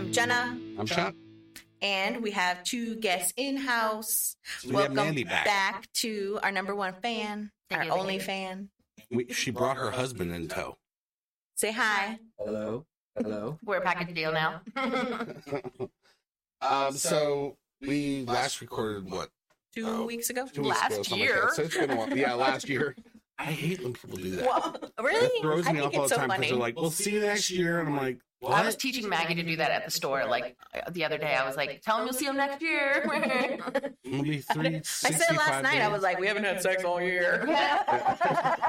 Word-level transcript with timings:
I'm 0.00 0.12
Jenna, 0.12 0.56
I'm 0.78 0.86
Sean. 0.86 1.14
and 1.82 2.22
we 2.22 2.30
have 2.30 2.64
two 2.64 2.96
guests 2.96 3.34
in 3.36 3.58
house. 3.58 4.34
So 4.60 4.68
we 4.70 4.74
have 4.76 4.92
Welcome 4.92 4.96
Mandy 4.96 5.24
back. 5.24 5.92
to 5.96 6.38
our 6.42 6.50
number 6.50 6.74
one 6.74 6.94
fan, 7.02 7.50
Thank 7.68 7.80
our 7.82 7.86
you, 7.86 7.92
only 7.92 8.14
you. 8.14 8.20
fan. 8.20 8.70
We, 9.10 9.26
she 9.30 9.50
brought 9.50 9.76
her 9.76 9.90
husband 9.90 10.32
in 10.32 10.48
tow. 10.48 10.78
Say 11.56 11.72
hi. 11.72 12.18
Hello. 12.38 12.86
Hello. 13.14 13.58
We're 13.62 13.76
a 13.76 13.80
package 13.82 14.14
deal 14.14 14.32
now. 14.32 14.62
um, 16.62 16.92
so 16.94 17.58
we 17.82 18.24
last 18.26 18.62
recorded 18.62 19.10
what 19.10 19.28
Two 19.74 19.86
Oh. 19.86 20.06
weeks 20.06 20.30
ago. 20.30 20.46
two 20.50 20.62
weeks 20.62 20.76
Last 20.80 20.92
ago, 20.92 21.02
something 21.02 21.18
like 21.20 21.28
year. 21.28 21.50
So 21.52 21.62
it's 21.64 21.76
been 21.76 21.90
a 21.90 21.96
while. 21.96 22.16
Yeah, 22.16 22.32
last 22.32 22.70
year. 22.70 22.96
I 23.38 23.44
hate 23.44 23.82
when 23.82 23.92
people 23.92 24.16
do 24.16 24.30
that. 24.36 24.46
Well, 24.46 24.76
really? 25.02 25.26
It 25.26 25.42
throws 25.42 25.66
I 25.66 25.72
me 25.72 25.80
think 25.80 25.92
off 25.92 25.98
all 25.98 26.02
the 26.04 26.08
so 26.08 26.16
time 26.16 26.28
because 26.28 26.36
funny. 26.38 26.48
they're 26.50 26.58
like, 26.58 26.76
"We'll 26.76 26.90
see 26.90 27.12
you 27.12 27.20
next 27.20 27.50
year," 27.50 27.80
and 27.80 27.88
I'm 27.88 27.96
like, 27.96 28.18
"What?" 28.40 28.52
I 28.52 28.66
was 28.66 28.76
teaching 28.76 29.08
Maggie 29.08 29.34
to 29.36 29.42
do 29.42 29.56
that 29.56 29.70
at 29.70 29.84
the 29.84 29.90
store. 29.90 30.26
Like 30.26 30.56
uh, 30.74 30.90
the 30.90 31.04
other 31.04 31.18
day, 31.18 31.34
I 31.34 31.46
was 31.46 31.56
like, 31.56 31.80
"Tell 31.82 31.98
him 31.98 32.06
you'll 32.06 32.14
see 32.14 32.26
him 32.26 32.36
next 32.36 32.60
year." 32.60 33.02
It'll 33.04 33.70
three. 34.52 34.76
I 34.76 34.80
said 34.82 35.36
last 35.36 35.62
night, 35.62 35.80
I 35.80 35.88
was 35.88 36.02
like, 36.02 36.18
we 36.18 36.26
haven't 36.26 36.44
had 36.44 36.60
sex 36.60 36.84
all 36.84 37.00
year. 37.00 37.46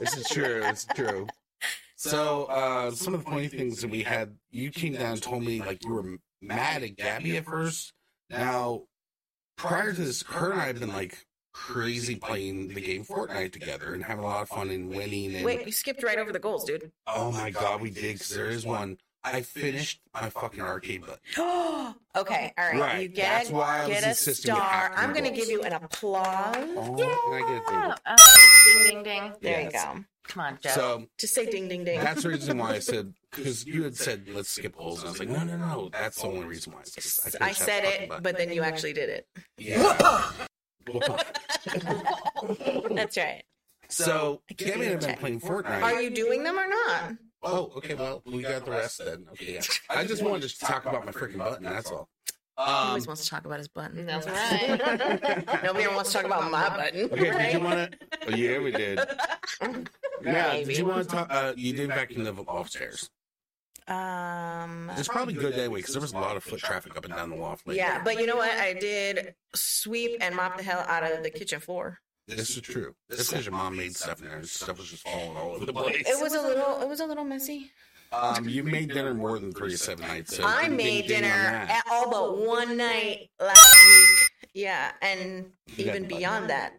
"This 0.00 0.16
is 0.16 0.28
true. 0.28 0.60
This 0.60 0.80
is 0.80 0.86
true." 0.94 1.26
So 1.96 2.44
uh, 2.46 2.90
some 2.90 3.14
of 3.14 3.24
the 3.24 3.30
funny 3.30 3.46
things 3.46 3.80
that 3.80 3.90
we 3.90 4.02
had, 4.02 4.36
you 4.50 4.70
came 4.70 4.94
down 4.94 5.12
and 5.12 5.22
told 5.22 5.44
me 5.44 5.60
like 5.60 5.84
you 5.84 5.92
were 5.92 6.16
mad 6.40 6.82
at 6.82 6.96
Gabby 6.96 7.36
at 7.36 7.44
first. 7.44 7.92
Now, 8.28 8.82
prior 9.56 9.92
to 9.92 10.00
this, 10.00 10.22
her 10.22 10.50
and 10.50 10.60
I 10.60 10.66
have 10.66 10.80
been 10.80 10.92
like 10.92 11.26
crazy 11.52 12.16
playing 12.16 12.68
the 12.68 12.80
game 12.80 13.04
Fortnite 13.04 13.52
together 13.52 13.94
and 13.94 14.04
having 14.04 14.24
a 14.24 14.26
lot 14.28 14.42
of 14.42 14.48
fun 14.48 14.70
and 14.70 14.88
winning. 14.90 15.34
And 15.34 15.44
Wait, 15.44 15.66
you 15.66 15.72
skipped 15.72 16.02
right 16.02 16.18
over 16.18 16.32
the 16.32 16.38
goals, 16.38 16.64
dude. 16.64 16.90
oh 17.06 17.30
my 17.32 17.50
god, 17.50 17.80
we 17.80 17.90
did 17.90 18.14
because 18.14 18.30
there 18.30 18.46
is 18.48 18.64
one. 18.66 18.98
I 19.24 19.42
finished 19.42 20.00
my 20.12 20.30
fucking 20.30 20.60
arcade 20.60 21.02
button. 21.02 21.20
okay, 22.16 22.52
all 22.58 22.64
right. 22.72 22.80
Right, 22.80 23.02
You 23.02 23.08
that's 23.14 23.48
get, 23.50 23.54
why 23.56 23.82
I 23.82 23.86
was 23.86 24.00
get 24.00 24.04
a 24.10 24.14
star. 24.16 24.92
I'm 24.96 25.12
going 25.12 25.24
to 25.24 25.30
give 25.30 25.48
you 25.48 25.62
an 25.62 25.74
applause. 25.74 26.56
Oh, 26.56 26.96
can 26.96 27.32
I 27.32 27.38
get 27.48 27.62
a 27.62 27.66
thing? 27.70 27.94
Uh, 28.04 28.16
ding 28.66 28.84
ding 28.88 29.02
ding. 29.04 29.32
There 29.40 29.60
Yes. 29.60 29.72
you 29.74 29.78
go. 30.00 30.04
Come 30.26 30.42
on, 30.44 30.58
Joe. 30.60 30.70
So 30.70 31.06
Just 31.18 31.34
say 31.34 31.46
ding, 31.48 31.68
ding, 31.68 31.84
ding. 31.84 32.00
that's 32.00 32.24
the 32.24 32.30
reason 32.30 32.58
why 32.58 32.72
I 32.72 32.78
said 32.80 33.12
because 33.30 33.64
you 33.64 33.84
had 33.84 33.96
said 33.96 34.28
let's 34.32 34.48
skip 34.50 34.74
holes, 34.74 34.98
and 35.00 35.08
I 35.08 35.10
was 35.12 35.20
like, 35.20 35.28
no, 35.28 35.44
no, 35.44 35.56
no. 35.56 35.88
That's 35.92 36.20
the 36.20 36.26
only 36.26 36.44
reason 36.46 36.72
why. 36.72 36.80
I, 36.80 36.84
said- 36.84 37.36
I 37.40 37.52
finished 37.52 37.60
said 37.60 37.84
it, 37.84 38.08
button. 38.08 38.22
but 38.24 38.36
then 38.38 38.52
you 38.52 38.62
actually 38.62 38.92
did 38.92 39.08
it. 39.08 39.26
yeah. 39.56 40.30
That's 42.94 43.16
right. 43.16 43.42
so 43.88 44.42
Gabby 44.56 44.72
and 44.72 44.82
I 44.82 44.86
have 44.90 45.00
been 45.00 45.16
playing 45.16 45.40
Fortnite. 45.40 45.82
Are 45.82 46.00
you 46.02 46.10
doing 46.10 46.44
them 46.44 46.58
or 46.58 46.66
not? 46.68 47.12
Oh, 47.42 47.72
okay. 47.76 47.94
Well, 47.94 48.22
we 48.24 48.42
got 48.42 48.64
the 48.64 48.70
rest 48.70 48.98
then. 49.04 49.26
Okay, 49.32 49.54
yeah. 49.54 49.60
I 49.90 50.04
just 50.04 50.22
wanted 50.22 50.48
to 50.48 50.58
talk 50.58 50.86
about 50.86 51.04
my 51.04 51.12
freaking 51.12 51.38
button. 51.38 51.64
That's 51.64 51.90
all. 51.90 52.08
He 52.58 52.62
Um, 52.64 52.68
always 52.88 53.06
wants 53.06 53.24
to 53.24 53.30
talk 53.30 53.46
about 53.46 53.58
his 53.58 53.66
button. 53.68 54.06
That's 54.06 54.26
right. 54.26 55.62
Nobody 55.64 55.86
wants 55.88 56.12
to 56.12 56.18
talk 56.18 56.26
about 56.26 56.50
my 56.50 56.68
button. 56.68 57.06
okay. 57.10 57.30
Did 57.32 57.52
you 57.54 57.60
want 57.60 57.92
to? 57.92 57.98
Oh, 58.28 58.36
yeah, 58.36 58.58
we 58.60 58.70
did. 58.70 59.00
Yeah. 60.22 60.52
Did 60.62 60.76
you 60.78 60.84
want 60.84 61.08
to 61.08 61.14
talk? 61.16 61.26
Uh, 61.30 61.52
you 61.56 61.72
did 61.72 61.88
vacuum 61.88 62.24
the 62.24 62.32
upstairs. 62.42 63.10
Um. 63.88 64.90
It's 64.96 65.08
probably 65.08 65.34
good 65.34 65.54
anyway 65.54 65.80
because 65.80 65.94
there 65.94 66.00
was 66.00 66.12
a 66.12 66.18
lot 66.18 66.36
of 66.36 66.44
foot 66.44 66.60
traffic 66.60 66.96
up 66.96 67.04
and 67.04 67.14
down 67.14 67.30
the 67.30 67.36
loft. 67.36 67.66
lately. 67.66 67.78
Yeah, 67.78 68.02
but 68.02 68.18
you 68.18 68.26
know 68.26 68.36
what? 68.36 68.52
I 68.52 68.74
did 68.74 69.34
sweep 69.54 70.18
and 70.20 70.36
mop 70.36 70.56
the 70.56 70.62
hell 70.62 70.84
out 70.88 71.02
of 71.02 71.22
the 71.22 71.30
kitchen 71.30 71.60
floor. 71.60 71.98
This 72.28 72.56
is 72.56 72.62
true. 72.62 72.94
This 73.08 73.28
because 73.30 73.44
your 73.46 73.52
mom 73.54 73.76
made 73.76 73.96
stuff 73.96 74.20
in 74.20 74.28
there. 74.28 74.42
Stuff 74.44 74.78
was 74.78 74.88
just 74.88 75.02
falling 75.02 75.36
all 75.36 75.52
over 75.56 75.66
the 75.66 75.72
place. 75.72 76.04
It 76.06 76.20
was 76.22 76.34
a 76.34 76.40
little. 76.40 76.80
It 76.80 76.88
was 76.88 77.00
a 77.00 77.06
little 77.06 77.24
messy. 77.24 77.70
Um, 78.12 78.48
you 78.48 78.62
made 78.62 78.92
dinner 78.92 79.14
more 79.14 79.38
than 79.38 79.52
three 79.52 79.70
to 79.70 79.78
seven 79.78 80.06
nights. 80.06 80.36
So 80.36 80.44
I 80.46 80.68
made 80.68 81.08
ding, 81.08 81.22
ding 81.22 81.22
dinner 81.22 81.66
at 81.68 81.84
all 81.90 82.10
but 82.10 82.38
one 82.46 82.76
night 82.76 83.30
last 83.40 83.76
week. 83.86 84.28
Yeah, 84.54 84.92
and 85.00 85.46
even 85.78 86.06
beyond 86.06 86.50
that, 86.50 86.74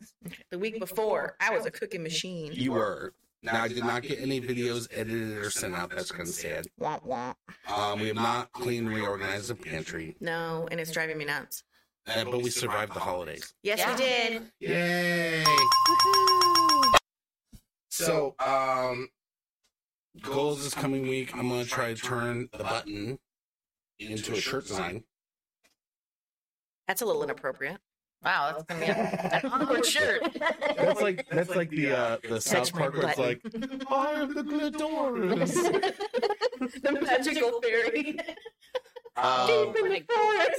the 0.52 0.60
week 0.60 0.80
before, 0.80 1.36
I 1.40 1.50
was 1.56 1.66
a 1.66 1.72
cooking 1.72 2.04
machine. 2.04 2.52
You 2.54 2.74
were. 2.74 3.14
Now 3.44 3.62
I 3.64 3.68
did 3.68 3.84
not 3.84 4.04
get 4.04 4.20
any 4.22 4.40
videos 4.40 4.88
edited 4.92 5.38
or 5.38 5.50
sent 5.50 5.76
out. 5.76 5.90
That's 5.90 6.12
kind 6.12 6.24
of 6.28 6.34
sad. 6.34 6.66
Womp 6.80 7.06
womp. 7.06 7.36
Um, 7.68 8.00
we 8.00 8.08
have 8.08 8.16
not 8.16 8.52
cleaned 8.54 8.88
reorganized 8.90 9.50
the 9.50 9.56
pantry, 9.56 10.16
No, 10.22 10.68
and 10.72 10.80
it's 10.80 10.92
driving 10.92 11.18
me 11.18 11.26
nuts. 11.26 11.64
uh, 12.08 12.24
but 12.24 12.42
we 12.42 12.50
survived 12.50 12.94
the 12.94 13.00
holidays. 13.02 13.54
Yes, 13.62 13.80
Yeah. 13.80 13.92
we 13.92 13.98
did. 13.98 14.52
Yay! 14.60 15.44
Woohoo. 15.44 16.94
So, 17.90 18.36
um, 18.40 19.10
goals 20.22 20.64
this 20.64 20.74
coming 20.74 21.04
week. 21.04 21.36
I'm 21.36 21.50
gonna 21.50 21.66
try 21.66 21.94
to 21.94 22.00
turn 22.02 22.48
the 22.54 22.64
button 22.64 23.20
into 24.00 24.32
a 24.34 24.36
shirt 24.40 24.68
design. 24.68 25.04
That's 26.88 27.02
a 27.02 27.06
little 27.06 27.24
inappropriate. 27.24 27.80
Wow, 28.24 28.54
that's 28.54 28.64
gonna 28.64 28.80
be 28.80 28.92
a- 28.92 29.40
an 29.44 29.52
awkward 29.52 29.86
shirt. 29.86 30.22
That's 30.78 31.02
like 31.02 31.28
that's 31.30 31.56
like 31.56 31.70
the 31.70 31.92
uh, 31.92 32.18
the 32.30 32.40
South 32.40 32.72
Park 32.74 32.96
where 32.96 33.10
it's 33.10 33.18
like 33.20 33.44
button. 33.44 33.82
I 33.90 34.12
am 34.14 34.34
the 34.34 34.44
Gladiolus. 34.44 35.54
the 36.82 36.92
magical 37.02 37.62
fairy. 37.62 38.18
Um, 39.16 39.46
Deep 39.48 39.76
in 39.86 39.90
the. 39.92 40.04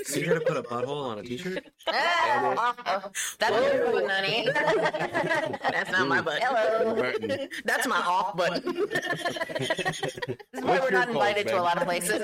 So 0.04 0.20
you're 0.20 0.34
gonna 0.38 0.44
put 0.44 0.56
a 0.56 0.62
butthole 0.62 1.04
on 1.06 1.18
a 1.18 1.22
t-shirt? 1.22 1.64
Ah, 1.88 3.10
That's 3.40 3.56
a 3.56 3.76
good 3.78 3.92
one, 3.92 4.08
honey. 4.08 4.48
That's 4.52 5.90
not 5.90 6.06
my 6.08 6.20
button. 6.20 6.42
Hello. 6.44 6.94
Button. 6.94 7.48
That's 7.64 7.86
my 7.86 7.96
off 7.98 8.36
button. 8.36 8.62
This 8.90 10.00
is 10.00 10.16
why 10.62 10.78
What's 10.78 10.84
we're 10.84 10.90
not 10.90 11.06
goals, 11.08 11.16
invited 11.16 11.48
to 11.48 11.58
a 11.58 11.62
lot 11.62 11.78
of 11.78 11.84
places. 11.84 12.20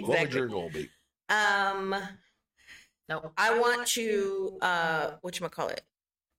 What 0.00 0.20
would 0.20 0.34
your 0.34 0.48
goal 0.48 0.70
be? 0.72 0.88
Um, 1.28 1.94
Nope. 3.08 3.32
I 3.36 3.58
want 3.58 3.86
to 3.88 4.58
uh, 4.60 5.10
what 5.20 5.38
you 5.38 5.48
call 5.48 5.68
it? 5.68 5.82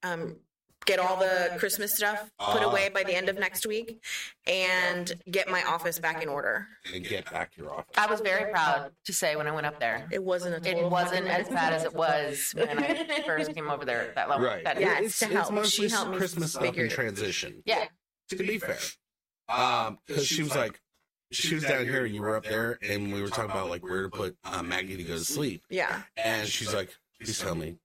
Um, 0.04 0.38
get 0.86 1.00
all 1.00 1.18
the 1.18 1.54
Christmas 1.58 1.94
stuff 1.96 2.30
put 2.40 2.62
Ah. 2.62 2.70
away 2.70 2.88
by 2.90 3.04
the 3.04 3.14
end 3.14 3.28
of 3.30 3.38
next 3.38 3.66
week, 3.66 4.02
and 4.46 5.12
get 5.30 5.50
my 5.50 5.64
office 5.64 6.00
back 6.00 6.22
in 6.24 6.30
order. 6.30 6.68
And 6.94 7.04
get 7.06 7.30
back 7.32 7.54
to 7.56 7.62
your 7.64 7.74
office. 7.74 7.94
I 7.98 8.06
was 8.08 8.22
very 8.22 8.52
proud 8.52 8.92
to 9.06 9.14
say 9.14 9.36
when 9.36 9.48
I 9.48 9.52
went 9.52 9.66
up 9.66 9.80
there. 9.80 10.08
It 10.12 10.24
wasn't 10.24 10.54
a 10.56 10.70
It 10.70 10.74
total 10.76 10.90
wasn't 10.90 11.28
as 11.28 11.50
bad 11.50 11.74
as 11.74 11.84
it 11.84 11.94
was 11.94 12.52
when 12.56 12.80
I 12.80 13.22
first 13.26 13.54
came 13.54 13.70
over 13.70 13.84
there. 13.86 14.12
That 14.16 14.30
level. 14.30 14.46
Right. 14.46 14.64
That, 14.64 14.80
Yeah, 14.80 14.98
It's, 15.00 15.08
it's 15.08 15.20
to 15.20 15.26
help. 15.28 15.52
mostly 15.54 15.88
She 15.90 15.94
helped 15.94 16.12
me 16.12 16.18
Christmas 16.18 16.52
stuff 16.52 16.64
figure 16.64 16.86
in 16.86 16.92
it. 16.92 16.94
transition. 16.94 17.64
yeah. 17.66 17.86
To 18.30 18.36
be 18.38 18.58
fair. 18.60 18.78
Um, 19.50 20.00
because 20.06 20.28
she 20.28 20.44
was 20.44 20.56
like, 20.56 20.80
she 21.32 21.56
was 21.56 21.64
down 21.64 21.86
here 21.86 22.06
and 22.06 22.14
you 22.16 22.22
were 22.22 22.36
up 22.36 22.44
there, 22.46 22.78
and 22.82 23.12
we 23.14 23.22
were 23.22 23.30
talking 23.30 23.52
about 23.52 23.70
like 23.70 23.84
where 23.84 24.04
to 24.04 24.10
put 24.10 24.38
uh, 24.46 24.64
Maggie 24.64 24.98
to 24.98 25.04
go 25.04 25.14
to 25.14 25.20
sleep, 25.24 25.64
Yeah. 25.70 26.02
and 26.16 26.48
she's 26.48 26.74
like, 26.74 26.90
please 27.20 27.40
tell 27.40 27.56
me, 27.56 27.78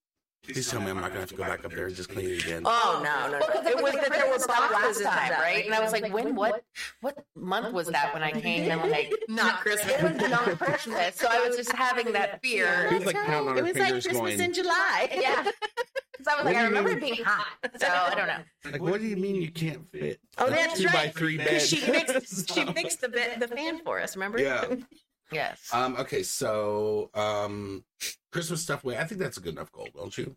please 0.44 0.70
tell 0.70 0.80
me 0.80 0.91
I'm 0.91 0.97
not 1.00 1.08
gonna 1.08 1.20
have 1.20 1.28
to 1.30 1.34
go 1.36 1.44
back 1.44 1.64
up 1.64 1.72
there 1.72 1.86
and 1.86 1.94
just 1.94 2.08
clean 2.08 2.30
it 2.30 2.42
again. 2.44 2.62
Oh 2.64 3.00
no, 3.04 3.30
no, 3.30 3.38
no! 3.38 3.47
Because 3.47 3.66
it 3.66 3.82
was 3.82 3.92
that 3.94 4.10
there 4.10 4.26
were 4.26 4.32
Christmas 4.38 4.47
boxes 4.47 4.72
last 5.03 5.03
time, 5.16 5.26
stuff. 5.28 5.41
right? 5.41 5.64
And 5.64 5.75
I 5.75 5.80
was 5.80 5.92
like, 5.92 6.12
when, 6.12 6.34
what, 6.34 6.64
what 7.00 7.25
month 7.36 7.72
was 7.72 7.88
that 7.88 8.12
when 8.12 8.22
I 8.22 8.32
came? 8.32 8.70
And 8.70 8.91
like, 8.91 9.12
Not 9.28 9.60
Christmas. 9.60 9.92
it 9.94 10.03
was 10.03 10.30
not 10.30 10.58
Christmas. 10.58 11.16
So 11.16 11.28
I 11.30 11.47
was 11.47 11.56
just 11.56 11.72
having 11.72 12.12
that 12.12 12.41
He 12.42 12.56
fear. 12.56 12.88
was 12.92 13.04
like 13.06 13.16
counting 13.16 13.48
on 13.50 13.58
It 13.58 13.62
was 13.64 13.76
like 13.76 13.88
Christmas 13.92 14.16
going, 14.16 14.41
in 14.41 14.53
July. 14.53 15.08
Yeah. 15.20 15.50
Because 16.19 16.34
I 16.34 16.36
was 16.36 16.44
What 16.44 16.54
like, 16.54 16.56
I 16.62 16.66
remember 16.66 16.91
mean? 16.91 16.98
it 16.98 17.00
being 17.00 17.24
hot. 17.24 17.47
So 17.80 17.86
I 17.88 18.14
don't 18.14 18.26
know. 18.28 18.70
like, 18.70 18.80
what 18.82 19.00
do 19.00 19.06
you 19.09 19.16
mean 19.16 19.34
you 19.36 19.50
can't 19.50 19.88
fit? 19.91 20.20
Oh, 20.38 20.47
a 20.47 20.50
that's 20.50 20.78
two 20.78 20.86
by 20.86 20.92
right. 20.92 21.14
three 21.14 21.36
bed. 21.36 21.47
Because 21.48 21.69
she 21.69 21.76
fixed, 21.76 22.54
she 22.54 22.64
fixed 22.66 23.00
the 23.00 23.09
bed, 23.09 23.41
the 23.41 23.48
fan 23.48 23.80
for 23.82 23.98
us. 24.00 24.14
Remember? 24.14 24.38
Yeah. 24.38 24.66
Yes. 25.32 25.68
Um. 25.72 25.96
Okay. 25.96 26.22
So, 26.22 27.10
um, 27.14 27.84
Christmas 28.30 28.62
stuff. 28.62 28.84
Wait, 28.84 28.98
I 28.98 29.04
think 29.04 29.20
that's 29.20 29.36
a 29.36 29.40
good 29.40 29.54
enough 29.54 29.72
goal, 29.72 29.88
don't 29.94 30.16
you? 30.16 30.36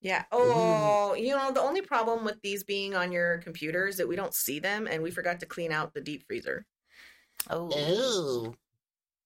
Yeah. 0.00 0.24
Oh, 0.30 1.14
you 1.14 1.34
know, 1.34 1.50
the 1.52 1.60
only 1.62 1.80
problem 1.80 2.24
with 2.24 2.40
these 2.42 2.62
being 2.64 2.94
on 2.94 3.12
your 3.12 3.38
computer 3.38 3.86
is 3.86 3.96
that 3.96 4.06
we 4.08 4.14
don't 4.16 4.34
see 4.34 4.58
them 4.60 4.86
and 4.86 5.02
we 5.02 5.10
forgot 5.10 5.40
to 5.40 5.46
clean 5.46 5.72
out 5.72 5.94
the 5.94 6.00
deep 6.00 6.24
freezer. 6.26 6.66
Oh. 7.50 7.70
Oh. 7.74 8.54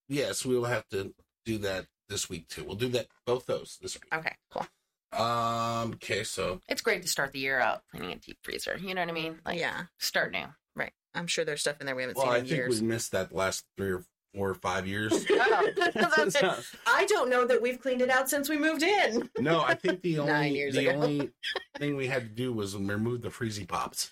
Yes, 0.09 0.45
we 0.45 0.57
will 0.57 0.65
have 0.65 0.89
to 0.89 1.13
do 1.45 1.59
that 1.59 1.87
this 2.09 2.29
week 2.29 2.49
too. 2.49 2.65
We'll 2.65 2.77
do 2.77 2.89
that 2.91 3.09
both 3.27 3.47
those 3.47 3.79
this 3.81 3.95
week. 3.95 4.13
Okay, 4.15 4.35
cool. 4.51 4.67
Um. 5.13 5.93
Okay. 5.95 6.23
So 6.25 6.61
It's 6.69 6.83
great 6.83 7.03
to 7.03 7.09
start 7.09 7.33
the 7.33 7.41
year 7.41 7.59
out 7.61 7.83
cleaning 7.91 8.13
a 8.13 8.17
deep 8.17 8.39
freezer. 8.43 8.79
You 8.81 8.95
know 8.95 9.03
what 9.03 9.11
I 9.11 9.13
mean? 9.13 9.39
Like, 9.45 9.59
yeah, 9.59 9.83
start 9.99 10.33
new. 10.33 10.47
right. 10.77 10.93
I'm 11.15 11.27
sure 11.27 11.45
there's 11.45 11.61
stuff 11.61 11.81
in 11.81 11.87
there 11.87 11.97
we 11.97 12.03
haven't 12.03 12.17
well, 12.17 12.27
seen 12.27 12.35
I 12.35 12.39
in 12.39 12.45
think 12.45 12.57
years. 12.57 12.81
we 12.81 12.87
missed 12.87 13.11
that 13.13 13.35
last 13.35 13.65
three 13.77 13.91
or 13.91 14.05
four 14.35 14.49
or 14.49 14.55
five 14.55 14.87
years. 14.87 15.13
I 15.31 17.07
don't 17.09 17.31
know 17.31 17.47
that 17.47 17.61
we've 17.61 17.81
cleaned 17.81 18.03
it 18.03 18.11
out 18.11 18.29
since 18.29 18.49
we 18.49 18.57
moved 18.57 18.83
in. 18.83 19.29
no, 19.39 19.61
I 19.63 19.75
think 19.75 20.03
the 20.03 20.19
only 20.21 20.71
the 20.71 20.89
ago. 20.89 21.01
only 21.01 21.31
thing 21.79 21.97
we 21.97 22.07
had 22.07 22.23
to 22.23 22.29
do 22.29 22.53
was 22.53 22.77
remove 22.77 23.23
the 23.23 23.29
freezy 23.29 23.67
pops. 23.67 24.11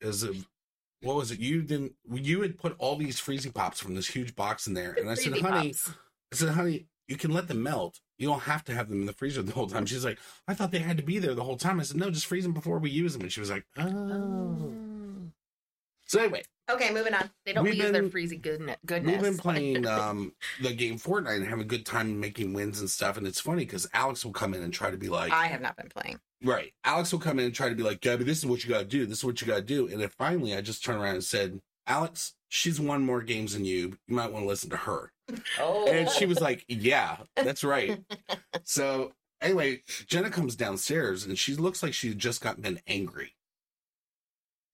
Is 0.00 0.22
it, 0.22 0.36
what 1.02 1.16
was 1.16 1.30
it? 1.30 1.38
You 1.38 1.62
didn't. 1.62 1.92
You 2.10 2.42
had 2.42 2.58
put 2.58 2.76
all 2.78 2.96
these 2.96 3.20
freezy 3.20 3.52
pops 3.52 3.80
from 3.80 3.94
this 3.94 4.08
huge 4.08 4.34
box 4.36 4.66
in 4.66 4.74
there, 4.74 4.94
and 4.98 5.08
I 5.08 5.14
said, 5.14 5.32
Freezy 5.32 5.40
"Honey, 5.40 5.68
Pops. 5.68 5.90
I 6.32 6.36
said, 6.36 6.48
honey, 6.50 6.86
you 7.08 7.16
can 7.16 7.32
let 7.32 7.48
them 7.48 7.62
melt. 7.62 8.00
You 8.18 8.28
don't 8.28 8.42
have 8.42 8.64
to 8.64 8.74
have 8.74 8.88
them 8.88 9.00
in 9.00 9.06
the 9.06 9.12
freezer 9.12 9.42
the 9.42 9.52
whole 9.52 9.66
time. 9.66 9.86
She's 9.86 10.04
like, 10.04 10.18
I 10.48 10.54
thought 10.54 10.70
they 10.70 10.78
had 10.78 10.96
to 10.96 11.02
be 11.02 11.18
there 11.18 11.34
the 11.34 11.44
whole 11.44 11.56
time. 11.56 11.78
I 11.80 11.82
said, 11.82 11.96
no, 11.98 12.10
just 12.10 12.26
freeze 12.26 12.44
them 12.44 12.52
before 12.52 12.78
we 12.78 12.90
use 12.90 13.12
them. 13.12 13.22
And 13.22 13.32
she 13.32 13.40
was 13.40 13.50
like, 13.50 13.64
oh. 13.78 13.82
oh. 13.86 14.85
So 16.06 16.20
anyway, 16.20 16.42
Okay, 16.68 16.92
moving 16.92 17.14
on. 17.14 17.30
They 17.44 17.52
don't 17.52 17.62
We've 17.62 17.74
use 17.76 17.92
their 17.92 18.02
been- 18.02 18.10
freezy 18.10 18.40
goodness. 18.42 18.76
goodness. 18.84 19.12
we've 19.12 19.22
been 19.22 19.38
playing 19.38 19.86
um, 19.86 20.32
the 20.60 20.72
game 20.72 20.98
Fortnite 20.98 21.36
and 21.36 21.44
having 21.46 21.60
a 21.60 21.68
good 21.68 21.86
time 21.86 22.18
making 22.18 22.54
wins 22.54 22.80
and 22.80 22.90
stuff. 22.90 23.16
And 23.16 23.24
it's 23.26 23.40
funny 23.40 23.64
because 23.64 23.88
Alex 23.94 24.24
will 24.24 24.32
come 24.32 24.52
in 24.52 24.62
and 24.62 24.72
try 24.74 24.90
to 24.90 24.96
be 24.96 25.08
like, 25.08 25.32
I 25.32 25.46
have 25.46 25.60
not 25.60 25.76
been 25.76 25.88
playing. 25.88 26.18
right. 26.42 26.72
Alex 26.84 27.12
will 27.12 27.20
come 27.20 27.38
in 27.38 27.44
and 27.46 27.54
try 27.54 27.68
to 27.68 27.74
be 27.76 27.84
like, 27.84 28.00
Gabby, 28.00 28.24
this 28.24 28.38
is 28.38 28.46
what 28.46 28.64
you 28.64 28.70
got 28.70 28.78
to 28.80 28.84
do. 28.84 29.06
This 29.06 29.18
is 29.18 29.24
what 29.24 29.40
you 29.40 29.46
got 29.46 29.56
to 29.56 29.62
do. 29.62 29.86
And 29.86 30.00
then 30.00 30.08
finally, 30.18 30.56
I 30.56 30.60
just 30.60 30.84
turned 30.84 31.00
around 31.00 31.14
and 31.14 31.24
said, 31.24 31.60
Alex, 31.86 32.34
she's 32.48 32.80
won 32.80 33.02
more 33.02 33.22
games 33.22 33.52
than 33.52 33.64
you. 33.64 33.96
You 34.08 34.16
might 34.16 34.32
want 34.32 34.44
to 34.44 34.48
listen 34.48 34.70
to 34.70 34.76
her. 34.76 35.12
Oh, 35.60 35.86
And 35.88 36.08
she 36.10 36.26
was 36.26 36.40
like, 36.40 36.64
Yeah, 36.68 37.18
that's 37.36 37.62
right. 37.62 38.00
so 38.64 39.12
anyway, 39.40 39.82
Jenna 40.08 40.30
comes 40.30 40.56
downstairs 40.56 41.24
and 41.24 41.38
she 41.38 41.54
looks 41.54 41.80
like 41.82 41.94
she 41.94 42.12
just 42.12 42.40
got 42.40 42.60
been 42.60 42.80
angry. 42.88 43.34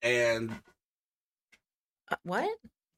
And 0.03 0.61
what? 2.23 2.49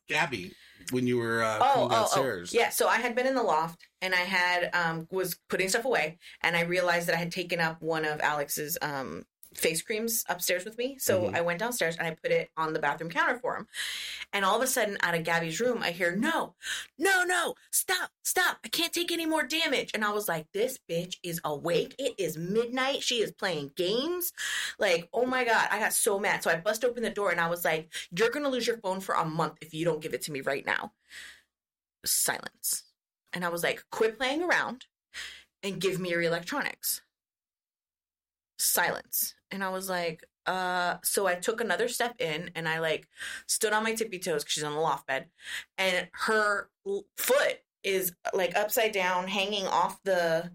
Gabby, 0.09 0.53
when 0.91 1.07
you 1.07 1.17
were 1.17 1.43
uh, 1.43 1.57
Oh, 1.57 1.61
coming 1.61 1.83
oh, 1.83 1.85
oh, 1.87 1.89
downstairs, 1.89 2.53
yeah. 2.53 2.69
So 2.69 2.89
I 2.89 2.97
had 2.97 3.15
been 3.15 3.27
in 3.27 3.35
the 3.35 3.43
loft 3.43 3.87
and 4.03 4.15
I 4.15 4.19
had 4.19 4.71
um 4.75 5.07
was 5.11 5.37
putting 5.49 5.69
stuff 5.69 5.85
away, 5.85 6.19
and 6.43 6.57
I 6.57 6.63
realized 6.63 7.09
that 7.09 7.15
I 7.15 7.19
had 7.19 7.33
taken 7.33 7.61
up 7.61 7.81
one 7.81 8.05
of 8.05 8.21
Alex's 8.21 8.77
um 8.83 9.25
face 9.55 9.83
creams 9.83 10.25
upstairs 10.29 10.65
with 10.65 10.79
me. 10.79 10.99
So 10.99 11.25
Mhm. 11.25 11.37
I 11.37 11.41
went 11.41 11.59
downstairs 11.61 11.97
and 11.97 12.07
I 12.07 12.13
put 12.15 12.31
it 12.31 12.51
on 12.57 12.73
the 12.73 12.79
bathroom 12.79 13.11
counter 13.11 13.39
for 13.39 13.57
him. 13.57 13.69
And 14.33 14.45
all 14.45 14.57
of 14.57 14.63
a 14.63 14.67
sudden, 14.67 14.99
out 15.01 15.15
of 15.15 15.25
Gabby's 15.25 15.61
room, 15.61 15.83
I 15.83 15.91
hear, 15.93 16.15
"No, 16.17 16.57
no, 16.99 17.25
no! 17.25 17.55
Stop, 17.71 18.11
stop! 18.23 18.59
I 18.65 18.69
can't 18.69 18.93
take 18.93 19.13
any 19.13 19.27
more 19.27 19.45
damage." 19.45 19.91
And 19.95 20.05
I 20.05 20.11
was 20.13 20.29
like, 20.29 20.51
"This 20.53 20.79
bitch 20.89 21.17
is 21.23 21.41
awake. 21.45 21.95
It 21.99 22.15
is 22.19 22.37
midnight. 22.37 23.03
She 23.03 23.23
is 23.23 23.33
playing 23.33 23.73
games. 23.77 24.33
Like, 24.79 25.09
oh 25.13 25.27
my 25.27 25.45
god!" 25.45 25.69
I 25.71 25.79
got 25.79 25.93
so 25.93 26.19
mad. 26.19 26.43
So 26.43 26.51
I 26.51 26.57
bust 26.57 26.85
open 26.85 27.03
the 27.03 27.11
door 27.11 27.31
and 27.31 27.41
I 27.41 27.49
was 27.49 27.65
like, 27.65 27.93
"You're 28.11 28.31
gonna 28.31 28.49
lose 28.49 28.67
your 28.67 28.79
phone 28.79 29.01
for 29.01 29.15
a 29.15 29.25
month 29.25 29.59
if 29.61 29.73
you 29.75 29.85
don't 29.85 30.01
give 30.01 30.15
it 30.15 30.23
to 30.23 30.33
me 30.33 30.41
right 30.41 30.67
now." 30.67 30.93
silence. 32.07 32.85
And 33.33 33.45
I 33.45 33.49
was 33.49 33.63
like, 33.63 33.85
quit 33.91 34.19
playing 34.19 34.43
around 34.43 34.87
and 35.63 35.81
give 35.81 35.99
me 35.99 36.11
your 36.11 36.23
electronics. 36.23 37.01
Silence. 38.65 39.35
And 39.51 39.63
I 39.63 39.69
was 39.69 39.89
like, 39.89 40.25
uh, 40.47 40.97
so 41.03 41.27
I 41.27 41.35
took 41.37 41.61
another 41.61 41.89
step 41.89 42.17
in 42.19 42.51
and 42.55 42.69
I 42.69 42.79
like 42.81 43.09
stood 43.47 43.73
on 43.73 43.83
my 43.85 43.95
tippy 43.95 44.19
toes 44.19 44.43
because 44.43 44.53
she's 44.53 44.65
on 44.65 44.75
the 44.75 44.81
loft 44.81 45.07
bed 45.07 45.27
and 45.79 46.09
her 46.13 46.69
l- 46.87 47.05
foot 47.17 47.61
is 47.83 48.13
like 48.35 48.55
upside 48.57 48.93
down 48.93 49.27
hanging 49.29 49.67
off 49.67 50.03
the 50.05 50.51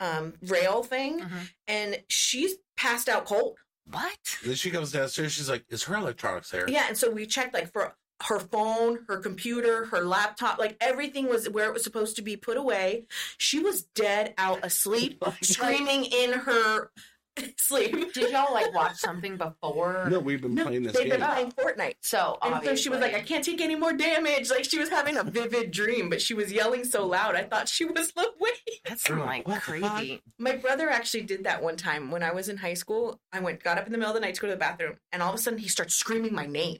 um, 0.00 0.34
rail 0.46 0.82
thing 0.82 1.20
Mhm. 1.20 1.48
and 1.68 2.02
she's 2.08 2.54
passed 2.76 3.08
out 3.08 3.26
cold. 3.26 3.58
What? 3.90 4.16
Then 4.44 4.54
she 4.54 4.70
comes 4.70 4.92
downstairs. 4.92 5.32
She's 5.32 5.48
like, 5.50 5.64
"Is 5.68 5.82
her 5.84 5.94
electronics 5.96 6.50
there?" 6.50 6.64
Yeah, 6.68 6.86
and 6.88 6.96
so 6.96 7.10
we 7.10 7.26
checked 7.26 7.52
like 7.52 7.70
for 7.70 7.94
her 8.22 8.38
phone, 8.40 9.04
her 9.08 9.18
computer, 9.18 9.84
her 9.86 10.00
laptop, 10.02 10.58
like 10.58 10.76
everything 10.80 11.28
was 11.28 11.50
where 11.50 11.66
it 11.68 11.74
was 11.74 11.84
supposed 11.84 12.16
to 12.16 12.22
be 12.22 12.34
put 12.36 12.56
away. 12.56 13.06
She 13.36 13.58
was 13.60 13.82
dead 13.82 14.32
out 14.38 14.64
asleep, 14.64 15.22
screaming 15.42 16.06
in 16.06 16.32
her 16.32 16.90
sleep. 17.58 18.12
Did 18.12 18.30
y'all 18.32 18.52
like 18.52 18.72
watch 18.74 18.96
something 18.96 19.36
before? 19.36 20.08
No, 20.10 20.20
we've 20.20 20.40
been 20.40 20.54
No, 20.54 20.64
playing 20.64 20.84
this 20.84 20.92
they've 20.92 21.10
game. 21.10 21.20
been 21.20 21.28
playing 21.28 21.52
Fortnite. 21.52 21.94
So 22.02 22.38
And 22.42 22.64
so 22.64 22.76
she 22.76 22.88
was 22.88 23.00
like, 23.00 23.14
I 23.14 23.20
can't 23.20 23.44
take 23.44 23.60
any 23.60 23.74
more 23.74 23.92
damage. 23.92 24.50
Like 24.50 24.64
she 24.64 24.78
was 24.78 24.88
having 24.88 25.16
a 25.16 25.24
vivid 25.24 25.70
dream, 25.70 26.08
but 26.10 26.22
she 26.22 26.34
was 26.34 26.52
yelling 26.52 26.84
so 26.84 27.06
loud, 27.06 27.34
I 27.34 27.42
thought 27.44 27.68
she 27.68 27.84
was 27.84 28.12
awake. 28.16 28.80
That's 28.86 29.02
some 29.02 29.20
like 29.20 29.48
what 29.48 29.62
crazy. 29.62 30.22
My 30.38 30.56
brother 30.56 30.88
actually 30.90 31.22
did 31.22 31.44
that 31.44 31.62
one 31.62 31.76
time 31.76 32.10
when 32.10 32.22
I 32.22 32.32
was 32.32 32.48
in 32.48 32.58
high 32.58 32.74
school. 32.74 33.20
I 33.32 33.40
went, 33.40 33.62
got 33.62 33.78
up 33.78 33.86
in 33.86 33.92
the 33.92 33.98
middle 33.98 34.14
of 34.14 34.20
the 34.20 34.20
night 34.26 34.34
to 34.36 34.40
go 34.40 34.46
to 34.48 34.52
the 34.54 34.58
bathroom, 34.58 34.96
and 35.12 35.22
all 35.22 35.30
of 35.30 35.34
a 35.34 35.38
sudden 35.38 35.58
he 35.58 35.68
starts 35.68 35.94
screaming 35.94 36.34
my 36.34 36.46
name, 36.46 36.78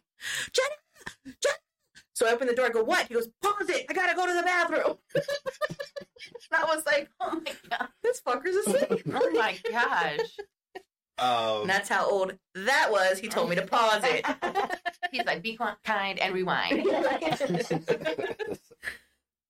Jenna, 0.52 1.34
Jenna. 1.42 1.56
So 2.25 2.31
I 2.31 2.32
open 2.32 2.47
the 2.47 2.55
door. 2.55 2.65
I 2.65 2.71
go, 2.71 2.82
what? 2.82 3.06
He 3.06 3.12
goes, 3.12 3.29
pause 3.43 3.69
it. 3.69 3.85
I 3.91 3.93
gotta 3.93 4.17
go 4.17 4.26
to 4.26 4.32
the 4.32 4.43
bathroom. 4.43 4.97
and 5.15 5.25
I 6.53 6.65
was 6.65 6.87
like, 6.87 7.11
Oh 7.21 7.38
my 7.44 7.53
god. 7.69 7.88
this 8.03 8.23
fucker's 8.26 8.56
asleep. 8.56 9.03
Oh 9.15 9.31
my 9.32 9.59
gosh. 9.71 10.21
Um, 11.19 11.61
And 11.62 11.71
that's 11.71 11.88
how 11.91 12.09
old 12.11 12.37
that 12.55 12.88
was. 12.91 13.19
He 13.19 13.29
told 13.29 13.50
me 13.50 13.56
to 13.56 13.62
pause 13.67 14.03
it. 14.05 14.25
He's 15.12 15.25
like, 15.26 15.43
be 15.43 15.59
kind 15.85 16.19
and 16.19 16.32
rewind. 16.35 16.88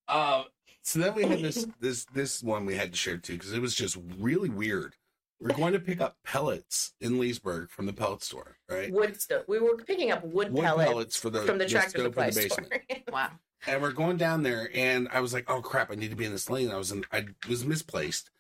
uh, 0.09 0.43
so 0.83 0.99
then 0.99 1.15
we 1.15 1.23
had 1.25 1.39
this 1.41 1.67
this 1.81 2.05
this 2.13 2.43
one 2.43 2.67
we 2.67 2.75
had 2.75 2.91
to 2.93 2.99
share 2.99 3.17
too 3.19 3.35
because 3.35 3.53
it 3.53 3.63
was 3.63 3.75
just 3.75 3.97
really 4.19 4.51
weird. 4.51 4.95
We're 5.41 5.55
going 5.55 5.73
to 5.73 5.81
pick 5.81 6.01
up 6.01 6.17
pellets 6.25 6.95
in 7.01 7.19
Leesburg 7.19 7.69
from 7.71 7.87
the 7.87 7.93
pellet 7.93 8.23
store, 8.23 8.57
right? 8.69 8.91
wood 8.93 9.21
stove. 9.21 9.45
We 9.47 9.59
were 9.59 9.77
picking 9.77 10.11
up 10.11 10.25
wood, 10.25 10.53
Wood 10.53 10.65
pellets, 10.65 10.89
pellets 10.91 11.17
for 11.17 11.31
the 11.31 11.43
from 11.43 11.59
the 11.59 11.65
the 11.65 11.71
tractor 11.71 11.99
stove 11.99 12.05
supply 12.05 12.27
in 12.29 12.35
the 12.35 12.41
store. 12.43 12.65
basement. 12.71 13.03
Wow. 13.13 13.31
And 13.67 13.81
we're 13.81 13.93
going 13.93 14.17
down 14.17 14.43
there, 14.43 14.69
and 14.75 15.09
I 15.13 15.21
was 15.21 15.33
like, 15.33 15.51
"Oh 15.51 15.63
crap! 15.63 15.91
I 15.91 15.95
need 15.95 16.11
to 16.11 16.17
be 16.17 16.25
in 16.27 16.33
this 16.33 16.51
lane." 16.51 16.71
I 16.71 16.77
was 16.77 16.93
in, 16.93 17.05
I 17.13 17.27
was 17.49 17.65
misplaced, 17.65 18.31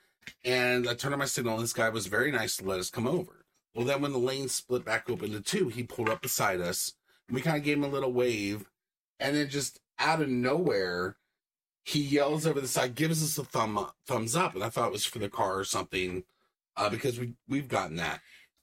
and 0.44 0.88
I 0.88 0.94
turned 0.94 1.14
on 1.14 1.18
my 1.18 1.24
signal. 1.24 1.54
And 1.54 1.62
this 1.62 1.72
guy 1.72 1.88
was 1.88 2.06
very 2.06 2.30
nice 2.30 2.56
to 2.58 2.64
let 2.64 2.78
us 2.78 2.90
come 2.90 3.06
over. 3.06 3.44
Well, 3.74 3.86
then 3.86 4.02
when 4.02 4.12
the 4.12 4.18
lane 4.18 4.48
split 4.48 4.84
back 4.84 5.08
open 5.08 5.32
to 5.32 5.40
two, 5.40 5.68
he 5.68 5.82
pulled 5.82 6.08
up 6.08 6.22
beside 6.22 6.60
us. 6.60 6.92
And 7.28 7.34
we 7.34 7.40
kind 7.42 7.56
of 7.56 7.62
gave 7.64 7.78
him 7.78 7.84
a 7.84 7.88
little 7.88 8.12
wave, 8.12 8.68
and 9.18 9.34
then 9.34 9.48
just 9.48 9.80
out 9.98 10.20
of 10.20 10.28
nowhere, 10.28 11.16
he 11.84 12.00
yells 12.00 12.46
over 12.46 12.60
the 12.60 12.68
side, 12.68 12.94
gives 12.94 13.22
us 13.22 13.38
a 13.38 13.44
thumb 13.44 13.78
up, 13.78 13.96
thumbs 14.06 14.36
up, 14.36 14.54
and 14.54 14.62
I 14.62 14.68
thought 14.68 14.88
it 14.88 14.92
was 14.92 15.06
for 15.06 15.18
the 15.18 15.28
car 15.30 15.58
or 15.58 15.64
something, 15.64 16.24
uh, 16.76 16.88
because 16.88 17.18
we 17.18 17.34
we've 17.48 17.68
gotten 17.68 17.96
that. 17.96 18.20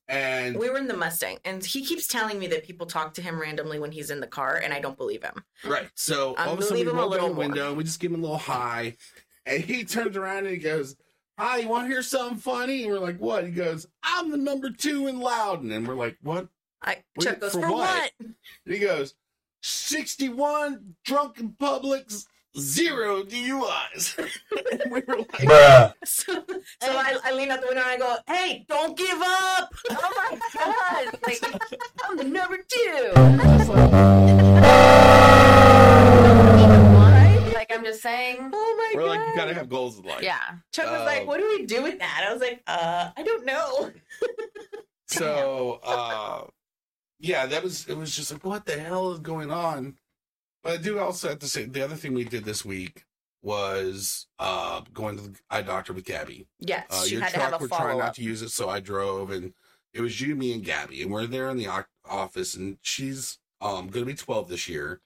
And 0.08 0.58
we 0.58 0.70
were 0.70 0.78
in 0.78 0.88
the 0.88 0.98
Mustang, 0.98 1.38
and 1.46 1.64
he 1.64 1.86
keeps 1.86 2.06
telling 2.06 2.38
me 2.38 2.48
that 2.48 2.66
people 2.66 2.86
talk 2.86 3.14
to 3.14 3.22
him 3.22 3.40
randomly 3.40 3.80
when 3.80 3.94
he's 3.94 4.10
in 4.10 4.20
the 4.20 4.28
car, 4.28 4.58
and 4.62 4.74
I 4.74 4.82
don't 4.82 4.98
believe 4.98 5.24
him. 5.24 5.36
Right. 5.66 5.90
So 5.96 6.36
I'm 6.38 6.50
all 6.50 6.54
of 6.56 6.60
a 6.60 6.64
sudden 6.64 6.86
we 6.86 6.92
roll 6.92 7.10
down 7.12 7.30
the 7.30 7.36
window 7.36 7.70
and 7.70 7.78
we 7.78 7.86
just 7.86 8.02
give 8.02 8.12
him 8.12 8.20
a 8.20 8.24
little 8.24 8.38
high. 8.38 8.98
And 9.46 9.64
he 9.64 9.84
turns 9.86 10.18
around 10.18 10.40
and 10.40 10.50
he 10.50 10.58
goes, 10.58 10.98
Hi, 11.40 11.60
you 11.60 11.70
want 11.70 11.86
to 11.86 11.90
hear 11.90 12.02
something 12.02 12.38
funny? 12.38 12.84
And 12.84 12.92
we're 12.92 13.00
like, 13.00 13.20
What? 13.20 13.46
He 13.46 13.52
goes, 13.52 13.88
I'm 14.04 14.32
the 14.32 14.38
number 14.38 14.70
two 14.70 15.08
in 15.08 15.20
Loudoun. 15.20 15.72
And 15.72 15.88
we're 15.88 15.96
like, 15.96 16.18
What? 16.22 16.50
I 16.82 16.98
Wait, 17.16 17.28
Chuck 17.28 17.40
goes 17.40 17.54
for 17.54 17.62
for, 17.62 17.72
what?" 17.72 17.80
what? 17.80 18.12
And 18.20 18.36
he 18.66 18.80
goes, 18.80 19.14
61 19.62 20.96
drunken 21.06 21.56
publics, 21.58 22.26
zero 22.60 23.24
DUIs. 23.24 24.18
and 24.18 24.92
we 24.92 25.02
were 25.08 25.18
like, 25.18 25.96
So, 26.06 26.44
so 26.46 26.92
I, 26.92 27.18
I 27.24 27.32
lean 27.34 27.52
out 27.52 27.62
the 27.62 27.68
window 27.68 27.82
and 27.82 27.90
I 27.90 27.98
go, 27.98 28.18
"Hey, 28.28 28.66
don't 28.68 28.98
give 28.98 29.20
up!" 29.22 29.74
Oh 29.90 30.30
my 30.32 30.40
god. 30.54 31.20
Like, 31.26 31.40
I'm 32.04 32.18
the 32.18 32.24
number 32.26 32.58
two. 32.68 33.12
Like, 37.54 37.72
I'm 37.74 37.84
just 37.84 38.02
saying. 38.02 38.38
Oh 38.54 38.76
my 38.78 38.92
We're 38.96 39.08
god! 39.08 39.10
like, 39.18 39.28
You 39.30 39.36
gotta 39.36 39.54
have 39.54 39.70
goals 39.70 40.00
in 40.00 40.06
life. 40.06 40.22
Yeah. 40.24 40.40
Chuck 40.74 40.86
was 40.90 41.00
Um, 41.02 41.06
like, 41.06 41.28
"What 41.28 41.40
do 41.40 41.48
we 41.48 41.66
do 41.66 41.84
with 41.84 42.00
that?" 42.00 42.26
I 42.28 42.34
was 42.34 42.42
like, 42.42 42.62
"Uh, 42.68 43.12
I 43.16 43.24
don't 43.24 43.46
know." 43.46 43.92
So, 45.08 45.80
uh, 45.84 46.46
yeah, 47.20 47.46
that 47.46 47.62
was, 47.64 47.86
it 47.90 47.98
was 47.98 48.16
just 48.16 48.32
like, 48.32 48.46
What 48.46 48.66
the 48.66 48.80
hell 48.80 49.12
is 49.12 49.20
going 49.20 49.52
on? 49.52 49.98
But 50.64 50.74
I 50.74 50.78
do 50.78 51.00
also 51.00 51.30
have 51.30 51.40
to 51.40 51.48
say, 51.48 51.66
the 51.66 51.84
other 51.84 51.96
thing 51.96 52.14
we 52.14 52.24
did 52.24 52.44
this 52.46 52.64
week 52.64 53.04
was 53.44 54.28
uh 54.38 54.82
going 54.94 55.18
to 55.18 55.24
the 55.24 55.40
eye 55.50 55.64
doctor 55.64 55.94
with 55.94 56.06
Gabby. 56.06 56.46
Yes, 56.60 56.86
Uh, 56.92 57.04
she 57.04 57.16
your 57.16 57.24
had 57.24 57.34
to 57.34 57.40
have 57.40 57.50
truck, 57.50 57.62
a 57.62 57.64
we're 57.64 57.68
trying 57.70 57.98
not 57.98 58.14
to 58.16 58.24
use 58.24 58.42
it, 58.44 58.50
so 58.50 58.70
I 58.70 58.80
drove, 58.80 59.32
and 59.32 59.54
it 59.94 60.02
was 60.02 60.22
you, 60.22 60.36
me, 60.36 60.54
and 60.54 60.64
Gabby, 60.64 61.02
and 61.02 61.12
we're 61.12 61.26
there 61.26 61.50
in 61.50 61.58
the 61.58 61.68
office, 62.06 62.54
and 62.56 62.78
she's 62.82 63.40
um 63.60 63.88
going 63.90 64.06
to 64.06 64.12
be 64.12 64.14
twelve 64.14 64.48
this 64.48 64.68
year, 64.70 65.02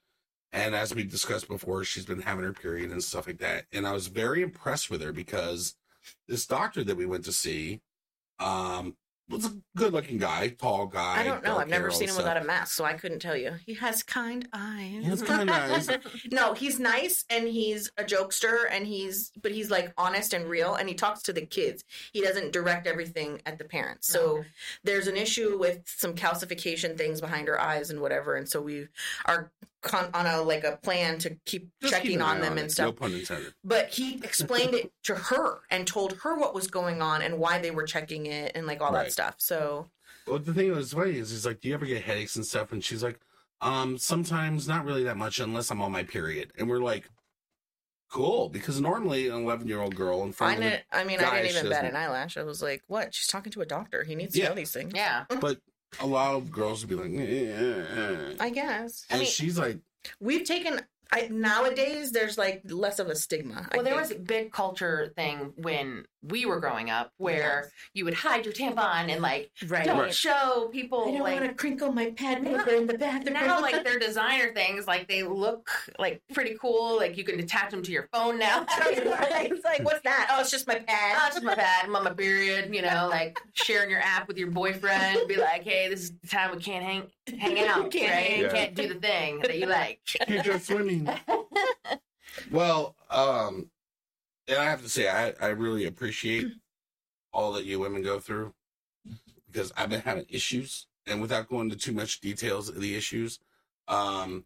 and 0.52 0.76
as 0.76 0.94
we 0.94 1.04
discussed 1.04 1.48
before, 1.48 1.86
she's 1.86 2.06
been 2.06 2.22
having 2.22 2.44
her 2.44 2.52
period 2.54 2.92
and 2.92 3.02
stuff 3.02 3.28
like 3.28 3.38
that, 3.40 3.66
and 3.72 3.88
I 3.88 3.94
was 3.94 4.08
very 4.08 4.42
impressed 4.42 4.90
with 4.90 5.02
her 5.02 5.14
because 5.14 5.76
this 6.28 6.46
doctor 6.46 6.84
that 6.84 6.98
we 6.98 7.06
went 7.06 7.24
to 7.26 7.32
see, 7.32 7.80
um, 8.40 8.98
was 9.30 9.46
a 9.46 9.54
good-looking 9.76 10.20
guy, 10.20 10.50
tall 10.50 10.86
guy. 10.86 11.20
I 11.20 11.24
don't 11.24 11.44
know. 11.44 11.58
I've 11.58 11.68
never 11.68 11.90
seen 11.90 12.04
him 12.10 12.14
stuff. 12.14 12.26
without 12.26 12.38
a 12.38 12.46
mask, 12.46 12.74
so 12.76 12.86
I 12.86 12.94
couldn't 12.94 13.20
tell 13.20 13.36
you. 13.36 13.54
He 13.66 13.74
has 13.76 14.04
kind 14.04 14.48
eyes. 14.54 14.92
He 14.92 15.04
has 15.04 15.22
kind 15.24 15.50
eyes. 15.50 15.90
no, 16.32 16.54
he's 16.54 16.80
nice 16.80 17.26
and 17.30 17.48
he's 17.48 17.90
a 17.98 18.04
jokester 18.04 18.66
and 18.70 18.86
he's 18.86 19.32
but 19.42 19.52
he's 19.52 19.72
like 19.72 19.94
honest 19.98 20.34
and 20.34 20.46
real 20.46 20.76
and 20.76 20.88
he 20.88 20.94
talks 20.96 21.24
to 21.24 21.34
the 21.34 21.46
kids. 21.46 21.84
He 22.14 22.22
doesn't 22.22 22.52
direct 22.54 22.86
everything 22.88 23.42
at 23.46 23.58
the 23.58 23.66
parents. 23.66 24.08
So 24.08 24.38
Okay. 24.40 24.48
there's 24.84 25.08
an 25.08 25.18
issue 25.18 25.58
with 25.58 25.82
some 25.86 26.14
calcification 26.14 26.98
things 26.98 27.20
behind 27.22 27.48
her 27.48 27.60
eyes 27.60 27.90
and 27.90 28.02
whatever 28.02 28.36
and 28.36 28.48
so 28.48 28.62
we 28.62 28.88
are 29.26 29.52
con- 29.86 30.10
on 30.14 30.26
a 30.26 30.42
like 30.42 30.64
a 30.66 30.78
plan 30.78 31.18
to 31.20 31.38
keep 31.46 31.70
Just 31.82 31.94
checking 31.94 32.16
an 32.18 32.22
on 32.24 32.42
them 32.42 32.58
it, 32.58 32.62
and 32.62 32.72
stuff. 32.72 32.88
No 32.88 32.92
pun 32.92 33.14
intended. 33.14 33.54
But 33.64 33.90
he 33.90 34.16
explained 34.24 34.74
it 34.74 34.92
to 35.04 35.16
her 35.16 35.60
and 35.70 35.88
told 35.88 36.18
her 36.24 36.36
what 36.36 36.54
was 36.54 36.68
going 36.68 37.02
on 37.02 37.22
and 37.22 37.38
why 37.40 37.60
they 37.60 37.72
were 37.72 37.86
checking 37.86 38.26
it 38.26 38.52
and 38.56 38.68
like 38.68 38.82
all 38.82 38.92
Right. 38.92 39.06
that 39.06 39.12
stuff. 39.14 39.36
So 39.38 39.90
Well, 40.28 40.40
the 40.40 40.54
thing 40.54 40.70
that 40.70 40.76
was 40.76 40.92
funny 40.94 41.18
is, 41.20 41.30
he's 41.32 41.46
like, 41.46 41.62
"Do 41.62 41.68
you 41.70 41.74
ever 41.76 41.86
get 41.86 42.04
headaches 42.04 42.36
and 42.36 42.46
stuff?" 42.46 42.72
And 42.74 42.84
she's 42.84 43.04
like, 43.04 43.20
"Um, 43.62 43.98
sometimes, 43.98 44.68
not 44.68 44.84
really 44.86 45.04
that 45.04 45.18
much, 45.18 45.40
unless 45.40 45.70
I'm 45.72 45.82
on 45.82 45.92
my 45.92 46.04
period." 46.04 46.52
And 46.58 46.68
we're 46.68 46.80
like, 46.80 47.10
"Cool," 48.10 48.50
because 48.50 48.80
normally 48.82 49.28
an 49.28 49.36
11 49.44 49.68
year 49.68 49.82
old 49.82 49.96
girl 49.96 50.24
in 50.24 50.32
front 50.32 50.56
find 50.58 50.64
of 50.66 50.74
it. 50.74 50.86
I 50.92 51.04
mean, 51.04 51.20
I 51.20 51.42
didn't 51.42 51.58
even 51.58 51.70
bat 51.70 51.86
an 51.86 51.96
eyelash. 51.96 52.38
I 52.38 52.44
was 52.44 52.62
like, 52.62 52.84
"What? 52.88 53.14
She's 53.14 53.28
talking 53.28 53.52
to 53.54 53.62
a 53.62 53.66
doctor. 53.66 54.04
He 54.04 54.16
needs 54.16 54.34
to 54.34 54.40
Yeah. 54.40 54.50
know 54.50 54.56
these 54.56 54.72
things." 54.72 54.94
Yeah. 54.96 55.26
but 55.40 55.60
a 56.00 56.06
lot 56.06 56.36
of 56.36 56.52
girls 56.52 56.86
would 56.86 56.90
be 56.90 56.96
like, 56.96 57.12
eh, 57.12 57.52
eh, 57.52 57.86
eh. 58.02 58.36
I 58.40 58.50
guess. 58.50 59.06
I 59.10 59.14
and 59.14 59.22
mean, 59.22 59.30
she's 59.30 59.58
like, 59.58 59.80
we've 60.20 60.46
taken. 60.46 60.82
I, 61.12 61.28
nowadays, 61.30 62.12
there's 62.12 62.38
like 62.38 62.64
less 62.66 63.00
of 63.00 63.08
a 63.08 63.16
stigma. 63.16 63.68
I 63.72 63.78
Well, 63.78 63.86
there 63.86 63.96
was 63.96 64.12
a 64.12 64.20
big 64.20 64.52
culture 64.52 65.14
thing 65.16 65.54
when 65.56 66.06
we 66.30 66.46
were 66.46 66.60
growing 66.60 66.90
up 66.90 67.12
where 67.18 67.72
you 67.94 68.06
would 68.06 68.14
hide 68.14 68.46
your 68.46 68.54
tampon 68.54 69.10
and 69.12 69.22
like 69.22 69.52
right. 69.68 69.86
don't 69.86 69.98
Right. 70.00 70.14
show 70.14 70.70
people 70.72 71.02
I 71.08 71.12
don't 71.12 71.20
like 71.22 71.40
want 71.40 71.50
to 71.50 71.54
crinkle 71.56 71.92
my 71.92 72.12
pad 72.12 72.44
paper 72.44 72.70
in 72.72 72.88
the 72.88 72.98
bathroom. 72.98 73.34
now 73.34 73.62
like 73.62 73.84
their 73.84 74.00
designer 74.00 74.54
things 74.54 74.88
like 74.88 75.08
they 75.08 75.24
look 75.24 75.70
like 76.00 76.22
pretty 76.34 76.58
cool 76.60 76.98
like 76.98 77.18
you 77.18 77.24
can 77.24 77.40
attach 77.40 77.72
them 77.72 77.84
to 77.84 77.92
your 77.92 78.08
phone 78.12 78.40
now 78.40 78.66
it's 78.88 79.64
like, 79.64 79.84
what's 79.84 80.02
that? 80.04 80.30
Oh, 80.32 80.42
it's 80.42 80.52
just 80.52 80.68
my 80.68 80.76
pad. 80.80 81.18
Oh, 81.20 81.26
it's 81.28 81.36
just 81.36 81.46
my 81.46 81.56
pad. 81.56 81.86
I'm 81.86 81.96
on 81.96 82.04
my 82.04 82.14
period, 82.14 82.74
you 82.74 82.82
know, 82.82 83.08
like 83.10 83.38
sharing 83.54 83.90
your 83.90 84.00
app 84.00 84.28
with 84.28 84.38
your 84.38 84.50
boyfriend. 84.52 85.28
Be 85.28 85.36
like, 85.38 85.64
hey, 85.64 85.88
this 85.90 86.02
is 86.02 86.14
the 86.22 86.28
time 86.28 86.56
we 86.56 86.62
can't 86.62 86.84
hang 86.84 87.04
hang 87.40 87.60
out, 87.68 87.92
Can't 87.92 88.12
right? 88.12 88.24
hang. 88.24 88.40
You 88.40 88.46
Yeah. 88.46 88.52
can't 88.54 88.76
do 88.76 88.88
the 88.94 89.00
thing 89.00 89.40
that 89.42 89.58
you 89.60 89.66
like. 89.68 90.00
can't 90.06 90.46
go 90.46 90.58
swimming. 90.58 91.10
well, 92.52 92.96
um, 93.10 93.70
and 94.48 94.58
I 94.58 94.66
have 94.66 94.84
to 94.84 94.90
say, 94.90 95.10
I, 95.10 95.34
I 95.42 95.48
really 95.50 95.86
appreciate 95.86 96.48
all 97.34 97.54
that 97.54 97.66
you 97.66 97.80
women 97.80 98.02
go 98.02 98.20
through 98.20 98.54
because 99.52 99.72
I've 99.78 99.90
been 99.90 100.02
having 100.02 100.26
issues, 100.30 100.88
and 101.08 101.22
without 101.22 101.50
going 101.50 101.66
into 101.72 101.78
too 101.78 101.94
much 101.94 102.20
details 102.22 102.70
of 102.70 102.80
the 102.80 102.96
issues, 102.96 103.40
um, 103.88 104.46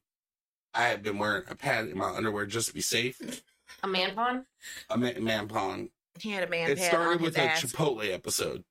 I 0.74 0.84
have 0.86 1.02
been 1.02 1.18
wearing 1.18 1.44
a 1.50 1.56
pad 1.56 1.88
in 1.88 1.98
my 1.98 2.10
underwear 2.10 2.46
just 2.46 2.68
to 2.70 2.74
be 2.74 2.82
safe. 2.82 3.44
A 3.84 3.88
man 3.88 4.14
pawn? 4.16 4.46
A 4.90 4.98
man, 4.98 5.24
man 5.24 5.48
pong. 5.48 5.90
He 6.20 6.32
had 6.32 6.44
a 6.44 6.50
man 6.50 6.70
It 6.70 6.80
started 6.80 7.18
on 7.18 7.22
with 7.22 7.36
his 7.36 7.46
a 7.46 7.50
ass. 7.50 7.62
Chipotle 7.64 8.14
episode. 8.14 8.64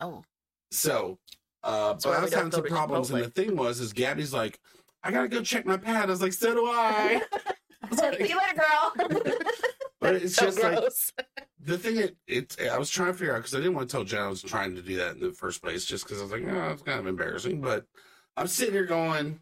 Oh. 0.00 0.24
So, 0.70 1.18
uh, 1.62 1.92
That's 1.92 2.04
but 2.04 2.18
I 2.18 2.22
was 2.22 2.34
having 2.34 2.52
some 2.52 2.64
to 2.64 2.68
problems, 2.68 3.10
and 3.10 3.22
the 3.22 3.30
thing 3.30 3.56
was, 3.56 3.78
is 3.78 3.92
Gabby's 3.92 4.32
like, 4.32 4.58
I 5.04 5.10
gotta 5.10 5.28
go 5.28 5.42
check 5.42 5.66
my 5.66 5.76
pad. 5.76 6.04
I 6.04 6.12
was 6.12 6.22
like, 6.22 6.32
so 6.32 6.54
do 6.54 6.66
I. 6.66 7.22
See 7.92 8.28
you 8.28 8.38
later, 8.38 8.54
girl. 8.56 9.32
But 10.00 10.16
it's 10.16 10.34
so 10.34 10.46
just 10.46 10.60
like 10.60 10.82
the 11.60 11.78
thing 11.78 11.94
that 11.94 12.16
it, 12.26 12.56
I 12.68 12.76
was 12.76 12.90
trying 12.90 13.12
to 13.12 13.14
figure 13.16 13.34
out 13.34 13.38
because 13.38 13.54
I 13.54 13.58
didn't 13.58 13.74
want 13.74 13.88
to 13.88 13.92
tell 13.92 14.02
Jen 14.02 14.22
I 14.22 14.28
was 14.28 14.42
trying 14.42 14.74
to 14.74 14.82
do 14.82 14.96
that 14.96 15.14
in 15.14 15.20
the 15.20 15.30
first 15.30 15.62
place, 15.62 15.84
just 15.84 16.04
because 16.04 16.18
I 16.18 16.24
was 16.24 16.32
like, 16.32 16.42
oh, 16.44 16.70
it's 16.70 16.82
kind 16.82 16.98
of 16.98 17.06
embarrassing. 17.06 17.60
But 17.60 17.84
I'm 18.36 18.48
sitting 18.48 18.74
here 18.74 18.84
going, 18.84 19.38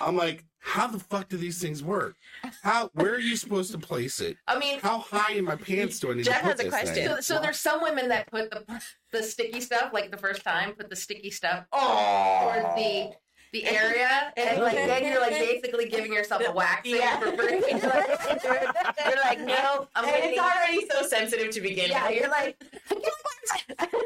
I'm 0.00 0.16
like, 0.16 0.44
how 0.60 0.86
the 0.86 1.00
fuck 1.00 1.28
do 1.28 1.36
these 1.36 1.60
things 1.60 1.82
work? 1.82 2.14
How 2.62 2.90
where 2.94 3.12
are 3.12 3.18
you 3.18 3.34
supposed 3.36 3.72
to 3.72 3.78
place 3.78 4.20
it? 4.20 4.36
I 4.46 4.56
mean, 4.56 4.78
How 4.80 4.98
high 4.98 5.32
in 5.34 5.44
my 5.44 5.56
pants 5.56 5.98
do 5.98 6.12
I 6.12 6.14
need 6.14 6.26
Jeff 6.26 6.36
to 6.42 6.42
put 6.42 6.50
has 6.52 6.60
a 6.60 6.62
this 6.62 6.72
question. 6.72 6.94
thing? 6.94 7.08
so, 7.08 7.20
so 7.20 7.40
there's 7.40 7.58
some 7.58 7.82
women 7.82 8.08
that 8.10 8.30
put 8.30 8.52
the 8.52 8.64
the 9.10 9.22
sticky 9.22 9.60
stuff, 9.60 9.92
like 9.92 10.12
the 10.12 10.16
first 10.16 10.44
time, 10.44 10.72
put 10.72 10.88
the 10.90 10.96
sticky 10.96 11.30
stuff 11.30 11.64
Oh, 11.72 12.52
towards 12.54 12.76
the 12.76 13.10
the 13.54 13.64
area, 13.66 14.32
and 14.36 14.60
like 14.60 14.74
then 14.74 15.04
you're 15.04 15.20
like 15.20 15.30
basically 15.38 15.88
giving 15.88 16.12
yourself 16.12 16.42
a 16.46 16.52
waxing 16.52 16.96
Yeah. 16.96 17.18
for 17.20 17.32
free. 17.36 17.62
You're 17.70 17.80
like, 17.80 18.70
you're 19.06 19.16
like, 19.24 19.40
no, 19.40 19.88
I'm 19.94 20.04
and 20.04 20.12
waiting. 20.12 20.30
it's 20.30 20.38
already 20.40 20.86
so 20.90 21.06
sensitive 21.06 21.50
to 21.52 21.60
begin 21.60 21.90
Yeah, 21.90 22.08
with. 22.08 22.18
you're 22.20 22.28
like, 22.28 22.56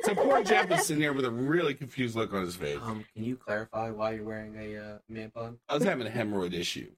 So 0.05 0.15
poor 0.15 0.43
Jeff 0.45 0.71
is 0.71 0.87
sitting 0.87 1.03
here 1.03 1.13
with 1.13 1.25
a 1.25 1.31
really 1.31 1.75
confused 1.75 2.15
look 2.17 2.33
on 2.33 2.43
his 2.45 2.55
face. 2.57 2.79
Um, 2.83 3.05
can 3.15 3.25
you 3.25 3.37
clarify 3.37 3.91
why 3.91 4.13
you're 4.13 4.25
wearing 4.25 4.55
a 4.57 4.77
uh, 4.79 4.99
man 5.09 5.31
bun? 5.35 5.59
I 5.69 5.75
was 5.75 5.85
having 5.85 6.07
a 6.07 6.11
hemorrhoid 6.11 6.55
issue. 6.55 6.91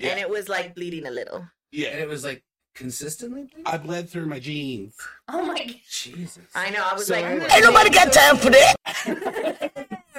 and 0.00 0.18
it 0.18 0.28
was 0.28 0.48
like 0.48 0.74
bleeding 0.74 1.06
a 1.06 1.10
little. 1.10 1.46
Yeah, 1.72 1.88
And 1.88 1.98
yeah. 1.98 2.04
it 2.04 2.08
was 2.08 2.24
like 2.24 2.42
consistently. 2.74 3.42
bleeding? 3.44 3.62
I 3.66 3.76
bled 3.78 4.08
through 4.08 4.26
my 4.26 4.38
jeans. 4.40 4.96
oh 5.28 5.44
my. 5.44 5.80
Jesus. 5.90 6.38
I 6.54 6.70
know. 6.70 6.84
I 6.84 6.94
was 6.94 7.06
So 7.06 7.14
like, 7.14 7.24
anyway- 7.24 7.46
"Hmm, 7.46 7.52
Ain't 7.52 7.64
nobody 7.64 7.90
got 7.90 8.12
time 8.12 8.36
for 8.36 8.50
that. 8.50 8.74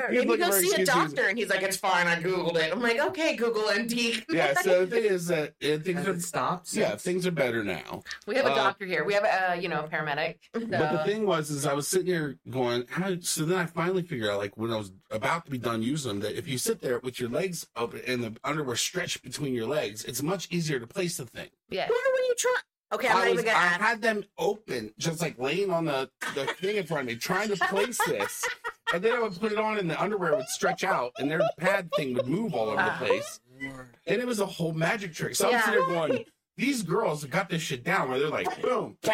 He's 0.10 0.20
Maybe 0.20 0.30
looking 0.30 0.50
go 0.50 0.60
see 0.60 0.82
a 0.82 0.86
doctor, 0.86 1.28
and 1.28 1.38
he's 1.38 1.50
like, 1.50 1.62
"It's 1.64 1.78
fine. 1.78 2.08
I 2.08 2.22
googled 2.22 2.56
it." 2.58 2.72
I'm 2.72 2.82
like, 2.82 3.00
"Okay, 3.00 3.36
Google 3.36 3.64
MD." 3.64 4.24
Yeah. 4.30 4.54
So 4.64 4.86
the 4.86 4.96
thing 4.96 5.04
is 5.06 5.28
that 5.28 5.50
uh, 5.64 5.78
things 5.80 6.00
Has 6.06 6.08
are 6.08 6.20
stopped? 6.20 6.74
yeah 6.74 6.90
since? 6.92 7.04
things 7.04 7.28
are 7.28 7.32
better 7.32 7.64
now. 7.64 8.04
We 8.28 8.36
have 8.36 8.46
a 8.46 8.52
Uh, 8.52 8.56
doctor 8.56 8.86
here. 8.86 9.04
We 9.04 9.14
have 9.14 9.24
a 9.24 9.52
uh, 9.52 9.54
you 9.56 9.70
know 9.70 9.82
a 9.82 9.88
paramedic. 9.88 10.36
But 10.54 10.70
the 10.70 11.04
thing 11.06 11.26
was, 11.26 11.50
is 11.50 11.66
I 11.66 11.74
was 11.74 11.88
sitting 11.88 12.08
there 12.08 12.36
going, 12.50 12.86
how? 12.90 13.16
So 13.22 13.46
then 13.46 13.58
I 13.60 13.66
finally 13.66 14.02
figured 14.04 14.30
out, 14.30 14.40
like 14.40 14.58
when 14.58 14.72
I 14.72 14.78
was 14.78 14.92
about 15.12 15.46
to 15.46 15.52
be 15.52 15.58
done 15.58 15.82
using 15.84 16.10
them, 16.10 16.20
that 16.22 16.38
if 16.38 16.48
you 16.48 16.58
sit 16.58 16.82
there 16.82 17.00
with 17.00 17.20
your 17.20 17.30
legs 17.30 17.68
open 17.76 18.02
and 18.08 18.24
the 18.24 18.36
underwear 18.44 18.76
stretched 18.76 19.22
between 19.24 19.54
your 19.54 19.68
legs, 19.68 20.04
it's 20.06 20.22
much 20.24 20.48
easier 20.52 20.80
to 20.80 20.88
place 20.88 21.18
the 21.18 21.26
thing. 21.26 21.50
yeah. 21.70 21.88
Why 21.90 22.04
were 22.14 22.20
you 22.30 22.36
trying? 22.38 22.64
Okay, 22.96 23.08
I'm 23.10 23.18
I, 23.18 23.20
not 23.20 23.30
was, 23.32 23.34
even 23.34 23.46
gonna 23.46 23.58
I 23.58 23.66
ask. 23.66 23.80
had 23.82 24.02
them 24.02 24.24
open, 24.38 24.94
just 24.98 25.22
like 25.22 25.38
laying 25.38 25.70
on 25.72 25.86
the, 25.86 26.10
the 26.34 26.46
thing 26.48 26.78
in 26.78 26.86
front 26.86 27.02
of 27.02 27.08
me, 27.08 27.16
trying 27.16 27.50
to 27.50 27.56
place 27.68 28.00
this. 28.06 28.44
And 28.94 29.04
then 29.04 29.14
I 29.14 29.20
would 29.20 29.40
put 29.40 29.52
it 29.52 29.58
on, 29.58 29.78
and 29.78 29.90
the 29.90 30.02
underwear 30.02 30.36
would 30.36 30.48
stretch 30.48 30.84
out, 30.84 31.12
and 31.20 31.30
their 31.30 31.42
pad 31.58 31.92
thing 31.96 32.14
would 32.14 32.28
move 32.28 32.54
all 32.54 32.68
over 32.70 32.82
the 32.84 32.92
Ah. 32.92 32.98
place. 32.98 33.40
And 34.08 34.22
it 34.22 34.26
was 34.28 34.40
a 34.40 34.46
whole 34.46 34.74
magic 34.74 35.14
trick. 35.14 35.36
So 35.36 35.48
I'm 35.48 35.54
Yeah. 35.54 35.66
sitting 35.66 35.80
there 35.80 35.90
going, 35.90 36.26
these 36.58 36.84
girls 36.84 37.26
got 37.26 37.50
this 37.50 37.62
shit 37.62 37.84
down 37.84 38.10
where 38.10 38.20
they're 38.20 38.30
like, 38.30 38.62
boom, 38.62 38.98
pow, 39.02 39.14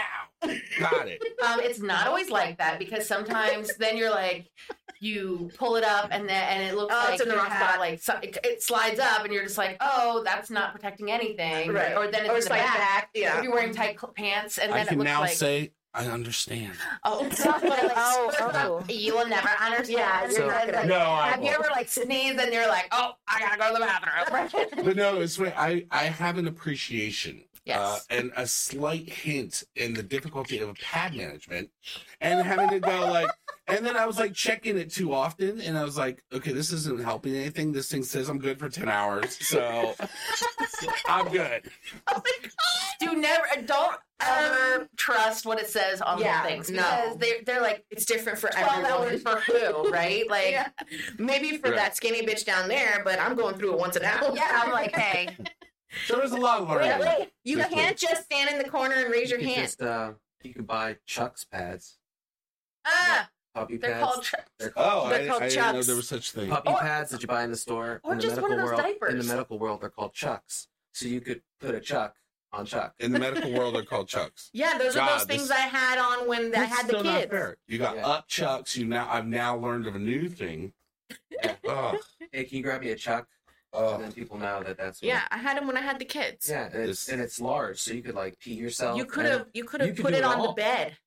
got 0.80 1.08
it. 1.08 1.24
Um, 1.44 1.60
it's 1.62 1.80
not 1.80 2.06
always 2.08 2.30
like 2.30 2.58
that 2.60 2.78
because 2.80 3.08
sometimes 3.08 3.76
then 3.78 3.98
you're 3.98 4.12
like, 4.12 4.52
you 5.02 5.50
pull 5.58 5.76
it 5.76 5.84
up 5.84 6.08
and 6.12 6.30
then 6.30 6.44
and 6.48 6.64
it 6.64 6.76
looks 6.78 6.94
Oh, 6.96 7.04
like 7.06 7.14
it's 7.16 7.24
in 7.24 7.28
the 7.30 7.36
wrong 7.36 7.48
spot. 7.48 7.80
like 7.80 8.02
so, 8.02 8.18
it, 8.22 8.38
it 8.44 8.64
slides 8.64 9.00
up 9.00 9.24
and 9.26 9.34
you're 9.34 9.44
just 9.44 9.58
like, 9.58 9.76
oh, 9.82 10.22
that's 10.24 10.50
not 10.50 10.72
protecting 10.74 11.12
anything, 11.12 11.74
Right. 11.74 11.98
Or 11.98 12.08
then 12.10 12.22
it's 12.26 12.30
or 12.30 12.34
in 12.34 12.38
it's 12.38 12.46
the 12.48 12.54
like 12.54 12.62
back. 12.62 12.78
back. 12.78 13.10
Yeah. 13.16 13.38
If 13.40 13.44
you're 13.44 13.54
wearing 13.54 13.74
tight 13.74 13.98
pants 14.16 14.58
and 14.60 14.72
I 14.72 14.78
then 14.78 14.86
it 14.86 14.90
can 14.90 14.98
looks 15.00 15.10
now 15.10 15.22
like, 15.22 15.32
say, 15.32 15.72
I 15.94 16.06
understand. 16.06 16.74
oh, 17.04 17.26
it's 17.26 17.44
not 17.44 17.64
like, 17.64 17.92
Oh, 17.96 18.32
oh. 18.40 18.84
you 18.94 19.16
will 19.18 19.28
never 19.28 19.50
understand. 19.60 19.90
Yeah, 19.90 20.30
you're 20.30 20.48
not 20.48 20.68
like, 20.72 20.86
No, 20.86 21.00
I 21.00 21.30
have 21.30 21.40
you 21.40 21.48
won't. 21.48 21.60
ever 21.66 21.70
like 21.72 21.90
sneezed 21.90 22.40
and 22.40 22.54
you're 22.54 22.68
like, 22.68 22.88
oh, 22.92 23.12
I 23.28 23.40
gotta 23.42 23.58
go 23.58 23.68
to 23.68 23.74
the 23.74 23.86
bathroom? 24.30 24.86
But 24.86 24.96
no, 24.96 25.20
it's. 25.20 25.40
I, 25.42 25.86
I 25.92 26.04
have 26.06 26.38
an 26.38 26.48
appreciation 26.48 27.44
Yes. 27.66 27.78
uh, 27.80 28.00
and 28.10 28.32
a 28.36 28.48
slight 28.48 29.08
hint 29.08 29.64
in 29.76 29.94
the 29.94 30.02
difficulty 30.04 30.60
of 30.60 30.76
pad 30.80 31.16
management 31.16 31.70
and 32.20 32.42
having 32.46 32.70
to 32.70 32.80
go 32.80 33.02
like, 33.12 33.30
and 33.68 33.86
then 33.86 33.96
I 33.96 34.06
was 34.08 34.18
like 34.18 34.34
checking 34.34 34.78
it 34.78 34.92
too 34.92 35.14
often, 35.14 35.62
and 35.62 35.78
I 35.78 35.84
was 35.84 35.98
like, 35.98 36.24
okay, 36.34 36.52
this 36.54 36.72
isn't 36.74 37.04
helping 37.04 37.36
anything. 37.36 37.72
This 37.72 37.90
thing 37.90 38.04
says 38.04 38.30
I'm 38.30 38.40
good 38.40 38.58
for 38.60 38.68
10 38.68 38.90
hours, 38.90 39.38
so 39.46 39.94
I'm 41.08 41.32
good. 41.32 41.70
Do 43.00 43.16
never, 43.16 43.44
don't 43.66 43.96
ever 44.22 44.88
trust 44.98 45.46
what 45.46 45.60
it 45.60 45.68
says 45.68 46.02
on 46.02 46.20
Yeah, 46.20 46.44
the 46.44 46.50
things 46.50 46.70
no. 46.70 46.78
because 46.78 47.18
they're 47.18 47.42
they're 47.46 47.62
like 47.62 47.84
It's 47.90 48.06
different 48.06 48.38
for 48.38 48.50
12 48.50 48.68
everyone. 48.70 48.92
hours 48.92 49.22
for 49.24 49.40
who, 49.40 49.90
right? 49.90 50.24
Like, 50.30 50.52
Yeah. 50.52 50.70
Maybe 51.18 51.58
for 51.58 51.70
Right. 51.70 51.76
that 51.78 51.96
skinny 51.96 52.26
bitch 52.26 52.46
down 52.46 52.68
there, 52.70 53.02
but 53.04 53.20
I'm 53.20 53.36
going 53.36 53.56
through 53.56 53.74
it 53.74 53.80
once 53.80 53.96
an 53.96 54.04
hour. 54.04 54.32
yeah, 54.36 54.62
I'm 54.64 54.72
like, 54.72 54.96
hey, 54.96 55.36
So 56.08 56.16
there's 56.18 56.32
a 56.32 56.38
lot 56.38 56.62
of 56.62 56.70
Wait, 56.70 56.76
learning. 56.88 57.00
wait. 57.00 57.32
You 57.44 57.58
This 57.58 57.68
can't 57.68 57.98
just 57.98 58.24
stand 58.26 58.50
in 58.50 58.58
the 58.58 58.70
corner 58.70 58.96
and 58.96 59.12
raise 59.12 59.30
You 59.30 59.38
your 59.38 59.40
could 59.40 59.50
hand. 59.56 59.62
Just, 59.68 59.82
uh, 59.82 60.14
you 60.44 60.54
could 60.54 60.68
buy 60.68 60.98
Chuck's 61.06 61.44
pads, 61.46 61.98
ah, 62.86 63.30
puppy 63.54 63.78
they're 63.78 63.92
pads. 63.94 64.04
called. 64.06 64.24
Tr- 64.24 64.36
They're 64.60 64.74
Oh, 64.76 65.10
They're 65.10 65.22
I, 65.24 65.28
called 65.28 65.44
I 65.44 65.50
didn't 65.50 65.64
know 65.66 65.72
Chucks. 65.74 65.88
there 65.88 65.96
was 65.96 66.08
such 66.08 66.32
thing. 66.32 66.50
puppy 66.50 66.70
Or- 66.70 66.80
pads 66.80 67.12
that 67.12 67.22
you 67.22 67.28
buy 67.28 67.44
in 67.44 67.52
the 67.52 67.58
store. 67.58 68.00
or 68.04 68.14
in 68.14 68.18
the 68.20 68.24
just 68.24 68.42
one 68.42 68.52
medical 68.52 68.70
of 68.72 68.78
those 68.78 68.96
world, 69.02 69.12
In 69.12 69.18
the 69.20 69.24
medical 69.26 69.60
world, 69.60 69.82
they're 69.82 69.90
called 69.90 70.14
Chucks. 70.14 70.68
So 70.94 71.08
you 71.08 71.22
could 71.22 71.42
put 71.60 71.76
a 71.76 71.80
Chuck 71.80 72.16
on 72.54 72.66
Chuck. 72.66 72.94
In 73.00 73.12
the 73.12 73.20
medical 73.20 73.52
world, 73.54 73.76
they're 73.76 73.84
called 73.86 74.08
chucks. 74.10 74.50
Yeah, 74.54 74.78
those 74.78 74.96
are 74.96 75.00
God, 75.00 75.20
those 75.20 75.26
things 75.28 75.48
this- 75.50 75.52
I 75.58 75.62
had 75.62 75.98
on 76.00 76.28
when 76.28 76.48
I 76.48 76.50
That's 76.50 76.76
had 76.76 76.86
the 76.88 76.90
still 76.90 77.04
not 77.04 77.20
kids. 77.20 77.32
fair. 77.32 77.58
You 77.68 77.78
got 77.78 77.96
Yeah. 77.96 78.08
up 78.08 78.28
chucks. 78.28 78.76
You 78.76 78.86
now 78.86 79.08
I've 79.10 79.26
now 79.28 79.56
learned 79.58 79.88
of 79.88 79.96
a 79.96 80.00
new 80.00 80.28
thing. 80.30 80.74
Yeah. 81.30 81.56
Ugh, 81.68 81.98
Hey, 82.32 82.46
can 82.46 82.58
you 82.58 82.64
grab 82.64 82.82
me 82.82 82.92
a 82.92 82.96
Chuck? 82.96 83.28
And 83.74 84.04
then 84.04 84.12
people 84.12 84.38
know 84.38 84.62
that 84.64 84.78
that's 84.78 85.02
what- 85.02 85.08
Yeah, 85.08 85.22
I 85.32 85.38
had 85.38 85.58
them 85.58 85.66
when 85.68 85.78
I 85.78 85.82
had 85.82 85.98
the 86.00 86.06
kids. 86.06 86.50
yeah, 86.50 86.66
and 86.74 86.90
it's, 86.90 87.08
and 87.08 87.22
it's 87.22 87.40
large, 87.40 87.80
so 87.80 87.94
you 87.94 88.02
could 88.04 88.16
like 88.16 88.38
pee 88.40 88.54
yourself. 88.54 88.98
You 88.98 89.06
could 89.06 89.26
have 89.26 89.48
you 89.54 89.64
could 89.64 89.82
have 89.82 89.96
put 89.96 90.14
it 90.14 90.18
it 90.20 90.24
on 90.24 90.42
the 90.42 90.52
bed. 90.52 90.98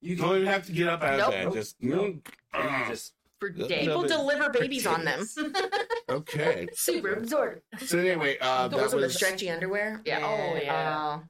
You 0.00 0.16
You 0.16 0.16
don't 0.22 0.36
even 0.36 0.48
have 0.48 0.66
to 0.66 0.72
get 0.72 0.88
up 0.88 1.02
out 1.02 1.14
of 1.14 1.18
Nope. 1.20 1.30
bed. 1.30 1.52
Just 1.54 1.76
Nope. 1.80 2.02
you 2.02 2.22
uh, 2.60 2.88
just 2.88 3.14
for 3.40 3.48
days. 3.48 3.86
People 3.86 4.02
deliver 4.02 4.50
babies 4.50 4.86
on 4.86 5.04
them. 5.04 5.26
okay. 6.10 6.68
Super 6.74 7.14
absorbed. 7.14 7.62
So 7.86 7.98
anyway, 7.98 8.36
uh, 8.40 8.68
that 8.68 8.76
Those 8.76 8.94
are 8.94 8.96
the 8.98 9.02
was 9.06 9.14
stretchy 9.14 9.48
underwear. 9.50 10.00
Yeah. 10.04 10.20
Oh, 10.22 10.58
yeah. 10.62 11.20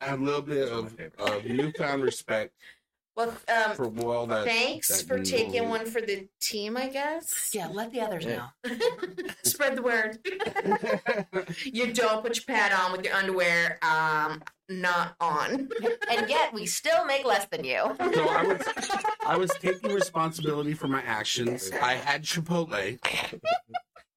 Oh. 0.00 0.14
a 0.14 0.16
little 0.16 0.42
bit 0.42 0.68
Those 0.68 0.70
are 0.70 0.74
my 0.82 0.86
of, 0.86 0.92
favorite. 0.92 1.20
of 1.20 1.44
newfound 1.46 2.02
respect 2.02 2.54
well, 3.18 3.34
um, 3.68 3.74
for 3.74 4.14
all 4.14 4.26
that. 4.28 4.44
thanks 4.46 4.88
that 5.02 5.08
for 5.08 5.18
taking 5.22 5.68
one 5.68 5.84
for 5.86 6.00
the 6.00 6.28
team. 6.40 6.76
I 6.76 6.88
guess. 6.88 7.50
Yeah, 7.52 7.66
let 7.68 7.92
the 7.92 8.00
others 8.00 8.24
Yeah. 8.24 8.46
know. 8.64 8.76
Spread 9.42 9.76
the 9.76 9.82
word. 9.82 10.18
you 11.64 11.92
don't 11.92 12.22
put 12.22 12.36
your 12.36 12.44
pad 12.46 12.72
on 12.72 12.92
with 12.92 13.04
your 13.04 13.14
underwear 13.14 13.78
um 13.82 14.42
not 14.68 15.16
on. 15.20 15.68
And 16.10 16.28
yet 16.30 16.52
we 16.54 16.64
still 16.66 17.04
make 17.06 17.24
less 17.26 17.46
than 17.50 17.64
you. 17.64 17.94
so 17.98 18.28
I 18.28 18.42
was, 18.44 18.62
I 19.26 19.36
was 19.36 19.50
taking 19.60 19.92
responsibility 19.92 20.72
for 20.74 20.88
my 20.88 21.02
actions. 21.02 21.70
I 21.82 21.94
had 21.94 22.22
Chipotle, 22.22 22.98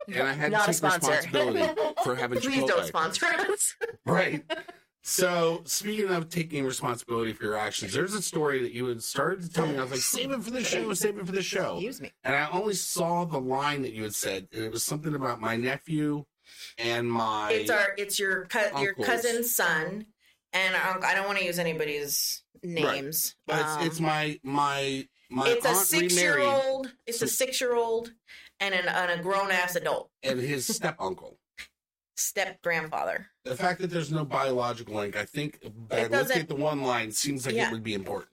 and 0.08 0.22
I 0.28 0.34
had 0.34 0.52
Not 0.52 0.60
to 0.72 0.74
take 0.74 0.84
responsibility 0.84 1.74
for 2.04 2.16
having 2.16 2.40
Please 2.40 2.64
Chipotle. 2.64 2.68
don't 2.68 2.86
sponsor 2.86 3.26
us. 3.26 3.76
Right. 4.06 4.44
So, 5.04 5.62
speaking 5.66 6.10
of 6.10 6.30
taking 6.30 6.64
responsibility 6.64 7.34
for 7.34 7.44
your 7.46 7.58
actions, 7.58 7.92
there's 7.94 8.14
a 8.14 8.22
story 8.22 8.62
that 8.62 8.72
you 8.72 8.86
had 8.86 9.02
started 9.02 9.42
to 9.44 9.50
tell 9.50 9.66
me. 9.66 9.78
I 9.78 9.82
was 9.82 9.92
like, 9.92 10.00
save 10.00 10.32
it 10.32 10.44
for 10.44 10.52
the 10.52 10.64
show, 10.64 10.94
save 10.94 11.18
it 11.18 11.26
for 11.26 11.32
the 11.32 11.42
show. 11.42 11.74
Excuse 11.74 12.02
me. 12.02 12.12
And 12.24 12.36
I 12.36 12.48
only 12.52 12.76
saw 12.76 13.26
the 13.26 13.40
line 13.40 13.82
that 13.82 13.94
you 13.94 14.04
had 14.04 14.14
said, 14.14 14.48
and 14.54 14.64
it 14.64 14.72
was 14.72 14.84
something 14.84 15.16
about 15.16 15.42
my 15.42 15.56
nephew 15.56 16.26
and 16.78 17.12
my. 17.12 17.52
It's 17.52 17.72
our 17.72 17.96
it's 17.98 18.20
your 18.20 18.46
co- 18.46 18.80
your 18.80 18.90
Uncles. 18.90 19.08
cousin's 19.08 19.56
son, 19.56 20.06
and 20.54 20.76
our 20.76 20.92
uncle. 20.92 21.10
I 21.10 21.16
don't 21.16 21.26
want 21.26 21.40
to 21.40 21.46
use 21.46 21.58
anybody's 21.58 22.44
names. 22.62 23.36
but 23.48 23.60
it's, 23.60 23.70
Um, 23.70 23.88
it's 23.88 24.00
my 24.00 24.40
my 24.44 25.08
my 25.32 25.50
it's 25.50 25.66
a 25.66 25.70
aunt 25.70 25.78
six 25.80 26.16
year 26.16 26.36
remarried 26.36 26.64
old. 26.64 26.94
It's 27.08 27.22
a 27.24 27.28
six 27.28 27.60
year 27.60 27.74
old 27.74 28.12
and, 28.60 28.76
an, 28.76 28.88
and 28.88 29.20
a 29.20 29.24
grown 29.24 29.50
ass 29.50 29.76
adult 29.76 30.12
and 30.22 30.40
his 30.40 30.68
step 30.68 30.96
uncle. 31.00 31.40
Step 32.16 32.62
grandfather. 32.62 33.28
The 33.46 33.56
fact 33.56 33.82
that 33.82 33.88
there's 33.88 34.12
no 34.12 34.24
biological 34.26 34.96
link, 34.96 35.16
I 35.16 35.26
think, 35.26 35.60
by 35.88 35.98
It 35.98 36.12
looking 36.12 36.28
doesn't- 36.28 36.50
the 36.50 36.56
one 36.56 36.82
line, 36.82 37.12
seems 37.12 37.46
like 37.46 37.56
Yeah. 37.56 37.70
it 37.70 37.72
would 37.72 37.84
be 37.84 37.94
important. 37.94 38.30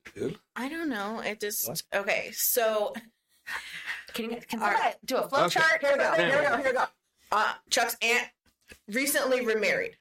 I 0.57 0.69
don't 0.69 0.89
know. 0.89 1.21
It 1.21 1.41
just 1.41 1.69
What? 1.69 1.83
okay. 1.95 2.31
So 2.33 2.95
Can 4.13 4.31
you 4.31 4.41
can 4.47 4.61
All 4.63 4.69
right. 4.69 4.77
somebody 4.77 4.97
do 5.07 5.17
a 5.19 5.29
flow 5.29 5.45
Okay. 5.45 5.61
chart? 5.61 5.81
here 5.81 5.93
we 5.93 5.99
go. 5.99 6.13
Here 6.15 6.27
we 6.27 6.45
go. 6.47 6.57
Here 6.59 6.67
we 6.67 6.73
go. 6.73 6.85
Uh, 7.33 7.55
Chuck's 7.71 7.97
aunt 8.03 8.29
recently 8.89 9.45
remarried. 9.45 9.97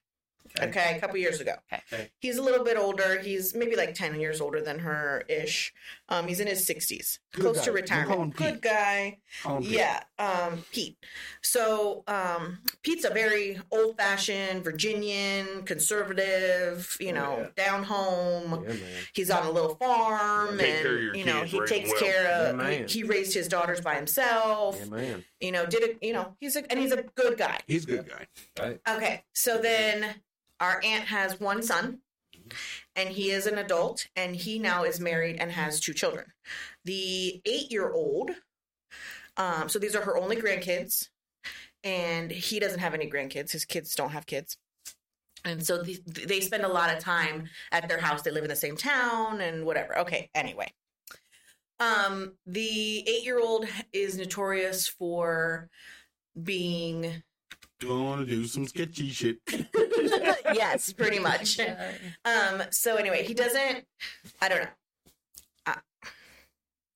Okay. 0.60 0.69
Okay, 0.69 0.98
a 0.98 1.00
couple 1.00 1.17
years 1.17 1.39
ago. 1.39 1.55
Okay. 1.72 2.10
He's 2.19 2.38
a 2.38 2.41
little 2.41 2.63
bit 2.65 2.77
older. 2.77 3.19
He's 3.22 3.53
maybe 3.53 3.75
like 3.75 3.93
ten 3.93 4.19
years 4.19 4.41
older 4.41 4.60
than 4.62 4.79
her 4.79 5.24
ish. 5.29 5.74
Um, 6.10 6.28
he's 6.28 6.40
in 6.40 6.48
his 6.48 6.66
sixties, 6.66 7.20
Good 7.34 7.42
close 7.42 7.58
guy. 7.58 7.66
to 7.66 7.72
We'll 7.74 7.84
call 7.84 7.98
him 7.98 8.04
retirement. 8.06 8.38
Pete. 8.38 8.48
Good 8.48 8.62
guy. 8.62 9.18
Pete. 9.60 9.70
Yeah, 9.70 10.04
um, 10.18 10.64
Pete. 10.72 10.98
So 11.44 12.04
um, 12.08 12.60
Pete's 12.82 13.04
a 13.04 13.10
very 13.10 13.60
old-fashioned 13.72 14.64
Virginian, 14.64 15.64
conservative. 15.64 16.96
You 17.00 17.14
know, 17.14 17.38
Yeah. 17.58 17.66
down 17.66 17.84
home. 17.84 18.64
Yeah. 18.68 18.76
He's 19.14 19.30
on 19.30 19.46
a 19.46 19.52
little 19.52 19.76
farm, 19.76 20.58
Take 20.58 20.86
and 20.86 21.16
you 21.16 21.26
know 21.26 21.44
he 21.44 21.60
takes 21.66 21.90
well. 21.90 22.00
care 22.00 22.28
of. 22.30 22.56
man. 22.56 22.88
he, 22.88 23.00
he 23.00 23.04
raised 23.04 23.34
his 23.34 23.48
daughters 23.48 23.82
by 23.82 23.96
himself. 23.96 24.78
Yeah, 24.80 24.86
man. 24.86 25.24
You 25.42 25.52
know, 25.52 25.66
did 25.66 25.84
it. 25.84 25.98
You 26.02 26.14
know, 26.14 26.36
he's 26.40 26.56
a 26.56 26.70
and 26.72 26.80
he's 26.80 26.92
a 26.94 27.04
good 27.16 27.38
guy. 27.38 27.60
He's 27.68 27.84
a 27.84 27.88
good 27.88 28.10
guy. 28.10 28.28
Right. 28.64 28.80
Okay, 28.90 29.24
so 29.34 29.58
then 29.58 30.16
our 30.60 30.82
aunt 30.84 31.04
has 31.06 31.40
one 31.40 31.62
son, 31.62 32.00
and 32.98 33.08
he 33.10 33.32
is 33.32 33.46
an 33.46 33.58
adult, 33.60 34.08
and 34.18 34.36
he 34.36 34.60
now 34.60 34.84
is 34.84 35.00
married 35.00 35.38
and 35.39 35.51
has 35.51 35.80
two 35.80 35.94
children. 35.94 36.25
The 36.84 37.42
eight-year-old, 37.46 38.32
um, 39.38 39.70
so 39.70 39.80
these 39.80 39.96
are 39.96 40.01
her 40.01 40.18
only 40.18 40.36
grandkids, 40.36 41.08
and 41.84 42.30
he 42.32 42.60
doesn't 42.60 42.80
have 42.80 42.94
any 42.94 43.10
grandkids. 43.10 43.51
His 43.51 43.63
kids 43.63 43.96
don't 43.96 44.10
have 44.10 44.25
kids. 44.25 44.58
And 45.46 45.66
so 45.66 45.84
the, 45.84 46.01
they 46.06 46.42
spend 46.42 46.63
a 46.66 46.68
lot 46.68 46.94
of 46.94 47.00
time 47.00 47.48
at 47.72 47.88
their 47.88 48.00
house. 48.00 48.24
They 48.24 48.32
live 48.32 48.44
in 48.44 48.50
the 48.50 48.56
same 48.56 48.75
town 48.75 49.39
and 49.39 49.66
whatever. 49.66 50.00
Okay, 50.00 50.30
anyway. 50.36 50.74
Um, 51.80 52.34
the 52.46 53.08
eight 53.08 53.24
year 53.24 53.39
old 53.39 53.66
is 53.94 54.18
notorious 54.18 54.88
for 54.88 55.70
being 56.42 57.22
Gonna 57.79 58.25
do 58.25 58.46
some 58.46 58.65
sketchy 58.67 59.10
shit. 59.10 59.38
yes, 60.53 60.91
pretty 60.93 61.19
much. 61.19 61.60
Um, 62.25 62.63
so 62.72 62.96
anyway, 62.96 63.24
he 63.24 63.34
doesn't 63.34 63.86
I 64.41 64.50
don't 64.50 64.62
know. 64.62 64.67
Uh, 65.65 65.75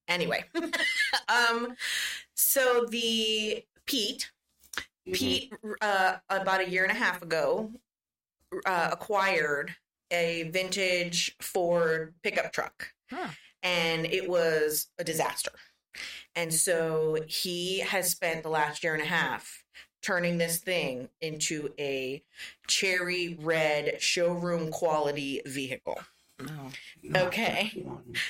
anyway. 0.08 0.44
um 1.30 1.76
so 2.36 2.86
the 2.90 3.64
Pete 3.86 4.32
Mhm. 5.08 5.14
Pete 5.14 5.54
uh 5.82 6.18
about 6.30 6.62
a 6.62 6.70
year 6.70 6.84
and 6.84 6.92
a 6.92 6.96
half 6.96 7.22
ago 7.22 7.72
uh, 8.66 8.90
acquired 8.92 9.76
a 10.12 10.44
vintage 10.52 11.36
Ford 11.42 12.14
pickup 12.22 12.52
truck. 12.52 12.90
Huh. 13.10 13.30
And 13.64 14.06
it 14.06 14.30
was 14.30 14.88
a 15.00 15.04
disaster. 15.04 15.52
And 16.36 16.54
so 16.54 17.18
he 17.28 17.80
has 17.80 18.10
spent 18.12 18.44
the 18.44 18.50
last 18.50 18.84
year 18.84 18.94
and 18.94 19.02
a 19.02 19.06
half 19.08 19.64
turning 20.02 20.38
this 20.38 20.58
thing 20.58 21.10
into 21.22 21.70
a 21.80 22.24
cherry 22.68 23.38
red 23.42 24.02
showroom 24.02 24.72
quality 24.72 25.42
vehicle. 25.46 26.00
No. 26.46 26.70
Not 27.04 27.24
Okay. 27.28 27.86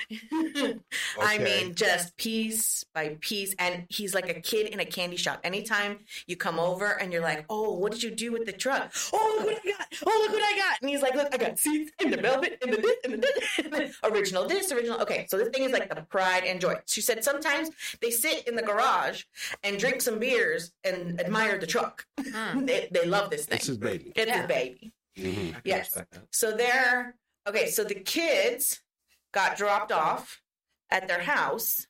I 1.21 1.37
mean, 1.37 1.75
just 1.75 2.15
piece 2.17 2.83
by 2.93 3.17
piece. 3.21 3.53
And 3.59 3.85
he's 3.89 4.13
like 4.13 4.29
a 4.29 4.39
kid 4.39 4.67
in 4.67 4.79
a 4.79 4.85
candy 4.85 5.17
shop. 5.17 5.39
Anytime 5.43 5.99
you 6.27 6.35
come 6.35 6.59
over 6.59 6.85
and 6.99 7.11
you're 7.11 7.21
like, 7.21 7.45
oh, 7.49 7.71
what 7.73 7.91
did 7.91 8.03
you 8.03 8.11
do 8.11 8.31
with 8.31 8.45
the 8.45 8.51
truck? 8.51 8.91
Oh, 9.13 9.35
look 9.39 9.47
what 9.47 9.61
I 9.65 9.69
got. 9.77 9.87
Oh, 10.05 10.19
look 10.23 10.31
what 10.33 10.43
I 10.43 10.57
got. 10.57 10.81
And 10.81 10.89
he's 10.89 11.01
like, 11.01 11.15
look, 11.15 11.33
I 11.33 11.37
got 11.37 11.57
seats 11.59 11.91
in 11.99 12.11
the 12.11 12.17
velvet 12.17 12.57
and 12.61 12.73
the 12.73 12.77
this 12.77 12.97
and 13.03 13.13
the 13.13 13.69
this. 13.71 13.97
Original 14.03 14.47
this, 14.47 14.71
original. 14.71 14.99
Okay, 15.01 15.25
so 15.29 15.37
this 15.37 15.49
thing 15.49 15.63
is 15.63 15.71
like 15.71 15.93
the 15.93 16.01
pride 16.03 16.43
and 16.45 16.59
joy. 16.59 16.75
She 16.87 17.01
said 17.01 17.23
sometimes 17.23 17.69
they 18.01 18.09
sit 18.09 18.47
in 18.47 18.55
the 18.55 18.61
garage 18.61 19.23
and 19.63 19.77
drink 19.77 20.01
some 20.01 20.19
beers 20.19 20.71
and 20.83 21.19
admire 21.19 21.57
the 21.57 21.67
truck. 21.67 22.05
Mm. 22.19 22.65
they, 22.67 22.87
they 22.91 23.05
love 23.05 23.29
this 23.29 23.45
thing. 23.45 23.57
It's 23.57 23.67
his 23.67 23.77
baby. 23.77 24.11
It's 24.15 24.27
Yeah. 24.27 24.37
his 24.39 24.47
baby. 24.47 24.91
Mhm. 25.17 25.55
Yes. 25.65 26.01
So 26.31 26.55
they're 26.55 27.15
okay. 27.47 27.67
So 27.67 27.83
the 27.83 27.95
kids 27.95 28.81
got 29.33 29.57
dropped 29.57 29.91
off 29.91 30.41
at 30.89 31.07
their 31.07 31.21
house 31.21 31.87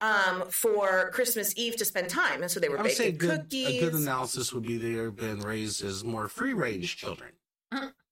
um, 0.00 0.44
for 0.48 1.10
Christmas 1.12 1.54
Eve 1.56 1.76
to 1.76 1.84
spend 1.84 2.08
time, 2.08 2.42
and 2.42 2.50
so 2.50 2.58
they 2.58 2.68
were 2.68 2.78
I 2.78 2.82
would 2.82 2.92
say 2.92 3.12
baking 3.12 3.18
good, 3.18 3.40
cookies. 3.42 3.68
a 3.68 3.80
good 3.80 3.94
analysis 3.94 4.52
would 4.52 4.64
be 4.64 4.76
they 4.76 5.02
have 5.02 5.16
been 5.16 5.40
raised 5.40 5.84
as 5.84 6.04
more 6.04 6.28
free 6.28 6.52
range 6.52 6.96
children. 6.96 7.30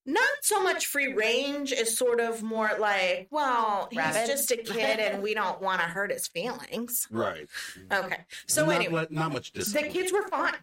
Not 0.07 0.29
so 0.41 0.63
much 0.63 0.87
free 0.87 1.13
range 1.13 1.73
as 1.73 1.97
sort 1.97 2.21
of 2.21 2.43
more 2.43 2.71
like, 2.79 3.29
well, 3.31 3.89
he's 3.93 4.27
just 4.27 4.51
a 4.51 4.57
kid, 4.57 4.99
and 4.99 5.23
we 5.23 5.35
don't 5.35 5.61
want 5.61 5.81
to 5.83 5.87
hurt 5.87 6.11
his 6.11 6.27
feelings. 6.27 7.07
Right. 7.11 7.47
Okay. 7.93 8.25
So 8.47 8.65
not, 8.67 8.75
anyway, 8.77 9.07
not 9.11 9.33
much 9.33 9.53
the 9.53 9.89
kids 9.93 10.11
were 10.13 10.27
fine. 10.29 10.55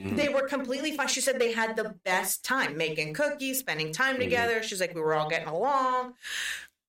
Mhm. 0.00 0.16
They 0.16 0.28
were 0.28 0.48
completely 0.48 0.96
fine. 0.96 1.06
She 1.08 1.20
said 1.20 1.38
they 1.38 1.52
had 1.52 1.76
the 1.76 1.94
best 2.04 2.44
time 2.44 2.76
making 2.76 3.14
cookies, 3.14 3.60
spending 3.60 3.92
time 3.92 4.18
together. 4.18 4.62
She's 4.62 4.80
like, 4.80 4.94
we 4.94 5.00
were 5.00 5.14
all 5.14 5.28
getting 5.30 5.48
along. 5.48 6.14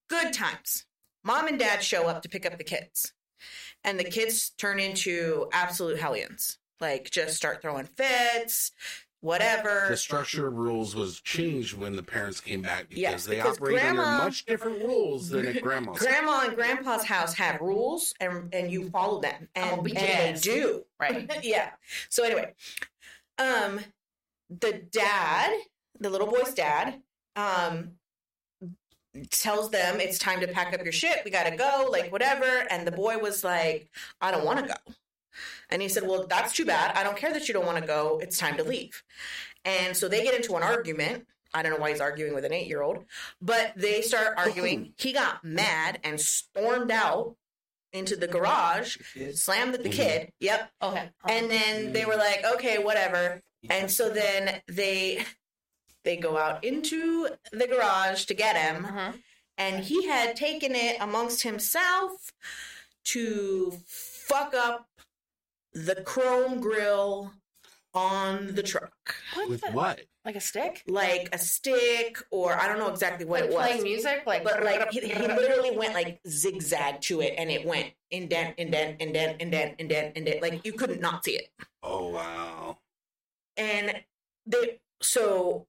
Good 0.10 0.34
times. 0.34 0.86
Mom 1.24 1.48
and 1.48 1.60
dad 1.60 1.84
show 1.84 2.08
up 2.08 2.22
to 2.24 2.30
pick 2.30 2.46
up 2.46 2.58
the 2.58 2.64
kids. 2.64 3.14
And 3.84 4.00
the 4.00 4.04
kids 4.04 4.50
turn 4.58 4.80
into 4.80 5.48
absolute 5.52 6.00
hellions. 6.00 6.58
Like, 6.82 7.10
just 7.12 7.36
start 7.36 7.62
throwing 7.62 7.86
fits, 7.86 8.72
whatever. 9.22 9.86
the 9.90 9.98
structure 9.98 10.48
of 10.48 10.54
rules 10.56 10.94
was 10.96 11.20
changed 11.22 11.74
when 11.76 11.96
the 11.96 12.04
parents 12.04 12.40
came 12.42 12.62
back 12.62 12.90
because 12.90 13.02
Yes, 13.02 13.26
they 13.26 13.36
because 13.38 13.58
operate 13.58 13.76
grandma- 13.80 14.02
under 14.04 14.24
much 14.26 14.46
different 14.46 14.84
rules 14.84 15.30
than 15.30 15.48
at 15.48 15.62
grandma's. 15.64 16.00
Grandma 16.06 16.42
and 16.46 16.56
grandpa's 16.56 17.04
house 17.06 17.34
have 17.36 17.62
rules 17.62 18.14
and, 18.20 18.54
and 18.54 18.72
you 18.72 18.90
follow 18.90 19.22
them. 19.22 19.48
And, 19.56 19.80
Oh, 19.80 19.84
and 19.84 19.96
they 19.96 20.36
do. 20.42 20.86
Right. 21.00 21.32
yeah. 21.44 21.72
So 22.10 22.24
anyway, 22.24 22.54
um, 23.38 23.80
the 24.50 24.82
dad, 24.92 25.54
the 26.00 26.10
little 26.10 26.28
boy's 26.28 26.54
dad, 26.54 27.02
um, 27.36 27.92
tells 29.30 29.72
them 29.72 30.00
it's 30.00 30.18
time 30.18 30.42
to 30.42 30.48
pack 30.48 30.74
up 30.74 30.84
your 30.84 30.92
shit. 30.92 31.20
We 31.24 31.32
gotta 31.32 31.56
go, 31.56 31.88
like 31.92 32.12
whatever. 32.12 32.66
And 32.70 32.86
the 32.86 32.92
boy 32.92 33.18
was 33.18 33.44
like, 33.44 33.90
I 34.22 34.32
don't 34.32 34.46
want 34.46 34.60
to 34.60 34.68
go. 34.68 34.94
And 35.70 35.82
he 35.82 35.90
said, 35.90 36.04
Well, 36.04 36.28
that's 36.28 36.54
too 36.54 36.66
bad. 36.66 36.96
I 36.96 37.04
don't 37.04 37.18
care 37.18 37.34
that 37.34 37.48
you 37.48 37.54
don't 37.54 37.66
want 37.66 37.80
to 37.80 37.88
go. 37.88 38.20
It's 38.22 38.38
time 38.38 38.58
to 38.58 38.64
leave. 38.64 39.04
And 39.64 39.96
so 39.96 40.08
they 40.08 40.24
get 40.24 40.36
into 40.36 40.56
an 40.56 40.64
argument. 40.64 41.26
I 41.54 41.64
don't 41.64 41.72
know 41.72 41.80
why 41.80 41.92
he's 41.92 42.02
arguing 42.02 42.36
with 42.36 42.46
an 42.46 42.54
eight 42.54 42.68
year 42.68 42.82
old, 42.82 43.06
but 43.42 43.74
they 43.76 44.02
start 44.02 44.38
arguing. 44.38 44.94
He 44.98 45.14
got 45.14 45.44
mad 45.44 46.00
and 46.04 46.20
stormed 46.20 46.92
out 46.92 47.36
into 47.96 48.16
the 48.16 48.28
garage, 48.28 48.98
slammed 49.34 49.74
at 49.76 49.84
the 49.84 49.90
kid. 49.90 50.32
Yep. 50.40 50.70
Okay. 50.82 51.10
And 51.28 51.50
then 51.50 51.94
they 51.94 52.06
were 52.06 52.16
like, 52.18 52.44
okay, 52.56 52.78
whatever. 52.78 53.42
And 53.70 53.90
so 53.90 54.10
then 54.10 54.62
they 54.68 55.26
they 56.04 56.18
go 56.18 56.38
out 56.38 56.64
into 56.64 57.30
the 57.52 57.66
garage 57.68 58.26
to 58.26 58.34
get 58.36 58.56
him, 58.56 58.86
Uh-huh. 58.86 59.12
and 59.58 59.84
he 59.84 60.06
had 60.06 60.36
taken 60.36 60.76
it 60.76 60.98
amongst 61.00 61.42
himself 61.42 62.32
to 63.06 63.80
fuck 63.88 64.54
up 64.54 64.88
the 65.74 65.96
chrome 66.04 66.60
grill 66.62 67.34
on 67.94 68.54
the 68.56 68.62
truck, 68.64 69.16
What 69.34 69.50
With 69.50 69.62
the- 69.62 69.72
what? 69.72 70.02
Like 70.26 70.36
a 70.36 70.42
stick? 70.42 70.82
like 70.88 71.30
a 71.34 71.38
stick, 71.38 72.18
or 72.32 72.60
I 72.60 72.68
don't 72.68 72.80
know 72.80 72.90
exactly 72.90 73.26
what 73.26 73.42
like 73.42 73.50
it 73.52 73.54
was. 73.54 73.66
playing 73.68 73.84
music? 73.84 74.24
Like, 74.26 74.44
But 74.44 74.64
like 74.64 74.90
he, 74.90 75.02
he 75.02 75.14
literally 75.28 75.78
went 75.78 75.94
like 75.94 76.20
zigzag 76.28 77.02
to 77.02 77.22
it, 77.22 77.36
and 77.38 77.52
it 77.52 77.64
went 77.66 77.92
indent, 78.10 78.56
indent, 78.58 79.00
indent, 79.02 79.40
indent, 79.40 79.80
indent, 79.80 80.18
indent. 80.18 80.42
Like 80.42 80.66
you 80.66 80.74
couldn't 80.74 81.00
not 81.00 81.24
see 81.24 81.34
it. 81.36 81.50
Oh 81.84 82.10
wow! 82.10 82.80
And 83.58 84.02
they 84.48 84.80
so 85.02 85.68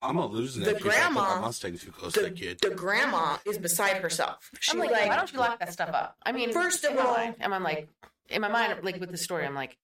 I'm 0.00 0.16
gonna 0.16 0.26
lose 0.32 0.54
The 0.54 0.64
that. 0.64 0.70
if 0.70 0.76
I 0.76 0.80
put 0.80 0.82
grandma- 0.90 1.34
my 1.36 1.40
Mustang 1.42 1.76
too 1.78 1.90
close 1.92 2.12
to 2.14 2.20
the, 2.20 2.26
that 2.28 2.36
kid. 2.36 2.58
the 2.62 2.70
grandma 2.70 3.36
is 3.44 3.58
beside 3.58 3.98
herself. 3.98 4.50
She's 4.58 4.72
I'm 4.74 4.80
like, 4.80 4.90
like, 4.90 5.08
why 5.08 5.16
don't 5.16 5.32
you 5.32 5.38
lock 5.38 5.58
that 5.60 5.72
stuff 5.72 5.90
up? 5.92 6.16
I 6.24 6.32
mean, 6.32 6.52
First 6.52 6.84
of 6.84 6.96
all- 6.96 7.12
mind, 7.14 7.34
I'm, 7.42 7.52
I'm 7.52 7.62
like, 7.62 7.88
in 8.30 8.40
my 8.40 8.48
mind, 8.48 8.78
like 8.82 8.98
with 9.00 9.10
the 9.10 9.16
story, 9.18 9.44
I'm 9.44 9.54
like, 9.54 9.76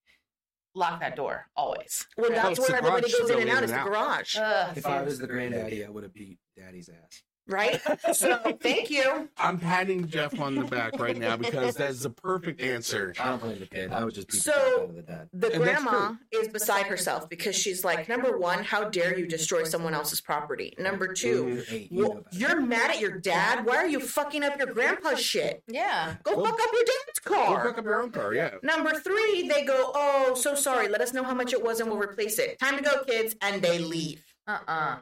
lock 0.79 1.01
that 1.01 1.17
door 1.17 1.47
always. 1.57 2.07
Well, 2.17 2.31
that's 2.31 2.59
it's 2.59 2.69
where 2.69 2.79
everybody 2.79 3.11
goes 3.13 3.31
in 3.31 3.41
and 3.41 3.51
out. 3.51 3.59
in 3.59 3.65
Is 3.65 3.71
the 3.73 3.79
garage, 3.79 4.37
Ugh, 4.37 4.77
If 4.77 4.87
I 4.87 5.03
was 5.03 5.19
the 5.19 5.27
granddaddy, 5.27 5.85
I 5.85 5.89
would 5.91 6.05
have 6.05 6.15
beat 6.15 6.39
daddy's 6.57 6.89
ass. 6.89 7.23
Right? 7.49 7.81
So 8.15 8.39
thank 8.63 8.91
you. 8.91 9.29
I'm 9.39 9.59
patting 9.59 10.07
Jeff 10.09 10.39
on 10.41 10.55
the 10.55 10.65
back 10.65 10.99
right 10.99 11.17
now 11.17 11.37
because 11.37 11.75
that's 11.75 12.03
the 12.03 12.11
perfect 12.11 12.61
answer. 12.61 13.15
I 13.21 13.31
don't 13.31 13.41
blame 13.43 13.59
the 13.61 13.67
kid. 13.67 13.93
I 13.93 14.05
would 14.05 14.15
just 14.15 14.29
beat 14.29 14.43
So- 14.43 14.53
the 14.53 14.59
crap 14.59 14.79
out 14.79 14.89
of 14.91 14.95
the 14.97 15.03
dad. 15.03 15.29
The 15.33 15.53
And 15.55 15.63
grandma 15.63 16.13
is 16.33 16.49
beside 16.49 16.87
herself 16.87 17.29
because 17.29 17.57
she's 17.57 17.85
like, 17.85 18.09
number 18.09 18.39
one, 18.39 18.63
how 18.65 18.85
dare 18.89 19.19
you 19.19 19.27
destroy 19.27 19.65
someone 19.65 19.95
else's 19.95 20.21
property? 20.21 20.75
Number 20.79 21.13
two, 21.13 21.63
well, 21.91 22.25
you're 22.33 22.61
mad 22.61 22.91
at 22.91 23.01
your 23.01 23.19
dad. 23.19 23.65
Why 23.67 23.77
are 23.77 23.87
you 23.87 24.01
fucking 24.01 24.43
up 24.45 24.59
your 24.59 24.69
grandpa's 24.73 25.21
shit? 25.21 25.63
yeah. 25.67 26.17
Go 26.23 26.37
Well, 26.37 26.47
fuck 26.47 26.61
up 26.61 26.71
your 26.73 26.85
dad's 26.85 27.19
car. 27.25 27.37
Go 27.37 27.45
car. 27.55 27.69
pick 27.69 27.79
up 27.79 27.85
your 27.85 28.03
own 28.03 28.11
car, 28.11 28.35
yeah. 28.35 28.51
Number 28.63 28.91
three, 29.01 29.49
they 29.49 29.65
go, 29.65 29.93
oh, 29.95 30.35
so 30.35 30.55
sorry. 30.55 30.89
Let 30.89 31.01
us 31.01 31.13
know 31.13 31.23
how 31.25 31.35
much 31.35 31.53
it 31.53 31.63
was 31.63 31.81
and 31.81 31.91
we'll 31.91 31.99
replace 32.01 32.39
it. 32.39 32.59
Time 32.59 32.77
to 32.77 32.83
go, 32.83 33.05
kids. 33.05 33.35
And 33.41 33.63
they 33.63 33.79
leave. 33.79 34.25
Uh 34.47 34.59
uh 34.67 34.97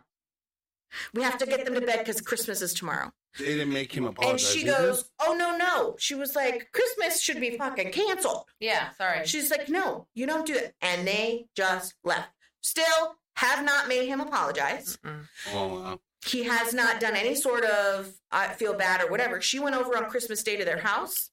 We 1.15 1.23
have 1.23 1.39
to 1.39 1.47
get 1.47 1.65
them 1.65 1.75
to 1.75 1.81
bed 1.81 1.99
because 2.01 2.21
Christmas 2.21 2.63
is 2.63 2.75
tomorrow. 2.75 3.13
They 3.39 3.47
didn't 3.47 3.73
make 3.73 3.93
him 3.93 4.05
apologize. 4.07 4.31
And 4.31 4.41
apologize. 4.41 4.53
she 4.55 4.65
did 4.65 4.77
goes, 4.79 5.11
oh, 5.21 5.35
no, 5.39 5.57
no. 5.57 5.97
She 5.99 6.15
was 6.15 6.35
like, 6.35 6.69
Christmas 6.73 7.21
should 7.21 7.39
be 7.41 7.57
fucking 7.59 7.93
canceled. 7.93 8.45
Yeah. 8.61 8.91
Sorry. 8.97 9.27
She's 9.27 9.51
like, 9.51 9.69
no, 9.69 10.07
you 10.15 10.27
don't 10.27 10.47
do 10.47 10.55
it. 10.55 10.75
And 10.81 11.07
they 11.07 11.47
just 11.55 11.95
left. 12.03 12.31
Still 12.63 13.17
have 13.37 13.65
not 13.65 13.89
made 13.89 14.07
him 14.07 14.21
apologize. 14.21 14.99
Mm-mm. 15.05 15.27
Oh, 15.53 15.69
wow. 15.69 16.01
He 16.27 16.45
has 16.45 16.73
not 16.75 16.99
done 16.99 17.15
any 17.15 17.35
sort 17.35 17.65
of, 17.65 18.11
I 18.33 18.49
feel 18.49 18.75
bad 18.75 19.03
or 19.03 19.11
whatever. 19.11 19.41
She 19.43 19.59
went 19.61 19.77
over 19.77 19.97
on 19.97 20.09
Christmas 20.11 20.43
Day 20.43 20.57
to 20.57 20.65
their 20.65 20.79
house. 20.81 21.31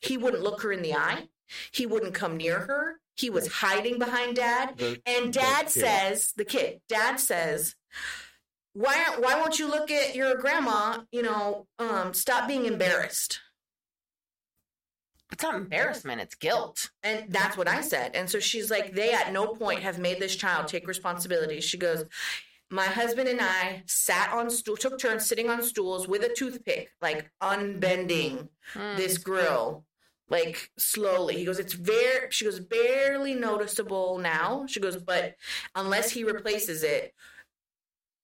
He 0.00 0.16
wouldn't 0.16 0.42
look 0.42 0.62
her 0.62 0.72
in 0.72 0.82
the 0.82 0.94
eye. 0.94 1.28
He 1.70 1.84
wouldn't 1.86 2.14
come 2.14 2.36
near 2.38 2.58
her. 2.60 2.98
He 3.14 3.28
was 3.30 3.46
hiding 3.52 3.98
behind 3.98 4.36
dad. 4.36 4.78
The- 4.78 5.00
And 5.06 5.26
the 5.26 5.38
dad 5.38 5.64
kid. 5.66 5.70
says, 5.70 6.32
the 6.34 6.44
kid, 6.46 6.80
dad 6.88 7.20
says, 7.20 7.76
why 8.74 9.16
why 9.18 9.38
won't 9.40 9.58
you 9.58 9.68
look 9.68 9.90
at 9.90 10.14
your 10.14 10.34
grandma, 10.36 10.98
you 11.10 11.22
know, 11.22 11.66
um, 11.78 12.14
stop 12.14 12.48
being 12.48 12.66
embarrassed. 12.66 13.40
It's 15.30 15.42
not 15.42 15.54
embarrassment. 15.54 16.20
It's 16.20 16.34
guilt. 16.34 16.90
And 17.02 17.24
that's 17.30 17.56
what 17.56 17.66
I 17.68 17.80
said. 17.80 18.10
And 18.14 18.28
so 18.28 18.38
she's 18.38 18.70
like, 18.70 18.94
they 18.94 19.12
at 19.12 19.32
no 19.32 19.46
point 19.46 19.80
have 19.80 19.98
made 19.98 20.20
this 20.20 20.36
child 20.36 20.68
take 20.68 20.86
responsibility. 20.86 21.60
She 21.62 21.78
goes, 21.78 22.04
my 22.70 22.84
husband 22.84 23.28
and 23.28 23.40
I 23.40 23.82
sat 23.86 24.30
on 24.32 24.50
stool, 24.50 24.76
took 24.76 24.98
turns 24.98 25.26
sitting 25.26 25.48
on 25.48 25.62
stools 25.62 26.06
with 26.06 26.22
a 26.22 26.34
toothpick, 26.34 26.90
like 27.00 27.30
unbending 27.40 28.48
Mm. 28.74 28.96
this 28.96 29.18
grill, 29.18 29.84
like 30.30 30.70
slowly. 30.78 31.36
He 31.36 31.44
goes, 31.44 31.58
it's 31.58 31.74
very, 31.74 32.30
she 32.30 32.44
goes, 32.44 32.60
barely 32.60 33.34
noticeable 33.34 34.18
now. 34.18 34.66
She 34.68 34.80
goes, 34.80 34.96
but 34.96 35.34
unless 35.74 36.10
he 36.10 36.24
replaces 36.24 36.82
it, 36.82 37.12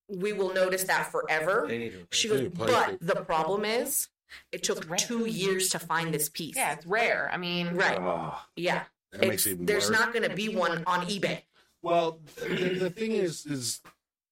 we 0.09 0.33
will 0.33 0.53
notice 0.53 0.85
that 0.85 1.11
forever. 1.11 1.67
They 1.69 1.79
need 1.79 1.93
to 1.93 1.99
replace 1.99 2.19
She 2.19 2.29
goes, 2.29 2.49
but 2.51 2.99
the 3.01 3.17
problem 3.17 3.65
is, 3.65 4.09
it 4.53 4.63
took 4.63 4.97
two 4.99 5.27
years 5.27 5.71
to 5.71 5.79
find 5.79 6.13
this 6.13 6.29
piece. 6.29 6.57
Yeah, 6.57 6.75
it's 6.75 6.87
rare. 6.87 7.31
I 7.33 7.37
mean, 7.37 7.75
Right. 7.75 7.99
Oh, 7.99 8.39
Yeah. 8.57 8.85
that 9.13 9.27
makes 9.27 9.47
it 9.47 9.67
there's 9.67 9.89
worse. 9.91 9.99
not 9.99 10.13
going 10.13 10.29
to 10.29 10.35
be 10.35 10.49
one 10.55 10.83
on 10.87 11.07
eBay. 11.07 11.43
Well, 11.83 12.21
the, 12.37 12.75
the 12.79 12.91
thing 12.91 13.13
is, 13.13 13.47
is 13.47 13.81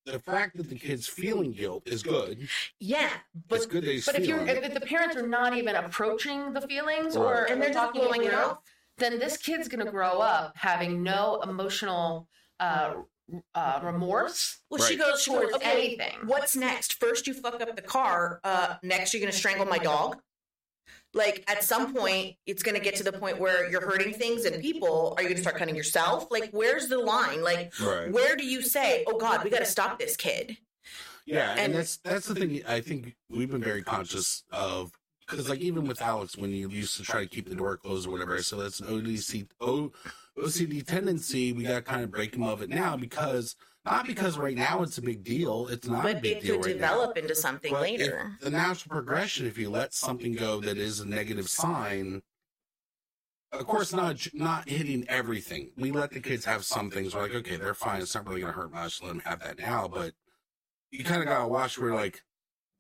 the 0.05 0.19
fact 0.19 0.57
that 0.57 0.69
the 0.69 0.79
kid's 0.79 1.07
feeling 1.09 1.53
guilt 1.53 1.85
is 1.87 2.03
good. 2.03 2.49
Yeah, 2.81 3.11
but 3.49 3.57
it's 3.57 3.67
good 3.67 3.85
that 3.85 3.91
he's 3.91 4.05
But 4.07 4.17
if 4.17 4.27
you're 4.27 4.45
feeling 4.45 4.65
if 4.65 4.75
the 4.75 4.81
parents 4.81 5.17
are 5.17 5.27
not 5.27 5.57
even 5.57 5.77
approaching 5.77 6.53
the 6.53 6.61
feelings 6.61 7.17
or 7.17 7.45
and 7.45 7.61
they're 7.61 7.71
just 7.71 7.79
talking 7.79 8.03
blowing 8.03 8.25
it 8.25 8.35
off. 8.35 8.59
then 8.99 9.19
this 9.19 9.37
kid's 9.37 9.69
gonna 9.69 9.91
grow 9.91 10.21
up 10.21 10.57
having 10.57 11.03
no 11.03 11.41
emotional 11.43 12.29
uh, 12.61 12.95
uh, 13.55 13.81
remorse 13.83 14.59
Well, 14.71 14.83
she 14.83 14.97
Right. 14.97 15.07
goes 15.07 15.25
towards 15.25 15.51
towards 15.51 15.57
okay. 15.57 15.71
anything. 15.99 16.27
What's 16.27 16.55
next? 16.57 16.95
First, 16.95 17.27
you 17.27 17.35
fuck 17.35 17.61
up 17.61 17.75
the 17.77 17.83
car. 17.83 18.41
Uh, 18.45 18.77
next, 18.83 19.13
you're 19.13 19.21
going 19.21 19.33
to 19.33 19.37
strangle 19.39 19.67
my 19.67 19.79
dog. 19.79 20.19
Like 21.15 21.45
at 21.49 21.65
some 21.65 21.95
point, 21.95 22.37
it's 22.47 22.63
going 22.63 22.77
to 22.77 22.81
get 22.81 22.95
to 22.97 23.03
the 23.05 23.13
point 23.13 23.39
where 23.39 23.69
you're 23.71 23.81
hurting 23.81 24.13
things 24.13 24.45
and 24.45 24.61
people. 24.61 25.15
Are 25.17 25.23
you 25.23 25.29
going 25.29 25.37
to 25.37 25.43
start 25.43 25.57
cutting 25.57 25.75
yourself? 25.75 26.27
Like, 26.31 26.51
where's 26.53 26.89
the 26.89 26.99
line? 26.99 27.43
Like, 27.43 27.73
Right. 27.81 28.13
where 28.13 28.37
do 28.37 28.45
you 28.45 28.61
say, 28.63 29.03
"Oh 29.07 29.19
God, 29.19 29.43
we 29.43 29.51
got 29.51 29.61
to 29.61 29.65
stop 29.67 29.99
this 29.99 30.17
kid"? 30.17 30.59
Yeah, 31.25 31.51
and, 31.53 31.59
And- 31.61 31.75
that's 31.75 31.97
that's 31.99 32.27
the 32.27 32.35
thing. 32.35 32.63
I 32.67 32.81
think 32.81 33.17
we've 33.31 33.51
been 33.51 33.63
very 33.65 33.83
conscious 33.83 34.45
of 34.53 34.93
because, 35.27 35.49
like, 35.49 35.61
even 35.61 35.87
with 35.87 36.01
Alex, 36.03 36.37
when 36.37 36.51
you 36.51 36.69
used 36.69 36.97
to 36.99 37.03
try 37.03 37.23
to 37.23 37.29
keep 37.29 37.49
the 37.49 37.57
door 37.57 37.77
closed 37.79 38.07
or 38.07 38.11
whatever, 38.11 38.41
so 38.43 38.57
that's 38.61 38.79
an 38.81 38.87
ODC 38.89 39.49
O, 39.61 39.93
OCD 40.39 40.87
tendency. 40.87 41.53
We 41.53 41.65
got 41.65 41.75
to 41.77 41.83
kind 41.83 42.05
of 42.05 42.11
break 42.11 42.35
him 42.35 42.43
of 42.43 42.63
it 42.63 42.69
now 42.71 42.97
because 42.97 43.57
not 43.85 44.07
because 44.07 44.37
right 44.37 44.57
now 44.57 44.83
it's 44.83 44.99
a 44.99 45.03
big 45.03 45.25
deal. 45.25 45.69
It's 45.69 45.87
not 45.87 46.01
a 46.05 46.15
But 46.15 46.23
big 46.23 46.39
it 46.39 46.43
deal 46.43 46.57
could 46.57 46.67
right 46.67 46.75
develop 46.75 47.17
now. 47.17 47.23
into 47.23 47.35
something 47.35 47.73
But 47.73 47.83
later. 47.83 48.37
the 48.41 48.51
natural 48.51 48.91
progression, 48.95 49.47
if 49.47 49.57
you 49.57 49.71
let 49.71 49.95
something 49.95 50.35
go 50.35 50.61
that 50.61 50.77
is 50.77 51.01
a 51.01 51.09
negative 51.09 51.49
sign. 51.49 52.23
Of 53.53 53.67
course, 53.67 53.93
not 53.93 54.27
not 54.35 54.69
hitting 54.69 55.07
everything. 55.09 55.71
We 55.77 55.93
let 55.93 56.11
the 56.11 56.21
kids 56.21 56.45
have 56.45 56.65
some 56.65 56.91
things. 56.91 57.15
We're 57.15 57.23
like, 57.23 57.35
okay, 57.37 57.57
they're 57.57 57.75
fine. 57.75 58.03
It's 58.03 58.15
not 58.15 58.27
really 58.27 58.41
going 58.41 58.53
to 58.53 58.59
hurt 58.59 58.73
much. 58.73 59.01
Let 59.01 59.09
them 59.09 59.23
have 59.25 59.41
that 59.41 59.59
now. 59.59 59.89
But 59.89 60.13
you 60.91 61.05
kind 61.05 61.23
of 61.23 61.29
got 61.29 61.43
to 61.43 61.49
watch 61.49 61.79
where 61.79 61.95
like 61.95 62.23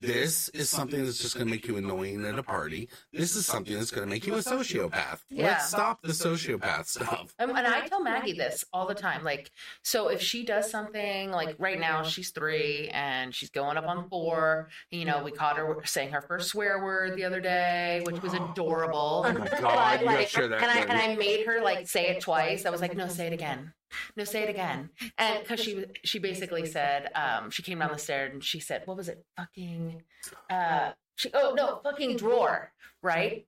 this 0.00 0.48
is 0.50 0.68
something 0.68 1.04
that's 1.04 1.18
just 1.18 1.34
going 1.34 1.46
to 1.46 1.50
make 1.50 1.66
you 1.66 1.76
annoying 1.76 2.24
at 2.24 2.38
a 2.38 2.42
party. 2.42 2.88
This 3.12 3.34
is 3.34 3.46
something 3.46 3.74
that's 3.74 3.90
going 3.90 4.06
to 4.06 4.10
make 4.10 4.26
you 4.26 4.34
a 4.34 4.38
sociopath. 4.38 5.20
Yeah. 5.30 5.46
Let's 5.46 5.68
stop 5.68 6.02
the 6.02 6.12
sociopath 6.12 6.86
stuff. 6.86 7.34
Um, 7.38 7.50
and 7.50 7.66
I 7.66 7.86
tell 7.86 8.02
Maggie 8.02 8.34
this 8.34 8.64
all 8.72 8.86
the 8.86 8.94
time. 8.94 9.24
Like, 9.24 9.50
so 9.82 10.08
if 10.08 10.20
she 10.20 10.44
does 10.44 10.70
something, 10.70 11.30
like 11.30 11.56
right 11.58 11.80
now 11.80 12.02
she's 12.02 12.30
three 12.30 12.88
and 12.92 13.34
she's 13.34 13.50
going 13.50 13.76
up 13.76 13.86
on 13.86 14.08
four. 14.08 14.68
You 14.90 15.04
know, 15.04 15.22
we 15.24 15.32
caught 15.32 15.56
her 15.56 15.76
saying 15.84 16.10
her 16.10 16.20
first 16.20 16.50
swear 16.50 16.82
word 16.82 17.16
the 17.16 17.24
other 17.24 17.40
day, 17.40 18.02
which 18.04 18.20
was 18.22 18.34
adorable. 18.34 19.24
Oh 19.26 19.32
my 19.32 19.48
God, 19.48 19.60
But, 19.60 20.00
you 20.00 20.06
gotta 20.06 20.26
share 20.26 20.48
that 20.48 20.62
and 20.62 20.70
I 20.70 20.80
and. 20.80 20.92
I 20.92 21.16
made 21.16 21.46
her 21.46 21.62
like 21.62 21.88
say 21.88 22.08
it 22.08 22.20
twice. 22.20 22.66
I 22.66 22.70
was 22.70 22.80
like, 22.80 22.96
no, 22.96 23.08
say 23.08 23.26
it 23.26 23.32
again. 23.32 23.72
No, 24.16 24.24
say 24.24 24.42
it 24.42 24.50
again. 24.50 24.90
And 25.18 25.40
because 25.42 25.60
she 25.60 25.84
she 26.04 26.18
basically 26.18 26.66
said, 26.66 27.10
um, 27.14 27.50
she 27.50 27.62
came 27.62 27.78
down 27.78 27.92
the 27.92 27.98
stairs 27.98 28.32
and 28.32 28.42
she 28.44 28.60
said, 28.60 28.82
what 28.84 28.96
was 28.96 29.08
it? 29.08 29.24
Fucking, 29.36 30.02
uh, 30.50 30.92
she 31.16 31.30
oh 31.34 31.54
no, 31.56 31.80
fucking 31.82 32.16
drawer, 32.16 32.72
right? 33.02 33.46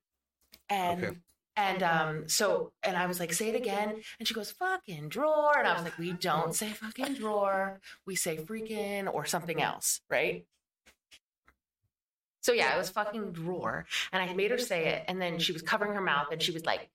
And. 0.69 1.05
Okay. 1.05 1.17
And 1.61 1.83
um, 1.83 2.29
so, 2.29 2.71
and 2.85 2.97
I 2.97 3.07
was 3.07 3.19
like, 3.19 3.33
say 3.33 3.49
it 3.49 3.57
again. 3.57 4.01
And 4.21 4.29
she 4.29 4.33
goes, 4.33 4.53
fucking 4.53 5.09
drawer. 5.09 5.59
And 5.59 5.67
I 5.67 5.75
was 5.75 5.83
like, 5.83 5.99
we 5.99 6.13
don't 6.13 6.55
say 6.55 6.69
fucking 6.69 7.15
drawer. 7.15 7.81
We 8.07 8.15
say 8.15 8.37
freaking 8.37 9.13
or 9.13 9.25
something 9.25 9.61
else, 9.61 10.01
right? 10.09 10.47
So 12.43 12.53
yeah, 12.53 12.75
it 12.75 12.79
was 12.79 12.91
fucking 12.91 13.33
drawer. 13.33 13.87
And 14.13 14.23
I 14.23 14.33
made 14.35 14.53
her 14.53 14.59
say 14.59 14.87
it. 14.87 15.05
And 15.09 15.21
then 15.21 15.41
she 15.41 15.53
was 15.53 15.63
covering 15.63 15.95
her 15.95 16.01
mouth 16.01 16.29
and 16.31 16.41
she 16.41 16.53
was 16.53 16.65
like, 16.65 16.91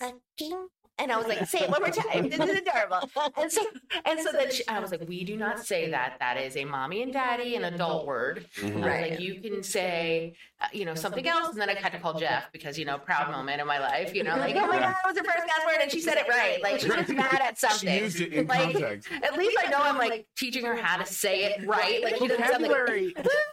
fucking. 0.00 0.68
And 0.98 1.10
I 1.10 1.16
was 1.16 1.26
like, 1.26 1.44
say 1.48 1.60
it 1.60 1.70
one 1.70 1.82
more 1.82 1.90
time. 1.90 2.28
This 2.28 2.38
is 2.38 2.58
adorable. 2.60 3.10
And 3.36 3.50
so, 3.50 3.62
and 4.04 4.20
so 4.20 4.30
then 4.30 4.52
she, 4.52 4.66
I 4.68 4.78
was 4.78 4.92
like, 4.92 5.06
we 5.08 5.24
do 5.24 5.36
not 5.36 5.58
say 5.64 5.90
that. 5.90 6.16
That 6.20 6.36
is 6.36 6.56
a 6.56 6.64
mommy 6.64 7.02
and 7.02 7.12
daddy, 7.12 7.56
an 7.56 7.64
adult 7.64 8.06
word. 8.06 8.46
Mhm. 8.58 8.84
Right. 8.84 9.10
like, 9.12 9.20
you 9.20 9.40
can 9.40 9.62
say, 9.64 10.34
uh, 10.60 10.66
you 10.72 10.84
know, 10.84 10.94
something 10.94 11.26
else. 11.26 11.50
And 11.50 11.60
then 11.60 11.68
I 11.68 11.74
had 11.74 11.90
to 11.92 11.98
call 11.98 12.18
Jeff 12.18 12.44
because, 12.52 12.78
you 12.78 12.84
know, 12.84 12.96
proud 12.98 13.28
moment 13.30 13.60
in 13.60 13.66
my 13.66 13.80
life, 13.80 14.14
you 14.14 14.22
know, 14.22 14.36
like, 14.36 14.54
oh 14.54 14.66
my 14.68 14.78
God, 14.78 14.94
that 14.94 14.96
was 15.04 15.18
her 15.18 15.24
first 15.24 15.46
password. 15.48 15.78
And 15.82 15.90
she 15.90 16.00
said 16.00 16.16
it 16.16 16.28
right. 16.28 16.62
Like, 16.62 16.78
she 16.80 16.88
was 16.88 17.08
mad 17.08 17.40
at 17.42 17.58
something. 17.58 17.78
She 17.78 17.86
something. 17.86 18.02
used 18.04 18.20
it 18.20 18.32
in 18.32 18.46
Like, 18.46 18.72
context. 18.72 19.08
At 19.22 19.36
least 19.36 19.56
I 19.66 19.70
know 19.70 19.78
I'm 19.80 19.98
like 19.98 20.26
teaching 20.36 20.64
her 20.64 20.76
how 20.76 20.96
to 20.98 21.06
say 21.06 21.44
it 21.44 21.66
right. 21.66 22.04
Like, 22.04 22.16
she 22.18 22.28
doesn't 22.28 22.46
sound 22.46 22.62
like, 22.62 22.70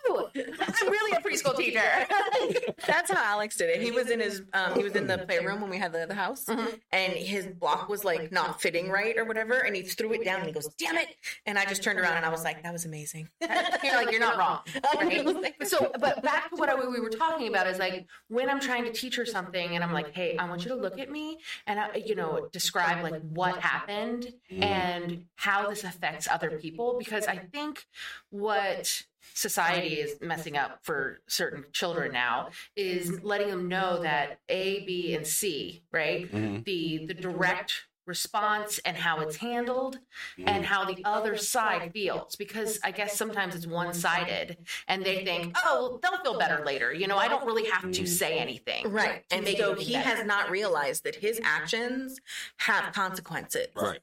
woo, 0.08 0.28
I'm 0.36 0.90
really 0.90 1.12
a 1.18 1.22
preschool 1.22 1.58
teacher. 1.58 1.82
That's 2.86 3.10
how 3.12 3.24
Alex 3.24 3.58
did 3.58 3.70
it. 3.72 3.82
He 3.82 3.90
was 3.92 4.10
in 4.12 4.20
his 4.20 4.44
um, 4.54 4.76
he 4.76 4.84
was 4.84 4.96
in 4.96 5.08
the 5.08 5.18
playroom 5.20 5.62
when 5.62 5.70
we 5.70 5.78
had 5.78 5.92
the, 5.92 6.06
the 6.08 6.14
house, 6.16 6.46
Mhm. 6.46 6.80
and 6.92 7.14
his 7.32 7.48
block 7.48 7.90
was 7.90 8.04
like 8.04 8.32
not 8.32 8.62
fitting 8.62 8.90
right 8.90 9.18
or 9.18 9.26
whatever, 9.26 9.60
and 9.60 9.76
he 9.76 9.82
threw 9.82 10.14
it 10.14 10.24
down 10.24 10.40
and 10.40 10.48
he 10.48 10.54
goes, 10.54 10.68
"Damn 10.78 10.98
it!" 10.98 11.08
And 11.46 11.58
I 11.58 11.66
just 11.66 11.84
turned 11.84 12.00
around 12.00 12.18
and 12.18 12.26
I 12.26 12.30
was 12.30 12.44
like, 12.44 12.64
"That 12.64 12.74
was 12.74 12.86
amazing." 12.86 13.30
you're 13.84 13.96
like, 13.96 14.12
you're 14.12 14.20
not 14.20 14.38
wrong. 14.38 14.60
Right? 14.96 15.54
So, 15.64 15.92
but 16.00 16.22
back 16.24 16.50
to 16.50 16.56
what 16.56 16.70
I, 16.70 16.76
we 16.76 17.00
were 17.00 17.10
talking 17.10 17.48
about 17.48 17.68
is 17.68 17.78
like 17.78 18.08
when 18.28 18.50
I'm 18.50 18.60
trying 18.60 18.84
to 18.86 18.92
teach 18.92 19.16
her 19.16 19.26
something 19.26 19.76
and 19.76 19.84
I'm 19.84 19.94
like, 19.94 20.14
hey, 20.14 20.36
I 20.38 20.50
want 20.50 20.64
you 20.64 20.70
to 20.70 20.76
look 20.76 21.00
at 21.00 21.10
me 21.10 21.38
and, 21.68 21.80
I, 21.80 22.04
you 22.06 22.16
know, 22.16 22.50
describe 22.52 23.04
like 23.04 23.22
what 23.22 23.60
happened 23.60 24.34
mm. 24.52 24.64
and 24.64 25.26
how 25.36 25.70
this 25.70 25.84
affects 25.84 26.28
other 26.28 26.58
people. 26.60 26.96
Because 26.98 27.28
I 27.28 27.38
think 27.38 27.86
what 28.32 29.04
society 29.34 29.96
is 29.96 30.18
messing 30.22 30.58
up 30.58 30.80
for 30.84 31.22
certain 31.28 31.66
children 31.72 32.12
now 32.12 32.50
is 32.76 33.22
letting 33.24 33.50
them 33.50 33.68
know 33.68 34.02
that 34.02 34.40
A, 34.50 34.84
B, 34.86 35.14
and 35.16 35.26
C, 35.26 35.84
right? 35.92 36.32
Mhm. 36.32 36.64
The, 36.66 37.06
the 37.08 37.14
direct 37.14 37.74
response 38.08 38.80
and 38.80 38.98
how 38.98 39.20
it's 39.20 39.36
handled 39.38 40.00
Mm. 40.38 40.44
and 40.48 40.66
how 40.66 40.86
the 40.86 40.98
other 41.06 41.38
side 41.38 41.92
feels 41.94 42.36
because 42.36 42.80
i 42.84 42.90
guess 42.92 43.16
sometimes 43.16 43.54
it's 43.56 43.68
one-sided 43.68 44.58
and 44.88 45.06
they 45.06 45.24
think 45.24 45.56
oh 45.64 46.00
they'll 46.02 46.18
feel 46.24 46.38
better 46.40 46.66
later 46.66 46.92
you 46.92 47.06
know 47.08 47.18
i 47.18 47.28
don't 47.28 47.46
really 47.46 47.70
have 47.70 47.90
to 47.92 48.06
say 48.08 48.40
anything 48.40 48.92
Right. 48.92 49.24
And 49.30 49.44
make 49.46 49.58
so 49.58 49.76
he 49.76 49.94
better. 49.94 50.10
has 50.10 50.26
not 50.26 50.50
realized 50.50 51.04
that 51.04 51.16
his 51.16 51.40
actions 51.44 52.20
have 52.58 52.92
consequences. 52.94 53.68
Right. 53.76 54.00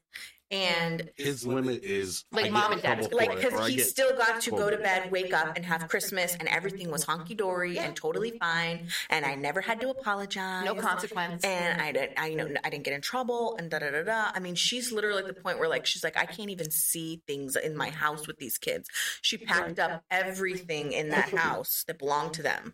And 0.51 1.09
His 1.15 1.45
limit 1.45 1.83
is 1.83 2.25
Like 2.31 2.47
I 2.47 2.49
mom 2.49 2.71
and 2.71 2.81
dad 2.81 2.99
trouble 2.99 3.17
like 3.17 3.35
because 3.35 3.67
he 3.67 3.75
get- 3.75 3.85
still 3.85 4.15
got 4.17 4.41
to 4.41 4.51
go 4.51 4.69
to 4.69 4.77
bed 4.77 5.11
wake 5.11 5.33
up 5.33 5.55
and 5.55 5.63
have 5.65 5.87
christmas 5.87 6.35
and 6.39 6.47
everything 6.49 6.89
was 6.89 7.05
honky-dory 7.05 7.77
and 7.77 7.95
totally 7.95 8.37
fine 8.39 8.87
and 9.09 9.25
i 9.25 9.35
never 9.35 9.61
had 9.61 9.79
to 9.81 9.89
apologize. 9.89 10.65
No 10.65 10.73
consequence 10.75 11.43
and 11.43 11.81
i 11.81 11.91
didn't 11.91 12.19
i 12.19 12.27
you 12.27 12.35
know 12.35 12.49
i 12.63 12.69
didn't 12.69 12.83
get 12.83 12.93
in 12.93 13.01
trouble 13.01 13.55
and 13.57 13.69
da 13.69 13.79
da 13.79 13.91
da 13.91 14.03
da. 14.03 14.31
I 14.33 14.39
mean 14.39 14.55
she's 14.55 14.91
literally 14.91 15.19
at 15.21 15.27
the 15.27 15.39
point 15.39 15.59
where 15.59 15.69
like 15.69 15.85
she's 15.85 16.03
like 16.03 16.17
i 16.17 16.25
can't 16.25 16.49
even 16.49 16.71
see 16.71 17.21
things 17.27 17.55
in 17.55 17.75
my 17.75 17.89
house 17.89 18.27
with 18.27 18.37
these 18.37 18.57
kids. 18.57 18.89
She 19.21 19.37
packed 19.37 19.77
up 19.79 20.03
everything 20.09 20.93
in 20.93 21.09
that 21.09 21.29
house 21.29 21.83
that 21.87 21.99
belonged 21.99 22.33
to 22.33 22.43
them 22.43 22.73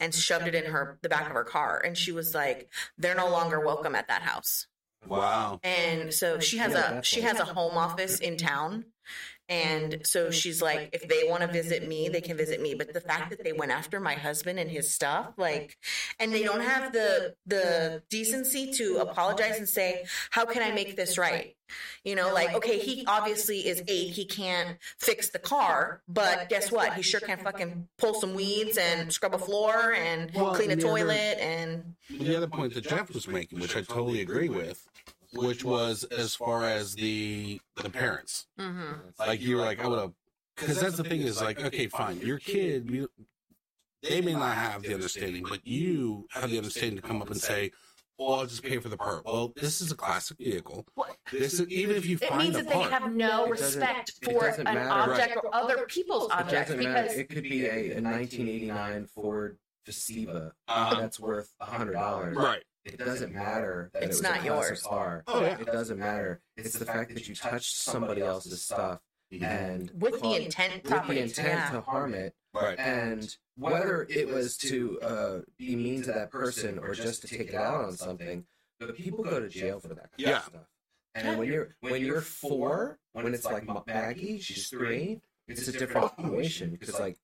and 0.00 0.14
shoved 0.14 0.46
it 0.48 0.54
in 0.54 0.64
her 0.72 0.98
the 1.02 1.08
back 1.08 1.26
of 1.26 1.32
her 1.34 1.44
car 1.44 1.80
and 1.84 1.96
she 1.96 2.10
was 2.12 2.34
like 2.34 2.68
they're 2.98 3.14
no 3.14 3.30
longer 3.30 3.60
welcome 3.64 3.94
at 3.94 4.08
that 4.08 4.22
house 4.22 4.66
Wow. 5.06 5.60
and 5.62 6.12
so 6.12 6.38
she 6.40 6.58
has 6.58 6.72
Yeah, 6.72 6.98
a 6.98 7.02
she 7.02 7.20
has 7.22 7.38
a 7.40 7.44
home 7.44 7.76
office 7.76 8.18
in 8.20 8.36
town. 8.36 8.84
And 9.48 9.92
mm-hmm. 9.92 10.02
so 10.04 10.30
she's 10.30 10.62
like 10.62 10.90
if 10.92 11.06
they 11.08 11.24
want 11.28 11.42
to 11.42 11.48
visit 11.48 11.86
me 11.86 12.08
they 12.08 12.20
can 12.20 12.36
visit 12.36 12.62
me. 12.62 12.74
but 12.74 12.94
the 12.94 13.00
fact 13.00 13.30
that 13.30 13.42
they 13.42 13.52
went 13.52 13.72
after 13.72 13.98
my 14.00 14.14
husband 14.14 14.58
and 14.60 14.70
his 14.70 14.94
stuff 14.94 15.32
like 15.36 15.76
and 16.20 16.32
they 16.32 16.44
don't 16.44 16.60
have 16.62 16.92
the 16.92 17.34
the 17.44 18.02
decency 18.08 18.70
to 18.72 18.98
apologize 18.98 19.58
and 19.58 19.68
say 19.68 20.04
how 20.30 20.44
can 20.46 20.62
i 20.62 20.70
make 20.70 20.96
this 20.96 21.18
right? 21.18 21.56
you 22.04 22.14
know 22.14 22.32
like 22.32 22.54
okay 22.54 22.78
he 22.78 23.04
obviously 23.06 23.58
is 23.66 23.82
eight. 23.88 24.10
he 24.10 24.24
can't 24.24 24.78
fix 24.98 25.30
the 25.30 25.38
car 25.40 26.02
but 26.08 26.48
guess 26.48 26.70
what? 26.70 26.94
he 26.94 27.02
sure 27.02 27.20
can 27.20 27.38
fucking 27.38 27.88
pull 27.98 28.14
some 28.14 28.34
weeds 28.34 28.78
and 28.78 29.12
scrub 29.12 29.34
a 29.34 29.38
floor 29.38 29.92
and 29.92 30.30
Well, 30.34 30.54
clean 30.54 30.70
a 30.70 30.74
and 30.74 30.84
other- 30.84 30.88
toilet 30.96 31.38
and 31.40 31.94
the 32.10 32.36
other 32.36 32.46
point 32.46 32.74
that 32.74 32.84
Jeff 32.84 33.12
was 33.12 33.26
making, 33.26 33.58
which 33.60 33.74
I 33.76 33.80
totally 33.82 34.20
agree 34.20 34.50
with, 34.50 34.86
which 35.32 35.64
was 35.64 36.04
as 36.04 36.34
far 36.34 36.64
as 36.64 36.94
the 36.94 37.60
the 37.82 37.90
parents. 37.90 38.46
hmm 38.58 38.92
Like 39.18 39.40
you 39.40 39.56
were 39.56 39.62
like, 39.62 39.82
I 39.82 39.88
would 39.88 39.98
have, 39.98 40.12
because 40.56 40.80
that's 40.80 40.96
the 40.96 41.04
thing 41.04 41.22
is 41.22 41.40
like, 41.40 41.60
okay, 41.62 41.86
fine, 41.88 42.18
your 42.20 42.38
kid, 42.38 42.90
you, 42.90 43.08
they 44.02 44.20
may 44.20 44.32
not 44.32 44.54
have 44.56 44.82
the 44.82 44.94
understanding, 44.94 45.44
but 45.48 45.66
you 45.66 46.26
have 46.32 46.50
the 46.50 46.58
understanding 46.58 46.96
to 46.96 47.02
come 47.02 47.22
up 47.22 47.30
and 47.30 47.40
say, 47.40 47.70
"Well, 48.18 48.34
I'll 48.34 48.46
just 48.46 48.62
pay 48.64 48.78
for 48.78 48.88
the 48.88 48.96
part." 48.96 49.24
Well, 49.24 49.52
this 49.54 49.80
is 49.80 49.92
a 49.92 49.96
classic 49.96 50.38
vehicle. 50.38 50.84
What- 50.94 51.16
This 51.30 51.54
is 51.54 51.68
even 51.68 51.94
if 51.96 52.04
you 52.04 52.18
find 52.18 52.32
it 52.32 52.34
find 52.34 52.42
means 52.42 52.56
the 52.56 52.62
that 52.64 52.68
they 52.72 52.82
have 52.90 53.12
no 53.14 53.46
respect 53.48 54.12
for 54.24 54.46
an 54.48 54.64
matter. 54.64 54.90
object 55.12 55.36
or 55.44 55.54
other 55.54 55.86
people's 55.86 56.26
It 56.26 56.32
objects 56.32 56.70
doesn't 56.72 56.78
because 56.78 56.94
matter. 56.94 57.20
It 57.20 57.28
could 57.28 57.42
be 57.44 57.64
a, 57.66 57.96
a 57.98 58.00
1989 58.02 59.06
Ford 59.06 59.58
Festiva 59.86 60.50
Uh, 60.68 61.00
that's 61.00 61.18
worth 61.20 61.52
a 61.60 61.64
hundred 61.64 61.92
dollars. 61.92 62.36
right. 62.36 62.62
It 62.84 62.98
doesn't 62.98 63.32
matter 63.32 63.90
that 63.94 64.02
It's 64.02 64.16
it 64.18 64.20
was 64.20 64.22
not 64.22 64.42
a 64.42 64.44
yours. 64.44 64.82
car. 64.82 65.22
Oh 65.26 65.40
yeah. 65.42 65.58
It 65.58 65.66
doesn't 65.66 65.98
matter. 65.98 66.40
It's 66.56 66.76
the 66.78 66.84
fact 66.84 67.14
that 67.14 67.28
you 67.28 67.34
touched 67.34 67.76
somebody 67.76 68.22
else's 68.22 68.62
stuff 68.62 69.00
and 69.40 69.90
with 69.98 70.20
the 70.20 70.44
intent 70.44 70.82
with 70.84 71.06
the 71.06 71.18
intent 71.22 71.48
yeah. 71.48 71.70
to 71.70 71.80
harm 71.80 72.12
it, 72.14 72.34
Right. 72.52 72.78
and 72.78 73.34
whether 73.56 74.06
it 74.10 74.28
was 74.28 74.56
to 74.58 75.00
uh, 75.00 75.38
be 75.56 75.74
mean 75.76 76.02
to 76.02 76.12
that 76.12 76.30
person 76.30 76.78
or 76.78 76.92
just 76.94 77.22
to 77.22 77.28
take 77.28 77.48
it 77.48 77.54
out 77.54 77.84
on 77.84 77.96
something, 77.96 78.44
but 78.78 78.94
people 78.96 79.24
go 79.24 79.40
to 79.40 79.48
jail 79.48 79.80
for 79.80 79.88
that 79.88 80.10
kind 80.10 80.10
Yeah. 80.18 80.36
of 80.38 80.42
stuff. 80.44 80.62
And 81.14 81.38
when 81.38 81.48
you're 81.48 81.76
when 81.80 82.00
you're 82.02 82.20
four, 82.20 82.98
when 83.12 83.32
it's 83.32 83.44
like 83.46 83.64
Ma- 83.66 83.82
Maggie, 83.86 84.38
she's 84.40 84.68
three, 84.68 85.20
it's 85.48 85.66
a 85.68 85.72
different 85.72 86.10
situation 86.16 86.70
because 86.70 86.98
like 86.98 87.16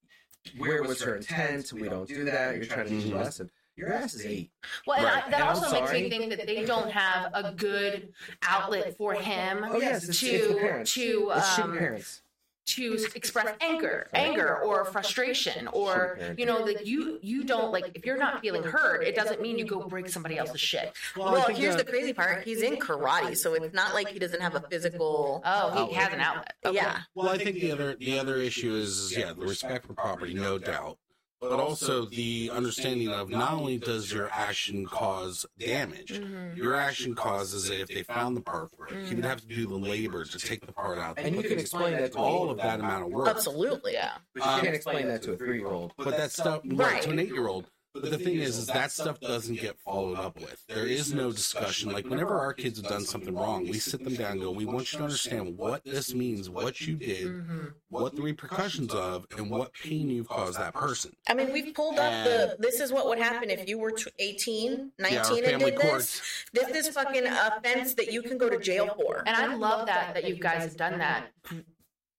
where 0.56 0.82
was 0.84 1.02
her 1.02 1.16
intent? 1.16 1.72
We 1.72 1.88
don't 1.88 2.08
do 2.08 2.24
that. 2.24 2.56
You're 2.56 2.64
trying 2.66 2.84
to 2.88 2.90
teach 2.90 3.06
a 3.10 3.14
Mhm. 3.14 3.22
lesson. 3.22 3.50
Your 3.78 3.92
ass 3.92 4.14
is 4.14 4.26
eight. 4.26 4.50
Well, 4.86 4.96
and 4.98 5.06
Right. 5.06 5.24
I, 5.26 5.30
that 5.30 5.34
And 5.40 5.42
I'm 5.50 5.56
also 5.56 5.70
makes 5.80 5.92
me 5.92 6.10
think 6.10 6.30
that 6.36 6.46
they 6.46 6.64
don't 6.64 6.90
have 6.90 7.30
a 7.32 7.52
good 7.52 8.12
outlet 8.42 8.96
for 8.98 9.14
him 9.14 9.64
Oh 9.68 9.78
yes, 9.80 10.08
it's, 10.08 10.20
it's 10.22 10.46
to 10.48 10.84
to 10.84 11.32
it's 11.36 11.58
um, 11.60 11.78
parents. 11.78 12.22
to 12.66 13.06
express 13.14 13.54
anger, 13.60 14.08
anger 14.12 14.58
or 14.58 14.84
frustration, 14.84 15.68
or 15.68 16.18
you 16.36 16.44
know, 16.44 16.58
like 16.58 16.84
you 16.84 17.20
you 17.22 17.44
don't 17.44 17.70
like 17.70 17.92
if 17.94 18.04
you're 18.04 18.16
not 18.18 18.40
feeling 18.40 18.64
heard, 18.64 19.04
it 19.04 19.14
doesn't 19.14 19.40
mean 19.40 19.58
you 19.60 19.64
go 19.64 19.86
break 19.86 20.08
somebody 20.08 20.36
else's 20.38 20.60
shit. 20.60 20.92
Well, 21.16 21.32
Well, 21.32 21.46
here's 21.48 21.76
that- 21.76 21.86
the 21.86 21.92
crazy 21.92 22.12
part. 22.12 22.42
He's 22.44 22.62
in 22.62 22.76
karate, 22.78 23.36
so 23.36 23.54
it's 23.54 23.72
not 23.72 23.94
like 23.94 24.08
he 24.08 24.18
doesn't 24.18 24.40
have 24.42 24.56
a 24.56 24.60
physical. 24.62 25.40
Oh, 25.46 25.86
he 25.86 25.94
has 25.94 26.12
an 26.12 26.20
outlet. 26.20 26.54
Okay. 26.66 26.74
Yeah. 26.76 26.98
Well, 27.14 27.28
I 27.28 27.38
think 27.38 27.60
the 27.60 27.70
other 27.70 27.94
the 27.94 28.18
other 28.18 28.36
issue 28.38 28.74
is, 28.74 28.98
is 28.98 29.16
yeah, 29.16 29.32
the 29.32 29.46
respect 29.46 29.86
for 29.86 29.94
property, 29.94 30.34
no 30.34 30.58
doubt, 30.58 30.98
but 31.40 31.52
also 31.60 32.04
the 32.06 32.50
understanding 32.52 33.08
of 33.08 33.28
not 33.30 33.52
only 33.52 33.78
does 33.78 34.12
your 34.12 34.28
action 34.32 34.84
cause 34.86 35.46
damage, 35.58 36.12
Mhm. 36.20 36.56
your 36.56 36.74
action 36.74 37.14
causes 37.14 37.70
it 37.70 37.80
if 37.80 37.88
they 37.88 38.02
found 38.02 38.36
the 38.36 38.40
part 38.40 38.70
for 38.76 38.88
it. 38.88 39.06
He 39.06 39.14
would 39.14 39.24
have 39.24 39.40
to 39.42 39.46
do 39.46 39.66
the 39.66 39.76
labor 39.76 40.24
to 40.24 40.38
take 40.38 40.66
the 40.66 40.72
part 40.72 40.98
out. 40.98 41.18
And 41.18 41.36
you 41.36 41.42
can 41.42 41.58
explain 41.58 41.92
that 41.96 42.12
to 42.12 42.18
all 42.18 42.50
of 42.50 42.56
that 42.58 42.80
amount 42.80 43.04
of 43.04 43.10
work. 43.12 43.28
Absolutely. 43.28 43.92
Yeah. 43.92 44.12
But 44.34 44.44
you 44.44 44.50
Um, 44.50 44.60
can't 44.62 44.74
explain 44.74 45.06
that 45.08 45.22
to 45.22 45.32
a 45.32 45.36
three-year-old. 45.36 45.92
But 45.96 46.16
that 46.16 46.32
stuff, 46.32 46.62
right, 46.64 46.78
Right. 46.94 47.02
to 47.02 47.10
an 47.10 47.18
eight 47.20 47.28
year 47.28 47.46
old. 47.46 47.70
But 48.00 48.10
the 48.10 48.18
thing 48.18 48.36
is, 48.36 48.58
is 48.58 48.66
that 48.66 48.90
stuff 48.92 49.20
doesn't 49.20 49.60
get 49.60 49.78
followed 49.78 50.18
up 50.18 50.36
with. 50.36 50.64
There 50.68 50.86
is 50.86 51.12
no 51.12 51.30
discussion. 51.32 51.90
Like 51.92 52.08
whenever 52.08 52.38
our 52.38 52.52
kids 52.52 52.80
have 52.80 52.88
done 52.88 53.02
something 53.04 53.34
wrong, 53.34 53.64
we 53.66 53.78
sit 53.78 54.04
them 54.04 54.14
down 54.14 54.32
and 54.32 54.40
go, 54.40 54.50
"We 54.50 54.66
want 54.66 54.92
you 54.92 54.98
to 54.98 55.04
understand 55.04 55.56
what 55.56 55.84
this 55.84 56.14
means, 56.14 56.48
what 56.50 56.80
you 56.80 56.96
did, 56.96 57.26
hmm 57.26 57.66
what 57.90 58.14
the 58.14 58.20
repercussions 58.20 58.92
of, 58.92 59.26
and 59.38 59.50
what 59.50 59.72
pain 59.72 60.10
you've 60.10 60.28
caused 60.28 60.58
that 60.58 60.74
person." 60.74 61.12
I 61.28 61.34
mean, 61.34 61.52
we've 61.52 61.74
pulled 61.74 61.98
up 61.98 62.24
the. 62.24 62.56
This 62.58 62.80
is 62.80 62.92
what 62.92 63.06
would 63.08 63.18
happen 63.18 63.50
if 63.50 63.68
you 63.68 63.78
were 63.78 63.92
tw- 63.92 64.08
18, 64.18 64.92
19, 64.98 65.44
Yeah, 65.44 65.50
and 65.50 65.62
did 65.62 65.74
this. 65.76 65.80
courts. 65.82 66.22
This 66.52 66.86
is 66.86 66.94
fucking 66.94 67.26
offense 67.26 67.94
that 67.94 68.12
you 68.12 68.22
can 68.22 68.38
go 68.38 68.48
to 68.48 68.58
jail 68.58 68.94
for. 68.96 69.22
And 69.26 69.36
I 69.36 69.54
love 69.54 69.86
that 69.86 70.14
that 70.14 70.28
you 70.28 70.36
guys 70.36 70.62
have 70.64 70.76
done 70.76 70.98
that. 70.98 71.30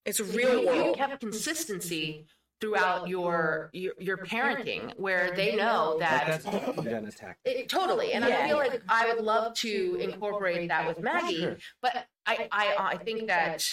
It's 0.04 0.18
You, 0.18 0.24
real 0.26 0.60
you 0.62 0.66
world. 0.66 0.96
kept 0.96 1.20
consistency 1.20 2.26
throughout 2.60 3.08
your 3.08 3.70
your, 3.72 3.94
your 3.98 4.18
parenting, 4.18 4.92
where 4.98 5.32
they 5.34 5.56
know 5.56 5.96
that 5.98 6.26
that's 6.26 6.44
what 6.46 6.76
you've 6.76 6.90
done 6.90 7.06
as 7.06 7.14
tactic. 7.14 7.38
It, 7.44 7.68
totally, 7.68 8.12
and 8.12 8.24
I 8.24 8.28
Yeah. 8.28 8.46
feel 8.48 8.56
like 8.56 8.82
I 8.88 9.12
would 9.12 9.24
love 9.24 9.54
to 9.54 9.96
incorporate 10.00 10.68
that 10.68 10.86
with 10.86 11.00
Maggie, 11.00 11.40
Sure. 11.40 11.56
but 11.82 12.06
I, 12.26 12.48
I, 12.52 12.74
I 12.78 12.96
think 12.98 13.26
that 13.28 13.64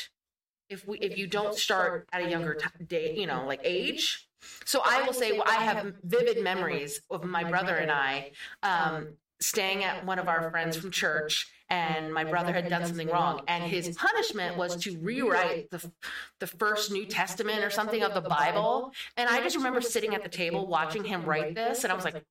if 0.70 0.88
we, 0.88 0.98
if 1.00 1.18
you 1.18 1.28
don't 1.28 1.56
start 1.56 2.08
at 2.12 2.22
a 2.22 2.30
younger 2.30 2.56
t- 2.56 2.86
date, 2.86 3.18
you 3.18 3.28
know, 3.28 3.46
like 3.46 3.62
age. 3.64 4.28
So 4.66 4.82
I 4.86 5.02
will 5.02 5.14
say, 5.14 5.32
well, 5.32 5.44
I 5.48 5.64
have 5.64 5.94
vivid 6.04 6.44
memories 6.44 7.02
of 7.10 7.24
my 7.24 7.44
brother 7.44 7.76
and 7.76 7.92
I 7.92 8.32
um, 8.64 9.08
staying 9.42 9.84
at 9.84 10.06
one 10.06 10.20
of 10.20 10.28
our 10.28 10.50
friends 10.52 10.78
from 10.78 10.92
church, 10.92 11.48
and 11.70 12.14
my 12.14 12.24
brother 12.24 12.54
had 12.54 12.70
done 12.70 12.86
something 12.86 13.08
wrong, 13.08 13.42
and 13.48 13.64
his 13.64 13.96
punishment 13.96 14.58
was 14.58 14.76
to 14.84 14.98
rewrite 15.00 15.70
the 15.70 15.92
the 16.40 16.48
first 16.48 16.92
New 16.92 17.06
Testament 17.06 17.64
or 17.64 17.70
something 17.70 18.04
of 18.04 18.14
the 18.14 18.22
Bible. 18.22 18.94
And 19.18 19.30
I 19.30 19.42
just 19.42 19.56
remember 19.56 19.82
sitting 19.82 20.16
at 20.16 20.24
the 20.24 20.30
table 20.30 20.68
watching 20.68 21.04
him 21.04 21.26
write 21.26 21.56
this, 21.56 21.84
and 21.84 21.92
I 21.92 21.96
was 21.96 22.06
like, 22.06 22.24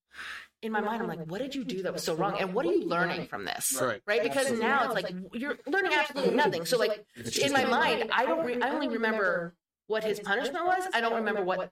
in 0.62 0.72
my 0.72 0.80
mind, 0.80 1.02
I'm 1.02 1.08
like, 1.08 1.26
what 1.26 1.40
did 1.40 1.54
you 1.54 1.64
do 1.64 1.82
that 1.82 1.92
was 1.92 2.02
so 2.02 2.14
wrong? 2.14 2.36
And 2.38 2.54
what 2.54 2.64
are 2.66 2.72
you 2.72 2.86
learning 2.86 3.26
from 3.26 3.44
this? 3.44 3.78
Right. 3.80 4.00
Right? 4.06 4.22
Because 4.22 4.50
now 4.52 4.84
it's 4.84 4.94
like 4.94 5.12
you're 5.32 5.58
learning 5.66 5.92
absolutely 5.94 6.34
nothing. 6.34 6.64
So 6.64 6.78
like 6.78 7.04
in 7.42 7.52
my 7.52 7.64
mind, 7.64 8.10
I 8.12 8.24
don't. 8.24 8.44
Re- 8.44 8.60
I 8.60 8.70
only 8.70 8.88
remember 8.88 9.54
what 9.86 10.02
his 10.02 10.18
punishment 10.18 10.66
was. 10.66 10.84
I 10.94 11.00
don't 11.00 11.14
remember 11.14 11.44
what 11.44 11.70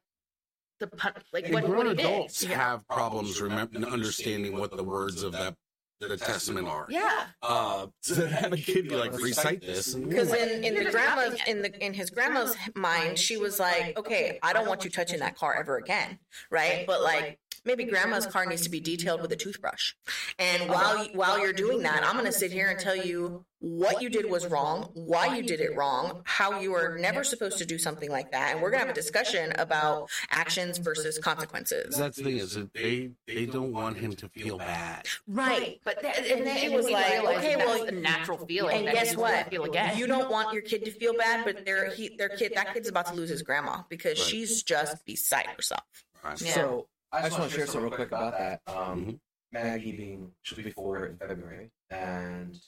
the 0.80 0.86
pun- 0.88 1.14
like 1.32 1.48
what, 1.48 1.64
grown 1.64 1.86
what 1.86 1.86
he 1.86 1.94
did. 1.94 2.06
adults 2.06 2.44
have 2.44 2.86
problems 2.88 3.40
remember 3.40 3.86
understanding 3.86 4.58
what 4.58 4.76
the 4.76 4.82
words 4.82 5.22
of 5.22 5.32
that 5.32 5.54
the 6.00 6.16
testament 6.16 6.68
are. 6.68 6.86
Yeah. 6.88 7.26
Uh, 7.42 7.86
so 8.00 8.14
to 8.16 8.28
have 8.28 8.52
a 8.52 8.56
kid 8.58 8.88
be 8.88 8.96
like 8.96 9.12
recite 9.12 9.60
this, 9.60 9.94
Because 9.94 10.32
in, 10.32 10.64
in 10.64 10.74
the 10.74 10.84
just 10.84 10.96
grandma's 10.96 11.38
in 11.46 11.62
the 11.62 11.84
in 11.84 11.94
his 11.94 12.10
grandma's 12.10 12.56
mind, 12.74 13.18
she 13.18 13.36
was 13.36 13.58
like, 13.58 13.96
"Okay, 13.98 14.38
I 14.42 14.52
don't 14.52 14.68
want 14.68 14.84
you 14.84 14.90
touching 14.90 15.20
that 15.20 15.36
car 15.36 15.54
ever 15.54 15.76
again, 15.76 16.18
right?" 16.50 16.86
But 16.86 17.02
like 17.02 17.38
maybe 17.64 17.84
grandma's 17.84 18.26
car 18.26 18.46
needs 18.46 18.62
to 18.62 18.70
be 18.70 18.80
detailed 18.80 19.20
with 19.22 19.32
a 19.32 19.36
toothbrush. 19.36 19.92
And 20.38 20.62
oh, 20.62 20.66
while 20.72 21.04
while 21.14 21.38
you're 21.38 21.52
doing 21.52 21.82
that, 21.82 22.04
I'm 22.04 22.14
going 22.14 22.26
to 22.26 22.32
sit 22.32 22.52
here 22.52 22.68
and 22.68 22.78
tell 22.78 22.96
you 22.96 23.44
what 23.60 24.02
you 24.02 24.10
did 24.10 24.28
was 24.30 24.46
wrong, 24.46 24.90
why 24.92 25.34
you 25.36 25.42
did 25.42 25.58
it 25.60 25.74
wrong, 25.74 26.20
how 26.24 26.60
you 26.60 26.74
are 26.74 26.98
never 26.98 27.24
supposed 27.24 27.56
to 27.56 27.64
do 27.64 27.78
something 27.78 28.10
like 28.10 28.30
that, 28.32 28.52
and 28.52 28.60
we're 28.60 28.68
going 28.70 28.80
to 28.82 28.86
have 28.86 28.94
a 28.94 29.00
discussion 29.00 29.52
about 29.58 30.10
actions 30.30 30.76
versus 30.76 31.18
consequences. 31.18 31.96
that's 31.96 32.18
the 32.18 32.24
thing 32.24 32.36
is 32.36 32.54
that 32.54 32.74
they 32.74 33.10
they 33.26 33.46
don't 33.46 33.72
want 33.72 33.96
him 33.96 34.12
to 34.14 34.28
feel 34.28 34.58
bad. 34.58 35.06
Right. 35.26 35.80
But 35.84 36.00
th- 36.02 36.14
And 36.18 36.26
and 36.26 36.46
then 36.46 36.56
then 36.56 36.72
it 36.72 36.76
was 36.76 36.90
like, 36.90 37.24
okay, 37.24 37.56
well, 37.56 37.82
it's 37.82 37.90
a 37.90 37.94
natural 37.94 38.44
feeling. 38.46 38.78
And 38.78 38.88
that 38.88 38.94
guess 38.94 39.16
what? 39.16 39.48
Feel 39.48 39.64
again. 39.64 39.96
You 39.96 40.06
don't 40.06 40.30
want 40.30 40.52
your 40.52 40.62
kid 40.62 40.84
to 40.84 40.90
feel 40.90 41.14
bad, 41.14 41.44
but 41.46 41.64
their 41.64 41.90
he, 41.94 42.14
their 42.18 42.28
kid 42.28 42.52
that 42.56 42.74
kid's 42.74 42.88
about 42.88 43.06
to 43.06 43.14
lose 43.14 43.30
his 43.30 43.40
grandma 43.42 43.78
because 43.88 44.18
Right. 44.18 44.28
she's 44.28 44.62
just 44.62 45.04
beside 45.06 45.46
herself. 45.46 45.82
Right. 46.22 46.40
Yeah. 46.40 46.52
So 46.52 46.86
I 47.14 47.22
just 47.28 47.38
want 47.38 47.50
to 47.50 47.56
share 47.56 47.66
something 47.66 47.82
real 47.84 47.92
quick 47.92 48.08
about 48.08 48.36
that. 48.38 48.60
Um, 48.66 49.06
Mhm. 49.06 49.20
Maggie 49.52 49.96
being 49.96 50.34
she'll 50.42 50.62
be 50.62 50.70
four 50.70 51.06
in 51.06 51.16
February, 51.16 51.70
and 51.88 52.60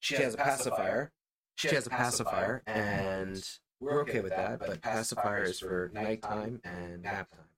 she 0.00 0.16
has 0.16 0.34
a 0.34 0.36
pacifier. 0.36 1.12
She 1.54 1.68
has 1.68 1.86
a 1.86 1.90
pacifier, 1.90 2.62
and 2.66 3.42
we're 3.80 4.00
okay 4.02 4.20
with 4.20 4.32
that. 4.32 4.58
But 4.58 4.82
pacifier 4.82 5.44
is 5.44 5.60
for 5.60 5.90
nighttime 5.94 6.60
and 6.64 7.02
nap 7.02 7.30
time. 7.30 7.48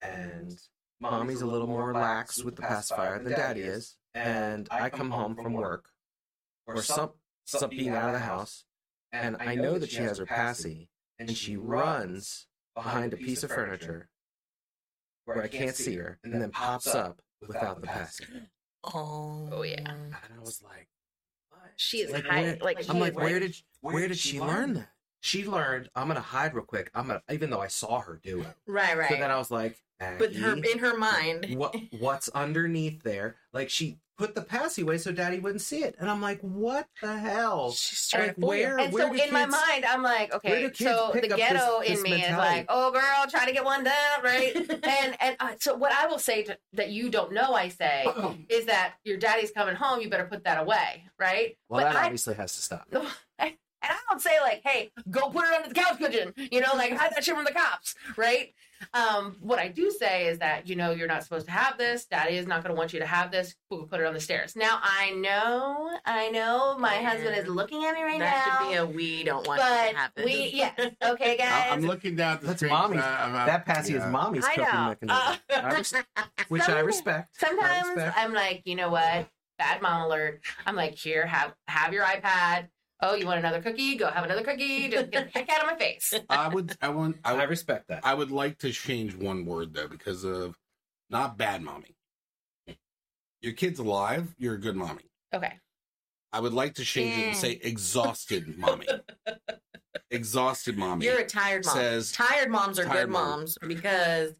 And 0.00 0.58
mommy's 1.00 1.42
a 1.42 1.46
little 1.46 1.66
more 1.66 1.88
relaxed 1.88 2.44
with 2.44 2.56
the 2.56 2.62
pacifier 2.62 3.22
than 3.22 3.32
daddy 3.32 3.60
is. 3.62 3.98
And 4.14 4.68
I 4.70 4.88
come 4.88 5.10
home 5.10 5.36
from 5.36 5.52
work 5.52 5.90
or 6.66 6.82
some, 6.82 7.12
some 7.44 7.68
being 7.70 7.90
out 7.90 8.06
of 8.08 8.12
the 8.14 8.20
house, 8.20 8.64
and 9.12 9.36
I 9.38 9.54
know 9.54 9.78
that 9.78 9.90
she 9.90 9.98
has 10.02 10.16
her 10.18 10.26
passy, 10.26 10.88
and 11.18 11.36
she 11.36 11.56
runs 11.58 12.46
behind 12.74 13.12
a 13.12 13.16
piece 13.18 13.42
of 13.42 13.50
furniture 13.50 14.08
where 15.26 15.42
I 15.42 15.48
can't 15.48 15.76
see 15.76 15.96
her, 15.96 16.18
and 16.24 16.32
then 16.40 16.50
pops 16.50 16.86
up 16.86 17.20
without 17.46 17.80
the 17.80 17.86
passy. 17.86 18.24
Oh, 18.84 19.48
Oh, 19.52 19.62
yeah. 19.62 19.82
Oh. 19.86 19.90
And 19.90 20.14
I 20.36 20.40
was 20.40 20.62
like, 20.62 20.88
what? 21.50 21.60
She 21.76 21.98
is 21.98 22.10
like, 22.12 22.24
high- 22.24 22.42
where- 22.42 22.58
like, 22.62 22.88
I'm 22.88 23.00
like, 23.00 23.16
where 23.16 23.40
did 23.40 23.54
where 23.80 24.08
did 24.08 24.16
she 24.18 24.40
learn 24.40 24.74
that? 24.74 24.88
She 25.20 25.44
learned. 25.46 25.88
I'm 25.96 26.06
gonna 26.06 26.20
hide 26.20 26.54
real 26.54 26.64
quick. 26.64 26.90
I'm 26.94 27.08
gonna, 27.08 27.22
even 27.30 27.50
though 27.50 27.60
I 27.60 27.66
saw 27.66 28.00
her 28.00 28.20
do 28.22 28.40
it. 28.42 28.46
right, 28.66 28.96
right. 28.96 29.08
So 29.10 29.16
then 29.16 29.30
I 29.30 29.36
was 29.38 29.50
like, 29.50 29.76
but 29.98 30.34
her 30.34 30.54
in 30.54 30.78
her 30.78 30.96
mind, 30.96 31.54
what 31.56 31.74
what's 31.98 32.28
underneath 32.30 33.02
there? 33.02 33.36
Like 33.52 33.70
she 33.70 33.98
put 34.18 34.34
the 34.34 34.40
passy 34.40 34.80
away 34.80 34.96
so 34.96 35.12
daddy 35.12 35.38
wouldn't 35.38 35.60
see 35.60 35.82
it, 35.84 35.94
and 35.98 36.10
I'm 36.10 36.22
like, 36.22 36.40
what 36.40 36.88
the 37.02 37.18
hell? 37.18 37.72
she's 37.72 38.08
trying 38.08 38.28
Like, 38.28 38.36
to 38.36 38.46
where- 38.46 38.78
And 38.78 38.90
where 38.92 39.14
so 39.14 39.22
in 39.22 39.30
my 39.30 39.44
mind, 39.44 39.84
I'm 39.84 40.02
like, 40.02 40.32
okay, 40.32 40.70
so 40.72 41.10
the 41.12 41.20
this- 41.20 41.34
ghetto 41.36 41.80
this 41.80 41.98
in 41.98 42.02
me 42.02 42.22
is 42.22 42.36
like, 42.36 42.64
oh 42.70 42.90
girl, 42.92 43.02
try 43.30 43.44
to 43.46 43.52
get 43.52 43.64
one 43.64 43.84
down, 43.84 44.22
right? 44.24 44.54
and 44.84 45.16
and 45.20 45.36
uh, 45.38 45.52
so 45.58 45.74
what 45.76 45.92
I 45.92 46.06
will 46.06 46.18
say 46.18 46.42
to, 46.44 46.56
that 46.72 46.90
you 46.90 47.10
don't 47.10 47.32
know, 47.32 47.52
I 47.54 47.68
say, 47.68 48.06
is 48.48 48.64
that 48.66 48.94
your 49.04 49.18
daddy's 49.18 49.50
coming 49.50 49.74
home. 49.74 50.00
You 50.00 50.08
better 50.08 50.24
put 50.24 50.44
that 50.44 50.62
away, 50.62 51.04
right? 51.18 51.58
Well, 51.68 51.82
but 51.82 51.92
that 51.92 52.02
I, 52.02 52.04
obviously 52.06 52.34
has 52.36 52.54
to 52.56 52.62
stop. 52.62 52.86
and 53.38 53.54
I 53.82 53.98
don't 54.08 54.20
say 54.22 54.40
like, 54.40 54.62
hey, 54.64 54.90
go 55.10 55.28
put 55.28 55.44
it 55.44 55.52
under 55.54 55.68
the 55.68 55.74
couch 55.74 55.98
cushion, 55.98 56.32
you 56.50 56.60
know, 56.60 56.70
like 56.74 56.92
hide 56.96 57.12
that 57.14 57.22
shit 57.22 57.34
from 57.36 57.44
the 57.44 57.52
cops, 57.52 57.94
right? 58.16 58.54
Um, 58.94 59.36
what 59.40 59.58
I 59.58 59.68
do 59.68 59.90
say 59.90 60.26
is 60.26 60.38
that 60.38 60.68
you 60.68 60.76
know 60.76 60.90
you're 60.92 61.08
not 61.08 61.22
supposed 61.22 61.46
to 61.46 61.52
have 61.52 61.78
this. 61.78 62.04
Daddy 62.06 62.36
is 62.36 62.46
not 62.46 62.62
going 62.62 62.74
to 62.74 62.78
want 62.78 62.92
you 62.92 63.00
to 63.00 63.06
have 63.06 63.30
this. 63.30 63.54
We'll 63.70 63.84
put 63.86 64.00
it 64.00 64.06
on 64.06 64.14
the 64.14 64.20
stairs. 64.20 64.54
Now 64.56 64.78
I 64.82 65.10
know, 65.12 65.96
I 66.04 66.30
know, 66.30 66.76
my 66.78 66.96
husband 66.96 67.36
is 67.36 67.46
looking 67.48 67.84
at 67.84 67.94
me 67.94 68.02
right 68.02 68.18
that 68.18 68.46
now. 68.46 68.52
That 68.52 68.58
should 68.60 68.68
be 68.70 68.74
a 68.76 68.86
we 68.96 69.24
don't 69.24 69.46
want 69.46 69.60
but 69.60 69.90
to 69.90 69.96
happen. 69.96 70.24
we, 70.24 70.50
yeah, 70.54 70.72
okay, 71.04 71.36
guys. 71.36 71.48
I- 71.48 71.70
I'm 71.70 71.82
looking 71.82 72.16
down 72.16 72.34
at 72.34 72.40
the 72.40 72.48
That's 72.48 72.58
screen. 72.60 72.72
mommy's. 72.72 73.00
Uh, 73.00 73.04
I'm- 73.06 73.34
I'm- 73.36 73.46
That 73.46 73.66
passy 73.66 73.94
is 73.94 74.04
mommy's 74.06 74.44
I 74.44 74.54
coping 74.56 74.74
know. 74.74 74.88
mechanism, 74.88 75.16
Uh, 75.22 75.36
I 75.62 75.74
res- 75.74 75.94
which 76.48 76.62
I 76.62 76.66
Some- 76.66 76.86
respect. 76.86 77.36
I 77.42 77.46
Sometimes 77.46 77.88
respect. 77.88 78.16
I'm 78.18 78.32
like, 78.34 78.62
you 78.64 78.74
know 78.76 78.90
what? 78.90 79.28
Bad 79.58 79.80
mom 79.80 80.02
alert. 80.02 80.40
I'm 80.66 80.76
like, 80.76 80.96
here, 80.96 81.26
have 81.26 81.54
have 81.68 81.92
your 81.92 82.04
iPad. 82.04 82.68
Oh, 83.02 83.14
you 83.14 83.26
want 83.26 83.38
another 83.38 83.60
cookie? 83.60 83.96
Go 83.96 84.08
have 84.08 84.24
another 84.24 84.42
cookie. 84.42 84.88
Just 84.88 85.10
get 85.10 85.32
the 85.32 85.38
heck 85.38 85.50
out 85.50 85.60
of 85.60 85.66
my 85.66 85.76
face. 85.76 86.14
I 86.30 86.48
would, 86.48 86.74
I 86.80 86.88
want, 86.88 87.16
I 87.24 87.32
I 87.32 87.36
would, 87.40 87.50
respect 87.50 87.88
that. 87.88 88.00
I 88.04 88.14
would 88.14 88.30
like 88.30 88.58
to 88.60 88.72
change 88.72 89.14
one 89.14 89.44
word 89.44 89.74
though 89.74 89.88
because 89.88 90.24
of 90.24 90.56
not 91.10 91.36
bad 91.36 91.62
mommy. 91.62 91.94
Your 93.42 93.52
kid's 93.52 93.78
alive. 93.78 94.34
You're 94.38 94.54
a 94.54 94.60
good 94.60 94.76
mommy. 94.76 95.10
Okay. 95.34 95.52
I 96.32 96.40
would 96.40 96.54
like 96.54 96.74
to 96.74 96.84
change 96.84 97.16
it 97.18 97.26
and 97.28 97.36
say 97.36 97.52
exhausted 97.62 98.58
mommy. 98.58 98.86
exhausted 100.10 100.76
mommy. 100.76 101.06
You're 101.06 101.18
a 101.20 101.26
tired 101.26 101.64
mom. 101.64 101.74
Says- 101.76 102.12
tired 102.12 102.50
moms 102.50 102.78
are 102.78 102.84
Tired 102.84 103.06
good 103.06 103.10
mom. 103.12 103.28
moms 103.40 103.58
because 103.66 104.32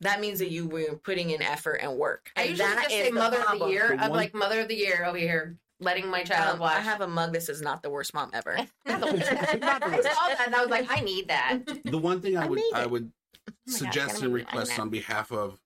that 0.00 0.20
means 0.20 0.38
that 0.38 0.50
you 0.50 0.66
were 0.66 0.96
putting 1.02 1.30
in 1.30 1.42
effort 1.42 1.76
and 1.82 1.96
work. 1.96 2.30
I 2.36 2.42
And 2.42 2.50
usually 2.50 2.68
that 2.68 2.82
just 2.84 2.94
is 2.94 3.04
say 3.06 3.10
the 3.10 3.14
mother 3.14 3.40
of 3.52 3.58
the 3.58 3.66
year. 3.66 3.88
The 3.88 3.94
I'm 4.04 4.10
one- 4.10 4.18
like 4.18 4.34
mother 4.34 4.60
of 4.60 4.68
the 4.68 4.74
year 4.76 5.04
over 5.04 5.18
here, 5.18 5.56
letting 5.80 6.08
my 6.08 6.22
child 6.22 6.54
Um, 6.54 6.60
watch. 6.60 6.76
I 6.76 6.80
have 6.80 7.00
a 7.00 7.08
mug 7.08 7.32
that 7.32 7.42
says 7.42 7.60
not 7.60 7.82
the 7.82 7.90
worst 7.90 8.14
mom 8.14 8.30
ever. 8.32 8.56
Not 8.86 9.00
the 9.00 9.06
worst. 9.06 9.30
I 9.30 10.12
saw 10.14 10.28
that 10.28 10.42
and 10.46 10.54
I 10.54 10.60
was 10.60 10.70
like, 10.70 10.86
I 10.88 11.00
need 11.00 11.28
that. 11.28 11.58
the 11.84 11.98
one 11.98 12.20
thing 12.20 12.36
I 12.36 12.44
I 12.44 12.46
would 12.48 12.56
made 12.58 12.70
I 12.74 12.86
would 12.86 13.12
Oh 13.48 13.52
my 13.66 13.72
God, 13.72 13.78
suggest 13.78 14.14
gotta 14.14 14.24
and 14.26 14.34
make 14.34 14.42
it. 14.42 14.48
I 14.48 14.50
request 14.52 14.78
on 14.78 14.88
behalf 14.90 15.32
of 15.32 15.60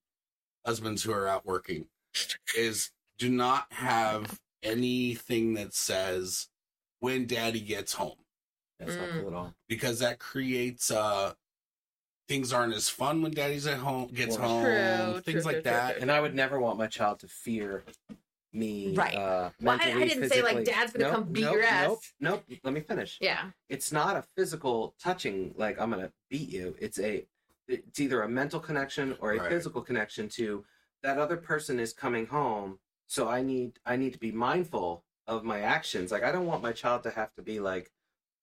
husbands 0.66 1.03
who 1.03 1.12
are 1.12 1.29
out 1.29 1.47
working 1.47 1.87
is 2.57 2.90
do 3.18 3.29
not 3.29 3.66
have 3.73 4.40
anything 4.62 5.55
that 5.55 5.75
says 5.75 6.49
when 7.01 7.27
daddy 7.27 7.61
gets 7.61 7.92
home 7.94 8.16
That's 8.81 8.97
not 8.97 9.09
Mm. 9.09 9.18
cool 9.21 9.29
at 9.29 9.35
all. 9.35 9.55
because 9.68 9.99
that 10.01 10.18
creates 10.18 10.90
uh 10.90 11.35
things 12.29 12.53
aren't 12.53 12.75
as 12.75 12.88
fun 12.88 13.23
when 13.23 13.33
daddy's 13.33 13.66
at 13.66 13.79
home 13.79 14.09
gets 14.09 14.37
Well, 14.37 14.49
home 14.49 14.62
True, 15.14 15.21
things 15.23 15.42
true, 15.44 15.53
like 15.53 15.55
true, 15.62 15.71
that 15.71 15.92
true, 15.94 16.03
And 16.03 16.11
I 16.12 16.21
would 16.21 16.35
never 16.35 16.59
want 16.61 16.77
my 16.79 16.87
child 16.87 17.21
to 17.21 17.29
fear 17.29 17.85
me. 18.59 18.94
Right. 18.94 19.14
Uh, 19.14 19.51
Well, 19.61 19.79
I- 19.81 19.92
I 19.92 20.05
didn't 20.07 20.29
say, 20.29 20.42
like. 20.42 20.64
Dad's 20.64 20.92
gonna 20.92 21.05
Nope, 21.07 21.14
come 21.14 21.25
beat 21.33 21.42
nope, 21.42 21.55
your 21.55 21.62
ass. 21.62 21.87
Nope, 22.21 22.44
nope. 22.49 22.59
Let 22.64 22.75
me 22.75 22.81
finish. 22.81 23.18
Yeah. 23.21 23.51
It's 23.68 23.92
not 23.92 24.16
a 24.16 24.25
physical 24.37 24.94
touching, 25.03 25.55
like 25.57 25.81
I'm 25.81 25.90
gonna 25.90 26.12
beat 26.29 26.49
you. 26.51 26.75
It's 26.79 26.99
a, 26.99 27.27
it's 27.68 28.01
either 28.01 28.23
a 28.23 28.29
mental 28.29 28.61
connection 28.61 29.16
or 29.21 29.33
a 29.33 29.38
Right. 29.38 29.49
physical 29.51 29.83
connection 29.83 30.29
to 30.31 30.64
that 31.03 31.18
other 31.18 31.37
person 31.37 31.79
is 31.79 31.92
coming 31.92 32.27
home. 32.27 32.79
So 33.07 33.29
I 33.29 33.40
need, 33.42 33.79
I 33.87 33.97
need 33.97 34.12
to 34.12 34.18
be 34.18 34.33
mindful 34.33 35.05
of 35.27 35.44
my 35.44 35.61
actions. 35.61 36.11
Like 36.11 36.25
I 36.25 36.33
don't 36.33 36.47
want 36.47 36.62
my 36.62 36.73
child 36.73 37.03
to 37.05 37.11
have 37.11 37.33
to 37.35 37.42
be 37.42 37.61
like 37.61 37.90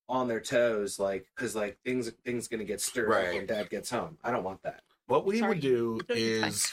on 0.08 0.28
their 0.28 0.40
toes, 0.40 0.98
like 0.98 1.26
because 1.34 1.54
like 1.56 1.78
things, 1.84 2.10
things 2.24 2.48
gonna 2.48 2.64
get 2.64 2.80
stirred 2.80 3.12
up 3.12 3.34
when 3.34 3.46
dad 3.46 3.68
gets 3.70 3.90
home. 3.90 4.18
I 4.24 4.30
don't 4.30 4.44
want 4.44 4.62
that. 4.62 4.82
what 5.08 5.24
we 5.26 5.38
Sorry. 5.40 5.50
would 5.50 5.60
do 5.60 6.00
is 6.08 6.72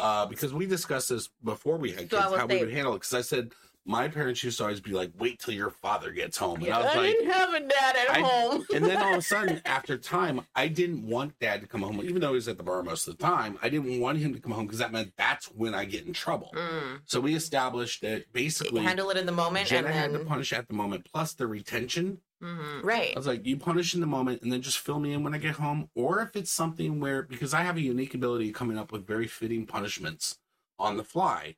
uh 0.00 0.26
because 0.26 0.52
we 0.52 0.66
discussed 0.66 1.08
this 1.10 1.28
before 1.44 1.76
we 1.76 1.90
had 1.90 2.10
So 2.10 2.18
kids 2.20 2.36
how 2.36 2.46
we 2.46 2.58
would 2.58 2.72
handle 2.72 2.94
it 2.94 2.98
because 2.98 3.14
i 3.14 3.20
said 3.20 3.52
my 3.86 4.08
parents 4.08 4.44
used 4.44 4.58
to 4.58 4.64
always 4.64 4.80
be 4.80 4.92
like 4.92 5.10
wait 5.18 5.38
till 5.40 5.54
your 5.54 5.70
father 5.70 6.10
gets 6.10 6.36
home 6.36 6.62
and 6.62 6.72
i 6.72 6.78
was 6.78 6.86
I 6.92 6.96
like 6.98 7.06
didn't 7.12 7.30
have 7.32 7.54
a 7.54 7.60
dad 7.60 7.96
at 7.96 8.16
I- 8.16 8.20
home. 8.20 8.64
and 8.74 8.84
then 8.84 8.98
all 8.98 9.12
of 9.14 9.18
a 9.18 9.22
sudden, 9.22 9.60
after 9.66 9.96
time, 9.96 10.42
I 10.54 10.68
didn't 10.68 11.06
want 11.06 11.38
dad 11.38 11.60
to 11.62 11.66
come 11.66 11.82
home, 11.82 12.00
even 12.02 12.20
though 12.20 12.28
he 12.30 12.34
was 12.34 12.48
at 12.48 12.56
the 12.56 12.62
bar 12.62 12.82
most 12.82 13.08
of 13.08 13.16
the 13.16 13.22
time. 13.24 13.58
I 13.62 13.68
didn't 13.68 14.00
want 14.00 14.18
him 14.18 14.34
to 14.34 14.40
come 14.40 14.52
home 14.52 14.66
because 14.66 14.78
that 14.78 14.92
meant 14.92 15.12
that's 15.16 15.46
when 15.46 15.74
I 15.74 15.84
get 15.86 16.06
in 16.06 16.12
trouble. 16.12 16.50
Mm. 16.54 17.00
So 17.04 17.20
we 17.20 17.34
established 17.34 18.02
that 18.02 18.32
basically 18.32 18.82
Handle 18.82 19.10
it 19.10 19.16
in 19.16 19.26
the 19.26 19.32
moment 19.32 19.68
Jenna 19.68 19.88
and 19.88 19.96
had 19.96 20.12
to 20.12 20.20
punish 20.20 20.52
at 20.52 20.68
the 20.68 20.74
moment, 20.74 21.06
plus 21.10 21.32
the 21.34 21.46
retention. 21.46 22.18
Hmm 22.40 22.80
right. 22.82 23.12
I 23.14 23.18
was 23.18 23.26
like, 23.26 23.46
you 23.46 23.56
punish 23.56 23.94
in 23.94 24.00
the 24.00 24.06
moment 24.06 24.42
and 24.42 24.52
then 24.52 24.62
just 24.62 24.78
fill 24.78 24.98
me 24.98 25.12
in 25.12 25.22
when 25.22 25.34
I 25.34 25.38
get 25.38 25.56
home. 25.56 25.88
Or 25.94 26.20
if 26.20 26.36
it's 26.36 26.50
something 26.50 27.00
where, 27.00 27.22
because 27.22 27.54
I 27.54 27.62
have 27.62 27.76
a 27.76 27.80
unique 27.80 28.14
ability 28.14 28.52
coming 28.52 28.78
up 28.78 28.92
with 28.92 29.06
very 29.06 29.26
fitting 29.26 29.66
punishments 29.66 30.38
on 30.78 30.96
the 30.96 31.04
fly. 31.04 31.56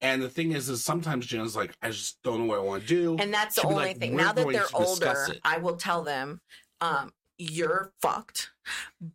And 0.00 0.20
the 0.20 0.28
thing 0.28 0.52
is, 0.52 0.68
is 0.68 0.84
sometimes 0.84 1.26
Jenna's 1.26 1.56
like, 1.56 1.74
I 1.80 1.90
just 1.90 2.22
don't 2.22 2.40
know 2.40 2.44
what 2.44 2.58
I 2.58 2.62
want 2.62 2.82
to 2.82 2.88
do. 2.88 3.16
And 3.18 3.32
that's 3.32 3.54
the 3.54 3.62
She'll 3.62 3.70
be 3.70 3.76
only 3.76 3.88
like, 3.88 3.98
thing. 3.98 4.16
Now 4.16 4.32
that 4.32 4.48
they're 4.50 4.66
older. 4.74 5.26
I 5.44 5.58
will 5.58 5.76
tell 5.76 6.02
them, 6.02 6.40
um, 6.80 7.12
you're 7.38 7.92
fucked, 8.02 8.50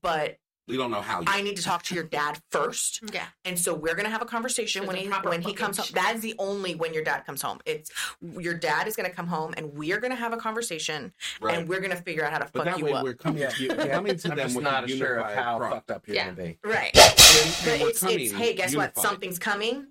but 0.02 0.38
we 0.70 0.78
don't 0.78 0.92
know 0.92 1.02
how. 1.02 1.24
I 1.28 1.42
need 1.42 1.58
to 1.58 1.64
talk 1.64 1.84
to 1.84 1.96
your 1.96 2.04
dad 2.06 2.40
first. 2.52 3.02
Yeah. 3.14 3.26
And 3.44 3.58
so 3.58 3.74
we're 3.74 3.96
gonna 3.96 4.10
have 4.10 4.22
a 4.22 4.26
conversation 4.26 4.82
There's 4.82 4.88
when 4.90 4.98
a 4.98 5.02
he 5.02 5.08
proper 5.08 5.30
when 5.30 5.42
he 5.42 5.54
comes 5.54 5.78
home. 5.78 5.88
That's 5.94 6.20
the 6.22 6.36
only 6.38 6.76
when 6.76 6.94
your 6.94 7.04
dad 7.04 7.26
comes 7.26 7.42
home. 7.42 7.60
It's 7.66 7.90
your 8.22 8.54
dad 8.54 8.88
is 8.88 8.96
gonna 8.96 9.10
come 9.10 9.26
home 9.28 9.54
and 9.58 9.74
we 9.74 9.92
are 9.94 10.00
gonna 10.00 10.16
have 10.16 10.32
a 10.32 10.38
conversation 10.38 11.12
right. 11.42 11.58
and 11.58 11.68
we're 11.68 11.80
gonna 11.80 11.96
figure 11.96 12.24
out 12.24 12.32
how 12.32 12.38
to 12.40 12.46
But 12.54 12.66
fuck 12.66 12.66
that 12.66 12.78
you 12.80 12.86
way 12.86 12.94
up. 12.94 13.04
we're 13.04 13.16
coming 13.16 13.50
to 13.50 13.64
you, 13.64 13.70
Yeah. 13.70 13.88
coming 13.88 14.18
to 14.18 14.30
I'm 14.32 14.38
them 14.38 14.46
just 14.48 14.56
with 14.56 14.64
not 14.64 14.90
sure 14.90 15.16
of 15.18 15.34
how 15.34 15.58
front. 15.58 15.74
fucked 15.74 15.92
up 15.92 16.08
you're 16.08 16.16
Yeah. 16.18 16.26
gonna 16.26 16.38
be. 16.38 16.60
Right. 16.64 16.92
But 16.94 17.20
and 17.68 17.82
it's, 17.82 18.04
it's 18.04 18.32
hey, 18.34 18.54
guess 18.54 18.76
what? 18.76 18.96
Something's 18.98 19.40
coming 19.40 19.88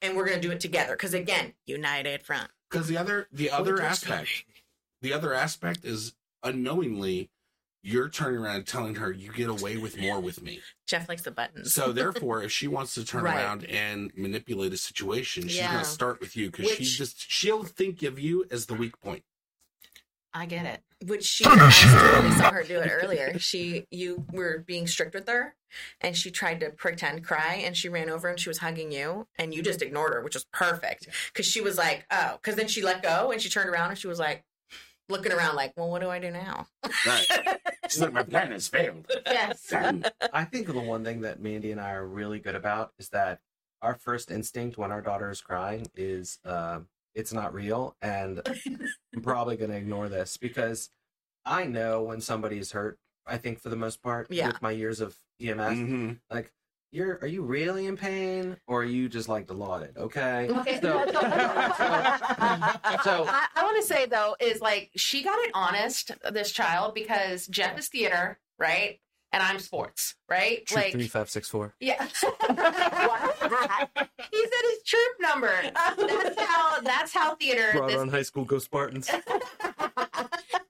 and 0.00 0.16
we're 0.16 0.24
gonna 0.26 0.40
do 0.40 0.50
it 0.52 0.60
together. 0.60 0.96
Cause 0.96 1.12
again, 1.12 1.52
united 1.66 2.22
front. 2.22 2.50
Because 2.70 2.88
the 2.88 2.96
other 2.96 3.28
the 3.30 3.50
other 3.50 3.76
just 3.76 4.08
aspect, 4.08 4.44
the 5.02 5.12
other 5.12 5.34
aspect 5.34 5.84
is 5.84 6.14
unknowingly 6.42 7.30
you're 7.84 8.08
turning 8.08 8.40
around 8.40 8.56
and 8.56 8.66
telling 8.66 8.94
her 8.94 9.12
you 9.12 9.30
get 9.30 9.48
away 9.50 9.76
with 9.76 10.00
more 10.00 10.18
with 10.18 10.42
me. 10.42 10.60
Jeff 10.86 11.08
likes 11.08 11.22
the 11.22 11.30
buttons. 11.30 11.74
So 11.74 11.92
therefore, 12.00 12.42
if 12.42 12.50
she 12.50 12.66
wants 12.66 12.94
to 12.94 13.04
turn 13.04 13.24
Right. 13.24 13.36
around 13.36 13.64
and 13.64 14.10
manipulate 14.16 14.72
a 14.72 14.78
situation, 14.78 15.48
she's 15.48 15.58
Yeah. 15.60 15.72
gonna 15.72 15.84
start 15.84 16.18
with 16.20 16.34
you 16.34 16.50
because 16.50 16.70
she 16.70 16.84
just 16.84 17.30
she'll 17.30 17.62
think 17.62 18.02
of 18.02 18.18
you 18.18 18.46
as 18.50 18.66
the 18.66 18.74
weak 18.74 18.98
point. 19.00 19.22
I 20.32 20.46
get 20.46 20.66
it. 20.66 20.80
Which 21.06 21.24
she 21.24 21.44
I 21.46 21.70
totally 21.70 22.30
saw 22.32 22.50
her 22.50 22.64
do 22.64 22.80
it 22.80 22.88
earlier. 22.90 23.38
She 23.38 23.86
you 23.90 24.24
were 24.32 24.64
being 24.66 24.86
strict 24.86 25.14
with 25.14 25.28
her 25.28 25.54
and 26.00 26.16
she 26.16 26.30
tried 26.30 26.60
to 26.60 26.70
pretend 26.70 27.24
cry 27.24 27.62
and 27.64 27.76
she 27.76 27.88
ran 27.88 28.08
over 28.08 28.28
and 28.28 28.40
she 28.40 28.48
was 28.48 28.58
hugging 28.58 28.90
you 28.90 29.28
and 29.38 29.52
you 29.52 29.62
just 29.62 29.82
ignored 29.82 30.14
her, 30.14 30.22
which 30.22 30.34
was 30.34 30.46
perfect. 30.52 31.08
Cause 31.34 31.44
she 31.46 31.60
was 31.60 31.76
like, 31.76 32.06
oh, 32.10 32.38
cause 32.42 32.56
then 32.56 32.66
she 32.68 32.82
let 32.82 33.02
go 33.02 33.30
and 33.30 33.40
she 33.42 33.50
turned 33.50 33.68
around 33.68 33.90
and 33.90 33.98
she 33.98 34.06
was 34.08 34.18
like 34.18 34.44
looking 35.08 35.32
around 35.32 35.56
like, 35.56 35.72
Well, 35.76 35.90
what 35.90 36.00
do 36.00 36.08
I 36.10 36.18
do 36.18 36.30
now? 36.30 36.66
Right. 37.06 37.26
She's 37.88 38.00
like, 38.00 38.12
my 38.12 38.22
plan 38.22 38.50
has 38.52 38.66
failed. 38.68 39.06
Yes. 39.26 39.72
I 40.32 40.44
think 40.44 40.66
the 40.66 40.80
one 40.80 41.04
thing 41.04 41.20
that 41.20 41.40
Mandy 41.40 41.70
and 41.70 41.80
I 41.80 41.92
are 41.92 42.06
really 42.06 42.38
good 42.40 42.54
about 42.54 42.92
is 42.98 43.10
that 43.10 43.40
our 43.82 43.94
first 43.94 44.30
instinct 44.30 44.78
when 44.78 44.90
our 44.90 45.02
daughter 45.02 45.28
is 45.30 45.40
crying 45.42 45.86
is 45.94 46.38
uh, 46.46 46.80
it's 47.14 47.32
not 47.32 47.52
real, 47.52 47.94
and 48.00 48.40
I'm 49.14 49.22
probably 49.22 49.56
going 49.56 49.70
to 49.70 49.76
ignore 49.76 50.08
this 50.08 50.36
because 50.38 50.88
I 51.44 51.64
know 51.64 52.02
when 52.02 52.20
somebody 52.22 52.58
is 52.58 52.72
hurt. 52.72 52.98
I 53.26 53.36
think 53.36 53.60
for 53.60 53.68
the 53.68 53.76
most 53.76 54.02
part, 54.02 54.26
Yeah. 54.30 54.48
with 54.48 54.62
my 54.62 54.70
years 54.70 55.00
of 55.00 55.14
EMS, 55.40 55.78
Mhm. 55.78 56.18
like 56.30 56.50
you're 56.94 57.18
are 57.20 57.26
you 57.26 57.42
really 57.42 57.86
in 57.86 57.96
pain 57.96 58.56
or 58.66 58.82
are 58.82 58.84
you 58.84 59.08
just 59.08 59.28
like 59.28 59.50
lauded? 59.52 59.96
Okay. 59.96 60.48
Okay. 60.54 60.80
So, 60.84 61.04
so 63.02 63.24
I, 63.28 63.46
I 63.56 63.62
want 63.62 63.76
to 63.80 63.86
say 63.86 64.06
though 64.06 64.36
is 64.40 64.60
like 64.60 64.90
she 64.96 65.22
got 65.22 65.38
it 65.40 65.50
honest 65.54 66.12
this 66.30 66.52
child 66.52 66.94
because 66.94 67.46
Jeff 67.46 67.78
is 67.78 67.88
theater 67.88 68.38
right 68.58 69.00
and 69.34 69.42
I'm 69.42 69.58
sports 69.58 70.14
right 70.30 70.64
Troop 70.66 70.84
like 70.84 70.92
three 70.92 71.08
five 71.08 71.28
six 71.28 71.48
four. 71.50 71.74
yeah 71.80 72.02
he 72.06 72.08
said 72.08 72.30
his 74.70 74.82
troop 74.86 75.16
number 75.20 75.52
that's 75.74 76.40
how 76.40 76.80
that's 76.80 77.12
how 77.12 77.34
theater 77.34 77.70
Brought 77.72 77.88
this, 77.90 77.98
on 77.98 78.08
high 78.08 78.22
school 78.22 78.44
go 78.44 78.58
Spartans. 78.58 79.10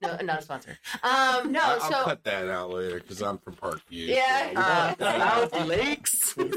no 0.03 0.17
not 0.23 0.41
a 0.41 0.43
sponsor 0.43 0.79
um 1.03 1.53
no 1.53 1.61
I- 1.61 1.79
I'll 1.81 1.91
so 1.93 2.05
cut 2.05 2.25
that 2.25 2.49
out 2.49 2.71
later 2.71 2.99
because 3.01 3.23
I'm 3.23 3.39
from 3.39 3.55
Parkview. 3.55 4.09
Yeah. 4.09 4.95
so- 4.99 5.05
Uh, 5.05 5.49
South 5.51 5.67
Lakes. 5.67 6.37
Um, 6.39 6.49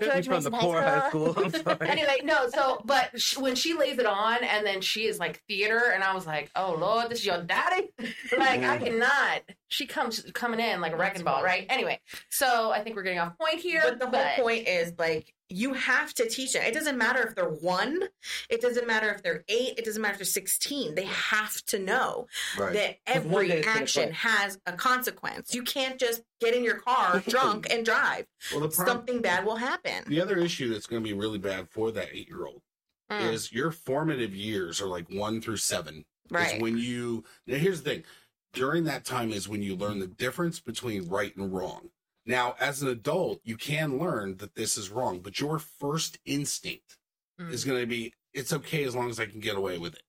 George 0.00 0.26
from 0.26 0.42
the 0.42 0.50
Mason 0.50 0.52
poor 0.52 0.82
high 0.82 1.08
school. 1.08 1.34
I'm 1.36 1.50
sorry. 1.50 1.76
anyway, 1.88 2.20
no. 2.24 2.48
So, 2.48 2.80
but 2.84 3.10
sh- 3.20 3.36
when 3.38 3.54
she 3.54 3.74
lays 3.74 3.98
it 3.98 4.06
on, 4.06 4.42
and 4.42 4.66
then 4.66 4.80
she 4.80 5.06
is 5.06 5.18
like 5.20 5.42
theater, 5.48 5.92
and 5.94 6.02
I 6.02 6.12
was 6.14 6.26
like, 6.26 6.50
"Oh 6.56 6.74
Lord, 6.78 7.08
this 7.10 7.20
is 7.20 7.26
your 7.26 7.42
daddy." 7.42 7.90
Like 8.36 8.62
I 8.64 8.78
cannot. 8.78 9.42
She 9.68 9.86
comes 9.86 10.24
coming 10.34 10.60
in 10.62 10.80
like 10.80 10.92
a 10.92 10.96
wrecking 10.96 11.24
ball, 11.24 11.42
right? 11.42 11.66
Anyway, 11.68 12.00
so 12.30 12.70
I 12.70 12.80
think 12.82 12.96
we're 12.96 13.02
getting 13.02 13.18
off 13.18 13.36
point 13.38 13.60
here. 13.60 13.82
But 13.84 13.98
the 14.00 14.06
whole 14.18 14.44
point 14.44 14.66
is 14.68 14.92
like 14.98 15.34
you 15.48 15.74
have 15.74 16.14
to 16.14 16.26
teach 16.28 16.54
it. 16.54 16.62
It 16.62 16.72
doesn't 16.72 16.96
matter 16.96 17.20
if 17.26 17.34
they're 17.34 17.44
one, 17.50 18.04
it 18.48 18.62
doesn't 18.62 18.86
matter 18.86 19.10
if 19.10 19.22
they're 19.22 19.44
eight, 19.48 19.74
it 19.76 19.84
doesn't 19.84 20.00
matter 20.00 20.12
if 20.12 20.18
they're 20.18 20.24
16. 20.24 20.94
They 20.94 21.04
have 21.04 21.62
to 21.66 21.78
know 21.78 22.26
Right. 22.58 22.72
that 22.72 22.96
Because 23.06 23.24
one 23.24 23.48
day 23.48 23.58
every 23.58 23.66
action 23.80 24.12
has 24.12 24.58
a 24.64 24.72
consequence. 24.72 25.54
You 25.54 25.62
can't 25.62 25.98
just 25.98 26.22
get 26.40 26.54
in 26.54 26.64
your 26.64 26.76
car 26.78 27.22
drunk 27.28 27.66
and 27.70 27.84
drive. 27.84 28.24
Well, 28.50 28.66
the, 28.66 28.70
Something 28.72 29.20
bad 29.20 29.44
will 29.44 29.56
happen. 29.56 30.04
the 30.06 30.22
other 30.22 30.38
issue 30.38 30.72
that's 30.72 30.86
going 30.86 31.02
to 31.02 31.06
be 31.06 31.14
really 31.14 31.38
bad 31.38 31.68
for 31.68 31.90
that 31.92 32.08
eight 32.12 32.28
year 32.28 32.46
old 32.46 32.62
Mm. 33.10 33.30
is 33.34 33.52
your 33.52 33.70
formative 33.70 34.34
years 34.34 34.80
are 34.80 34.86
like 34.86 35.04
one 35.10 35.42
through 35.42 35.58
seven. 35.58 36.06
Right. 36.30 36.54
Is 36.56 36.62
when 36.62 36.78
you 36.78 37.24
now 37.46 37.58
here's 37.58 37.82
the 37.82 37.90
thing. 37.90 38.04
During 38.52 38.84
that 38.84 39.04
time 39.04 39.32
is 39.32 39.48
when 39.48 39.62
you 39.62 39.74
learn 39.74 39.98
the 39.98 40.06
difference 40.06 40.60
between 40.60 41.08
right 41.08 41.34
and 41.36 41.52
wrong. 41.52 41.88
Now, 42.26 42.54
as 42.60 42.82
an 42.82 42.88
adult, 42.88 43.40
you 43.44 43.56
can 43.56 43.98
learn 43.98 44.36
that 44.36 44.54
this 44.54 44.76
is 44.76 44.90
wrong, 44.90 45.20
but 45.20 45.40
your 45.40 45.58
first 45.58 46.18
instinct 46.24 46.98
Mm. 47.40 47.50
is 47.50 47.64
going 47.64 47.80
to 47.80 47.86
be 47.86 48.12
it's 48.34 48.52
okay 48.52 48.84
as 48.84 48.94
long 48.94 49.08
as 49.08 49.18
I 49.18 49.24
can 49.26 49.40
get 49.40 49.56
away 49.56 49.78
with 49.78 49.94
it. 49.94 50.02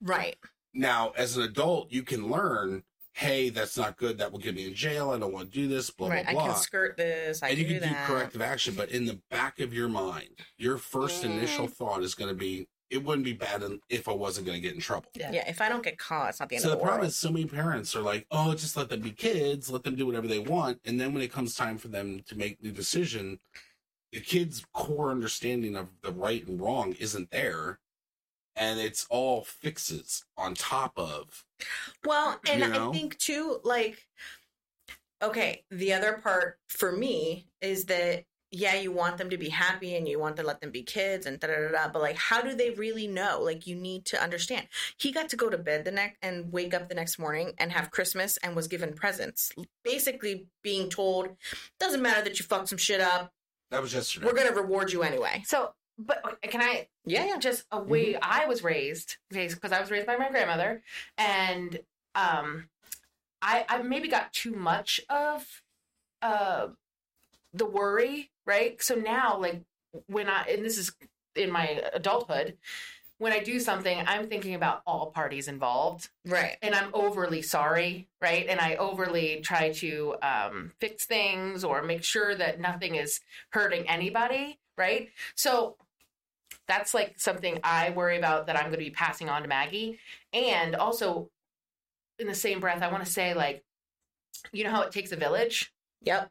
Right. 0.00 0.36
Now, 0.72 1.10
as 1.16 1.36
an 1.36 1.42
adult, 1.42 1.90
you 1.90 2.02
can 2.04 2.30
learn, 2.30 2.84
hey, 3.12 3.48
that's 3.50 3.76
not 3.76 3.96
good. 3.96 4.18
That 4.18 4.30
will 4.30 4.38
get 4.38 4.54
me 4.54 4.66
in 4.68 4.74
jail. 4.74 5.10
I 5.10 5.18
don't 5.18 5.32
want 5.32 5.52
to 5.52 5.58
do 5.60 5.66
this. 5.66 5.90
Blah 5.90 6.08
right. 6.10 6.28
blah 6.30 6.44
I 6.44 6.46
can 6.48 6.56
skirt 6.56 6.96
this. 6.96 7.42
I 7.42 7.48
and 7.48 7.58
you 7.58 7.64
can 7.66 7.88
do 7.88 7.94
corrective 8.06 8.40
action, 8.40 8.74
but 8.76 8.90
in 8.90 9.04
the 9.04 9.20
back 9.30 9.58
of 9.58 9.74
your 9.74 9.88
mind, 9.88 10.30
your 10.56 10.78
first 10.78 11.24
initial 11.24 11.66
Mm. 11.66 11.72
thought 11.72 12.02
is 12.04 12.14
going 12.14 12.30
to 12.30 12.36
be, 12.36 12.68
it 12.90 13.04
wouldn't 13.04 13.24
be 13.24 13.32
bad 13.32 13.62
if 13.88 14.08
I 14.08 14.12
wasn't 14.12 14.46
going 14.46 14.56
to 14.56 14.60
get 14.60 14.74
in 14.74 14.80
trouble. 14.80 15.08
Yeah. 15.14 15.30
Yeah, 15.32 15.48
if 15.48 15.60
I 15.60 15.68
don't 15.68 15.82
get 15.84 15.96
caught, 15.98 16.30
it's 16.30 16.40
not 16.40 16.48
the 16.48 16.56
end 16.56 16.62
So 16.62 16.68
of 16.68 16.72
the 16.72 16.76
the, 16.78 16.82
problem 16.82 17.00
world. 17.02 17.08
is, 17.10 17.16
so 17.16 17.30
many 17.30 17.46
parents 17.46 17.94
are 17.96 18.02
like, 18.02 18.26
"Oh, 18.30 18.52
just 18.54 18.76
let 18.76 18.88
them 18.88 19.00
be 19.00 19.12
kids, 19.12 19.70
let 19.70 19.84
them 19.84 19.94
do 19.94 20.06
whatever 20.06 20.26
they 20.26 20.40
want," 20.40 20.80
and 20.84 21.00
then 21.00 21.14
when 21.14 21.22
it 21.22 21.32
comes 21.32 21.54
time 21.54 21.78
for 21.78 21.88
them 21.88 22.20
to 22.26 22.36
make 22.36 22.60
the 22.60 22.70
decision, 22.72 23.38
the 24.12 24.20
kid's 24.20 24.64
core 24.74 25.10
understanding 25.10 25.76
of 25.76 25.88
the 26.02 26.12
right 26.12 26.46
and 26.46 26.60
wrong 26.60 26.92
isn't 26.94 27.30
there, 27.30 27.78
and 28.56 28.80
it's 28.80 29.06
all 29.08 29.42
fixes 29.44 30.24
on 30.36 30.54
top 30.54 30.92
of. 30.98 31.44
Well, 32.04 32.40
and 32.48 32.60
You 32.60 32.68
know? 32.68 32.90
I 32.90 32.92
think 32.92 33.16
too, 33.18 33.60
like, 33.62 34.06
okay, 35.22 35.64
the 35.70 35.92
other 35.92 36.14
part 36.22 36.58
for 36.68 36.90
me 36.92 37.46
is 37.60 37.84
that 37.86 38.24
yeah, 38.52 38.74
you 38.74 38.90
want 38.90 39.16
them 39.18 39.30
to 39.30 39.36
be 39.38 39.48
happy 39.48 39.94
and 39.94 40.08
you 40.08 40.18
want 40.18 40.36
to 40.36 40.42
let 40.42 40.60
them 40.60 40.70
be 40.70 40.82
kids 40.82 41.24
and 41.24 41.38
da 41.38 41.46
da 41.46 41.54
da. 41.54 41.68
da, 41.68 41.88
But 41.88 42.02
like, 42.02 42.16
how 42.16 42.42
do 42.42 42.54
they 42.54 42.70
really 42.70 43.06
know? 43.06 43.40
Like, 43.40 43.66
you 43.66 43.76
need 43.76 44.04
to 44.06 44.20
understand. 44.20 44.66
He 44.98 45.12
got 45.12 45.28
to 45.28 45.36
go 45.36 45.48
to 45.48 45.56
bed 45.58 45.84
the 45.84 45.92
next 45.92 46.18
and 46.20 46.52
wake 46.52 46.74
up 46.74 46.88
the 46.88 46.94
next 46.96 47.18
morning 47.18 47.52
and 47.58 47.70
have 47.70 47.90
Christmas 47.90 48.38
and 48.38 48.56
was 48.56 48.66
given 48.66 48.92
presents. 48.94 49.52
Basically, 49.84 50.48
being 50.62 50.90
told, 50.90 51.28
doesn't 51.78 52.02
matter 52.02 52.22
that 52.22 52.38
you 52.40 52.44
fucked 52.44 52.68
some 52.68 52.78
shit 52.78 53.00
up. 53.00 53.32
That 53.70 53.82
was 53.82 53.94
yesterday. 53.94 54.26
We're 54.26 54.34
gonna 54.34 54.52
reward 54.52 54.92
you 54.92 55.02
anyway. 55.04 55.42
So, 55.46 55.74
but 55.96 56.38
can 56.42 56.60
I 56.60 56.88
Yeah, 57.04 57.26
yeah. 57.26 57.38
just 57.38 57.64
a 57.70 57.80
way 57.80 58.16
I 58.20 58.46
was 58.46 58.64
raised, 58.64 59.18
because 59.30 59.70
I 59.70 59.80
was 59.80 59.92
raised 59.92 60.06
by 60.08 60.16
my 60.16 60.28
grandmother, 60.28 60.82
and 61.16 61.78
um, 62.16 62.68
I 63.40 63.64
I 63.68 63.82
maybe 63.82 64.08
got 64.08 64.32
too 64.32 64.52
much 64.52 65.00
of 65.08 65.62
uh 66.20 66.68
the 67.52 67.66
worry, 67.66 68.30
right? 68.46 68.80
So 68.82 68.94
now, 68.94 69.38
like 69.38 69.62
when 70.06 70.28
I 70.28 70.44
and 70.44 70.64
this 70.64 70.78
is 70.78 70.92
in 71.34 71.50
my 71.50 71.82
adulthood, 71.92 72.56
when 73.18 73.32
I 73.32 73.40
do 73.40 73.60
something, 73.60 74.02
I'm 74.06 74.28
thinking 74.28 74.54
about 74.54 74.80
all 74.86 75.10
parties 75.10 75.46
involved, 75.46 76.08
Right. 76.24 76.56
and 76.62 76.74
I'm 76.74 76.90
overly 76.94 77.42
sorry, 77.42 78.08
right? 78.20 78.46
And 78.48 78.58
I 78.58 78.76
overly 78.76 79.40
try 79.42 79.72
to 79.74 80.16
um, 80.22 80.72
fix 80.80 81.04
things 81.04 81.62
or 81.62 81.82
make 81.82 82.02
sure 82.02 82.34
that 82.34 82.60
nothing 82.60 82.94
is 82.94 83.20
hurting 83.50 83.86
anybody, 83.88 84.58
right? 84.78 85.10
So 85.34 85.76
that's 86.66 86.94
like 86.94 87.14
something 87.18 87.60
I 87.62 87.90
worry 87.90 88.16
about 88.16 88.46
that 88.46 88.56
I'm 88.56 88.62
going 88.62 88.72
to 88.72 88.78
be 88.78 88.90
passing 88.90 89.28
on 89.28 89.42
to 89.42 89.48
Maggie. 89.48 89.98
And 90.32 90.74
also, 90.74 91.28
in 92.18 92.26
the 92.26 92.34
same 92.34 92.58
breath, 92.58 92.82
I 92.82 92.90
want 92.90 93.04
to 93.04 93.10
say, 93.10 93.34
like, 93.34 93.62
you 94.52 94.64
know 94.64 94.70
how 94.70 94.82
it 94.82 94.92
takes 94.92 95.12
a 95.12 95.16
village? 95.16 95.72
Yep. 96.02 96.30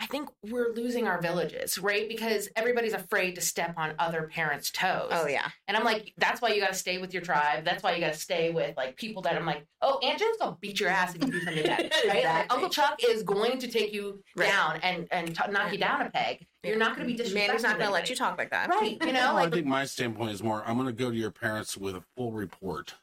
I 0.00 0.06
think 0.06 0.28
we're 0.50 0.72
losing 0.72 1.06
our 1.06 1.20
villages, 1.22 1.78
right? 1.78 2.08
Because 2.08 2.48
everybody's 2.56 2.94
afraid 2.94 3.36
to 3.36 3.40
step 3.40 3.74
on 3.76 3.94
other 4.00 4.28
parents' 4.32 4.70
toes. 4.72 5.08
Oh 5.12 5.28
yeah. 5.28 5.48
And 5.68 5.76
I'm 5.76 5.84
like, 5.84 6.12
that's 6.18 6.42
why 6.42 6.48
you 6.48 6.60
got 6.60 6.72
to 6.72 6.78
stay 6.78 6.98
with 6.98 7.14
your 7.14 7.22
tribe. 7.22 7.64
That's 7.64 7.80
why 7.82 7.94
you 7.94 8.00
got 8.00 8.12
to 8.12 8.18
stay 8.18 8.50
with 8.50 8.76
like 8.76 8.96
people 8.96 9.22
that 9.22 9.36
I'm 9.36 9.46
like, 9.46 9.64
oh, 9.82 10.00
Aunt 10.02 10.18
Jen's 10.18 10.36
gonna 10.38 10.56
beat 10.60 10.80
your 10.80 10.88
ass 10.90 11.14
if 11.14 11.24
you 11.24 11.30
do 11.30 11.40
something 11.40 11.62
bad, 11.64 11.78
right? 11.80 11.92
Like, 12.08 12.16
Exactly. 12.18 12.54
Uncle 12.56 12.70
Chuck 12.70 12.98
is 13.08 13.22
going 13.22 13.58
to 13.58 13.68
take 13.68 13.92
you 13.94 14.20
Right. 14.36 14.48
down 14.48 14.80
and 14.82 15.06
and 15.12 15.28
t- 15.28 15.50
knock 15.50 15.72
you 15.72 15.78
down 15.78 16.02
a 16.02 16.10
peg. 16.10 16.44
You're 16.64 16.76
not 16.76 16.96
going 16.96 17.06
to 17.06 17.12
be 17.12 17.16
disrespectful. 17.16 17.46
Mandy's 17.54 17.62
not 17.62 17.78
gonna 17.78 17.90
let 17.92 18.10
you 18.10 18.16
talk 18.16 18.36
like 18.36 18.50
that. 18.50 18.68
right? 18.70 18.98
You 19.00 19.12
know, 19.12 19.34
Well, 19.34 19.46
I 19.46 19.50
think 19.50 19.66
my 19.66 19.84
standpoint 19.84 20.32
is 20.32 20.42
more 20.42 20.64
I'm 20.66 20.74
going 20.76 20.88
to 20.88 20.92
go 20.92 21.10
to 21.10 21.16
your 21.16 21.30
parents 21.30 21.76
with 21.76 21.94
a 21.94 22.02
full 22.16 22.32
report 22.32 22.94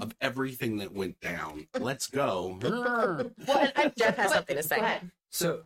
of 0.00 0.14
everything 0.22 0.78
that 0.78 0.92
went 0.94 1.20
down. 1.20 1.66
Let's 1.78 2.06
go. 2.06 2.58
well, 2.62 3.58
and 3.58 3.72
I, 3.76 3.92
Jeff 3.98 4.16
has 4.16 4.32
something 4.32 4.56
to 4.56 4.62
say. 4.62 4.76
Go 4.76 4.82
ahead. 4.82 5.10
So, 5.30 5.62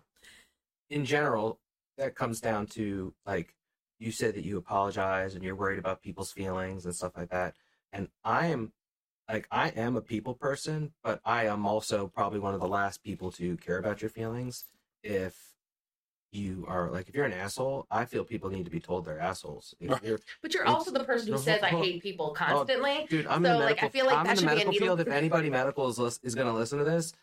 in 0.90 1.04
general, 1.04 1.60
that 1.98 2.14
comes 2.14 2.40
down 2.40 2.66
to 2.66 3.14
like 3.24 3.54
you 3.98 4.12
said 4.12 4.34
that 4.34 4.44
you 4.44 4.58
apologize 4.58 5.34
and 5.34 5.42
you're 5.42 5.56
worried 5.56 5.78
about 5.78 6.02
people's 6.02 6.32
feelings 6.32 6.84
and 6.84 6.94
stuff 6.94 7.12
like 7.16 7.30
that. 7.30 7.54
And 7.92 8.08
I 8.24 8.46
am 8.48 8.72
like 9.28 9.48
I 9.50 9.68
am 9.70 9.96
a 9.96 10.02
people 10.02 10.34
person, 10.34 10.92
but 11.02 11.20
I 11.24 11.46
am 11.46 11.66
also 11.66 12.06
probably 12.06 12.38
one 12.38 12.54
of 12.54 12.60
the 12.60 12.68
last 12.68 13.02
people 13.02 13.30
to 13.32 13.56
care 13.56 13.78
about 13.78 14.02
your 14.02 14.10
feelings. 14.10 14.64
If 15.02 15.34
you 16.32 16.66
are 16.68 16.90
like 16.90 17.08
if 17.08 17.14
you're 17.14 17.24
an 17.24 17.32
asshole, 17.32 17.86
I 17.90 18.04
feel 18.04 18.22
people 18.24 18.50
need 18.50 18.66
to 18.66 18.70
be 18.70 18.80
told 18.80 19.06
they're 19.06 19.18
assholes. 19.18 19.74
You're- 19.80 20.18
But 20.42 20.52
you're 20.52 20.66
also 20.66 20.90
the 20.90 21.04
person 21.04 21.32
who 21.32 21.38
says 21.48 21.62
I 21.62 21.68
hate 21.68 22.02
people 22.02 22.26
oh, 22.30 22.34
constantly. 22.34 23.06
Dude, 23.08 23.26
I'm 23.26 23.42
So, 23.44 23.52
in 23.52 23.58
the 23.58 23.64
like, 23.64 23.82
I 23.82 23.88
feel 23.88 24.04
like 24.06 24.16
I'm 24.18 24.26
that 24.26 24.38
in 24.40 24.44
the 24.44 24.50
should 24.50 24.50
be 24.50 24.52
a 24.52 24.54
medical 24.56 24.72
needle- 24.72 24.86
field. 24.96 25.00
If 25.00 25.08
anybody 25.14 25.48
medical 25.50 25.88
is 25.88 26.20
is 26.22 26.34
going 26.34 26.48
to 26.48 26.52
listen 26.52 26.78
to 26.78 26.84
this, 26.84 27.14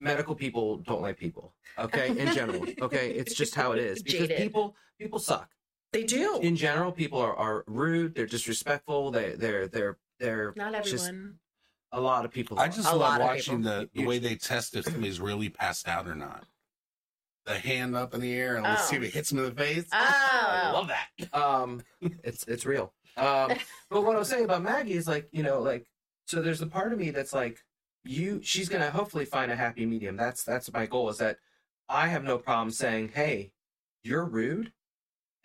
medical 0.00 0.34
people 0.34 0.78
don't 0.78 1.02
like 1.02 1.18
people. 1.18 1.54
Okay, 1.78 2.08
in 2.18 2.32
general. 2.32 2.64
Okay, 2.82 3.10
it's 3.12 3.34
just 3.34 3.54
how 3.54 3.72
it 3.72 3.78
is 3.78 4.02
because 4.02 4.20
Jaded. 4.28 4.38
people 4.38 4.76
people 4.98 5.18
suck. 5.18 5.50
They 5.92 6.04
do. 6.04 6.38
In 6.42 6.56
general, 6.56 6.92
people 6.92 7.18
are, 7.20 7.34
are 7.36 7.64
rude. 7.66 8.14
They're 8.14 8.26
disrespectful. 8.26 9.10
They 9.10 9.32
they're 9.32 9.68
they're 9.68 9.98
they're 10.18 10.52
Not 10.56 10.72
just- 10.84 11.08
everyone. 11.08 11.38
a 11.92 12.00
lot 12.00 12.24
of 12.24 12.30
people. 12.32 12.58
I 12.58 12.68
just 12.68 12.92
love 12.92 13.20
watching 13.20 13.62
the, 13.62 13.88
the 13.94 14.04
way 14.04 14.18
they 14.18 14.34
test 14.34 14.74
if 14.76 14.84
somebody's 14.84 15.20
really 15.20 15.48
passed 15.48 15.88
out 15.88 16.06
or 16.08 16.14
not. 16.14 16.44
The 17.46 17.58
hand 17.58 17.94
up 17.96 18.12
in 18.12 18.20
the 18.20 18.34
air 18.34 18.56
and 18.56 18.64
let's 18.64 18.82
Oh. 18.82 18.90
see 18.90 18.96
if 18.96 19.02
it 19.04 19.14
hits 19.14 19.30
them 19.30 19.38
in 19.38 19.44
the 19.44 19.52
face. 19.52 19.86
Oh. 19.92 19.96
I 19.98 20.72
love 20.72 20.88
that. 20.88 21.34
um 21.38 21.80
it's 22.02 22.44
it's 22.48 22.66
real 22.66 22.92
um 23.16 23.52
but 23.90 24.02
what 24.02 24.16
i 24.16 24.18
was 24.18 24.28
saying 24.28 24.44
about 24.44 24.62
maggie 24.62 24.92
is 24.94 25.06
like 25.06 25.26
you 25.32 25.42
know 25.42 25.60
like 25.60 25.86
so 26.26 26.42
there's 26.42 26.60
a 26.60 26.66
part 26.66 26.92
of 26.92 26.98
me 26.98 27.10
that's 27.10 27.32
like 27.32 27.58
you 28.06 28.40
she's 28.42 28.68
gonna 28.68 28.90
hopefully 28.90 29.24
find 29.24 29.50
a 29.50 29.56
happy 29.56 29.84
medium 29.86 30.16
that's 30.16 30.42
that's 30.44 30.72
my 30.72 30.86
goal 30.86 31.08
is 31.08 31.18
that 31.18 31.38
i 31.88 32.06
have 32.08 32.24
no 32.24 32.38
problem 32.38 32.70
saying 32.70 33.10
hey 33.14 33.50
you're 34.02 34.24
rude 34.24 34.72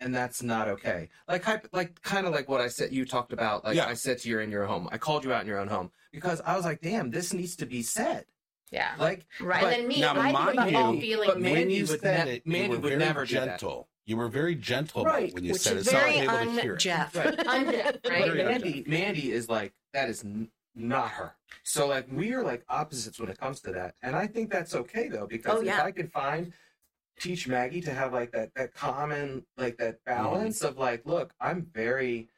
and 0.00 0.14
that's 0.14 0.42
not 0.42 0.68
okay 0.68 1.08
like 1.28 1.42
hyp- 1.44 1.68
like 1.72 2.00
kind 2.02 2.26
of 2.26 2.32
like 2.32 2.48
what 2.48 2.60
i 2.60 2.68
said 2.68 2.92
you 2.92 3.04
talked 3.04 3.32
about 3.32 3.64
like 3.64 3.76
Yeah. 3.76 3.86
i 3.86 3.94
said 3.94 4.18
to 4.18 4.28
you 4.28 4.38
in 4.40 4.50
your 4.50 4.66
home 4.66 4.88
i 4.92 4.98
called 4.98 5.24
you 5.24 5.32
out 5.32 5.42
in 5.42 5.46
your 5.48 5.58
own 5.58 5.68
home 5.68 5.90
because 6.12 6.40
i 6.44 6.56
was 6.56 6.64
like 6.64 6.80
damn 6.80 7.10
this 7.10 7.32
needs 7.32 7.56
to 7.56 7.66
be 7.66 7.82
said 7.82 8.24
Yeah. 8.70 8.92
like 8.98 9.26
right. 9.40 9.62
and 9.64 9.72
then 9.72 9.88
me, 9.88 10.00
now, 10.00 10.14
I 10.14 10.32
mind 10.32 10.58
think 10.58 10.76
all 10.76 10.94
you, 10.94 11.00
feeling. 11.00 11.28
but 11.28 11.40
Mandy 11.40 11.74
you 11.74 11.86
would 11.86 12.00
said 12.00 12.26
ne- 12.26 12.34
it, 12.36 12.42
you 12.44 12.52
Mandy 12.52 12.68
were 12.68 12.74
would 12.80 12.88
very 12.90 12.98
never 12.98 13.24
do 13.26 13.34
that. 13.34 13.44
gentle. 13.60 13.88
You 14.04 14.16
were 14.16 14.28
very 14.28 14.56
gentle 14.56 15.04
Right, 15.04 15.32
when 15.32 15.44
you 15.44 15.52
Which 15.52 15.62
said 15.62 15.76
is 15.76 15.86
it. 15.86 15.90
so 15.90 15.96
I 15.96 16.06
was 16.06 16.16
able 16.16 16.38
to 16.38 16.60
hear 16.60 16.72
it. 16.72 16.74
un-Jeff. 16.74 17.14
Right. 17.16 17.34
Unjust, 17.46 17.98
right? 18.10 18.34
Mandy, 18.34 18.84
Mandy 18.88 19.30
is 19.30 19.48
like 19.48 19.74
that 19.92 20.08
is 20.08 20.24
n- 20.24 20.48
not 20.74 21.10
her. 21.10 21.34
So 21.64 21.86
like 21.86 22.06
we 22.10 22.32
are 22.32 22.42
like 22.42 22.64
opposites 22.68 23.18
when 23.20 23.28
it 23.28 23.38
comes 23.38 23.60
to 23.60 23.72
that, 23.72 23.94
and 24.02 24.16
I 24.16 24.26
think 24.26 24.50
that's 24.50 24.74
okay 24.74 25.08
though 25.08 25.26
because 25.26 25.58
Oh, 25.58 25.62
yeah. 25.62 25.78
if 25.78 25.84
I 25.84 25.90
could 25.92 26.10
find 26.12 26.52
teach 27.20 27.46
Maggie 27.46 27.82
to 27.82 27.92
have 27.92 28.12
like 28.12 28.32
that 28.32 28.54
that 28.56 28.74
common 28.74 29.44
like 29.56 29.76
that 29.78 30.04
balance 30.04 30.62
of 30.62 30.78
like, 30.78 31.02
look, 31.04 31.32
I'm 31.40 31.66
very 31.72 32.28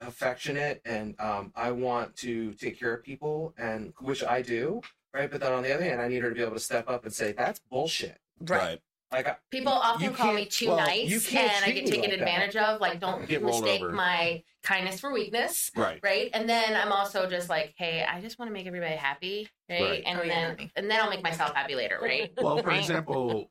affectionate 0.00 0.82
and 0.84 1.14
um, 1.20 1.52
I 1.54 1.70
want 1.70 2.16
to 2.16 2.52
take 2.54 2.78
care 2.78 2.92
of 2.94 3.02
people 3.02 3.54
and 3.56 3.92
which 4.00 4.22
I 4.22 4.42
do, 4.42 4.80
right? 5.14 5.30
But 5.30 5.40
then 5.40 5.52
on 5.52 5.62
the 5.62 5.74
other 5.74 5.84
hand, 5.84 6.00
I 6.00 6.08
need 6.08 6.22
her 6.22 6.28
to 6.28 6.34
be 6.34 6.42
able 6.42 6.54
to 6.54 6.60
step 6.60 6.88
up 6.90 7.04
and 7.04 7.12
say 7.12 7.32
that's 7.32 7.60
bullshit. 7.70 8.18
Right. 8.40 8.70
Like 8.72 8.82
I- 9.14 9.36
People 9.50 9.72
often 9.72 10.14
call 10.14 10.32
me 10.32 10.42
can't- 10.42 10.50
too 10.50 10.68
well, 10.68 10.76
nice, 10.78 11.08
you 11.08 11.38
and 11.38 11.64
I 11.64 11.70
get 11.70 11.86
taken 11.86 12.00
like 12.02 12.10
that. 12.10 12.18
advantage 12.20 12.56
of. 12.56 12.80
Like, 12.80 13.00
don't 13.00 13.26
Get 13.28 13.42
mistake 13.42 13.82
over. 13.82 13.92
my 13.92 14.42
kindness 14.62 14.98
for 15.00 15.12
weakness, 15.12 15.70
Right. 15.76 16.00
right? 16.02 16.30
And 16.32 16.48
then 16.48 16.74
I'm 16.74 16.90
also 16.92 17.28
just 17.28 17.48
like, 17.50 17.74
hey, 17.76 18.02
I 18.02 18.20
just 18.20 18.38
want 18.38 18.48
to 18.48 18.52
make 18.52 18.66
everybody 18.66 18.94
happy, 18.96 19.48
right? 19.68 19.80
Right. 19.82 20.02
And 20.06 20.18
Oh, 20.20 20.22
then 20.26 20.48
honey. 20.50 20.72
and 20.76 20.90
then 20.90 21.00
I'll 21.00 21.10
make 21.10 21.22
myself 21.22 21.54
happy 21.54 21.74
later, 21.74 21.98
right? 22.00 22.32
Well, 22.38 22.58
for 22.58 22.70
example, 22.70 23.50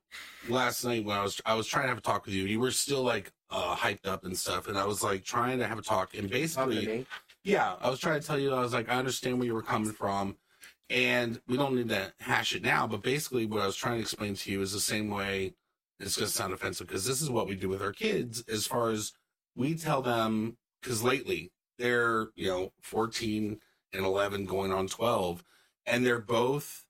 last 0.50 0.84
night 0.84 1.06
when 1.06 1.16
I 1.18 1.22
was 1.24 1.40
I 1.46 1.54
was 1.56 1.68
trying 1.68 1.84
to 1.84 1.90
have 1.90 1.98
a 2.00 2.02
talk 2.02 2.26
with 2.26 2.34
you, 2.34 2.44
you 2.46 2.60
were 2.60 2.72
still 2.72 3.04
like 3.04 3.32
uh, 3.50 3.76
hyped 3.76 4.08
up 4.08 4.26
and 4.26 4.38
stuff, 4.38 4.68
and 4.68 4.78
I 4.78 4.86
was 4.86 5.04
like 5.04 5.24
trying 5.24 5.60
to 5.60 5.68
have 5.68 5.78
a 5.78 5.84
talk, 5.84 6.16
and 6.16 6.28
basically, 6.30 7.06
yeah, 7.44 7.76
I 7.80 7.90
was 7.90 8.00
trying 8.00 8.20
to 8.20 8.26
tell 8.26 8.40
you, 8.40 8.52
I 8.54 8.60
was 8.62 8.74
like, 8.74 8.90
I 8.90 8.96
understand 8.96 9.38
where 9.38 9.46
you 9.46 9.54
were 9.54 9.62
coming 9.62 9.92
from, 9.92 10.36
and 10.90 11.42
we 11.48 11.58
don't 11.58 11.76
need 11.76 11.90
to 11.90 12.14
hash 12.20 12.56
it 12.56 12.64
now, 12.64 12.86
but 12.88 13.02
basically, 13.02 13.46
what 13.46 13.62
I 13.62 13.66
was 13.66 13.76
trying 13.76 13.96
to 13.96 14.02
explain 14.02 14.36
to 14.36 14.52
you 14.52 14.62
is 14.62 14.72
the 14.74 14.80
same 14.80 15.10
way. 15.10 15.54
It's 16.00 16.18
going 16.18 16.28
to 16.28 16.34
sound 16.34 16.54
offensive 16.54 16.88
because 16.88 17.06
this 17.06 17.22
is 17.22 17.30
what 17.30 17.48
we 17.48 17.56
do 17.56 17.70
with 17.70 17.82
our 17.82 17.94
kids, 17.94 18.44
as 18.50 18.68
far 18.68 18.90
as 18.90 19.14
we 19.56 19.76
tell 19.76 20.02
them, 20.02 20.58
because 20.82 21.02
lately 21.04 21.52
they're 21.80 22.28
you 22.36 22.48
know 22.48 22.72
14 22.82 23.60
and 23.94 24.06
11 24.06 24.46
going 24.46 24.72
on 24.72 24.88
12 24.88 25.44
and 25.86 26.06
they're 26.06 26.20
both 26.20 26.86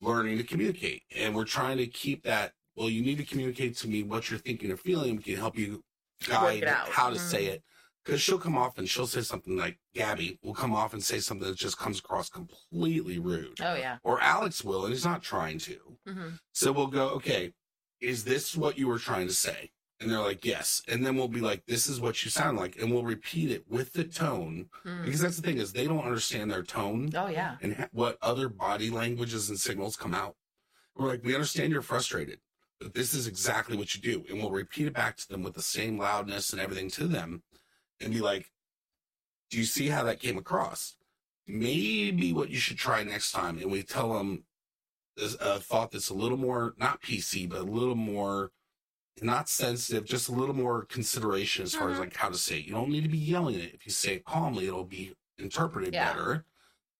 learning 0.00 0.38
to 0.38 0.44
communicate 0.44 1.02
and 1.14 1.34
we're 1.34 1.44
trying 1.44 1.76
to 1.76 1.86
keep 1.86 2.22
that 2.24 2.52
well 2.76 2.88
you 2.88 3.02
need 3.02 3.18
to 3.18 3.24
communicate 3.24 3.76
to 3.76 3.88
me 3.88 4.02
what 4.02 4.30
you're 4.30 4.38
thinking 4.38 4.70
or 4.72 4.76
feeling 4.76 5.16
we 5.16 5.22
can 5.22 5.36
help 5.36 5.58
you 5.58 5.82
guide 6.26 6.62
how 6.90 7.10
to 7.10 7.16
Mm. 7.16 7.20
say 7.20 7.44
it 7.46 7.62
because 8.06 8.20
she'll 8.22 8.38
come 8.38 8.56
off 8.56 8.78
and 8.78 8.88
she'll 8.88 9.06
say 9.06 9.20
something 9.20 9.56
like 9.56 9.78
gabby 9.94 10.38
will 10.42 10.54
come 10.54 10.72
off 10.74 10.92
and 10.94 11.02
say 11.04 11.18
something 11.18 11.46
that 11.48 11.56
just 11.58 11.76
comes 11.78 11.98
across 11.98 12.30
completely 12.30 13.18
rude 13.18 13.58
Oh 13.60 13.74
yeah. 13.74 13.98
or 14.04 14.20
alex 14.20 14.64
will 14.64 14.84
and 14.84 14.94
he's 14.94 15.04
not 15.04 15.22
trying 15.22 15.58
to 15.58 15.76
Mm-hmm. 16.08 16.28
so 16.52 16.70
we'll 16.72 16.86
go 16.86 17.08
okay 17.10 17.52
is 18.00 18.22
this 18.24 18.56
what 18.56 18.78
you 18.78 18.86
were 18.86 18.98
trying 19.00 19.26
to 19.26 19.32
say 19.34 19.70
and 20.00 20.08
they're 20.10 20.20
like 20.20 20.44
yes 20.44 20.82
and 20.86 21.04
then 21.04 21.16
we'll 21.16 21.26
be 21.26 21.40
like 21.40 21.64
this 21.66 21.88
is 21.88 22.00
what 22.00 22.22
you 22.24 22.30
sound 22.30 22.56
like 22.58 22.76
and 22.80 22.92
we'll 22.92 23.02
repeat 23.02 23.50
it 23.50 23.64
with 23.68 23.92
the 23.94 24.04
tone 24.04 24.66
because 25.04 25.20
that's 25.20 25.36
the 25.36 25.42
thing 25.42 25.58
is 25.58 25.72
they 25.72 25.86
don't 25.88 26.04
understand 26.04 26.48
their 26.50 26.62
tone 26.62 27.10
Oh 27.16 27.26
yeah. 27.26 27.56
and 27.60 27.74
ha- 27.74 27.88
what 27.92 28.18
other 28.22 28.48
body 28.48 28.88
languages 28.90 29.48
and 29.50 29.58
signals 29.58 29.96
come 29.96 30.14
out. 30.14 30.36
We're 30.94 31.08
like, 31.08 31.24
we 31.24 31.34
understand 31.34 31.72
you're 31.72 31.82
frustrated, 31.82 32.38
but 32.80 32.94
this 32.94 33.12
is 33.14 33.26
exactly 33.26 33.76
what 33.76 33.94
you 33.94 34.00
do. 34.00 34.24
And 34.30 34.38
we'll 34.40 34.50
repeat 34.50 34.86
it 34.86 34.94
back 34.94 35.16
to 35.18 35.28
them 35.28 35.42
with 35.42 35.54
the 35.54 35.60
same 35.62 35.98
loudness 35.98 36.52
and 36.52 36.60
everything 36.60 36.88
to 36.92 37.06
them 37.08 37.42
and 38.00 38.12
be 38.12 38.20
like, 38.20 38.50
do 39.50 39.58
you 39.58 39.64
see 39.64 39.88
how 39.88 40.02
that 40.04 40.20
came 40.20 40.38
across? 40.38 40.96
Maybe 41.46 42.32
what 42.32 42.50
you 42.50 42.58
should 42.58 42.78
try 42.78 43.02
next 43.04 43.32
time. 43.32 43.58
And 43.58 43.70
we 43.70 43.82
tell 43.82 44.14
them 44.14 44.44
this, 45.16 45.36
a 45.40 45.60
thought 45.60 45.92
that's 45.92 46.10
a 46.10 46.14
little 46.14 46.36
more, 46.36 46.74
not 46.78 47.00
PC, 47.02 47.48
but 47.48 47.60
a 47.60 47.64
little 47.64 47.94
more, 47.94 48.50
not 49.22 49.48
sensitive, 49.48 50.04
just 50.04 50.28
a 50.28 50.32
little 50.32 50.54
more 50.54 50.84
consideration 50.84 51.62
as 51.62 51.74
far 51.74 51.90
as 51.90 51.96
Mhm. 51.96 52.00
like 52.00 52.16
how 52.16 52.28
to 52.28 52.36
say 52.36 52.58
it. 52.58 52.66
You 52.66 52.72
don't 52.72 52.90
need 52.90 53.04
to 53.04 53.08
be 53.08 53.16
yelling 53.18 53.58
it. 53.58 53.72
If 53.72 53.86
you 53.86 53.92
say 53.92 54.14
it 54.16 54.24
calmly, 54.24 54.66
it'll 54.66 54.84
be 54.84 55.14
interpreted 55.38 55.94
Yeah. 55.94 56.12
better. 56.12 56.44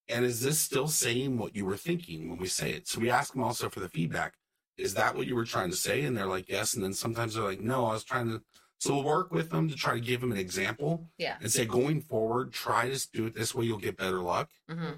And 0.08 0.24
is 0.24 0.40
this 0.40 0.60
still 0.60 0.86
saying 0.88 1.36
what 1.36 1.56
you 1.56 1.66
were 1.66 1.76
thinking 1.76 2.30
when 2.30 2.38
we 2.38 2.46
say 2.46 2.70
it? 2.70 2.86
So 2.86 3.00
we 3.00 3.10
ask 3.10 3.32
them 3.32 3.42
also 3.42 3.68
for 3.68 3.80
the 3.80 3.88
feedback. 3.88 4.38
Is 4.76 4.94
that 4.94 5.16
what 5.16 5.26
you 5.26 5.34
were 5.34 5.44
trying 5.44 5.70
to 5.70 5.76
say? 5.76 6.02
And 6.02 6.16
they're 6.16 6.26
like, 6.26 6.48
yes. 6.48 6.74
And 6.74 6.84
then 6.84 6.94
sometimes 6.94 7.34
they're 7.34 7.42
like, 7.42 7.60
no, 7.60 7.86
I 7.86 7.92
was 7.94 8.04
trying 8.04 8.28
to. 8.28 8.42
So 8.78 8.94
we'll 8.94 9.04
work 9.04 9.32
with 9.32 9.50
them 9.50 9.68
to 9.68 9.74
try 9.74 9.94
to 9.94 10.00
give 10.00 10.20
them 10.20 10.32
an 10.32 10.38
example 10.38 11.08
Yeah. 11.18 11.36
and 11.40 11.50
say, 11.50 11.64
going 11.64 12.00
forward, 12.02 12.52
try 12.52 12.90
to 12.90 13.08
do 13.12 13.26
it 13.26 13.34
this 13.34 13.54
way. 13.54 13.64
You'll 13.64 13.78
get 13.78 13.96
better 13.96 14.20
luck. 14.20 14.50
hmm 14.68 14.92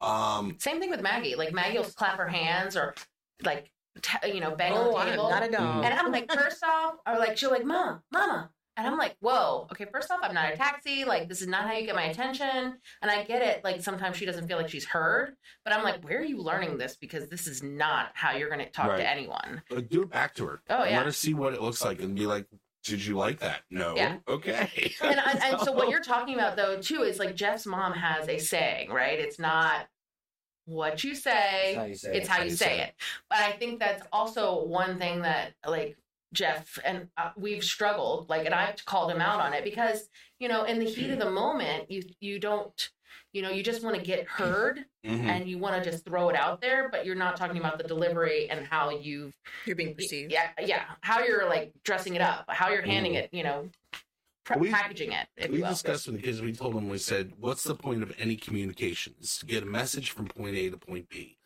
Um, 0.00 0.56
Same 0.60 0.80
thing 0.80 0.90
with 0.90 1.00
Maggie. 1.02 1.34
Like 1.34 1.52
Maggie 1.52 1.78
will 1.78 1.84
clap 1.84 2.18
her 2.18 2.28
hands 2.28 2.76
or 2.76 2.94
like 3.42 3.70
t- 4.02 4.32
you 4.32 4.40
know 4.40 4.54
bang 4.54 4.72
Oh, 4.74 4.96
on 4.96 5.06
the 5.06 5.12
table. 5.12 5.28
got 5.28 5.42
a 5.42 5.50
dog. 5.50 5.84
And 5.84 5.94
I'm 5.94 6.12
like, 6.12 6.30
first 6.32 6.62
off, 6.62 6.94
or 7.06 7.18
like 7.18 7.36
she'll 7.38 7.50
like, 7.50 7.64
mom, 7.64 8.02
mama. 8.12 8.50
And 8.76 8.86
I'm 8.88 8.98
like, 8.98 9.14
whoa, 9.20 9.68
okay, 9.70 9.86
first 9.92 10.10
off, 10.10 10.18
I'm 10.22 10.34
not 10.34 10.52
a 10.52 10.56
taxi. 10.56 11.04
Like, 11.04 11.28
this 11.28 11.40
is 11.40 11.46
not 11.46 11.64
how 11.68 11.74
you 11.74 11.86
get 11.86 11.94
my 11.94 12.06
attention. 12.06 12.74
And 13.02 13.08
I 13.10 13.22
get 13.22 13.40
it. 13.40 13.62
Like, 13.62 13.80
sometimes 13.82 14.16
she 14.16 14.24
doesn't 14.26 14.48
feel 14.48 14.56
like 14.56 14.68
she's 14.68 14.84
heard. 14.84 15.36
But 15.64 15.74
I'm 15.74 15.84
like, 15.84 16.02
where 16.02 16.18
are 16.18 16.24
you 16.24 16.42
learning 16.42 16.76
this? 16.78 16.96
Because 16.96 17.28
this 17.28 17.46
is 17.46 17.62
not 17.62 18.08
how 18.14 18.32
you're 18.32 18.48
going 18.48 18.64
to 18.64 18.68
talk 18.72 18.88
Right. 18.88 18.96
to 18.96 19.08
anyone. 19.08 19.62
but 19.70 19.88
do 19.90 20.02
it 20.02 20.10
back 20.10 20.34
to 20.34 20.46
her. 20.46 20.60
Oh, 20.70 20.82
yeah. 20.84 20.96
Let 20.96 21.06
her 21.06 21.12
see 21.12 21.34
what 21.34 21.54
it 21.54 21.62
looks 21.62 21.84
like 21.84 22.02
and 22.02 22.16
be 22.16 22.26
like, 22.26 22.46
did 22.84 23.04
you 23.04 23.16
like 23.16 23.40
that? 23.40 23.62
No. 23.70 23.96
Yeah. 23.96 24.18
Okay. 24.28 24.94
And, 25.00 25.18
and, 25.18 25.42
and 25.42 25.60
so, 25.60 25.72
what 25.72 25.88
you're 25.90 26.02
talking 26.02 26.34
about, 26.34 26.56
though, 26.56 26.80
too, 26.80 27.02
is 27.02 27.18
like 27.18 27.34
Jeff's 27.34 27.66
mom 27.66 27.92
has 27.94 28.28
a 28.28 28.38
saying, 28.38 28.90
right? 28.90 29.18
It's 29.18 29.38
not 29.38 29.88
what 30.66 31.02
you 31.04 31.12
It's 31.12 31.22
say, 31.22 31.74
how 31.74 31.84
you 31.84 31.94
say 31.94 32.16
it's 32.16 32.26
it. 32.26 32.30
how 32.30 32.42
you 32.42 32.50
say 32.50 32.80
it. 32.80 32.94
But 33.28 33.40
I 33.40 33.52
think 33.52 33.80
that's 33.80 34.02
also 34.12 34.64
one 34.64 34.98
thing 34.98 35.22
that 35.22 35.54
like 35.66 35.96
Jeff 36.32 36.78
and 36.84 37.08
uh, 37.16 37.30
we've 37.36 37.62
struggled 37.62 38.28
like 38.28 38.44
and 38.46 38.54
I've 38.54 38.84
called 38.84 39.10
him 39.10 39.20
out 39.20 39.40
on 39.40 39.52
it 39.54 39.62
because 39.62 40.08
you 40.38 40.48
know 40.48 40.64
in 40.64 40.78
the 40.78 40.84
heat 40.84 41.10
of 41.10 41.18
the 41.18 41.30
moment 41.30 41.90
you 41.90 42.02
you 42.18 42.38
don't 42.38 42.90
you 43.34 43.42
know 43.42 43.50
you 43.50 43.62
just 43.62 43.82
want 43.84 43.94
to 43.96 44.00
get 44.02 44.26
heard 44.26 44.86
Mhm. 45.04 45.24
and 45.26 45.46
you 45.48 45.58
want 45.58 45.82
to 45.82 45.90
just 45.90 46.06
throw 46.06 46.30
it 46.30 46.36
out 46.36 46.62
there 46.62 46.88
but 46.88 47.04
you're 47.04 47.14
not 47.14 47.36
talking 47.36 47.58
about 47.58 47.76
the 47.76 47.84
delivery 47.84 48.48
and 48.48 48.64
how 48.66 48.88
you've 48.88 49.34
You're 49.66 49.76
being 49.76 49.94
perceived. 49.94 50.32
yeah 50.32 50.48
yeah 50.64 50.84
how 51.02 51.22
you're 51.22 51.46
like 51.46 51.72
dressing 51.84 52.14
it 52.14 52.22
up 52.22 52.46
how 52.48 52.70
you're 52.70 52.80
handing 52.82 53.14
it 53.14 53.28
you 53.32 53.42
know 53.42 53.68
pr- 54.44 54.58
We- 54.58 54.70
packaging 54.70 55.12
it 55.12 55.26
if 55.36 55.50
we 55.50 55.58
you 55.58 55.64
discussed 55.66 56.06
with 56.06 56.16
the 56.16 56.22
kids. 56.22 56.40
We 56.40 56.52
told 56.54 56.74
them, 56.74 56.88
we 56.88 56.96
said, 56.98 57.32
what's 57.38 57.64
the 57.64 57.74
point 57.74 58.02
of 58.02 58.14
any 58.18 58.36
communication? 58.36 59.14
Is 59.20 59.38
to 59.38 59.46
get 59.46 59.62
a 59.62 59.66
message 59.66 60.10
from 60.10 60.26
point 60.26 60.54
A 60.56 60.70
to 60.70 60.76
point 60.76 61.08
B. 61.08 61.36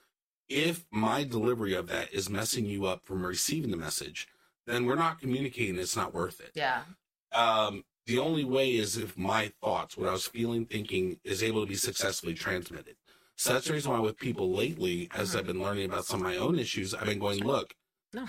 If 0.48 0.84
my 0.90 1.22
delivery 1.24 1.74
of 1.74 1.86
that 1.88 2.12
is 2.12 2.28
messing 2.28 2.64
you 2.66 2.86
up 2.86 3.04
from 3.04 3.24
receiving 3.24 3.70
the 3.70 3.76
message, 3.76 4.26
then 4.66 4.84
we're 4.84 4.96
not 4.96 5.20
communicating. 5.20 5.78
It's 5.78 5.96
not 5.96 6.12
worth 6.14 6.40
it. 6.40 6.50
yeah 6.54 6.82
Um, 7.32 7.84
the 8.08 8.18
only 8.18 8.42
way 8.42 8.70
is 8.74 8.96
if 8.96 9.18
my 9.18 9.52
thoughts, 9.62 9.94
what 9.94 10.08
I 10.08 10.12
was 10.12 10.26
feeling, 10.26 10.64
thinking, 10.64 11.20
is 11.24 11.42
able 11.42 11.60
to 11.60 11.68
be 11.68 11.74
successfully 11.74 12.32
transmitted. 12.32 12.96
So 13.36 13.52
that's 13.52 13.66
the 13.66 13.74
reason 13.74 13.92
why 13.92 13.98
with 13.98 14.16
people 14.16 14.50
lately, 14.50 15.10
as 15.14 15.36
I've 15.36 15.46
been 15.46 15.62
learning 15.62 15.84
about 15.84 16.06
some 16.06 16.20
of 16.20 16.26
my 16.26 16.36
own 16.36 16.58
issues, 16.58 16.94
I've 16.94 17.04
been 17.04 17.18
going, 17.18 17.44
look, 17.44 17.74
No. 18.14 18.26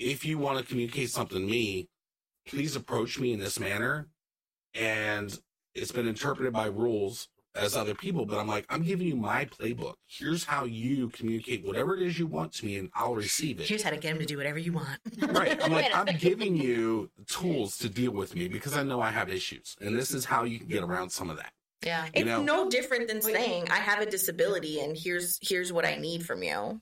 if 0.00 0.24
you 0.24 0.36
want 0.36 0.58
to 0.58 0.64
communicate 0.64 1.10
something 1.10 1.46
to 1.46 1.48
me, 1.48 1.88
please 2.44 2.74
approach 2.74 3.20
me 3.20 3.32
in 3.32 3.38
this 3.38 3.60
manner. 3.60 4.08
And 4.74 5.38
it's 5.76 5.92
been 5.92 6.08
interpreted 6.08 6.52
by 6.52 6.66
rules 6.66 7.28
as 7.54 7.76
other 7.76 7.94
people, 7.94 8.24
but 8.26 8.38
I'm 8.38 8.46
like, 8.46 8.64
I'm 8.68 8.82
giving 8.82 9.06
you 9.08 9.16
my 9.16 9.44
playbook. 9.44 9.94
Here's 10.06 10.44
how 10.44 10.64
you 10.64 11.08
communicate 11.08 11.66
whatever 11.66 11.96
it 11.96 12.02
is 12.02 12.18
you 12.18 12.26
want 12.26 12.52
to 12.54 12.66
me, 12.66 12.76
and 12.78 12.90
I'll 12.94 13.14
receive 13.14 13.58
it. 13.60 13.66
Here's 13.66 13.82
how 13.82 13.90
to 13.90 13.96
get 13.96 14.12
him 14.12 14.18
to 14.20 14.24
do 14.24 14.36
whatever 14.36 14.58
you 14.58 14.72
want. 14.72 14.98
Right. 15.30 15.60
I'm 15.62 15.72
like, 15.72 15.84
Wait 15.86 15.92
a 15.92 15.96
I'm 15.96 16.06
giving 16.18 16.56
you 16.56 17.10
tools 17.26 17.76
to 17.78 17.88
deal 17.88 18.12
with 18.12 18.34
me 18.34 18.48
because 18.48 18.76
I 18.76 18.82
know 18.82 19.00
I 19.00 19.10
have 19.10 19.28
issues. 19.28 19.76
And 19.80 19.96
this 19.96 20.12
is 20.12 20.24
how 20.24 20.44
you 20.44 20.58
can 20.58 20.68
get 20.68 20.82
around 20.82 21.10
some 21.10 21.28
of 21.30 21.36
that. 21.38 21.52
yeah 21.84 22.04
You 22.06 22.10
It's 22.14 22.26
know- 22.26 22.42
no 22.42 22.70
different 22.70 23.08
than 23.08 23.20
saying 23.22 23.68
I 23.70 23.76
have 23.78 24.00
a 24.00 24.06
disability 24.10 24.80
and 24.80 24.96
here's 24.96 25.38
here's 25.42 25.72
what 25.72 25.84
I 25.84 25.96
need 25.96 26.24
from 26.26 26.42
you. 26.42 26.80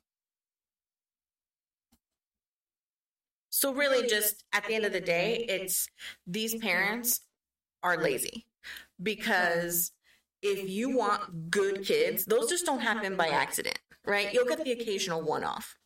So 3.51 3.73
really 3.73 4.07
just 4.07 4.45
at 4.53 4.65
the 4.67 4.75
end 4.75 4.85
of 4.85 4.93
the 4.93 5.01
day, 5.01 5.45
it's 5.49 5.89
these 6.27 6.55
parents 6.57 7.21
are 7.83 7.97
lazy 7.97 8.47
because 9.03 9.93
if 10.43 10.69
you 10.69 10.97
want 10.97 11.51
good 11.51 11.85
kids, 11.85 12.25
those 12.25 12.49
just 12.49 12.67
don't 12.67 12.81
happen 12.81 13.17
by 13.17 13.29
accident, 13.29 13.79
right? 14.05 14.33
You'll 14.33 14.47
get 14.47 14.63
the 14.65 14.73
occasional 14.73 15.23
one 15.23 15.45
off. 15.45 15.77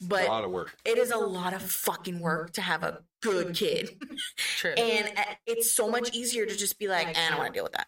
But 0.00 0.28
of 0.28 0.50
work. 0.50 0.76
it 0.84 0.98
is 0.98 1.10
a 1.10 1.18
lot 1.18 1.52
of 1.52 1.62
fucking 1.62 2.20
work 2.20 2.52
to 2.52 2.62
have 2.62 2.82
a 2.82 3.02
good 3.22 3.54
kid. 3.54 3.90
true 4.36 4.72
And 4.72 5.12
it's 5.46 5.72
so 5.72 5.88
much 5.88 6.14
easier 6.14 6.46
to 6.46 6.56
just 6.56 6.78
be 6.78 6.88
like, 6.88 7.08
eh, 7.08 7.14
I 7.16 7.28
don't 7.30 7.38
want 7.38 7.52
to 7.52 7.56
deal 7.56 7.64
with 7.64 7.72
that. 7.72 7.86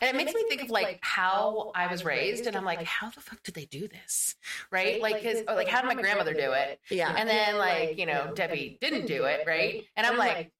And 0.00 0.10
it 0.10 0.16
makes 0.16 0.34
me 0.34 0.44
think 0.48 0.62
of 0.62 0.70
like 0.70 0.98
how 1.00 1.72
I 1.74 1.86
was 1.86 2.04
raised, 2.04 2.46
and 2.46 2.56
I'm 2.56 2.64
like, 2.64 2.82
how 2.82 3.10
the 3.10 3.20
fuck 3.20 3.42
did 3.42 3.54
they 3.54 3.64
do 3.64 3.88
this, 3.88 4.36
right? 4.70 5.00
Like, 5.00 5.22
cause 5.22 5.42
like 5.46 5.68
how 5.68 5.80
did 5.80 5.88
my 5.88 6.00
grandmother 6.00 6.34
do 6.34 6.52
it? 6.52 6.80
Yeah. 6.90 7.12
And 7.16 7.28
then 7.28 7.56
like 7.56 7.98
you 7.98 8.06
know 8.06 8.32
Debbie 8.34 8.78
didn't 8.80 9.06
do 9.06 9.24
it, 9.24 9.44
right? 9.46 9.84
And 9.96 10.06
I'm 10.06 10.16
like, 10.16 10.52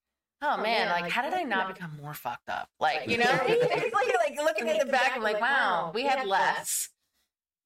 oh 0.42 0.56
man, 0.62 0.88
like 0.88 1.10
how 1.10 1.22
did 1.22 1.34
I 1.34 1.42
not 1.42 1.74
become 1.74 1.96
more 2.00 2.14
fucked 2.14 2.48
up? 2.48 2.68
Like 2.78 3.08
you 3.08 3.18
know, 3.18 3.30
it's 3.46 3.94
like, 3.94 4.36
like 4.36 4.38
looking 4.38 4.68
at 4.68 4.84
the 4.84 4.90
back, 4.90 5.12
I'm 5.14 5.22
like, 5.22 5.40
wow, 5.40 5.90
we 5.94 6.04
had 6.04 6.26
less, 6.26 6.90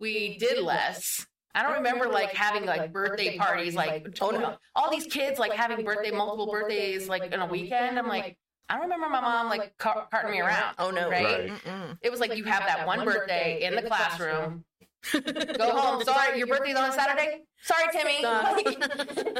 we 0.00 0.36
did 0.38 0.62
less. 0.62 1.26
I 1.54 1.62
don't 1.62 1.74
remember 1.74 2.08
like 2.08 2.34
having 2.34 2.66
like 2.66 2.92
birthday 2.92 3.38
parties, 3.38 3.74
like 3.74 4.16
oh 4.20 4.30
no, 4.30 4.56
all 4.74 4.90
these 4.90 5.06
kids 5.06 5.38
like 5.38 5.52
having 5.52 5.84
birthday, 5.84 6.10
multiple 6.10 6.50
birthdays 6.50 7.08
like 7.08 7.32
in 7.32 7.40
a 7.40 7.46
weekend. 7.46 7.98
I'm 7.98 8.08
like, 8.08 8.36
I 8.68 8.74
don't 8.74 8.84
remember 8.84 9.08
my 9.08 9.20
mom 9.20 9.48
like 9.48 9.76
car- 9.78 10.08
carting 10.10 10.32
me 10.32 10.40
around. 10.40 10.74
Oh 10.78 10.90
no. 10.90 11.08
Right? 11.08 11.50
Right. 11.50 11.96
It 12.02 12.10
was 12.10 12.18
like 12.18 12.36
you 12.36 12.44
have 12.44 12.64
that 12.66 12.86
one 12.86 13.04
birthday 13.04 13.62
in 13.62 13.76
the 13.76 13.82
classroom, 13.82 14.64
Go 15.12 15.70
home. 15.70 16.02
Sorry, 16.02 16.38
your 16.38 16.46
birthday's 16.46 16.76
on 16.76 16.92
Saturday. 16.92 17.42
Sorry, 17.62 17.84
Timmy. 17.92 18.18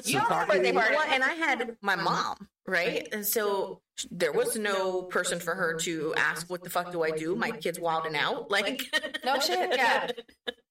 you 0.05 0.18
don't 0.18 0.30
have 0.30 0.49
a 0.49 0.53
birthday 0.53 0.72
party. 0.72 0.95
Well, 0.95 1.07
and 1.09 1.24
I 1.24 1.35
had 1.35 1.76
my 1.80 1.97
mom, 1.97 2.49
right? 2.67 3.09
And 3.12 3.25
so 3.27 3.81
there 4.11 4.33
was 4.33 4.57
no 4.57 5.03
person 5.03 5.39
for 5.41 5.55
her 5.55 5.75
to 5.81 6.15
ask, 6.17 6.49
"What 6.51 6.62
the 6.65 6.71
fuck 6.71 6.93
do 6.93 7.03
I 7.03 7.11
do?" 7.11 7.37
My 7.37 7.51
kid's 7.51 7.79
wilding 7.79 8.17
out. 8.17 8.51
Like, 8.51 8.83
No 9.25 9.39
shit, 9.39 9.71
yeah. 9.77 10.11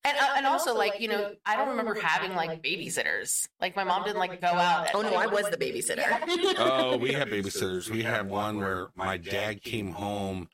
And, 0.05 0.17
uh, 0.17 0.33
and 0.35 0.45
also, 0.45 0.75
like, 0.75 0.99
you 0.99 1.07
know, 1.07 1.33
I 1.45 1.55
don't 1.55 1.69
remember 1.69 1.93
having 1.95 2.35
like 2.35 2.61
babysitters. 2.61 3.47
Like, 3.61 3.75
my 3.77 3.85
mom 3.85 4.03
didn't 4.03 4.19
like 4.19 4.41
go 4.41 4.47
out. 4.47 4.87
at 4.87 4.95
Oh 4.95 5.01
no, 5.01 5.11
night. 5.11 5.19
I 5.19 5.27
was 5.27 5.49
the 5.49 5.57
babysitter. 5.57 6.03
Oh, 6.59 6.97
we 6.97 7.13
had 7.13 7.29
babysitters. 7.29 7.89
We 7.89 8.03
had 8.03 8.29
one 8.29 8.57
where 8.57 8.87
my 8.95 9.15
dad 9.17 9.63
came 9.63 9.91
home 9.91 10.49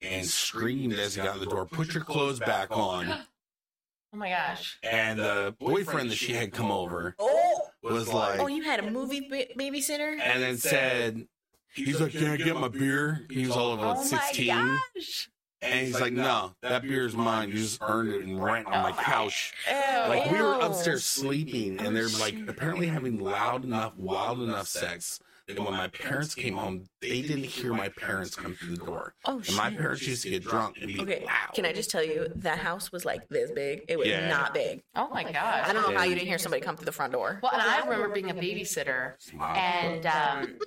and 0.00 0.24
screamed 0.26 0.94
as 0.94 1.14
he 1.14 1.22
got 1.22 1.34
out 1.34 1.40
the 1.40 1.46
door, 1.46 1.66
"Put 1.66 1.92
your 1.94 2.04
clothes 2.04 2.38
back 2.38 2.68
on!" 2.70 3.18
Oh 4.16 4.18
my 4.18 4.30
gosh. 4.30 4.78
And 4.82 5.18
the 5.18 5.54
boyfriend 5.60 6.10
that 6.10 6.16
she 6.16 6.32
had 6.32 6.50
come 6.50 6.70
over 6.72 7.14
Oh, 7.18 7.60
was 7.82 8.08
like, 8.08 8.40
oh, 8.40 8.46
you 8.46 8.62
had 8.62 8.80
a 8.80 8.90
movie 8.90 9.20
ba- 9.28 9.48
babysitter? 9.58 10.18
and 10.18 10.42
then 10.42 10.56
said, 10.56 11.26
"He's 11.74 12.00
like, 12.00 12.12
can 12.12 12.28
I 12.28 12.38
get 12.38 12.56
my 12.56 12.68
beer?" 12.68 13.26
He 13.30 13.46
was 13.46 13.54
all 13.54 13.74
of 13.74 13.80
Oh 13.80 13.90
about 13.90 14.02
sixteen, 14.04 14.46
gosh. 14.46 15.28
and 15.60 15.86
he's 15.86 16.00
like, 16.00 16.14
"No, 16.14 16.54
that 16.62 16.80
beer 16.80 17.04
is 17.04 17.14
mine. 17.14 17.50
You 17.50 17.56
just 17.56 17.82
earned 17.82 18.08
it 18.08 18.22
in 18.22 18.40
rent 18.40 18.66
on 18.68 18.82
my 18.82 18.92
oh 18.92 19.02
couch." 19.02 19.52
Oh, 19.70 20.06
like 20.08 20.30
we 20.30 20.40
were 20.40 20.60
upstairs 20.60 21.04
sleeping, 21.04 21.78
and 21.78 21.94
they're 21.94 22.08
like 22.18 22.36
oh, 22.38 22.44
apparently 22.48 22.86
having 22.86 23.20
loud 23.20 23.64
enough, 23.64 23.94
wild 23.98 24.40
enough 24.40 24.66
sex 24.66 25.20
that 25.48 25.58
when 25.60 25.72
my 25.74 25.88
parents 25.88 26.34
came 26.34 26.56
home, 26.56 26.84
they 27.00 27.22
didn't 27.22 27.44
hear 27.44 27.72
my 27.72 27.88
parents 27.88 28.34
come 28.34 28.54
through 28.54 28.76
the 28.76 28.84
door. 28.84 29.14
Oh 29.24 29.40
And 29.46 29.56
my 29.56 29.70
parents 29.70 30.06
used 30.06 30.22
to 30.24 30.30
get 30.30 30.42
drunk 30.42 30.78
and 30.80 30.88
be 30.92 31.00
Okay, 31.00 31.24
loud. 31.24 31.54
can 31.54 31.64
I 31.64 31.72
just 31.72 31.90
tell 31.90 32.02
you 32.02 32.28
that 32.36 32.58
house 32.58 32.90
was 32.90 33.04
like 33.04 33.28
this 33.28 33.50
big? 33.52 33.82
It 33.88 33.96
was 33.98 34.08
Yeah. 34.08 34.28
not 34.28 34.52
big. 34.54 34.82
Oh 34.96 35.08
my 35.10 35.22
gosh. 35.22 35.68
I 35.68 35.72
don't 35.72 35.88
know 35.90 35.96
how 35.96 36.04
you 36.04 36.14
didn't 36.14 36.26
hear 36.28 36.38
somebody 36.38 36.62
come 36.62 36.76
through 36.76 36.86
the 36.86 36.92
front 36.92 37.12
door. 37.12 37.38
Well, 37.42 37.52
and 37.52 37.62
I 37.62 37.84
remember 37.86 38.08
being 38.08 38.30
a 38.30 38.34
babysitter, 38.34 39.14
and 39.40 40.06
um, 40.06 40.58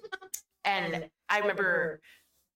and 0.63 1.09
I 1.27 1.39
remember 1.39 1.99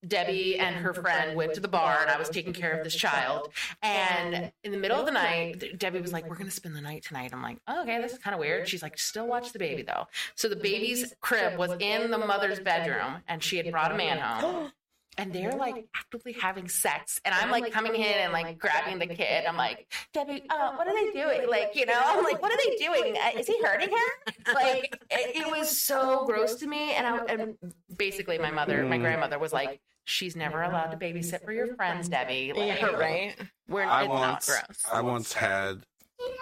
Debbie 0.08 0.58
and 0.60 0.76
her 0.76 0.94
friend 0.94 1.36
went 1.36 1.54
to 1.54 1.60
the 1.60 1.68
bar, 1.68 2.00
and 2.02 2.10
I 2.10 2.18
was 2.18 2.30
taking 2.30 2.54
care 2.54 2.72
of 2.78 2.84
this 2.84 2.96
child. 2.96 3.50
And 3.82 4.52
in 4.64 4.72
the 4.72 4.78
middle 4.78 5.00
of 5.00 5.06
the 5.06 5.12
night, 5.12 5.78
Debbie 5.78 6.02
was 6.02 6.12
like, 6.12 6.28
"We're 6.30 6.36
gonna 6.36 6.52
spend 6.52 6.76
the 6.76 6.82
night 6.82 7.04
tonight." 7.04 7.32
I'm 7.34 7.42
like, 7.42 7.60
oh, 7.68 7.82
"Okay, 7.84 8.02
this 8.02 8.14
is 8.14 8.20
kind 8.20 8.34
of 8.34 8.40
weird." 8.40 8.68
She's 8.68 8.82
like, 8.84 8.98
"Still 8.98 9.28
watch 9.28 9.52
the 9.54 9.60
baby 9.60 9.82
though." 9.84 10.08
So 10.36 10.50
the 10.50 10.56
baby's 10.56 11.14
crib 11.22 11.58
was 11.58 11.72
in 11.80 12.12
the 12.12 12.18
mother's 12.18 12.60
bedroom, 12.60 13.24
and 13.28 13.42
she 13.44 13.58
had 13.58 13.70
brought 13.72 13.92
a 13.92 13.96
man 13.96 14.20
home. 14.20 14.72
And 15.16 15.32
they're 15.32 15.52
like 15.52 15.86
actively 15.96 16.32
having 16.32 16.68
sex, 16.68 17.22
and 17.24 17.36
I'm 17.36 17.52
like 17.52 17.72
coming 17.72 17.94
in 17.94 18.02
and 18.02 18.34
like 18.34 18.58
grabbing 18.58 18.98
the 18.98 19.06
kid. 19.14 19.46
I'm 19.46 19.56
like, 19.56 19.86
Debbie, 20.12 20.42
uh, 20.50 20.72
what 20.74 20.88
are 20.88 20.94
they 20.94 21.12
doing? 21.12 21.48
Like, 21.48 21.76
you 21.76 21.86
know, 21.86 21.94
I'm 22.04 22.24
like, 22.24 22.42
what 22.42 22.52
are 22.52 22.58
they 22.58 22.76
doing? 22.84 23.16
Uh, 23.16 23.38
is 23.40 23.46
he 23.46 23.62
hurting 23.62 23.90
her? 23.92 24.34
Like, 24.56 25.00
it, 25.12 25.36
it 25.44 25.52
was 25.52 25.80
so 25.80 26.26
gross 26.26 26.56
to 26.56 26.68
me. 26.68 26.94
And 26.94 27.06
I, 27.06 27.18
and 27.26 27.56
basically, 27.96 28.40
my 28.40 28.50
mother, 28.50 28.84
my 28.86 28.98
grandmother, 28.98 29.38
was 29.38 29.54
like, 29.54 29.82
she's 30.06 30.36
never 30.36 30.64
allowed 30.64 30.92
to 30.92 30.98
babysit 30.98 31.44
for 31.44 31.52
your 31.52 31.76
friends, 31.76 32.10
Debbie. 32.10 32.54
Like, 32.56 32.82
Yeah, 32.82 32.86
right. 32.88 33.36
We're 33.68 33.84
I 33.84 34.04
it's 34.04 34.10
not 34.10 34.20
once, 34.20 34.46
gross. 34.46 34.84
I 34.92 35.02
once 35.02 35.34
had 35.34 35.86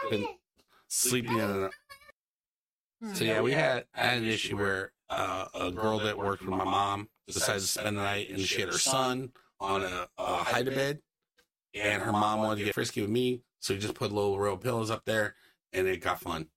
been 0.10 0.26
sleeping 0.88 1.38
in 1.38 1.40
a. 1.40 1.70
So 3.14 3.24
yeah, 3.24 3.42
we 3.42 3.52
had 3.52 3.86
I 3.96 4.06
had 4.06 4.18
an 4.20 4.28
issue 4.28 4.58
where 4.58 4.92
uh, 5.10 5.46
a 5.54 5.72
girl 5.72 6.00
that 6.00 6.18
worked 6.18 6.42
with 6.42 6.52
my 6.52 6.64
mom 6.64 7.10
decided 7.28 7.62
to 7.62 7.68
spend 7.68 7.98
the 7.98 8.02
night, 8.02 8.30
and 8.30 8.40
she 8.40 8.62
had 8.62 8.70
her 8.70 8.78
son 8.78 9.32
on 9.60 9.84
a, 9.84 10.08
a 10.18 10.36
hide 10.38 10.68
a 10.68 10.72
bed, 10.72 11.00
and 11.74 12.02
her 12.02 12.12
mom 12.12 12.40
wanted 12.40 12.60
to 12.60 12.66
get 12.66 12.74
frisky 12.76 13.02
with 13.02 13.10
me, 13.10 13.42
so 13.60 13.74
we 13.74 13.80
just 13.80 13.96
put 13.96 14.12
little 14.12 14.40
row 14.40 14.54
of 14.54 14.62
pillows 14.62 14.92
up 14.92 15.04
there, 15.06 15.36
and 15.74 15.88
it 15.88 16.02
got 16.02 16.20
fun. 16.20 16.48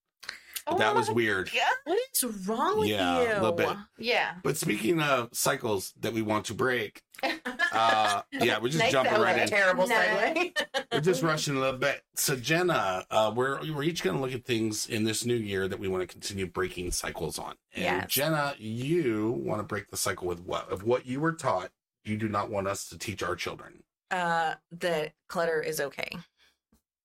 But 0.66 0.78
that 0.78 0.94
was 0.94 1.10
weird. 1.10 1.50
Yeah. 1.54 1.62
What 1.84 1.98
is 2.14 2.24
wrong 2.48 2.78
with 2.80 2.88
Yeah, 2.88 3.20
you? 3.20 3.28
a 3.28 3.34
little 3.34 3.52
bit. 3.52 3.76
Yeah. 3.98 4.34
But 4.42 4.56
speaking 4.56 5.00
of 5.00 5.28
cycles 5.32 5.92
that 6.00 6.12
we 6.14 6.22
want 6.22 6.46
to 6.46 6.54
break, 6.54 7.02
uh, 7.72 8.22
yeah, 8.32 8.58
we're 8.60 8.68
just 8.68 8.78
Nice 8.78 8.92
jumping 8.92 9.20
right 9.20 9.38
in. 9.42 9.48
Terrible 9.48 9.86
No. 9.86 9.94
segue. 9.94 10.64
We're 10.92 11.00
just 11.00 11.22
rushing 11.22 11.56
a 11.56 11.60
little 11.60 11.78
bit. 11.78 12.02
So 12.14 12.36
Jenna, 12.36 13.04
uh, 13.10 13.32
we're 13.34 13.58
we're 13.72 13.82
each 13.82 14.02
going 14.02 14.16
to 14.16 14.22
look 14.22 14.32
at 14.32 14.44
things 14.44 14.86
in 14.86 15.02
this 15.04 15.24
new 15.24 15.34
year 15.34 15.66
that 15.68 15.78
we 15.78 15.88
want 15.88 16.02
to 16.02 16.06
continue 16.06 16.46
breaking 16.46 16.92
cycles 16.92 17.38
on. 17.38 17.54
And 17.74 17.82
Yes. 17.84 18.06
Jenna, 18.10 18.54
you 18.58 19.32
want 19.44 19.58
to 19.60 19.64
break 19.64 19.88
the 19.90 19.96
cycle 19.96 20.26
with 20.28 20.40
what? 20.40 20.70
Of 20.70 20.84
what 20.84 21.04
you 21.06 21.18
were 21.20 21.32
taught, 21.32 21.70
you 22.04 22.16
do 22.16 22.28
not 22.28 22.48
want 22.50 22.68
us 22.68 22.88
to 22.90 22.98
teach 22.98 23.22
our 23.22 23.34
children. 23.36 23.82
uh, 24.10 24.54
that 24.80 25.12
clutter 25.28 25.60
is 25.60 25.80
okay. 25.80 26.10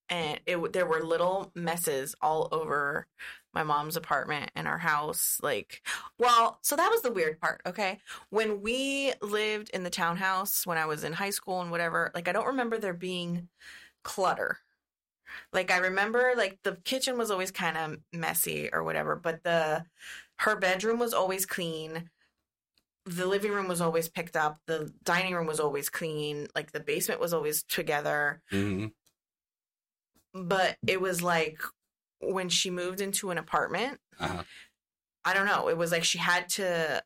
And 0.09 0.39
it 0.45 0.53
w- 0.53 0.71
there 0.71 0.85
were 0.87 1.01
little 1.03 1.51
messes 1.55 2.15
all 2.21 2.47
over 2.51 3.05
my 3.53 3.63
mom's 3.63 3.95
apartment 3.95 4.51
and 4.55 4.67
our 4.67 4.77
house. 4.77 5.39
Like, 5.41 5.81
well, 6.17 6.59
so 6.61 6.75
that 6.75 6.89
was 6.91 7.01
the 7.01 7.11
weird 7.11 7.39
part. 7.39 7.61
Okay, 7.65 7.99
when 8.29 8.61
we 8.61 9.13
lived 9.21 9.69
in 9.73 9.83
the 9.83 9.89
townhouse 9.89 10.65
when 10.65 10.77
I 10.77 10.85
was 10.85 11.03
in 11.03 11.13
high 11.13 11.29
school 11.31 11.61
and 11.61 11.71
whatever, 11.71 12.11
like 12.15 12.27
I 12.27 12.31
don't 12.31 12.47
remember 12.47 12.77
there 12.77 12.93
being 12.93 13.47
clutter. 14.03 14.59
Like 15.53 15.71
I 15.71 15.77
remember, 15.77 16.33
like 16.37 16.59
the 16.63 16.77
kitchen 16.83 17.17
was 17.17 17.31
always 17.31 17.51
kind 17.51 17.77
of 17.77 17.97
messy 18.13 18.69
or 18.73 18.83
whatever, 18.83 19.15
but 19.15 19.43
the 19.43 19.85
her 20.37 20.55
bedroom 20.55 20.99
was 20.99 21.13
always 21.13 21.45
clean 21.45 22.09
the 23.05 23.25
living 23.25 23.51
room 23.51 23.67
was 23.67 23.81
always 23.81 24.07
picked 24.07 24.35
up 24.35 24.59
the 24.67 24.93
dining 25.03 25.33
room 25.33 25.47
was 25.47 25.59
always 25.59 25.89
clean 25.89 26.47
like 26.55 26.71
the 26.71 26.79
basement 26.79 27.19
was 27.19 27.33
always 27.33 27.63
together 27.63 28.41
Mm-hmm. 28.51 28.87
but 30.47 30.77
it 30.85 31.01
was 31.01 31.21
like 31.21 31.59
when 32.21 32.49
she 32.49 32.69
moved 32.69 33.01
into 33.01 33.31
an 33.31 33.37
apartment 33.37 33.99
Uh-huh. 34.19 34.43
i 35.25 35.33
don't 35.33 35.45
know. 35.45 35.69
It 35.69 35.77
was 35.77 35.91
like 35.91 36.03
she 36.03 36.17
had 36.17 36.49
to 36.49 37.03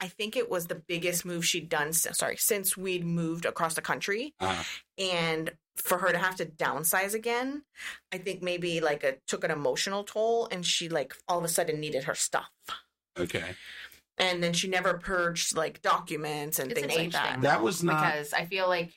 i 0.00 0.08
think 0.08 0.36
it 0.36 0.50
was 0.50 0.66
the 0.66 0.74
biggest 0.74 1.24
move 1.24 1.44
she'd 1.44 1.68
done 1.70 1.92
since 1.92 2.18
sorry 2.18 2.36
since 2.36 2.76
we'd 2.76 3.04
moved 3.04 3.46
across 3.46 3.74
the 3.74 3.82
country. 3.82 4.34
Uh-huh. 4.40 4.62
and 4.98 5.52
for 5.76 5.98
her 5.98 6.10
to 6.12 6.18
have 6.18 6.36
to 6.36 6.46
downsize 6.46 7.12
again 7.14 7.62
i 8.12 8.18
think 8.18 8.42
maybe 8.42 8.80
like 8.80 9.04
it 9.04 9.22
took 9.26 9.42
an 9.44 9.50
emotional 9.50 10.04
toll 10.04 10.48
and 10.50 10.64
she 10.66 10.88
like 10.88 11.14
all 11.28 11.38
of 11.38 11.44
a 11.44 11.48
sudden 11.48 11.80
needed 11.80 12.04
her 12.04 12.14
stuff. 12.14 12.50
Okay, 13.18 13.54
and 14.18 14.42
then 14.42 14.52
she 14.52 14.68
never 14.68 14.94
purged 14.98 15.56
like 15.56 15.80
documents 15.80 16.58
and 16.58 16.70
It's 16.70 16.80
things 16.80 16.94
like 16.94 17.12
that. 17.12 17.40
That 17.40 17.62
was 17.62 17.82
not- 17.82 18.04
because 18.04 18.34
I 18.34 18.44
feel 18.44 18.68
like 18.68 18.92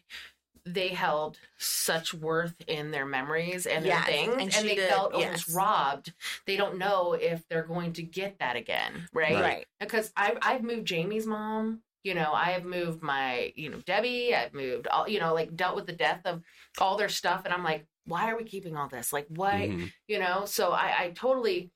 they 0.73 0.89
held 0.89 1.37
such 1.57 2.13
worth 2.13 2.55
in 2.67 2.91
their 2.91 3.05
memories 3.05 3.65
and 3.65 3.85
their 3.85 4.01
things, 4.03 4.33
and 4.33 4.41
and, 4.41 4.67
they 4.67 4.75
did- 4.75 4.89
felt 4.89 5.13
almost 5.13 5.47
yes. 5.47 5.55
robbed. 5.55 6.13
They 6.45 6.57
don't 6.57 6.77
know 6.77 7.13
if 7.13 7.47
they're 7.49 7.63
going 7.63 7.93
to 7.93 8.03
get 8.03 8.39
that 8.39 8.55
again, 8.55 9.07
right? 9.13 9.33
Right. 9.33 9.41
right 9.41 9.67
Because 9.79 10.11
I've 10.15 10.37
I've 10.41 10.63
moved 10.63 10.85
Jamie's 10.85 11.25
mom. 11.25 11.81
You 12.03 12.13
know, 12.15 12.31
I 12.33 12.51
have 12.51 12.63
moved 12.63 13.01
my, 13.01 13.51
you 13.55 13.69
know, 13.69 13.81
Debbie. 13.85 14.33
I've 14.33 14.53
moved 14.53 14.87
all, 14.87 15.07
you 15.09 15.19
know, 15.19 15.33
like 15.33 15.55
dealt 15.55 15.75
with 15.75 15.85
the 15.85 15.91
death 15.93 16.21
of 16.25 16.41
all 16.79 16.95
their 16.95 17.09
stuff, 17.09 17.41
and 17.43 17.53
I'm 17.53 17.63
like, 17.63 17.85
why 18.05 18.31
are 18.31 18.37
we 18.37 18.45
keeping 18.45 18.77
all 18.77 18.87
this? 18.87 19.11
Like, 19.11 19.27
what? 19.27 19.53
Mhm. 19.53 19.91
you 20.07 20.17
know 20.19 20.45
so 20.45 20.71
i 20.71 20.93
i 21.03 21.09
totally 21.11 21.69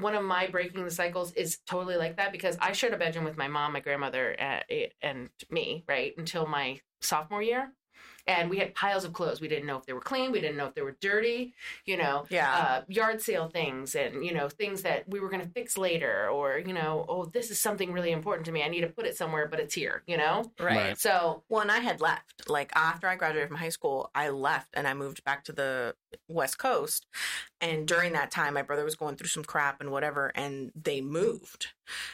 one 0.00 0.14
of 0.14 0.22
my 0.24 0.46
breaking 0.48 0.84
the 0.84 0.90
cycles 0.90 1.32
is 1.32 1.58
totally 1.66 1.96
like 1.96 2.16
that 2.18 2.30
because 2.32 2.58
i 2.60 2.72
shared 2.72 2.92
a 2.92 2.98
bedroom 2.98 3.24
with 3.24 3.38
my 3.38 3.48
mom 3.48 3.72
my 3.72 3.80
grandmother 3.80 4.36
uh, 4.38 4.60
and 5.00 5.30
me 5.50 5.82
right 5.88 6.12
until 6.18 6.46
my 6.46 6.78
sophomore 7.00 7.42
year 7.42 7.72
and 8.26 8.50
we 8.50 8.58
had 8.58 8.74
piles 8.74 9.04
of 9.04 9.12
clothes 9.12 9.40
we 9.40 9.48
didn't 9.48 9.66
know 9.66 9.76
if 9.76 9.86
they 9.86 9.92
were 9.92 10.00
clean 10.00 10.32
we 10.32 10.40
didn't 10.40 10.56
know 10.56 10.66
if 10.66 10.74
they 10.74 10.82
were 10.82 10.96
dirty 11.00 11.54
you 11.86 11.96
know 11.96 12.24
yeah 12.28 12.54
uh, 12.54 12.82
yard 12.88 13.20
sale 13.20 13.48
things 13.48 13.94
and 13.94 14.24
you 14.24 14.34
know 14.34 14.48
things 14.48 14.82
that 14.82 15.08
we 15.08 15.20
were 15.20 15.28
going 15.28 15.42
to 15.42 15.48
fix 15.48 15.78
later 15.78 16.28
or 16.28 16.58
you 16.58 16.72
know 16.72 17.04
oh 17.08 17.24
this 17.24 17.50
is 17.50 17.60
something 17.60 17.92
really 17.92 18.12
important 18.12 18.44
to 18.44 18.52
me 18.52 18.62
i 18.62 18.68
need 18.68 18.82
to 18.82 18.88
put 18.88 19.06
it 19.06 19.16
somewhere 19.16 19.48
but 19.48 19.60
it's 19.60 19.74
here 19.74 20.02
you 20.06 20.16
know 20.16 20.44
right. 20.60 20.76
Right. 20.76 20.98
so 20.98 21.42
Well, 21.48 21.60
and 21.60 21.70
I 21.70 21.78
had 21.78 22.00
left. 22.00 22.48
Like 22.48 22.72
after 22.74 23.08
I 23.08 23.16
graduated 23.16 23.48
from 23.48 23.58
high 23.58 23.68
school, 23.68 24.10
I 24.14 24.28
left 24.28 24.68
and 24.74 24.86
I 24.86 24.94
moved 24.94 25.24
back 25.24 25.44
to 25.44 25.52
the 25.52 25.94
West 26.28 26.58
Coast. 26.58 27.06
And 27.60 27.86
during 27.86 28.12
that 28.12 28.30
time, 28.30 28.54
my 28.54 28.62
brother 28.62 28.84
was 28.84 28.96
going 28.96 29.16
through 29.16 29.28
some 29.28 29.44
crap 29.44 29.80
and 29.80 29.90
whatever, 29.90 30.32
and 30.34 30.72
they 30.74 31.00
moved 31.00 31.68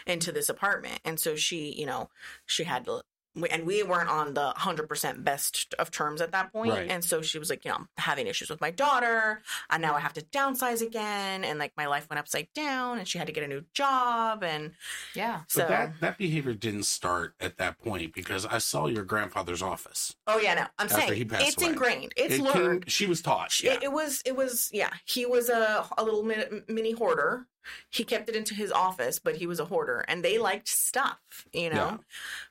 into 0.06 0.32
this 0.32 0.48
apartment. 0.48 1.00
And 1.04 1.18
so 1.18 1.36
she, 1.36 1.72
you 1.72 1.86
know, 1.86 2.10
she 2.46 2.64
had 2.64 2.84
to. 2.86 3.02
We- 3.34 3.48
And 3.50 3.66
we 3.66 3.82
weren't 3.82 4.08
on 4.08 4.34
the 4.34 4.52
100% 4.56 5.22
best 5.24 5.74
of 5.78 5.90
terms 5.90 6.20
at 6.20 6.32
that 6.32 6.52
point. 6.52 6.72
Right. 6.72 6.90
And 6.90 7.04
so 7.04 7.22
she 7.22 7.38
was 7.38 7.50
like, 7.50 7.64
you 7.64 7.70
know, 7.70 7.76
I'm 7.76 7.88
having 7.98 8.26
issues 8.26 8.50
with 8.50 8.60
my 8.60 8.70
daughter. 8.70 9.42
And 9.70 9.80
now 9.82 9.94
I 9.94 10.00
have 10.00 10.12
to 10.14 10.22
downsize 10.22 10.82
again. 10.82 11.44
And 11.44 11.58
like 11.58 11.72
my 11.76 11.86
life 11.86 12.08
went 12.10 12.18
upside 12.18 12.48
down. 12.54 12.98
And 12.98 13.06
she 13.06 13.18
had 13.18 13.26
to 13.26 13.32
get 13.32 13.44
a 13.44 13.48
new 13.48 13.64
job. 13.74 14.42
And 14.42 14.72
yeah 15.14 15.42
so, 15.48 15.62
But 15.62 15.68
that 15.68 16.00
that 16.00 16.18
behavior 16.18 16.54
didn't 16.54 16.84
start 16.84 17.34
at 17.40 17.58
that 17.58 17.78
point 17.78 18.12
because 18.14 18.44
I 18.46 18.58
saw 18.58 18.86
your 18.86 19.04
grandfather's 19.04 19.62
office. 19.62 20.16
oh, 20.26 20.38
yeah, 20.38 20.54
no, 20.54 20.66
I'm 20.78 20.86
After 20.86 21.00
he 21.14 21.20
saying 21.20 21.28
passed 21.28 21.48
it's 21.48 21.62
away. 21.62 21.70
ingrained. 21.72 22.12
It's 22.16 22.34
It 22.34 22.40
learned. 22.40 22.82
came- 22.86 22.88
she 22.88 23.06
was 23.06 23.22
taught. 23.22 23.62
Yeah. 23.62 23.74
It, 23.74 23.84
it 23.84 23.92
was 23.92 24.22
it 24.24 24.34
was 24.36 24.70
yeah 24.72 24.90
he 25.04 25.26
was 25.26 25.48
a, 25.48 25.86
a 25.96 26.02
little 26.02 26.22
mini, 26.22 26.44
mini 26.68 26.92
hoarder 26.92 27.46
he 27.90 28.04
kept 28.04 28.28
it 28.28 28.36
into 28.36 28.54
his 28.54 28.72
office 28.72 29.18
but 29.18 29.36
he 29.36 29.46
was 29.46 29.60
a 29.60 29.64
hoarder 29.66 30.04
and 30.08 30.24
they 30.24 30.38
liked 30.38 30.68
stuff 30.68 31.18
you 31.52 31.70
know? 31.70 31.74
Yeah. 31.76 31.96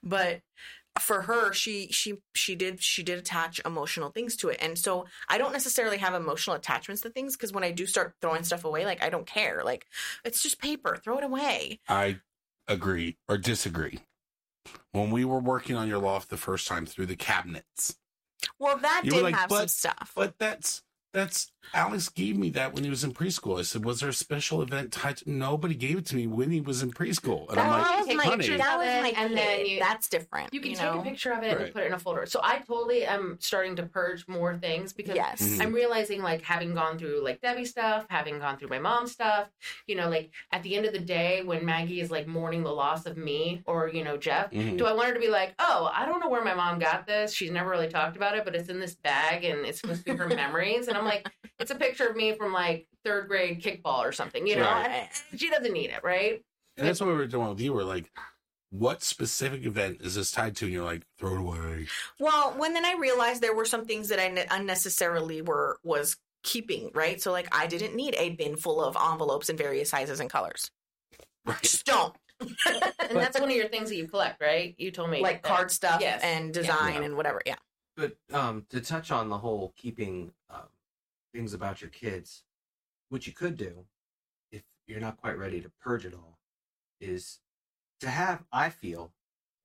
but 0.04 0.42
for 1.00 1.22
her 1.22 1.54
she 1.54 1.88
she 1.92 2.16
she 2.34 2.56
did 2.56 2.82
she 2.82 3.04
did 3.04 3.20
attach 3.20 3.62
emotional 3.66 4.10
things 4.10 4.36
to 4.36 4.50
it. 4.50 4.58
And 4.60 4.80
so 4.80 5.06
i 5.30 5.38
don't 5.38 5.52
necessarily 5.52 5.98
have 5.98 6.16
emotional 6.16 6.56
attachments 6.56 7.04
to 7.04 7.10
things 7.12 7.36
because 7.36 7.54
when 7.54 7.64
i 7.64 7.72
do 7.72 7.86
start 7.86 8.16
throwing 8.20 8.44
stuff 8.44 8.66
away 8.66 8.84
like 8.84 9.04
i 9.04 9.10
don't 9.10 9.28
care. 9.28 9.62
Like 9.64 9.86
it's 10.26 10.42
just 10.42 10.60
paper 10.60 10.98
throw 10.98 11.20
it 11.20 11.24
away. 11.24 11.80
I 11.88 12.20
agree 12.68 13.18
or 13.30 13.38
disagree. 13.38 14.00
When 14.92 15.12
we 15.12 15.24
were 15.24 15.40
working 15.40 15.76
on 15.76 15.88
your 15.88 16.00
loft 16.00 16.30
the 16.30 16.38
first 16.38 16.68
time 16.68 16.86
through 16.88 17.06
the 17.06 17.16
cabinets, 17.16 17.98
well 18.58 18.78
that 18.78 19.02
You 19.04 19.12
did 19.12 19.22
like, 19.24 19.36
have 19.36 19.52
some 19.52 19.68
stuff. 19.68 20.14
but 20.16 20.40
that's 20.40 20.82
that's 21.14 21.52
Alex 21.74 22.10
gave 22.10 22.38
me 22.38 22.50
that 22.52 22.74
when 22.74 22.84
he 22.84 22.90
was 22.90 23.04
in 23.04 23.14
preschool. 23.14 23.60
I 23.60 23.64
said, 23.64 23.84
"Was 23.86 24.00
there 24.00 24.10
a 24.10 24.14
special 24.14 24.62
event 24.62 24.92
tied?" 24.92 25.18
to-" 25.18 25.30
Nobody 25.30 25.76
gave 25.76 25.98
it 25.98 26.06
to 26.08 26.16
me 26.16 26.28
when 26.28 26.50
he 26.52 26.62
was 26.62 26.82
in 26.82 26.92
preschool, 26.92 27.50
and 27.50 27.60
I'm 27.60 27.70
That 27.70 27.82
like, 27.82 28.08
was 28.08 28.16
my- 28.16 28.24
"Honey, 28.24 28.48
that 28.58 28.78
was 28.78 28.88
of 28.88 28.94
it, 28.96 29.02
my 29.02 29.10
and 29.22 29.38
then 29.38 29.66
you- 29.66 29.80
that's 29.80 30.08
different 30.08 30.54
You 30.54 30.62
can 30.62 30.74
take 30.74 30.82
know? 30.82 31.00
a 31.00 31.04
picture 31.04 31.32
of 31.32 31.44
it 31.44 31.56
Right. 31.58 31.66
and 31.66 31.74
put 31.74 31.84
it 31.84 31.88
in 31.88 31.94
a 31.94 32.00
folder. 32.00 32.26
So 32.26 32.40
I 32.44 32.60
totally 32.60 33.04
am 33.06 33.38
starting 33.40 33.76
to 33.78 33.84
purge 33.84 34.28
more 34.28 34.58
things 34.58 34.94
because 34.94 35.16
yes 35.16 35.42
Mhm. 35.42 35.62
I'm 35.62 35.74
realizing 35.74 36.22
like 36.22 36.42
having 36.42 36.74
gone 36.74 36.98
through 36.98 37.22
like 37.24 37.42
Debbie 37.42 37.66
stuff, 37.66 38.06
having 38.10 38.40
gone 38.40 38.58
through 38.58 38.70
my 38.70 38.80
mom's 38.80 39.12
stuff, 39.12 39.50
you 39.88 39.96
know, 39.96 40.10
like 40.10 40.32
at 40.52 40.64
the 40.64 40.76
end 40.76 40.86
of 40.86 40.94
the 40.94 41.00
day 41.00 41.42
when 41.44 41.66
Maggie 41.66 42.02
is 42.02 42.10
like 42.12 42.28
mourning 42.28 42.64
the 42.64 42.72
loss 42.74 43.06
of 43.06 43.18
me 43.18 43.62
or, 43.66 43.88
you 43.90 44.04
know, 44.04 44.18
Jeff, 44.18 44.52
mhm. 44.52 44.78
do 44.78 44.86
I 44.86 44.94
want 44.94 45.10
her 45.10 45.14
to 45.14 45.20
be 45.20 45.28
like, 45.30 45.54
oh, 45.60 45.90
I 45.94 46.06
don't 46.06 46.20
know 46.20 46.30
where 46.30 46.44
my 46.44 46.54
mom 46.54 46.80
got 46.80 47.06
this. 47.06 47.34
She's 47.34 47.52
never 47.52 47.70
really 47.70 47.88
talked 47.90 48.16
about 48.16 48.36
it, 48.38 48.46
but 48.46 48.56
it's 48.56 48.70
in 48.70 48.80
this 48.80 48.96
bag 48.96 49.44
and 49.44 49.66
it's 49.66 49.82
supposed 49.82 50.06
to 50.06 50.12
be 50.14 50.18
her 50.18 50.28
memories. 50.28 50.88
And 50.88 50.98
I'm 50.98 51.06
like, 51.06 51.28
it's 51.60 51.72
a 51.72 51.76
picture 51.76 52.08
of 52.08 52.16
me 52.16 52.34
from 52.36 52.54
like 52.54 52.88
third 53.04 53.28
grade 53.28 53.62
kickball 53.62 54.00
or 54.00 54.12
something, 54.12 54.46
you 54.46 54.56
know? 54.56 54.64
Right. 54.64 55.10
She 55.36 55.50
doesn't 55.50 55.74
need 55.74 55.90
it, 55.92 56.04
right? 56.04 56.42
And 56.78 56.88
that's 56.88 57.00
what 57.00 57.08
we 57.08 57.16
were 57.16 57.28
doing 57.28 57.50
with 57.50 57.60
you. 57.60 57.74
We're 57.74 57.84
like, 57.84 58.12
what 58.70 59.02
specific 59.02 59.66
event 59.66 60.00
is 60.02 60.16
this 60.16 60.30
tied 60.32 60.56
to? 60.58 60.66
And 60.66 60.74
you're 60.74 60.84
like, 60.84 61.04
throw 61.18 61.34
it 61.36 61.40
away. 61.40 61.88
Well, 62.20 62.54
when 62.58 62.74
then 62.74 62.86
I 62.86 62.94
realized 63.00 63.42
there 63.42 63.56
were 63.56 63.66
some 63.66 63.86
things 63.86 64.10
that 64.10 64.20
I 64.20 64.28
ne- 64.28 64.46
unnecessarily 64.52 65.42
were 65.42 65.80
was 65.84 66.18
keeping, 66.44 66.92
right? 66.94 67.22
So 67.22 67.32
like 67.32 67.48
I 67.52 67.66
didn't 67.68 67.96
need 67.96 68.16
a 68.18 68.32
bin 68.32 68.56
full 68.58 68.84
of 68.84 68.96
envelopes 68.96 69.50
in 69.50 69.58
various 69.58 69.90
sizes 69.90 70.20
and 70.20 70.30
colors. 70.30 70.70
Right. 71.46 71.62
Just 71.62 71.86
don't. 71.86 72.14
And 72.40 73.16
that's 73.18 73.40
one 73.40 73.50
of 73.50 73.56
your 73.56 73.70
things 73.70 73.90
that 73.90 73.96
you 73.96 74.08
collect, 74.08 74.42
right? 74.42 74.76
You 74.78 74.92
told 74.92 75.10
me 75.10 75.22
like 75.22 75.42
card 75.44 75.72
stuff 75.72 76.02
Yes. 76.02 76.22
and 76.24 76.54
design 76.54 76.96
Yeah. 76.96 77.02
and 77.04 77.16
whatever. 77.18 77.42
Yeah. 77.46 77.56
But 77.96 78.16
um, 78.32 78.66
to 78.70 78.82
touch 78.82 79.10
on 79.12 79.30
the 79.30 79.38
whole 79.38 79.74
keeping 79.78 80.32
um, 80.50 80.68
things 81.38 81.54
about 81.54 81.82
your 81.82 81.92
kids, 81.92 82.44
what 83.10 83.28
you 83.28 83.34
could 83.34 83.56
do, 83.56 83.86
if 84.52 84.64
you're 84.88 85.00
not 85.00 85.18
quite 85.18 85.38
ready 85.38 85.62
to 85.62 85.72
purge 85.82 86.04
it 86.04 86.14
all, 86.16 86.40
is 87.00 87.40
to 88.00 88.10
have. 88.10 88.44
I 88.52 88.70
feel, 88.72 89.14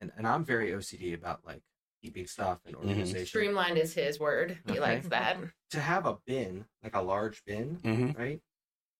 and, 0.01 0.13
and 0.17 0.27
I'm 0.27 0.45
very 0.45 0.71
OCD 0.73 1.15
about 1.15 1.41
like 1.47 1.63
keeping 2.03 2.27
stuff 2.27 2.59
and 2.67 2.77
organization. 2.77 3.27
Streamlined 3.27 3.79
is 3.79 3.95
his 3.95 4.21
word. 4.21 4.59
He 4.67 4.73
Okay. 4.73 4.81
likes 4.81 5.09
that. 5.09 5.39
To 5.71 5.81
have 5.81 6.05
a 6.05 6.19
bin, 6.27 6.67
like 6.83 6.95
a 6.95 7.01
large 7.01 7.43
bin, 7.47 7.79
Mm-hmm. 7.83 8.19
right, 8.21 8.41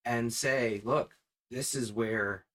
and 0.03 0.33
say, 0.33 0.81
look, 0.83 1.15
this 1.51 1.75
is 1.75 1.93
where 1.93 2.45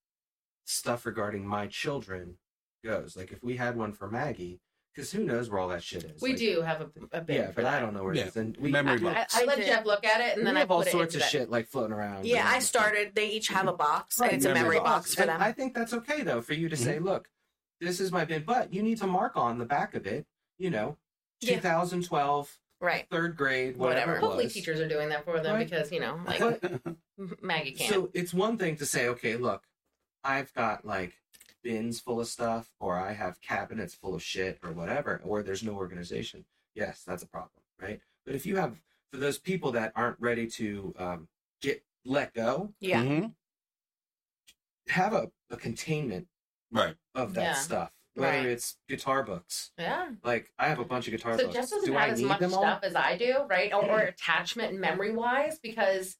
stuff 0.66 1.07
regarding 1.07 1.47
my 1.47 1.69
children 1.69 2.39
goes. 2.85 3.16
Like 3.16 3.31
if 3.31 3.43
we 3.45 3.57
had 3.57 3.77
one 3.77 3.93
for 3.93 4.11
Maggie, 4.11 4.61
because 4.99 5.12
who 5.12 5.22
knows 5.22 5.49
where 5.49 5.61
all 5.61 5.68
that 5.68 5.80
shit 5.80 6.03
is. 6.03 6.20
We 6.20 6.30
Like, 6.30 6.38
do 6.40 6.61
have 6.62 6.80
a, 6.80 6.90
a 7.12 7.20
bin 7.20 7.36
Yeah, 7.36 7.53
but 7.55 7.62
that. 7.62 7.74
I 7.74 7.78
don't 7.78 7.94
know 7.94 8.03
where 8.03 8.14
Yeah, 8.14 8.22
it 8.22 8.28
is. 8.30 8.36
And 8.36 8.57
we, 8.57 8.72
memory 8.72 8.94
I, 9.07 9.14
box. 9.14 9.36
I 9.36 9.44
let 9.44 9.59
Jeff 9.59 9.86
look 9.86 10.05
at 10.05 10.20
it 10.20 10.30
and 10.32 10.38
we 10.38 10.44
then 10.44 10.57
I 10.57 10.61
have 10.61 10.72
all 10.72 10.82
sorts 10.82 11.14
of 11.14 11.20
into 11.20 11.30
shit 11.30 11.51
like 11.51 11.68
floating 11.68 11.92
around. 11.92 12.26
Yeah, 12.26 12.44
I 12.49 12.55
like- 12.55 12.62
started. 12.62 13.14
They 13.14 13.28
each 13.30 13.46
have 13.46 13.68
a 13.68 13.72
box, 13.72 14.18
Right, 14.18 14.32
and 14.32 14.38
it's 14.38 14.44
a 14.44 14.49
memory 14.49 14.62
memory 14.62 14.78
box. 14.78 14.88
box 15.11 15.14
for 15.14 15.20
and 15.22 15.30
them. 15.30 15.40
I 15.40 15.53
think 15.53 15.72
that's 15.72 15.92
okay 15.94 16.22
though 16.22 16.40
for 16.40 16.55
you 16.55 16.68
to 16.68 16.76
say, 16.76 16.96
mm-hmm. 16.96 17.05
look, 17.05 17.28
this 17.80 18.01
is 18.01 18.11
my 18.11 18.24
bin, 18.24 18.42
but 18.44 18.74
you 18.74 18.82
need 18.82 18.99
to 18.99 19.07
mark 19.07 19.36
on 19.36 19.59
the 19.59 19.64
back 19.66 19.94
of 19.94 20.05
it, 20.05 20.26
you 20.59 20.68
know, 20.70 20.96
Yeah. 21.42 21.55
2012, 21.55 22.59
right. 22.80 23.07
third 23.09 23.36
grade, 23.36 23.76
whatever. 23.76 24.01
Whatever. 24.01 24.16
it 24.16 24.20
Hopefully 24.20 24.44
was. 24.46 24.53
teachers 24.55 24.80
are 24.80 24.88
doing 24.88 25.11
that 25.11 25.24
for 25.24 25.38
them 25.38 25.55
Right. 25.55 25.70
because, 25.70 25.92
you 25.92 26.01
know, 26.01 26.18
like 26.26 26.40
Maggie 27.40 27.70
can't. 27.72 27.94
So 27.94 28.11
it's 28.14 28.34
one 28.34 28.59
thing 28.59 28.74
to 28.78 28.86
say, 28.86 29.07
okay, 29.11 29.36
look, 29.36 29.62
I've 30.24 30.53
got 30.55 30.84
like 30.84 31.12
bins 31.69 32.01
full 32.01 32.19
of 32.19 32.27
stuff, 32.27 32.71
or 32.81 32.99
I 32.99 33.12
have 33.12 33.43
cabinets 33.43 33.95
full 33.95 34.14
of 34.14 34.23
shit, 34.23 34.59
or 34.64 34.73
whatever, 34.73 35.21
or 35.23 35.43
there's 35.43 35.62
no 35.62 35.75
organization. 35.75 36.47
Yes, 36.75 37.03
that's 37.07 37.23
a 37.23 37.27
problem, 37.27 37.62
right? 37.79 38.01
But 38.25 38.35
if 38.35 38.47
you 38.47 38.57
have, 38.57 38.81
for 39.12 39.19
those 39.19 39.39
people 39.39 39.71
that 39.73 39.93
aren't 39.95 40.19
ready 40.19 40.47
to 40.47 40.95
um, 40.99 41.29
get 41.61 41.85
let 42.07 42.33
go, 42.33 42.73
Yeah. 42.81 43.03
Mhm. 43.05 43.35
have 44.89 45.12
a, 45.12 45.31
a 45.51 45.59
containment 45.59 46.27
Right. 46.73 46.97
of 47.14 47.35
that 47.35 47.43
Yeah. 47.43 47.53
stuff. 47.55 47.93
Whether 48.14 48.39
Right. 48.39 48.47
it's 48.47 48.79
guitar 48.89 49.23
books, 49.23 49.71
yeah. 49.79 50.12
like 50.25 50.51
I 50.59 50.69
have 50.69 50.79
a 50.79 50.85
bunch 50.87 51.07
of 51.07 51.11
guitar 51.12 51.37
So 51.37 51.45
books. 51.45 51.55
Jeff 51.55 51.64
doesn't 51.69 51.85
Do 51.85 51.93
have 51.93 52.09
I 52.09 52.12
as 52.12 52.23
much 52.23 52.41
them 52.41 52.55
all? 52.55 52.62
stuff 52.62 52.81
as 52.83 52.95
I 52.97 53.16
do, 53.19 53.45
right? 53.47 53.73
Or, 53.75 53.85
or 53.85 53.99
attachment 54.14 54.75
memory 54.79 55.12
wise 55.12 55.59
because 55.59 56.16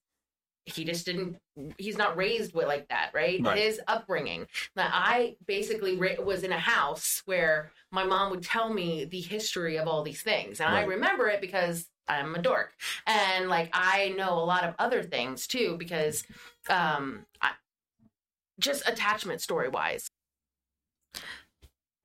he 0.68 0.84
just 0.84 1.04
didn't 1.06 1.36
he's 1.76 1.98
not 1.98 2.16
raised 2.16 2.54
with 2.54 2.66
like 2.66 2.88
that 2.88 3.10
right, 3.14 3.40
Right. 3.42 3.58
his 3.58 3.80
upbringing. 3.88 4.46
Now 4.76 4.88
i 4.92 5.36
basically 5.46 5.96
ra- 5.96 6.22
was 6.22 6.42
in 6.44 6.52
a 6.52 6.58
house 6.58 7.22
where 7.26 7.72
my 7.90 8.04
mom 8.04 8.30
would 8.30 8.42
tell 8.42 8.72
me 8.72 9.04
the 9.04 9.20
history 9.20 9.76
of 9.76 9.88
all 9.88 10.02
these 10.02 10.22
things. 10.22 10.60
And 10.60 10.68
i 10.74 10.82
remember 10.84 11.28
it 11.28 11.40
because 11.40 11.86
i'm 12.06 12.34
a 12.34 12.42
dork. 12.42 12.72
And 13.06 13.48
like 13.48 13.70
i 13.72 14.14
know 14.16 14.34
a 14.34 14.44
lot 14.44 14.64
of 14.64 14.74
other 14.78 15.02
things 15.02 15.46
too 15.46 15.76
because 15.78 16.24
um 16.70 17.24
I, 17.42 17.50
just 18.60 18.88
attachment 18.88 19.40
story 19.40 19.68
wise 19.68 20.10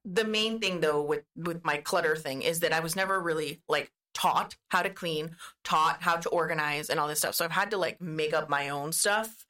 the 0.06 0.26
main 0.26 0.60
thing 0.60 0.82
though 0.82 1.02
with 1.02 1.24
with 1.36 1.64
my 1.64 1.78
clutter 1.78 2.16
thing 2.16 2.42
is 2.42 2.60
that 2.60 2.74
I 2.74 2.82
was 2.82 2.96
never 2.96 3.20
really 3.20 3.62
like 3.70 3.90
taught 4.14 4.56
how 4.70 4.82
to 4.82 4.90
clean, 4.90 5.36
taught 5.64 6.02
how 6.02 6.18
to 6.18 6.30
organize 6.30 6.90
and 6.90 7.00
all 7.00 7.08
this 7.08 7.20
stuff. 7.20 7.36
So 7.36 7.46
I've 7.46 7.52
had 7.52 7.72
to 7.72 7.78
like 7.78 8.02
make 8.02 8.34
up 8.34 8.50
my 8.50 8.70
own 8.70 8.92
stuff 8.92 9.46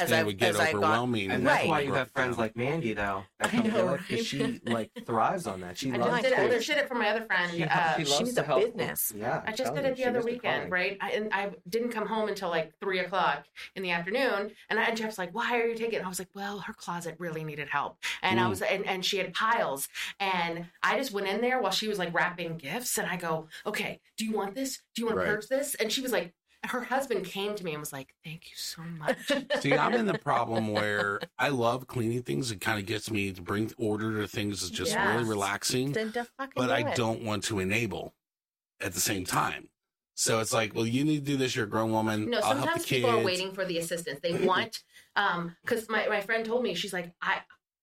as 0.00 0.10
And 0.10 0.16
I 0.16 0.20
it 0.20 0.26
would 0.26 0.38
get 0.38 0.50
as 0.50 0.56
I 0.60 0.72
got 0.72 0.76
overwhelming. 0.78 1.30
And 1.30 1.46
that's 1.46 1.60
Right. 1.60 1.68
why 1.68 1.80
you 1.80 1.92
have 1.92 2.10
friends 2.10 2.38
like 2.38 2.56
Mandy, 2.56 2.94
though. 2.94 3.24
That 3.38 3.54
I 3.54 3.56
know, 3.58 3.96
to 3.96 4.14
right? 4.14 4.24
she 4.24 4.60
like 4.64 4.90
thrives 5.06 5.46
on 5.46 5.60
that. 5.60 5.78
She 5.78 5.90
i 5.92 5.96
loves 5.96 6.10
just 6.10 6.22
did, 6.22 6.34
to- 6.34 6.40
it, 6.42 6.44
I 6.46 6.48
just 6.50 6.66
did 6.66 6.76
it 6.78 6.88
for 6.88 6.94
my 6.94 7.10
other 7.10 7.24
friend 7.26 7.52
She, 7.52 7.64
uh, 7.64 7.96
she 7.96 8.04
she 8.04 8.10
loves 8.10 8.24
needs 8.24 8.34
to 8.36 8.42
a 8.42 8.44
help. 8.44 8.64
business. 8.76 9.12
Yeah, 9.16 9.42
I 9.46 9.52
just 9.52 9.74
did 9.74 9.84
it 9.84 9.96
the 9.96 10.04
other 10.04 10.18
was 10.18 10.26
the 10.26 10.32
weekend, 10.32 10.70
right? 10.72 10.98
I, 11.00 11.10
and 11.12 11.32
I 11.32 11.50
didn't 11.68 11.90
come 11.90 12.06
home 12.06 12.28
until 12.28 12.48
like 12.48 12.72
three 12.80 12.98
o'clock 13.00 13.44
in 13.76 13.82
the 13.82 13.90
afternoon. 13.90 14.50
And, 14.68 14.78
I, 14.78 14.84
and 14.84 14.96
Jeff's 14.96 15.18
like, 15.18 15.34
"Why 15.34 15.58
are 15.58 15.66
you 15.66 15.74
taking?" 15.74 16.00
it?" 16.00 16.04
I 16.04 16.08
was 16.08 16.18
like, 16.18 16.28
"Well, 16.34 16.58
her 16.60 16.72
closet 16.74 17.16
really 17.18 17.44
needed 17.44 17.68
help." 17.68 17.98
And 18.22 18.38
I 18.40 18.44
Mm. 18.44 18.50
was, 18.50 18.62
and, 18.62 18.86
and 18.86 19.04
she 19.04 19.18
had 19.18 19.32
piles. 19.34 19.88
And 20.18 20.66
I 20.82 20.96
just 20.98 21.12
went 21.12 21.26
in 21.28 21.40
there 21.40 21.60
while 21.60 21.72
she 21.72 21.88
was 21.88 21.98
like 21.98 22.12
wrapping 22.14 22.56
gifts, 22.58 22.98
and 22.98 23.06
I 23.08 23.16
go, 23.16 23.48
"Okay, 23.66 24.00
do 24.16 24.24
you 24.24 24.32
want 24.32 24.54
this? 24.54 24.80
Do 24.94 25.02
you 25.02 25.06
want 25.06 25.18
Right. 25.18 25.26
to 25.26 25.32
purge 25.32 25.48
this?" 25.48 25.74
And 25.76 25.90
she 25.92 26.00
was 26.02 26.12
like, 26.12 26.34
her 26.66 26.82
husband 26.82 27.24
came 27.24 27.54
to 27.54 27.64
me 27.64 27.72
and 27.72 27.80
was 27.80 27.92
like, 27.92 28.14
"Thank 28.24 28.50
you 28.50 28.56
so 28.56 28.82
much." 28.82 29.16
See, 29.60 29.72
I'm 29.74 29.94
in 29.94 30.06
the 30.06 30.18
problem 30.18 30.68
where 30.72 31.20
I 31.38 31.48
love 31.48 31.86
cleaning 31.86 32.22
things. 32.22 32.50
It 32.50 32.60
kind 32.60 32.78
of 32.78 32.86
gets 32.86 33.10
me 33.10 33.32
to 33.32 33.42
bring 33.42 33.72
order 33.78 34.20
to 34.20 34.28
things. 34.28 34.62
It's 34.62 34.70
just 34.70 34.94
really 34.96 35.24
relaxing. 35.24 35.92
Then 35.92 36.12
just 36.12 36.30
fucking 36.36 36.52
But 36.56 36.66
do 36.66 36.72
I 36.72 36.90
it. 36.90 36.96
don't 36.96 37.22
want 37.22 37.44
to 37.44 37.58
enable 37.60 38.14
at 38.80 38.92
the 38.94 39.00
same 39.00 39.24
time. 39.24 39.68
So 40.14 40.40
it's 40.40 40.52
like, 40.52 40.74
well, 40.74 40.86
you 40.86 41.02
need 41.04 41.24
to 41.24 41.32
do 41.32 41.36
this. 41.38 41.56
You're 41.56 41.64
a 41.64 41.68
grown 41.68 41.92
woman. 41.92 42.28
No, 42.28 42.38
I'll 42.38 42.42
help 42.42 42.54
the 42.56 42.60
sometimes 42.64 42.84
kids. 42.84 43.04
people 43.06 43.20
are 43.20 43.24
waiting 43.24 43.52
for 43.52 43.64
the 43.64 43.78
assistance. 43.82 44.20
They 44.22 44.34
want, 44.46 44.82
um, 45.16 45.56
because 45.62 45.88
my, 45.88 46.06
my 46.08 46.20
friend 46.20 46.44
told 46.44 46.62
me 46.62 46.74
she's 46.74 46.92
like, 46.92 47.10
I, 47.22 47.38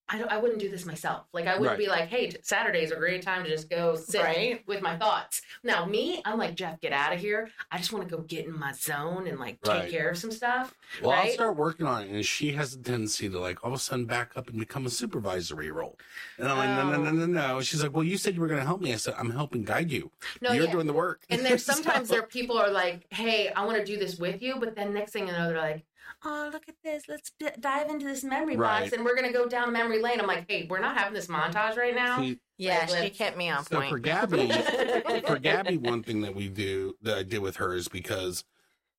I, 0.09 0.17
don't, 0.17 0.31
I 0.31 0.37
wouldn't 0.37 0.59
do 0.59 0.69
this 0.69 0.85
myself. 0.85 1.25
Like 1.33 1.47
I 1.47 1.53
wouldn't 1.57 1.67
Right. 1.71 1.77
be 1.77 1.87
like, 1.87 2.07
hey, 2.07 2.31
Saturday's 2.41 2.91
a 2.91 2.95
great 2.95 3.21
time 3.23 3.43
to 3.43 3.49
just 3.49 3.69
go 3.69 3.95
sit 3.95 4.21
Right. 4.23 4.63
with 4.65 4.81
my 4.81 4.95
thoughts. 4.97 5.41
Now 5.63 5.85
me, 5.85 6.21
I'm 6.23 6.37
like 6.37 6.55
Jeff, 6.55 6.79
get 6.79 6.93
out 6.93 7.13
of 7.13 7.19
here. 7.19 7.49
I 7.71 7.77
just 7.77 7.91
want 7.91 8.07
to 8.07 8.15
go 8.15 8.21
get 8.23 8.45
in 8.45 8.57
my 8.57 8.71
zone 8.71 9.27
and 9.27 9.37
like 9.39 9.61
take 9.61 9.89
care 9.91 10.09
of 10.09 10.17
some 10.17 10.31
stuff. 10.31 10.73
Well, 11.01 11.11
I'll 11.11 11.29
start 11.31 11.57
working 11.57 11.85
on 11.85 12.03
it, 12.03 12.09
and 12.09 12.25
she 12.25 12.51
has 12.53 12.73
a 12.73 12.79
tendency 12.79 13.27
to 13.29 13.37
like 13.39 13.63
all 13.63 13.71
of 13.73 13.75
a 13.75 13.79
sudden 13.79 14.05
back 14.05 14.37
up 14.37 14.47
and 14.49 14.57
become 14.59 14.85
a 14.85 14.89
supervisory 14.89 15.71
role. 15.71 15.97
And 16.37 16.47
I'm 16.47 16.57
like, 16.57 16.69
no, 16.69 16.89
no, 16.91 17.03
no, 17.03 17.09
oh. 17.23 17.25
no, 17.25 17.55
no. 17.55 17.61
She's 17.61 17.83
like, 17.83 17.93
well, 17.93 18.03
you 18.03 18.17
said 18.17 18.35
you 18.35 18.41
were 18.41 18.47
going 18.47 18.59
to 18.61 18.65
help 18.65 18.79
me. 18.81 18.93
I 18.93 18.97
said, 18.97 19.15
I'm 19.17 19.31
helping 19.31 19.63
guide 19.63 19.91
you. 19.91 20.11
No, 20.41 20.51
You're 20.53 20.65
yeah. 20.65 20.71
doing 20.71 20.87
the 20.87 20.93
work. 20.93 21.21
And 21.29 21.41
there's 21.45 21.65
sometimes 21.73 22.07
So- 22.07 22.13
there 22.15 22.23
people 22.23 22.57
are 22.57 22.69
like, 22.71 23.05
hey, 23.09 23.49
I 23.49 23.65
want 23.65 23.77
to 23.77 23.83
do 23.85 23.97
this 23.97 24.17
with 24.17 24.41
you, 24.41 24.55
but 24.59 24.75
then 24.75 24.93
next 24.93 25.11
thing 25.11 25.27
you 25.27 25.33
know, 25.33 25.49
they're 25.49 25.57
like. 25.57 25.83
Oh, 26.25 26.49
look 26.51 26.63
at 26.67 26.75
this. 26.83 27.03
Let's 27.07 27.31
d- 27.39 27.47
dive 27.59 27.89
into 27.89 28.05
this 28.05 28.23
memory 28.23 28.55
box 28.55 28.91
and 28.91 29.05
we're 29.05 29.15
going 29.15 29.27
to 29.27 29.33
go 29.37 29.47
down 29.47 29.71
memory 29.71 30.01
lane. 30.01 30.19
I'm 30.19 30.27
like, 30.27 30.45
hey, 30.49 30.65
we're 30.69 30.79
not 30.79 30.97
having 30.97 31.13
this 31.13 31.27
montage 31.27 31.77
right 31.77 31.93
now. 31.95 32.19
See, 32.19 32.39
Yeah, 32.57 32.79
Like, 32.79 32.89
she 32.89 32.93
let's- 32.95 33.17
kept 33.17 33.37
me 33.37 33.49
on 33.49 33.63
so 33.65 33.77
point. 33.77 33.89
for 33.91 33.99
Gabby, 33.99 34.51
for 35.27 35.37
Gabby, 35.39 35.77
one 35.77 36.01
thing 36.03 36.21
that 36.21 36.33
we 36.35 36.49
do 36.49 36.95
that 37.03 37.17
I 37.19 37.23
did 37.23 37.39
with 37.39 37.57
her 37.57 37.73
is 37.75 37.87
because 37.87 38.43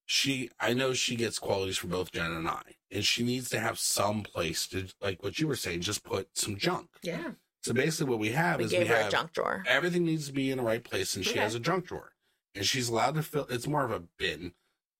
she, 0.07 0.49
I 0.61 0.73
know 0.75 0.93
she 0.95 1.17
gets 1.17 1.39
qualities 1.39 1.77
from 1.77 1.91
both 1.91 2.13
Jen 2.13 2.31
and 2.33 2.49
I, 2.49 2.63
and 2.91 3.05
she 3.05 3.23
needs 3.25 3.51
to 3.51 3.61
have 3.61 3.79
some 3.79 4.23
place 4.23 4.67
to, 4.69 4.87
like 5.03 5.23
what 5.23 5.39
you 5.39 5.49
were 5.49 5.57
saying, 5.57 5.81
just 5.83 6.05
put 6.05 6.29
some 6.39 6.57
junk. 6.57 6.89
Yeah. 7.03 7.33
So 7.63 7.75
basically, 7.75 8.11
what 8.11 8.21
we 8.21 8.31
have 8.31 8.59
we 8.59 8.65
is 8.65 8.71
gave 8.71 8.83
we 8.83 8.87
her 8.95 9.07
a 9.09 9.11
junk 9.11 9.33
drawer. 9.33 9.65
everything 9.67 10.05
needs 10.05 10.29
to 10.29 10.33
be 10.33 10.51
in 10.51 10.59
the 10.59 10.65
right 10.65 10.83
place, 10.83 11.17
and 11.17 11.27
she 11.27 11.37
has 11.39 11.55
a 11.57 11.61
junk 11.61 11.87
drawer, 11.89 12.13
and 12.55 12.65
she's 12.65 12.89
allowed 12.89 13.17
to 13.17 13.23
fill. 13.23 13.47
It's 13.51 13.67
more 13.67 13.85
of 13.85 13.91
a 13.91 14.05
bin 14.19 14.53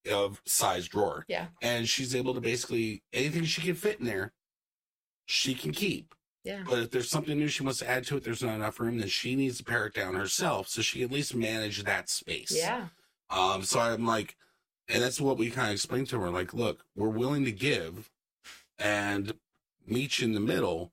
of 0.09 0.41
size 0.45 0.87
drawer, 0.87 1.25
Yeah. 1.27 1.47
and 1.61 1.87
she's 1.87 2.15
able 2.15 2.33
to 2.33 2.41
basically 2.41 3.03
anything 3.13 3.43
she 3.45 3.61
can 3.61 3.75
fit 3.75 3.99
in 3.99 4.05
there, 4.05 4.33
she 5.25 5.53
can 5.53 5.71
keep. 5.71 6.13
Yeah. 6.43 6.63
But 6.67 6.79
if 6.79 6.91
there's 6.91 7.09
something 7.09 7.37
new 7.37 7.47
she 7.47 7.63
wants 7.63 7.79
to 7.79 7.89
add 7.89 8.05
to 8.07 8.17
it, 8.17 8.23
there's 8.23 8.41
not 8.41 8.55
enough 8.55 8.79
room, 8.79 8.97
then 8.97 9.07
she 9.09 9.35
needs 9.35 9.57
to 9.59 9.63
pare 9.63 9.85
it 9.87 9.93
down 9.93 10.15
herself 10.15 10.67
so 10.67 10.81
she 10.81 10.99
can 10.99 11.09
at 11.09 11.13
least 11.13 11.35
manage 11.35 11.83
that 11.83 12.09
space. 12.09 12.51
Yeah. 12.55 12.87
Um, 13.29 13.63
so 13.63 13.79
I'm 13.79 14.05
like, 14.05 14.35
and 14.87 15.03
that's 15.03 15.21
what 15.21 15.37
we 15.37 15.51
kind 15.51 15.67
of 15.67 15.73
explained 15.73 16.07
to 16.07 16.19
her. 16.19 16.29
Like, 16.31 16.53
look, 16.53 16.83
we're 16.95 17.09
willing 17.09 17.45
to 17.45 17.51
give 17.51 18.09
and 18.79 19.33
meet 19.85 20.19
you 20.19 20.27
in 20.27 20.33
the 20.33 20.39
middle. 20.39 20.91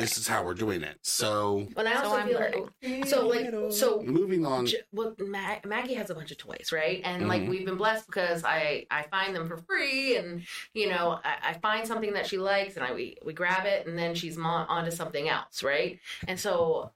This 0.00 0.18
is 0.18 0.26
how 0.26 0.44
we're 0.44 0.54
doing 0.54 0.82
it. 0.82 0.98
So 1.02 1.68
But 1.74 1.86
I 1.86 1.94
So 1.94 1.98
also 2.04 2.16
I'm 2.16 2.28
feel 2.28 2.38
very- 2.38 2.60
like 2.82 3.06
so 3.06 3.26
like 3.26 3.72
so 3.72 4.02
moving 4.02 4.44
on. 4.46 4.66
Well 4.92 5.14
Ma- 5.18 5.58
maggie 5.64 5.94
has 5.94 6.10
a 6.10 6.14
bunch 6.14 6.30
of 6.30 6.38
toys 6.38 6.70
right 6.72 7.00
and 7.04 7.28
like 7.28 7.42
Mhm. 7.42 7.48
we've 7.48 7.64
been 7.66 7.76
blessed 7.76 8.06
because 8.06 8.42
i 8.44 8.86
i 8.90 9.02
find 9.04 9.34
them 9.34 9.48
for 9.48 9.56
free 9.58 10.16
and 10.16 10.42
you 10.74 10.88
know 10.88 11.18
i, 11.24 11.50
I 11.50 11.52
find 11.54 11.86
something 11.86 12.12
that 12.14 12.26
she 12.26 12.38
likes 12.38 12.76
and 12.76 12.84
i 12.84 12.92
we, 12.92 13.16
we 13.24 13.32
grab 13.32 13.66
it 13.66 13.86
and 13.86 13.98
then 13.98 14.14
she's 14.14 14.36
on 14.38 14.44
onto 14.68 14.90
something 14.90 15.28
else 15.28 15.62
right 15.62 15.98
and 16.28 16.38
so 16.38 16.90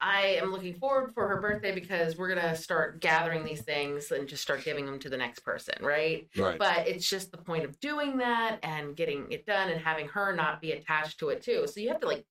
i 0.00 0.22
am 0.40 0.50
looking 0.52 0.74
forward 0.74 1.12
for 1.12 1.28
her 1.28 1.40
birthday 1.40 1.74
because 1.74 2.16
we're 2.16 2.28
gonna 2.34 2.54
start 2.56 3.00
gathering 3.00 3.44
these 3.44 3.62
things 3.62 4.10
and 4.10 4.28
just 4.28 4.42
start 4.42 4.64
giving 4.64 4.86
them 4.86 4.98
to 4.98 5.08
the 5.08 5.16
next 5.16 5.40
person 5.40 5.74
right 5.82 6.28
Right. 6.36 6.58
but 6.58 6.86
it's 6.88 7.08
just 7.08 7.30
the 7.32 7.38
point 7.38 7.64
of 7.64 7.78
doing 7.80 8.18
that 8.18 8.58
and 8.62 8.96
getting 8.96 9.30
it 9.30 9.46
done 9.46 9.68
and 9.68 9.80
having 9.80 10.08
her 10.08 10.34
not 10.34 10.60
be 10.60 10.72
attached 10.72 11.18
to 11.20 11.28
it 11.30 11.42
too 11.42 11.66
so 11.66 11.80
you 11.80 11.88
have 11.88 12.00
to 12.00 12.06
like 12.06 12.24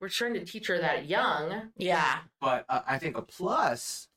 we're 0.00 0.08
trying 0.08 0.34
to 0.34 0.44
teach 0.44 0.66
her 0.66 0.78
that 0.78 1.06
young 1.06 1.70
Yeah. 1.76 2.18
But 2.40 2.66
uh, 2.68 2.82
I 2.86 2.98
think 2.98 3.16
a 3.16 3.22
plus 3.22 4.08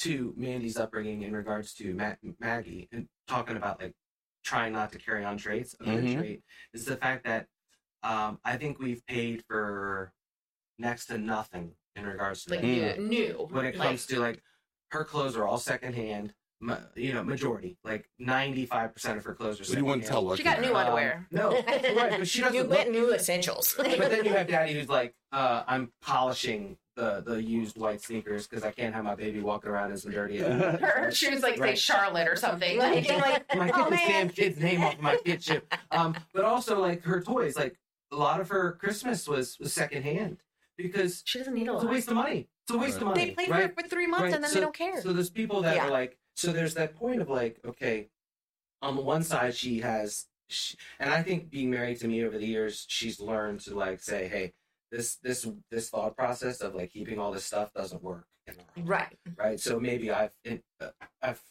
to 0.00 0.32
Mandy's 0.36 0.76
upbringing 0.76 1.22
in 1.22 1.34
regards 1.34 1.74
to 1.74 1.92
Ma- 1.94 2.14
Maggie 2.38 2.88
and 2.92 3.08
talking 3.26 3.56
about 3.56 3.80
like 3.82 3.94
trying 4.44 4.74
not 4.74 4.92
to 4.92 4.98
carry 4.98 5.24
on 5.24 5.38
traits, 5.38 5.74
another 5.80 6.02
Mhm. 6.02 6.18
trait 6.18 6.42
is 6.72 6.84
the 6.84 6.96
fact 6.96 7.24
that 7.24 7.46
um, 8.04 8.38
I 8.44 8.58
think 8.58 8.78
we've 8.78 9.04
paid 9.06 9.42
for 9.48 10.12
next 10.78 11.06
to 11.06 11.16
nothing 11.18 11.72
in 11.96 12.06
regards 12.06 12.44
to 12.44 12.50
like 12.50 12.60
that. 12.62 12.98
Mm. 12.98 13.08
new, 13.08 13.08
new 13.08 13.48
when 13.50 13.64
it 13.66 13.76
like- 13.76 13.88
comes 13.88 14.06
to 14.06 14.20
like 14.20 14.42
her 14.90 15.04
clothes 15.04 15.36
are 15.36 15.46
all 15.46 15.58
secondhand. 15.58 16.34
Ma- 16.60 16.78
you 16.94 17.12
know, 17.12 17.22
majority 17.22 17.76
like 17.84 18.08
ninety 18.18 18.64
five 18.64 18.94
percent 18.94 19.18
of 19.18 19.24
her 19.24 19.34
clothes 19.34 19.60
are. 19.60 19.64
But 19.64 19.76
you 19.76 19.84
wouldn't 19.84 20.06
tell 20.06 20.20
secondhand. 20.20 20.26
what 20.28 20.38
She 20.38 20.44
got 20.44 20.60
new 20.60 20.70
Um, 20.70 20.76
underwear. 20.76 21.26
no, 21.30 21.50
right, 21.50 22.14
but 22.18 22.28
she 22.28 22.40
doesn't. 22.42 22.54
You 22.54 22.62
look- 22.62 22.88
new 22.88 23.12
essentials. 23.12 23.74
but 23.76 23.86
then 23.98 24.24
you 24.24 24.32
have 24.32 24.46
daddy 24.48 24.72
who's 24.72 24.88
like, 24.88 25.14
uh, 25.32 25.64
I'm 25.66 25.92
polishing 26.00 26.78
the 26.96 27.22
the 27.26 27.42
used 27.42 27.76
white 27.76 28.00
sneakers 28.00 28.46
because 28.46 28.64
I 28.64 28.70
can't 28.70 28.94
have 28.94 29.04
my 29.04 29.16
baby 29.16 29.40
walking 29.40 29.68
around 29.70 29.90
in 29.90 29.98
some 29.98 30.12
dirty. 30.12 30.38
her, 30.38 30.78
her 30.80 31.10
shoes 31.12 31.42
like 31.42 31.58
say 31.58 31.74
Charlotte 31.74 32.28
or 32.28 32.36
something. 32.36 32.78
Like, 32.78 33.10
and 33.10 33.20
like 33.20 33.44
I'm 33.50 33.60
oh 33.74 33.90
get 33.90 33.90
this 33.90 34.00
damn 34.06 34.28
kid's 34.30 34.58
name 34.60 34.82
off 34.84 34.94
of 34.94 35.00
my 35.00 35.18
kid 35.24 35.42
ship. 35.42 35.74
Um, 35.90 36.14
but 36.32 36.44
also 36.44 36.80
like 36.80 37.02
her 37.02 37.20
toys, 37.20 37.56
like 37.56 37.76
a 38.12 38.16
lot 38.16 38.40
of 38.40 38.48
her 38.48 38.72
Christmas 38.80 39.28
was 39.28 39.58
was 39.58 39.72
secondhand 39.72 40.38
because 40.76 41.22
She 41.24 41.38
doesn't 41.38 41.54
need 41.54 41.68
a 41.68 41.72
lot. 41.72 41.82
it's 41.82 41.88
a 41.90 41.92
waste 41.92 42.08
of 42.08 42.14
money. 42.14 42.48
It's 42.66 42.74
a 42.74 42.78
waste 42.78 42.96
of 42.98 43.04
money. 43.04 43.24
They 43.26 43.30
played 43.34 43.50
right? 43.50 43.74
for 43.74 43.82
for 43.82 43.88
three 43.88 44.06
months 44.06 44.22
Right, 44.24 44.34
and 44.34 44.44
then 44.44 44.50
so- 44.50 44.54
they 44.56 44.60
don't 44.60 44.74
care. 44.74 45.00
So 45.02 45.12
there's 45.12 45.30
people 45.30 45.62
that 45.62 45.76
Yeah. 45.76 45.86
are 45.86 45.90
like, 45.90 46.18
so 46.34 46.52
there's 46.52 46.74
that 46.74 46.94
point 46.96 47.20
of 47.20 47.28
like, 47.28 47.60
okay, 47.64 48.08
on 48.82 48.96
the 48.96 49.02
one 49.02 49.22
side 49.22 49.54
she 49.54 49.80
has, 49.80 50.26
she, 50.48 50.76
and 50.98 51.10
I 51.12 51.22
think 51.22 51.50
being 51.50 51.70
married 51.70 51.98
to 52.00 52.08
me 52.08 52.24
over 52.24 52.38
the 52.38 52.46
years, 52.46 52.84
she's 52.88 53.20
learned 53.20 53.60
to 53.60 53.74
like 53.74 54.00
say, 54.02 54.28
hey, 54.28 54.52
this 54.90 55.16
this 55.16 55.46
this 55.70 55.90
thought 55.90 56.16
process 56.16 56.60
of 56.60 56.74
like 56.74 56.92
keeping 56.92 57.18
all 57.18 57.32
this 57.32 57.44
stuff 57.44 57.72
doesn't 57.72 58.02
work. 58.02 58.26
in 58.46 58.54
our 58.58 58.64
home, 58.76 58.86
right. 58.86 59.18
Right. 59.36 59.58
So 59.60 59.80
maybe 59.80 60.10
I've 60.10 60.32
uh, 60.80 60.88
I've 61.22 61.42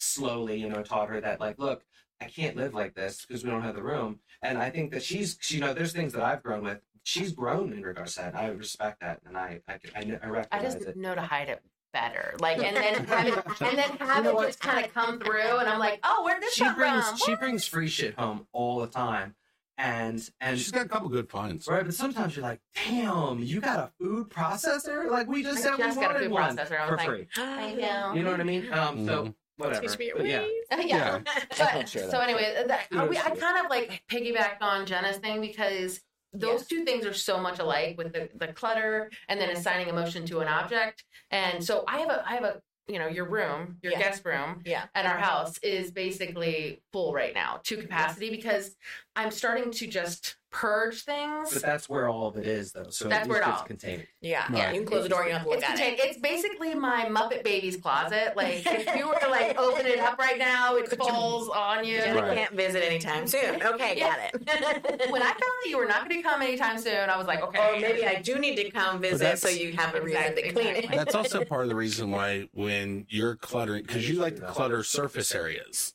slowly, 0.00 0.58
you 0.60 0.68
know, 0.68 0.82
taught 0.82 1.08
her 1.08 1.20
that 1.20 1.40
like, 1.40 1.58
look, 1.58 1.84
I 2.20 2.26
can't 2.26 2.56
live 2.56 2.74
like 2.74 2.94
this 2.94 3.24
because 3.26 3.44
we 3.44 3.50
don't 3.50 3.62
have 3.62 3.74
the 3.74 3.82
room. 3.82 4.20
And 4.42 4.58
I 4.58 4.70
think 4.70 4.92
that 4.92 5.02
she's, 5.02 5.38
you 5.50 5.60
know, 5.60 5.72
there's 5.74 5.92
things 5.92 6.12
that 6.12 6.22
I've 6.22 6.42
grown 6.42 6.62
with. 6.64 6.80
She's 7.04 7.32
grown 7.32 7.72
in 7.72 7.82
regards 7.82 8.14
to 8.14 8.20
that. 8.22 8.34
I 8.36 8.48
respect 8.48 9.00
that, 9.00 9.20
and 9.26 9.36
I 9.36 9.60
I, 9.68 9.78
I, 9.96 10.02
kn- 10.04 10.20
I 10.22 10.26
I 10.26 10.30
recognize 10.30 10.74
just 10.74 10.86
it. 10.88 10.96
know 10.96 11.14
to 11.14 11.20
hide 11.22 11.48
it 11.48 11.62
better. 11.92 12.34
Like 12.40 12.58
and 12.58 12.76
then 12.76 13.04
have 13.06 13.26
it 13.26 13.34
and 13.60 13.76
then 13.78 13.90
have 13.98 14.24
You 14.24 14.32
know 14.32 14.40
it 14.40 14.46
just 14.46 14.60
kind 14.60 14.84
of 14.84 14.94
come 14.94 15.18
through 15.18 15.58
and 15.58 15.68
I'm 15.68 15.78
like, 15.78 16.00
oh, 16.04 16.22
where'd 16.24 16.40
this 16.42 16.54
she 16.54 16.64
come 16.64 16.74
brings 16.76 17.06
from? 17.08 17.16
she 17.18 17.34
brings 17.36 17.66
free 17.66 17.88
shit 17.88 18.14
home 18.18 18.46
all 18.52 18.78
the 18.80 18.86
time, 18.86 19.34
and 19.76 20.26
and 20.40 20.58
She's 20.58 20.70
got 20.70 20.86
a 20.86 20.88
couple 20.88 21.08
good 21.08 21.28
finds. 21.28 21.66
right. 21.68 21.84
But 21.84 21.94
sometimes 21.94 22.36
you're 22.36 22.44
like, 22.44 22.60
damn, 22.86 23.40
you 23.40 23.60
got 23.60 23.78
a 23.78 23.90
food 24.00 24.30
processor? 24.30 25.10
Like 25.10 25.26
we 25.28 25.42
just 25.42 25.58
I 25.58 25.60
said 25.62 25.76
just 25.78 25.96
we 25.98 26.02
got 26.02 26.10
a 26.10 26.14
wanted 26.14 26.22
food 26.24 26.30
one 26.32 26.56
processor. 26.56 26.78
I 26.80 26.82
was 26.82 26.88
for 26.90 26.96
like, 26.96 27.06
free. 27.08 27.26
I 27.36 27.74
know. 27.74 28.12
You 28.14 28.22
know 28.22 28.30
what 28.30 28.40
I 28.40 28.44
mean? 28.44 28.72
Um, 28.72 29.04
so 29.06 29.24
Mhm. 29.24 29.34
whatever. 29.56 29.80
Teach 29.88 29.98
me 29.98 30.06
your 30.06 30.16
But 30.16 30.26
yeah, 30.26 30.42
ways. 30.42 30.86
yeah. 30.88 31.18
But, 31.58 31.88
Share 31.88 32.10
so 32.10 32.18
anyway, 32.20 32.64
that, 32.66 32.88
Kudos 32.90 33.10
we, 33.10 33.18
I 33.18 33.30
kind 33.30 33.58
of 33.64 33.68
like 33.70 34.02
piggyback 34.08 34.62
on 34.62 34.86
Jenna's 34.86 35.18
thing 35.18 35.40
because 35.40 36.00
those 36.32 36.66
two 36.66 36.84
things 36.84 37.04
are 37.06 37.12
so 37.14 37.38
much 37.40 37.58
alike 37.58 37.96
with 37.98 38.12
the, 38.12 38.28
the 38.34 38.48
clutter 38.52 39.10
and 39.28 39.40
then 39.40 39.50
assigning 39.50 39.88
emotion 39.88 40.24
to 40.26 40.40
an 40.40 40.48
object. 40.48 41.04
And 41.30 41.62
so 41.62 41.84
I 41.86 41.98
have 41.98 42.08
a 42.10 42.24
I 42.26 42.34
have 42.34 42.44
a 42.44 42.62
you 42.88 42.98
know 42.98 43.06
your 43.06 43.26
room, 43.28 43.78
your 43.82 43.92
Yeah. 43.92 43.98
guest 44.00 44.24
room 44.24 44.62
Yeah. 44.64 44.86
at 44.94 45.06
our 45.06 45.18
house 45.18 45.56
is 45.58 45.90
basically 45.92 46.82
full 46.92 47.12
right 47.12 47.34
now 47.34 47.60
to 47.64 47.76
capacity 47.76 48.30
because 48.30 48.74
I'm 49.14 49.30
starting 49.30 49.70
to 49.72 49.86
just 49.86 50.36
purge 50.50 51.04
things. 51.04 51.52
but 51.52 51.62
that's 51.62 51.88
where 51.88 52.08
all 52.08 52.26
of 52.28 52.36
it 52.36 52.46
is, 52.46 52.72
though. 52.72 52.88
So 52.90 53.08
That's 53.08 53.24
at 53.24 53.28
where 53.28 53.40
it 53.40 53.48
it's 53.48 53.58
all- 53.60 53.64
contained. 53.66 54.06
Yeah. 54.20 54.44
Right. 54.52 54.74
You 54.74 54.80
can 54.80 54.88
close 54.88 55.02
the 55.02 55.08
door 55.08 55.20
and 55.22 55.28
you 55.28 55.32
have 55.34 55.42
to 55.44 55.48
look 55.48 55.58
It's, 55.58 55.66
at 55.66 55.76
contained. 55.76 55.98
it. 55.98 56.04
it's 56.10 56.18
basically 56.20 56.74
my 56.74 57.06
Muppet 57.06 57.42
Babies 57.42 57.76
closet. 57.78 58.34
Like 58.36 58.62
if 58.66 58.96
you 58.96 59.08
were 59.08 59.18
to 59.20 59.28
like 59.28 59.58
open 59.58 59.86
it 59.86 59.98
up 59.98 60.18
right 60.18 60.36
now, 60.38 60.76
it 60.76 60.88
falls 60.98 61.48
on 61.50 61.84
you. 61.86 61.98
Jenna 61.98 62.20
Right. 62.22 62.36
can't 62.36 62.54
visit 62.54 62.82
anytime 62.84 63.26
soon. 63.26 63.62
Okay, 63.62 63.98
got 63.98 64.18
it. 64.18 64.32
when 65.10 65.22
I 65.22 65.26
found 65.26 65.38
that 65.40 65.66
you 65.68 65.78
were 65.78 65.86
not 65.86 66.06
going 66.08 66.22
to 66.22 66.28
come 66.28 66.42
anytime 66.42 66.78
soon, 66.78 67.08
I 67.10 67.16
was 67.16 67.26
like, 67.26 67.42
okay. 67.42 67.76
Or 67.76 67.80
maybe 67.80 68.04
I 68.06 68.20
do 68.20 68.38
need 68.38 68.56
to 68.56 68.70
come 68.70 69.00
visit 69.00 69.38
so 69.38 69.48
you 69.48 69.72
have 69.72 69.94
a 69.94 70.02
reason 70.02 70.22
Exactly, 70.22 70.42
to 70.42 70.52
clean 70.52 70.74
it. 70.76 70.90
That's 70.90 71.14
also 71.14 71.44
part 71.46 71.62
of 71.64 71.68
the 71.70 71.76
reason 71.76 72.10
why 72.10 72.48
when 72.52 73.06
you're 73.08 73.36
cluttering, 73.36 73.84
because 73.84 74.08
you 74.08 74.18
like 74.20 74.36
to 74.36 74.42
clutter 74.46 74.82
surface 74.82 75.34
areas. 75.34 75.94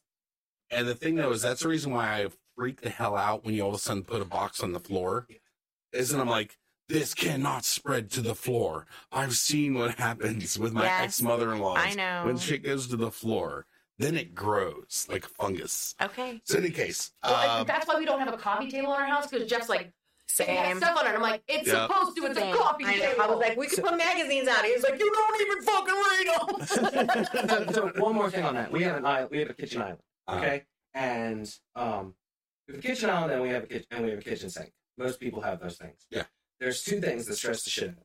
And 0.72 0.88
the 0.88 0.95
thing 0.95 1.15
though 1.15 1.32
is 1.32 1.41
that's 1.43 1.61
the 1.61 1.70
reason 1.70 1.91
why 1.93 2.05
I 2.24 2.28
freak 2.57 2.81
the 2.81 2.89
hell 2.89 3.15
out 3.15 3.45
when 3.45 3.53
you 3.53 3.61
all 3.61 3.69
of 3.69 3.75
a 3.75 3.79
sudden 3.79 4.03
put 4.03 4.21
a 4.21 4.25
box 4.25 4.61
on 4.61 4.71
the 4.73 4.79
floor. 4.79 5.27
Isn't 5.93 6.19
I'm 6.19 6.27
like, 6.27 6.57
this 6.89 7.13
cannot 7.13 7.65
spread 7.65 8.09
to 8.11 8.21
the 8.21 8.33
floor. 8.35 8.87
I've 9.11 9.35
seen 9.35 9.75
what 9.75 9.95
happens 9.95 10.57
with 10.57 10.73
my 10.73 10.83
Yes, 10.83 11.03
ex 11.03 11.21
mother 11.21 11.53
in 11.53 11.59
law. 11.59 11.75
I 11.75 11.93
know. 11.93 12.23
When 12.25 12.37
shit 12.37 12.63
goes 12.63 12.87
to 12.87 12.97
the 12.97 13.11
floor, 13.11 13.65
then 13.99 14.15
it 14.15 14.33
grows 14.33 15.05
like 15.09 15.25
fungus. 15.25 15.95
Okay. 16.01 16.41
So 16.45 16.57
in 16.57 16.65
any 16.65 16.73
case, 16.73 17.11
Well, 17.23 17.61
um, 17.61 17.67
that's 17.67 17.87
why 17.87 17.97
we 17.97 18.05
don't 18.05 18.19
have 18.19 18.33
a 18.33 18.37
coffee 18.37 18.71
table 18.71 18.93
in 18.93 18.99
our 19.01 19.05
house 19.07 19.27
because 19.27 19.47
Jeff's 19.47 19.69
like, 19.69 19.91
it 20.39 20.47
has 20.49 20.67
Same. 20.67 20.77
stuff 20.77 20.97
on 20.99 21.07
it. 21.07 21.15
I'm 21.15 21.21
like, 21.21 21.41
it's 21.47 21.67
Yeah. 21.67 21.87
supposed 21.87 22.15
to. 22.17 22.25
It's 22.25 22.37
a 22.37 22.53
coffee 22.53 22.85
I, 22.85 22.97
table. 22.97 23.21
I 23.21 23.27
was 23.27 23.39
like, 23.39 23.57
we 23.57 23.67
could 23.67 23.83
put 23.83 23.97
magazines 23.97 24.47
out. 24.47 24.63
He 24.65 24.73
was 24.73 24.83
like, 24.83 24.99
you 24.99 25.11
don't 25.11 25.41
even 25.41 25.61
fucking 25.63 27.05
read 27.07 27.07
them. 27.07 27.65
so, 27.73 27.91
so 27.93 28.01
one 28.03 28.13
more 28.15 28.29
thing 28.29 28.43
on 28.43 28.53
that. 28.55 28.71
We 28.71 28.83
have 28.83 28.97
an 28.97 29.05
island. 29.05 29.29
We 29.31 29.39
have 29.39 29.49
a 29.49 29.53
kitchen 29.53 29.81
island. 29.81 29.99
Uh-huh. 30.27 30.39
Okay, 30.39 30.63
and 30.93 31.49
um, 31.75 32.13
we 32.68 32.76
have 32.76 32.84
a 32.84 32.88
kitchen 32.88 33.09
island, 33.09 33.32
and 33.34 33.41
we 33.41 33.49
have 33.49 33.63
a 33.63 33.68
kitchen, 33.68 33.88
and 33.91 34.03
we 34.05 34.11
have 34.11 34.20
a 34.20 34.24
kitchen 34.24 34.49
sink. 34.49 34.72
Most 34.97 35.20
people 35.20 35.41
have 35.41 35.59
those 35.59 35.78
things. 35.78 36.05
Yeah. 36.09 36.24
There's 36.59 36.84
two 36.84 36.99
things 36.99 37.26
that 37.28 37.36
stress 37.36 37.63
the 37.63 37.70
shit 37.70 37.89
out 37.89 37.95
of 37.95 37.97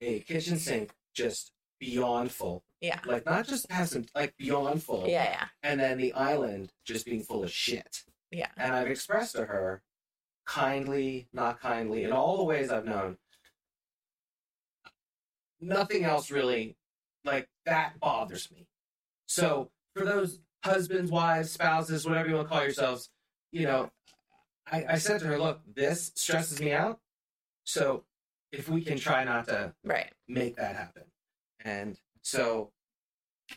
me. 0.00 0.16
A 0.16 0.20
kitchen 0.20 0.58
sink 0.58 0.92
just 1.14 1.52
beyond 1.80 2.30
full. 2.30 2.64
Yeah. 2.80 2.98
Like 3.06 3.24
not 3.24 3.46
just 3.46 3.68
passing, 3.68 4.08
like 4.14 4.36
beyond 4.36 4.82
full. 4.82 5.06
yeah, 5.08 5.24
yeah. 5.24 5.44
And 5.62 5.80
then 5.80 5.98
the 5.98 6.12
island 6.12 6.72
just 6.84 7.06
being 7.06 7.22
full 7.22 7.42
of 7.44 7.50
shit. 7.50 8.02
Yeah. 8.30 8.48
And 8.56 8.72
I've 8.74 8.88
expressed 8.88 9.36
to 9.36 9.44
her, 9.46 9.82
kindly, 10.46 11.28
not 11.32 11.60
kindly, 11.60 12.04
in 12.04 12.12
all 12.12 12.36
the 12.36 12.44
ways 12.44 12.70
I've 12.70 12.84
known, 12.84 13.16
nothing 15.60 16.04
else 16.04 16.30
really 16.30 16.76
like 17.24 17.48
that 17.66 17.98
bothers 18.00 18.50
me. 18.50 18.66
So 19.26 19.70
for 19.94 20.04
those 20.04 20.40
husbands, 20.64 21.10
wives, 21.10 21.50
spouses, 21.52 22.06
whatever 22.06 22.28
you 22.28 22.34
want 22.34 22.48
to 22.48 22.52
call 22.52 22.62
yourselves, 22.62 23.10
you 23.52 23.66
know, 23.66 23.90
I, 24.70 24.84
I 24.90 24.98
said 24.98 25.20
to 25.20 25.26
her, 25.26 25.38
look, 25.38 25.60
this 25.74 26.12
stresses 26.14 26.60
me 26.60 26.72
out. 26.72 26.98
So 27.64 28.04
if 28.50 28.68
we 28.68 28.82
can 28.82 28.98
try 28.98 29.24
not 29.24 29.46
to 29.48 29.74
Right. 29.84 30.10
make 30.28 30.56
that 30.56 30.74
happen. 30.74 31.04
And 31.64 31.96
so 32.22 32.72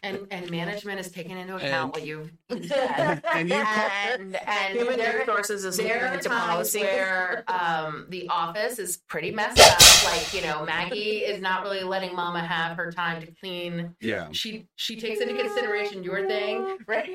and 0.04 0.28
and 0.32 0.50
management 0.52 1.00
is 1.00 1.12
taking 1.12 1.38
into 1.38 1.56
account 1.56 1.86
And- 1.86 1.94
what 1.94 2.06
you've 2.06 2.32
And 2.50 3.50
you- 3.50 3.56
and 3.56 4.36
and 4.36 4.74
Human 4.78 4.98
there, 4.98 5.20
resources 5.20 5.66
is 5.66 5.78
looking 5.78 5.92
there 5.94 6.08
are 6.10 6.14
into 6.14 6.30
times 6.30 6.46
policy. 6.46 6.80
where 6.82 7.44
um, 7.48 8.06
the 8.10 8.28
office 8.30 8.80
is 8.80 8.98
pretty 9.08 9.32
messed 9.32 9.60
up. 9.60 9.80
Like 10.12 10.34
you 10.34 10.42
know, 10.42 10.66
Maggie 10.66 11.20
is 11.24 11.42
not 11.42 11.64
really 11.64 11.84
letting 11.84 12.16
Mama 12.16 12.42
have 12.46 12.78
her 12.78 12.92
time 12.92 13.22
to 13.22 13.28
clean. 13.40 13.96
yeah. 14.02 14.28
She 14.32 14.68
she 14.76 14.96
takes 15.00 15.22
into 15.22 15.36
consideration 15.36 16.04
your 16.04 16.28
thing, 16.28 16.78
right? 16.88 17.10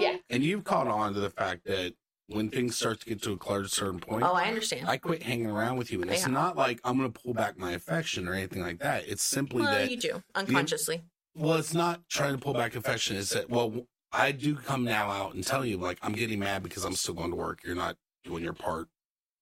Yeah. 0.00 0.16
And 0.30 0.42
you've 0.42 0.64
caught 0.64 0.88
on 0.88 1.14
to 1.14 1.20
the 1.20 1.30
fact 1.30 1.64
that 1.66 1.94
when 2.28 2.48
things 2.48 2.74
start 2.76 3.00
to 3.00 3.06
get 3.06 3.20
to 3.22 3.32
a 3.32 3.36
cluttered 3.36 3.70
certain 3.70 4.00
point, 4.00 4.22
oh, 4.24 4.32
I 4.32 4.44
understand. 4.46 4.88
I 4.88 4.96
quit 4.96 5.22
hanging 5.22 5.46
around 5.46 5.76
with 5.76 5.92
you. 5.92 6.00
And 6.00 6.10
it's 6.10 6.22
Yeah. 6.26 6.32
not 6.32 6.56
like 6.56 6.80
I'm 6.82 6.96
going 6.96 7.12
to 7.12 7.20
pull 7.20 7.34
back 7.34 7.58
my 7.58 7.72
affection 7.72 8.26
or 8.26 8.32
anything 8.32 8.62
like 8.62 8.78
that. 8.78 9.04
It's 9.06 9.22
simply 9.22 9.60
well, 9.62 9.72
that, 9.72 9.90
you 9.90 9.98
do 9.98 10.22
unconsciously. 10.34 11.02
Well, 11.34 11.54
it's 11.54 11.74
not 11.74 12.00
trying 12.08 12.32
to 12.32 12.38
pull 12.38 12.54
back 12.54 12.74
affection. 12.76 13.16
It's 13.16 13.30
that, 13.30 13.50
well, 13.50 13.86
I 14.12 14.32
do 14.32 14.54
come 14.54 14.84
now 14.84 15.10
out 15.10 15.34
and 15.34 15.44
tell 15.44 15.64
you, 15.64 15.76
like, 15.76 15.98
I'm 16.02 16.12
getting 16.12 16.38
mad 16.38 16.62
because 16.62 16.84
I'm 16.84 16.94
still 16.94 17.14
going 17.14 17.30
to 17.30 17.36
work. 17.36 17.60
You're 17.64 17.74
not 17.74 17.96
doing 18.24 18.44
your 18.44 18.52
part 18.52 18.88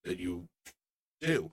that 0.05 0.19
you 0.19 0.49
do. 1.21 1.51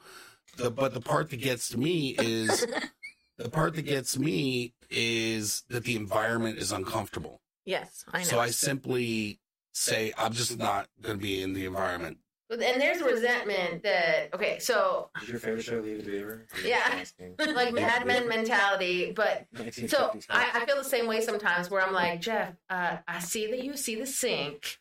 The, 0.58 0.72
but 0.72 0.94
the 0.94 1.02
part 1.02 1.30
that 1.30 1.42
gets 1.42 1.70
to 1.70 1.78
me 1.78 2.16
is 2.18 2.66
the 3.38 3.50
part 3.50 3.76
that 3.76 3.84
gets 3.84 4.18
me 4.18 4.74
is 4.90 5.64
that 5.70 5.84
the 5.84 5.96
environment 5.96 6.58
is 6.58 6.72
uncomfortable. 6.72 7.42
Yes, 7.66 8.04
I 8.12 8.20
know. 8.20 8.24
So 8.24 8.40
I 8.40 8.50
simply 8.50 9.40
say 9.74 10.14
I'm 10.18 10.34
just 10.34 10.58
not 10.58 10.88
going 11.02 11.18
to 11.18 11.22
be 11.22 11.42
in 11.42 11.54
the 11.54 11.66
environment. 11.66 12.18
And 12.52 12.82
there's 12.82 13.02
resentment 13.02 13.84
that 13.84 14.34
okay, 14.34 14.58
so 14.58 15.10
Is 15.22 15.30
your 15.30 15.39
favorite 15.39 15.64
show 15.64 15.80
Leave 15.80 16.00
It 16.00 16.06
to 16.06 16.12
Beaver? 16.12 16.47
Yeah. 16.66 17.04
like 17.54 17.74
Mad 17.74 18.08
Men 18.08 18.28
mentality, 18.28 19.12
but 19.16 19.45
so 19.88 20.18
I, 20.30 20.50
I 20.56 20.66
feel 20.66 20.78
the 20.78 20.84
same 20.84 21.06
way 21.06 21.22
sometimes 21.22 21.70
where 21.70 21.86
I'm 21.86 21.93
like, 21.93 22.22
Jeff, 22.22 22.56
uh, 22.70 22.97
I 23.08 23.20
see 23.20 23.47
that 23.52 23.64
you 23.64 23.76
see 23.78 23.95
the 23.95 24.08
sink. 24.08 24.80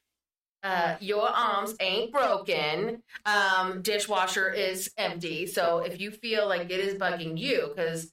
Uh, 0.62 0.96
your 1.00 1.28
arms 1.28 1.74
ain't 1.78 2.10
broken. 2.12 3.02
Um, 3.26 3.82
dishwasher 3.82 4.50
is 4.50 4.90
empty. 4.96 5.46
So 5.46 5.78
if 5.78 6.00
you 6.00 6.10
feel 6.10 6.48
like 6.48 6.70
it 6.70 6.80
is 6.80 6.98
bugging 6.98 7.38
you, 7.38 7.72
because 7.74 8.10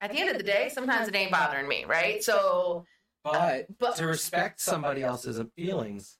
at 0.00 0.12
the 0.12 0.18
end 0.20 0.30
of 0.30 0.38
the 0.38 0.44
day, 0.44 0.70
sometimes 0.72 1.08
it 1.08 1.14
ain't 1.14 1.32
bothering 1.32 1.68
me, 1.68 1.84
right? 1.84 2.22
So, 2.22 2.86
But, 3.24 3.66
but 3.78 3.96
to 3.96 4.06
respect 4.06 4.60
somebody 4.60 5.02
else's 5.02 5.40
feelings, 5.54 6.16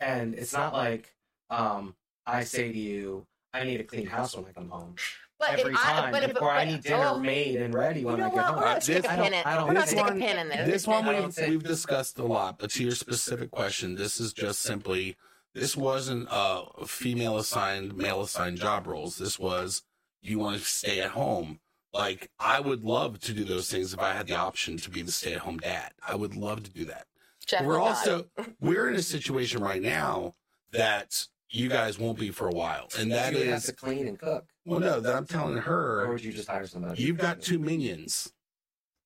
and 0.00 0.34
it's 0.34 0.52
not 0.52 0.72
like 0.72 1.14
um, 1.50 1.94
I 2.26 2.44
say 2.44 2.72
to 2.72 2.78
you, 2.78 3.26
I 3.52 3.64
need 3.64 3.80
a 3.80 3.84
clean 3.84 4.06
house 4.06 4.36
when 4.36 4.46
I 4.46 4.52
come 4.52 4.68
home 4.68 4.94
but 5.42 5.58
every 5.58 5.72
if 5.72 5.78
I, 5.78 5.92
time, 6.00 6.12
but 6.12 6.22
if, 6.22 6.40
or 6.40 6.50
I 6.50 6.64
need 6.64 6.82
dinner 6.84 7.10
oh, 7.14 7.18
made 7.18 7.56
and 7.56 7.74
ready 7.74 8.00
You 8.00 8.06
when 8.06 8.18
know 8.20 8.26
I 8.26 8.28
get 8.28 8.36
what? 8.36 8.44
home. 8.44 8.56
We're 8.58 8.64
not 8.64 8.74
This- 8.76 8.84
sticking 8.84 9.10
pin 9.10 9.32
don't- 9.32 9.46
I 9.46 9.56
don't 9.56 9.66
We're 9.66 9.72
not 9.74 9.84
this 9.86 9.92
a 9.92 9.96
one- 9.96 10.20
pin 10.20 10.38
in 10.38 10.48
this. 10.48 10.68
This 10.68 10.86
one 10.86 11.06
we've, 11.06 11.34
think- 11.34 11.48
we've 11.48 11.62
discussed 11.64 12.18
a 12.18 12.24
lot, 12.24 12.58
but 12.58 12.70
to 12.70 12.84
your 12.84 12.94
specific 12.94 13.50
question, 13.50 13.96
this 13.96 14.20
is 14.20 14.32
just 14.32 14.60
simply 14.60 15.16
this 15.54 15.76
wasn't 15.76 16.28
a 16.30 16.86
female 16.86 17.38
assigned, 17.38 17.96
male 17.96 18.22
assigned 18.22 18.58
job 18.58 18.86
roles. 18.86 19.18
This 19.18 19.38
was 19.38 19.82
you 20.22 20.38
want 20.38 20.58
to 20.60 20.64
stay 20.64 21.00
at 21.00 21.10
home. 21.10 21.58
Like 21.92 22.30
I 22.38 22.60
would 22.60 22.84
love 22.84 23.18
to 23.20 23.32
do 23.32 23.42
those 23.44 23.68
things 23.68 23.92
if 23.92 23.98
I 23.98 24.12
had 24.14 24.28
the 24.28 24.36
option 24.36 24.76
to 24.78 24.90
be 24.90 25.02
the 25.02 25.10
stay 25.12 25.34
at 25.34 25.40
home 25.40 25.58
dad. 25.58 25.92
I 26.06 26.14
would 26.14 26.36
love 26.36 26.62
to 26.62 26.70
do 26.70 26.84
that. 26.84 27.06
Jeff 27.44 27.64
we're 27.64 27.80
also 27.80 28.26
we're 28.60 28.88
in 28.88 28.94
a 28.94 29.02
situation 29.02 29.60
right 29.60 29.82
now 29.82 30.36
that 30.70 31.26
you 31.52 31.68
guys 31.68 31.98
won't 31.98 32.18
be 32.18 32.30
for 32.30 32.48
a 32.48 32.52
while, 32.52 32.88
and 32.98 33.12
that 33.12 33.32
you 33.32 33.40
would 33.40 33.48
have 33.48 33.62
to 33.64 33.72
clean 33.72 34.08
and 34.08 34.18
cook, 34.18 34.46
well, 34.64 34.80
no, 34.80 35.00
that 35.00 35.14
I'm 35.14 35.26
telling 35.26 35.56
her. 35.58 36.00
or 36.02 36.06
her 36.06 36.12
would 36.12 36.24
you 36.24 36.32
just 36.32 36.48
hire 36.48 36.66
somebody? 36.66 37.02
You've 37.02 37.18
got 37.18 37.42
two 37.42 37.58
minions 37.58 38.32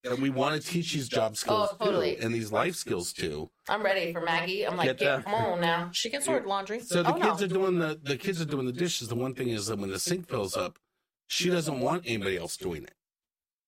that 0.04 0.18
we 0.20 0.30
want 0.30 0.60
to 0.60 0.66
teach 0.66 0.92
these 0.92 1.08
job 1.08 1.32
oh, 1.32 1.34
skills 1.34 1.68
Oh, 1.80 1.84
totally. 1.84 2.14
to 2.16 2.22
and 2.24 2.32
these 2.34 2.52
life 2.52 2.76
skills 2.76 3.12
too. 3.12 3.50
I'm 3.68 3.82
ready 3.82 4.12
for 4.12 4.20
Maggie. 4.20 4.64
I'm 4.64 4.76
like, 4.76 4.86
Get 4.86 4.98
get, 4.98 5.16
the- 5.16 5.22
come 5.24 5.34
on 5.34 5.60
now. 5.60 5.90
she 5.92 6.08
can 6.10 6.22
sort 6.22 6.46
laundry. 6.46 6.78
So 6.80 7.02
the 7.02 7.10
Oh, 7.12 7.18
kids 7.18 7.40
no. 7.40 7.44
are 7.46 7.48
doing 7.48 7.78
the 7.80 7.98
the 8.02 8.16
kids 8.16 8.40
are 8.40 8.44
doing 8.46 8.66
the 8.66 8.72
dishes. 8.72 9.08
The 9.08 9.16
one 9.16 9.34
thing 9.34 9.48
is 9.48 9.66
that 9.66 9.78
when 9.78 9.90
the 9.90 9.98
sink 9.98 10.28
fills 10.28 10.56
up, 10.56 10.78
she 11.26 11.50
doesn't 11.50 11.80
want 11.80 12.04
anybody 12.06 12.36
else 12.36 12.56
doing 12.56 12.84
it. 12.84 12.94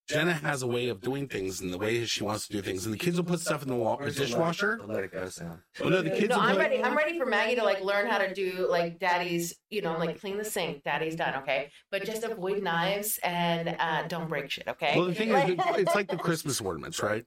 Jenna 0.09 0.33
has 0.33 0.63
a 0.63 0.67
way 0.67 0.89
of 0.89 1.01
doing 1.03 1.29
things 1.29 1.61
and 1.61 1.73
the 1.73 1.77
way 1.79 2.05
she 2.07 2.25
wants 2.25 2.47
to 2.47 2.53
do 2.53 2.63
things, 2.63 2.87
and 2.87 2.95
the 2.95 2.99
kids 2.99 3.19
will 3.19 3.25
put 3.25 3.41
stuff 3.41 3.63
in 3.63 3.69
the 3.69 3.75
wall, 3.77 3.97
the 3.99 4.05
Where's 4.05 4.15
the 4.17 4.23
let- 4.23 4.29
dishwasher. 4.29 4.81
Let 4.87 5.05
it 5.05 5.13
go 5.13 5.29
sound. 5.29 5.61
Oh 5.83 5.89
no, 5.91 6.01
the 6.01 6.11
kids 6.11 6.31
No, 6.31 6.37
will 6.37 6.43
I'm 6.45 6.51
put, 6.57 6.59
ready. 6.61 6.83
I'm 6.83 6.97
ready 6.97 7.19
for 7.19 7.27
Maggie 7.27 7.57
to 7.57 7.65
like 7.65 7.83
learn 7.83 8.07
how 8.07 8.17
to 8.19 8.33
do 8.33 8.67
like 8.71 8.99
daddy's, 8.99 9.55
you 9.69 9.83
know, 9.83 9.99
like 9.99 10.19
clean 10.21 10.39
the 10.39 10.45
sink. 10.45 10.83
Daddy's 10.83 11.15
done, 11.17 11.35
okay? 11.43 11.71
But 11.91 12.05
just 12.05 12.25
avoid 12.25 12.63
knives 12.63 13.19
and 13.23 13.77
uh, 13.79 14.05
don't 14.09 14.29
break 14.29 14.51
shit, 14.51 14.67
okay? 14.67 14.95
Well, 14.97 15.07
the 15.07 15.15
thing 15.15 15.31
is, 15.31 15.57
it's 15.77 15.95
like 15.95 16.09
the 16.09 16.17
Christmas 16.17 16.61
ornaments, 16.61 17.03
right? 17.03 17.25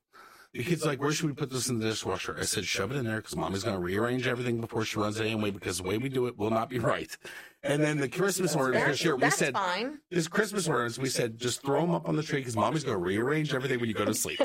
The 0.53 0.63
kid's 0.63 0.85
like, 0.85 1.01
"Where 1.01 1.11
should 1.13 1.27
we 1.27 1.33
put 1.33 1.49
this 1.49 1.69
in 1.69 1.79
the 1.79 1.85
dishwasher?" 1.87 2.35
I 2.37 2.43
said, 2.43 2.65
"Shove 2.65 2.91
it 2.91 2.97
in 2.97 3.05
there 3.05 3.17
because 3.17 3.37
mommy's 3.37 3.63
going 3.63 3.75
to 3.77 3.81
rearrange 3.81 4.27
everything 4.27 4.59
before 4.59 4.83
she 4.83 4.99
runs 4.99 5.17
it 5.19 5.25
anyway. 5.25 5.49
Because 5.51 5.77
the 5.77 5.83
way 5.83 5.97
we 5.97 6.09
do 6.09 6.27
it 6.27 6.37
will 6.37 6.49
not 6.49 6.69
be 6.69 6.77
right." 6.93 7.15
And 7.63 7.81
then 7.81 7.99
the 7.99 8.09
Christmas 8.09 8.55
ornaments 8.55 8.85
That's, 8.85 8.97
this 8.99 9.05
year, 9.05 9.15
we 9.15 9.21
that's 9.21 9.37
said, 9.37 9.53
fine. 9.53 9.99
"This 10.09 10.27
Christmas 10.27 10.67
ornaments," 10.67 10.97
we 10.97 11.07
said, 11.09 11.37
"Just 11.37 11.61
throw 11.61 11.81
them 11.81 11.91
up 11.91 12.09
on 12.09 12.15
the 12.17 12.23
tree 12.23 12.39
because 12.41 12.55
mommy's 12.55 12.83
going 12.83 12.97
to 12.97 13.03
rearrange 13.03 13.53
everything 13.53 13.79
when 13.79 13.87
you 13.87 13.95
go 13.95 14.03
to 14.05 14.13
sleep." 14.13 14.41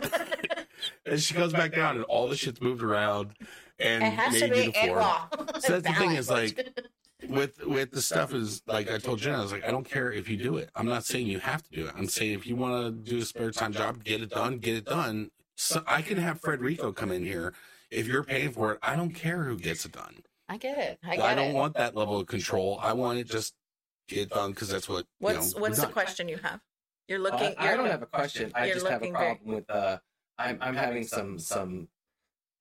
and 1.07 1.21
she 1.21 1.35
goes 1.35 1.53
back 1.53 1.75
down, 1.75 1.97
and 1.97 2.05
all 2.05 2.29
the 2.29 2.37
shit's 2.37 2.61
moved 2.61 2.83
around 2.83 3.33
and 3.79 4.05
It 4.05 4.13
has 4.13 4.35
to 4.35 4.41
made 4.49 4.53
be 4.53 4.59
uniform. 4.81 4.99
raw. 4.99 5.27
So 5.59 5.79
that's 5.79 5.87
the 5.87 5.95
thing 5.95 6.13
is 6.13 6.31
like 6.31 6.69
with 7.29 7.65
with 7.67 7.91
the 7.91 8.01
stuff 8.01 8.33
is 8.33 8.63
like 8.67 8.91
I 8.91 8.99
told 8.99 9.19
Jenna, 9.19 9.39
I 9.39 9.43
was 9.43 9.53
like, 9.53 9.65
I 9.67 9.71
don't 9.71 9.89
care 9.89 10.13
if 10.13 10.29
you 10.29 10.37
do 10.37 10.57
it. 10.57 10.71
I'm 10.77 10.87
not 10.87 11.05
saying 11.05 11.27
you 11.27 11.41
have 11.41 11.63
to 11.65 11.71
do 11.71 11.87
it. 11.87 11.95
I'm 11.97 12.07
saying 12.07 12.33
if 12.35 12.47
you 12.47 12.57
want 12.57 12.85
to 13.05 13.11
do 13.11 13.19
a 13.19 13.25
spare 13.25 13.51
time 13.51 13.73
job, 13.73 14.05
get 14.05 14.23
it 14.23 14.31
done, 14.31 14.59
get 14.59 14.77
it 14.77 14.85
done. 14.85 15.31
So 15.57 15.83
I 15.87 16.03
can 16.03 16.19
have 16.19 16.41
Frederico 16.41 16.95
come 16.95 17.11
in 17.11 17.25
here. 17.25 17.55
If 17.91 18.07
you're 18.07 18.23
paying 18.25 18.53
for 18.53 18.73
it, 18.73 18.79
I 18.83 18.95
don't 18.97 19.11
care 19.13 19.45
who 19.45 19.57
gets 19.59 19.85
it 19.85 19.93
done. 19.93 20.17
I 20.49 20.59
get 20.59 20.79
it. 20.79 20.99
I 21.05 21.15
I, 21.19 21.35
don't 21.35 21.51
it. 21.51 21.55
want 21.55 21.75
that 21.75 21.97
level 21.97 22.21
of 22.21 22.27
control. 22.27 22.79
I 22.81 22.93
want 22.93 23.19
it 23.19 23.27
just 23.27 23.55
get 24.09 24.31
done 24.31 24.51
because 24.51 24.69
that's 24.69 24.89
what 24.89 25.07
What's 25.19 25.51
you 25.51 25.55
know, 25.57 25.63
what's 25.63 25.77
the 25.79 25.85
done. 25.85 25.93
question 25.93 26.29
you 26.29 26.37
have? 26.39 26.61
You're 27.09 27.19
Uh, 27.21 27.23
looking. 27.23 27.55
I 27.59 27.69
you're, 27.69 27.77
don't 27.79 27.91
have 27.91 28.03
a 28.03 28.07
question. 28.07 28.53
I 28.55 28.71
just 28.71 28.87
have 28.87 29.01
a 29.01 29.05
looking 29.05 29.13
very- 29.13 29.35
problem 29.37 29.55
with 29.57 29.71
uh 29.71 29.99
I'm 30.39 30.59
I'm 30.61 30.75
having 30.77 31.05
some 31.05 31.39
some 31.39 31.89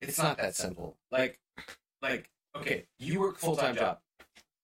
it's 0.02 0.18
not 0.18 0.38
that 0.38 0.56
simple. 0.56 0.98
Like 1.12 1.40
like 2.02 2.30
okay, 2.56 2.86
you 2.98 3.20
work 3.20 3.38
full 3.38 3.56
time 3.58 3.76
job. 3.76 4.00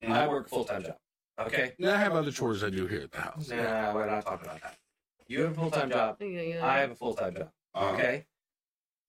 I 0.07 0.27
work 0.27 0.47
full 0.49 0.63
time 0.63 0.83
job. 0.83 0.97
Okay? 1.39 1.73
And 1.79 1.89
I 1.89 1.97
have 1.97 2.13
other 2.13 2.31
chores 2.31 2.63
I 2.63 2.69
do 2.69 2.87
here 2.87 3.01
at 3.01 3.11
the 3.11 3.21
house. 3.21 3.49
Nah, 3.49 3.93
we're 3.93 4.05
not 4.09 4.23
talking 4.25 4.47
about 4.47 4.61
that. 4.61 4.77
You 5.27 5.41
have 5.41 5.51
a 5.51 5.55
full 5.55 5.71
time 5.71 5.89
job. 5.89 6.17
Yeah, 6.21 6.41
yeah. 6.41 6.65
I 6.65 6.79
have 6.79 6.91
a 6.91 6.95
full 6.95 7.13
time 7.13 7.35
job. 7.35 7.49
Uh, 7.75 7.91
Okay? 7.93 8.25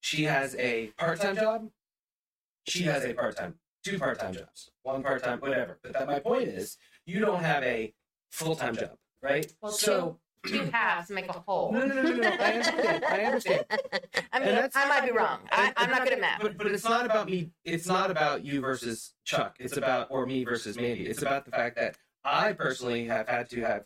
She 0.00 0.24
has 0.24 0.54
a 0.56 0.88
part 0.98 1.20
time 1.20 1.36
job. 1.36 1.68
She 2.66 2.82
has 2.84 3.04
a 3.04 3.14
part 3.14 3.36
time, 3.36 3.54
two 3.84 3.98
part 3.98 4.18
time 4.18 4.32
jobs, 4.32 4.70
one 4.82 5.02
part 5.02 5.22
time, 5.22 5.38
whatever. 5.40 5.78
But 5.82 5.92
that, 5.94 6.06
my 6.06 6.18
point 6.18 6.48
is, 6.48 6.76
you 7.06 7.20
don't 7.20 7.42
have 7.42 7.62
a 7.62 7.94
full 8.30 8.56
time 8.56 8.74
job, 8.76 8.96
right? 9.22 9.52
Well, 9.60 9.72
so 9.72 10.18
Two 10.44 10.68
halves 10.72 11.08
make 11.08 11.28
a 11.28 11.32
whole. 11.46 11.70
no, 11.72 11.86
no, 11.86 11.94
no, 11.94 12.02
no, 12.02 12.16
no. 12.16 12.28
I 12.28 12.52
understand. 12.54 13.04
I 13.04 13.20
understand. 13.20 13.64
I 14.32 14.38
mean, 14.40 14.48
that's- 14.48 14.72
I 14.74 14.88
might 14.88 15.04
be 15.04 15.12
wrong. 15.12 15.38
I, 15.52 15.72
I'm 15.76 15.88
not 15.90 16.02
good 16.02 16.14
at 16.14 16.20
math. 16.20 16.40
But, 16.42 16.58
but 16.58 16.66
it's 16.66 16.82
not 16.82 17.06
about 17.06 17.30
me. 17.30 17.52
It's 17.64 17.86
not 17.86 18.10
about 18.10 18.44
you 18.44 18.60
versus 18.60 19.14
Chuck. 19.24 19.54
It's 19.60 19.76
about 19.76 20.08
or 20.10 20.26
me 20.26 20.42
versus 20.44 20.74
Mandy. 20.76 21.06
It's 21.06 21.22
about 21.22 21.44
the 21.44 21.52
fact 21.52 21.76
that 21.76 21.96
I 22.24 22.54
personally 22.54 23.06
have 23.06 23.28
had 23.28 23.48
to 23.50 23.60
have 23.60 23.84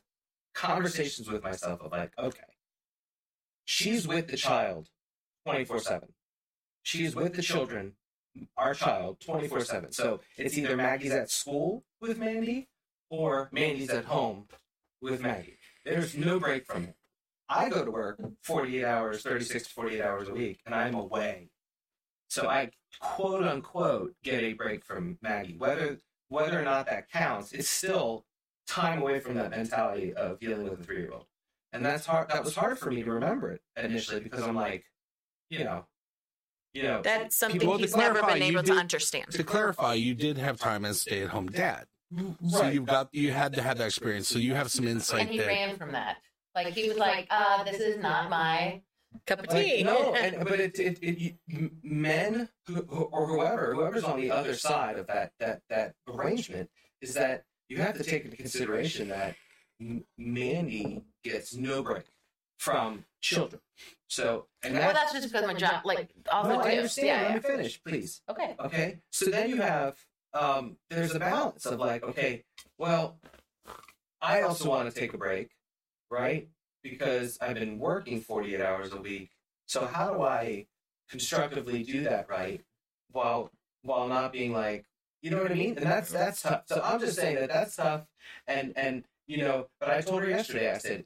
conversations 0.55 1.31
with 1.31 1.43
myself 1.43 1.83
of 1.83 1.93
like, 1.93 2.13
okay, 2.19 2.41
she's 3.67 4.09
with 4.09 4.29
the 4.29 4.37
child 4.39 4.89
twenty 5.45 5.65
four 5.67 5.79
seven. 5.79 6.09
She's 6.83 7.15
with 7.15 7.35
the 7.35 7.43
children, 7.43 7.93
our 8.57 8.73
child, 8.73 9.21
twenty 9.21 9.49
four 9.49 9.61
seven. 9.61 9.93
So 9.93 10.21
it's 10.39 10.57
either 10.57 10.77
Maggie's 10.77 11.13
at 11.13 11.31
school 11.31 11.85
with 12.01 12.19
Mandy 12.19 12.69
or 13.11 13.51
Mandy's 13.53 13.91
at 13.91 14.07
home 14.07 14.47
with 15.03 15.21
Maggie. 15.21 15.59
There's 15.85 16.17
no 16.17 16.41
break 16.41 16.67
from 16.67 16.85
it. 16.85 16.95
I 17.49 17.69
go 17.69 17.85
to 17.85 17.91
work 17.91 18.19
48 18.43 18.85
hours, 18.85 19.23
36 19.23 19.69
to 19.69 19.71
48 19.75 20.03
hours 20.03 20.29
a 20.29 20.35
week, 20.35 20.61
and 20.67 20.75
I'm 20.75 20.95
away. 20.95 21.51
So 22.29 22.49
I 22.49 22.71
quote 23.01 23.45
unquote 23.45 24.15
get 24.25 24.43
a 24.43 24.55
break 24.55 24.85
from 24.85 25.19
Maggie. 25.23 25.57
Whether 25.57 25.99
whether 26.29 26.59
or 26.59 26.65
not 26.65 26.87
that 26.87 27.11
counts, 27.11 27.53
it's 27.53 27.69
still 27.69 28.25
time 28.67 29.01
away 29.01 29.21
from 29.21 29.35
that 29.35 29.51
mentality 29.51 30.13
of 30.15 30.41
dealing 30.41 30.65
with 30.65 30.81
a 30.81 30.83
three 30.83 30.99
year 30.99 31.13
old. 31.13 31.27
And 31.77 31.85
that's 31.85 32.07
hard 32.07 32.31
that 32.31 32.43
was 32.43 32.55
hard 32.57 32.79
for 32.79 32.91
me 32.91 33.03
to 33.03 33.11
remember 33.11 33.51
it 33.53 33.61
initially 33.77 34.21
because 34.21 34.43
I'm 34.43 34.57
like, 34.57 34.85
you 35.51 35.63
know, 35.63 35.85
you 36.73 36.83
know 36.85 37.03
That's 37.03 37.37
something 37.37 37.67
Well, 37.69 37.77
to 37.77 37.83
he's 37.85 37.95
never 37.95 38.23
been 38.23 38.39
you 38.39 38.45
able 38.45 38.63
to 38.63 38.73
understand. 38.73 39.31
To 39.33 39.45
clarify, 39.45 39.93
you 39.95 40.15
did 40.15 40.39
have 40.39 40.59
time 40.59 40.87
as 40.87 41.03
stay 41.03 41.23
at 41.23 41.29
home 41.29 41.49
dad. 41.49 41.85
So 42.49 42.61
right. 42.63 42.73
you've 42.73 42.87
got 42.87 43.09
you 43.13 43.31
had 43.33 43.53
to 43.55 43.63
have 43.63 43.77
that 43.79 43.87
experience. 43.89 44.27
So 44.29 44.39
you 44.39 44.55
have 44.55 44.71
some 44.71 44.89
insight. 44.89 45.23
And 45.23 45.31
insight 45.31 45.33
he 45.33 45.39
there. 45.39 45.67
ran 45.69 45.77
from 45.77 45.93
that. 45.93 46.17
Like 46.55 46.69
he 46.69 46.89
was 46.89 46.97
like, 46.97 47.27
uh, 47.31 47.63
this 47.65 47.79
is 47.81 47.99
not 47.99 48.31
my. 48.31 48.81
Cup 49.27 49.41
of 49.41 49.47
Like, 49.49 49.65
tea. 49.65 49.83
no, 49.83 50.15
and, 50.23 50.45
but 50.47 50.61
it, 50.61 50.79
it, 50.79 50.99
it, 51.03 51.35
you- 51.47 51.71
men 51.83 52.49
who, 52.67 52.75
who- 52.89 53.05
or 53.05 53.27
whoever, 53.27 53.75
whoever's 53.75 54.05
on 54.05 54.19
the 54.21 54.31
other 54.31 54.55
side 54.55 54.99
of 54.99 55.07
that 55.09 55.33
that 55.41 55.61
that 55.71 55.95
arrangement 56.09 56.69
is 57.03 57.13
that 57.15 57.45
you 57.69 57.79
have 57.79 57.97
to 57.97 58.03
take 58.05 58.25
into 58.25 58.37
consideration 58.37 59.09
that 59.09 59.35
M- 59.81 60.05
Mandy 60.19 61.03
gets 61.31 61.55
no 61.55 61.83
break 61.83 62.05
from 62.59 63.05
children. 63.21 63.61
So, 64.09 64.47
and 64.63 64.75
Well, 64.75 64.83
that, 64.83 64.95
that's 64.95 65.13
just 65.13 65.31
because 65.31 65.47
my 65.47 65.55
job, 65.55 65.85
like, 65.85 66.11
also 66.31 66.51
no, 66.51 66.61
I 66.61 66.71
too. 66.71 66.77
understand. 66.77 67.07
Yeah, 67.07 67.21
Let 67.23 67.29
yeah. 67.29 67.35
me 67.35 67.41
finish, 67.41 67.83
please. 67.83 68.23
Okay. 68.29 68.55
Okay, 68.61 68.99
so 69.11 69.27
then 69.27 69.51
you 69.51 69.57
have 69.57 69.97
um, 70.35 70.77
there's 70.91 71.15
a 71.15 71.19
balance 71.19 71.67
of 71.67 71.81
like, 71.81 72.03
okay, 72.03 72.45
well, 72.79 73.19
I 74.21 74.43
also 74.43 74.69
want 74.69 74.93
to 74.93 74.99
take 74.99 75.15
a 75.15 75.19
break, 75.19 75.51
right? 76.11 76.49
Because 76.83 77.39
I've 77.41 77.55
been 77.55 77.79
working 77.79 78.21
48 78.21 78.61
hours 78.61 78.93
a 78.93 78.97
week. 78.97 79.31
So 79.67 79.87
how 79.87 80.13
do 80.13 80.23
I 80.23 80.67
constructively 81.09 81.83
do 81.83 82.05
that 82.05 82.29
right 82.29 82.61
while 83.13 83.51
while 83.83 84.09
not 84.09 84.33
being 84.33 84.53
like, 84.53 84.85
you 85.23 85.31
know 85.31 85.43
what 85.43 85.51
I 85.51 85.55
mean? 85.55 85.77
And 85.77 85.87
that's 85.87 86.11
that's 86.11 86.43
tough. 86.43 86.63
So 86.67 86.81
I'm 86.85 87.01
just 87.01 87.17
saying 87.17 87.37
that 87.37 87.49
that's 87.49 87.77
tough. 87.77 88.03
And 88.47 88.73
and 88.77 89.05
you 89.27 89.39
know, 89.39 89.67
but 89.81 89.91
I 89.91 90.01
told 90.01 90.23
her 90.23 90.31
yesterday. 90.31 90.73
I 90.73 90.79
said 90.79 91.05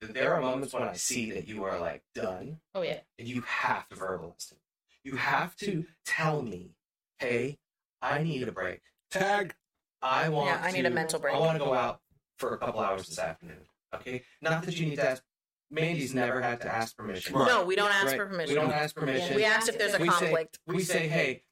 there 0.00 0.34
are 0.34 0.40
moments 0.40 0.72
when 0.72 0.82
I 0.82 0.94
see 0.94 1.30
that 1.32 1.46
you 1.46 1.64
are 1.64 1.78
like 1.78 2.02
done 2.14 2.58
Oh 2.74 2.82
yeah. 2.82 3.00
and 3.18 3.28
you 3.28 3.42
have 3.42 3.88
to 3.88 3.96
verbalize 3.96 4.50
it. 4.52 4.58
You 5.04 5.16
have 5.16 5.56
to 5.56 5.84
tell 6.04 6.42
me, 6.42 6.74
hey, 7.18 7.58
I 8.02 8.22
need 8.22 8.46
a 8.48 8.52
break. 8.52 8.80
Tag. 9.10 9.54
I 10.02 10.28
want 10.30 10.48
Yeah, 10.48 10.62
I 10.66 10.70
need 10.72 10.86
a 10.86 10.90
mental 10.90 11.20
break. 11.20 11.34
I 11.34 11.38
want 11.38 11.58
to 11.58 11.64
go 11.64 11.74
out 11.74 12.00
for 12.38 12.54
a 12.54 12.58
couple 12.58 12.80
hours 12.80 13.06
this 13.06 13.18
afternoon. 13.18 13.58
Okay, 13.94 14.22
not 14.40 14.62
that 14.64 14.78
you 14.78 14.86
need 14.86 14.96
to 14.96 15.08
ask. 15.10 15.22
Mandy's 15.70 16.14
never 16.14 16.40
had 16.40 16.60
to 16.62 16.74
ask 16.74 16.96
permission. 16.96 17.36
Right. 17.36 17.46
No, 17.46 17.64
we 17.64 17.76
don't 17.76 17.92
ask 17.92 18.06
Right. 18.08 18.16
for 18.16 18.26
permission. 18.26 18.54
We 18.56 18.60
don't 18.60 18.72
ask 18.72 18.94
permission. 18.96 19.36
We 19.36 19.44
asked 19.44 19.68
if 19.68 19.78
there's 19.78 19.94
a 19.94 19.98
We 19.98 20.08
say- 20.08 20.18
conflict. 20.18 20.58
we 20.66 20.82
say, 20.82 21.06
hey, 21.06 21.44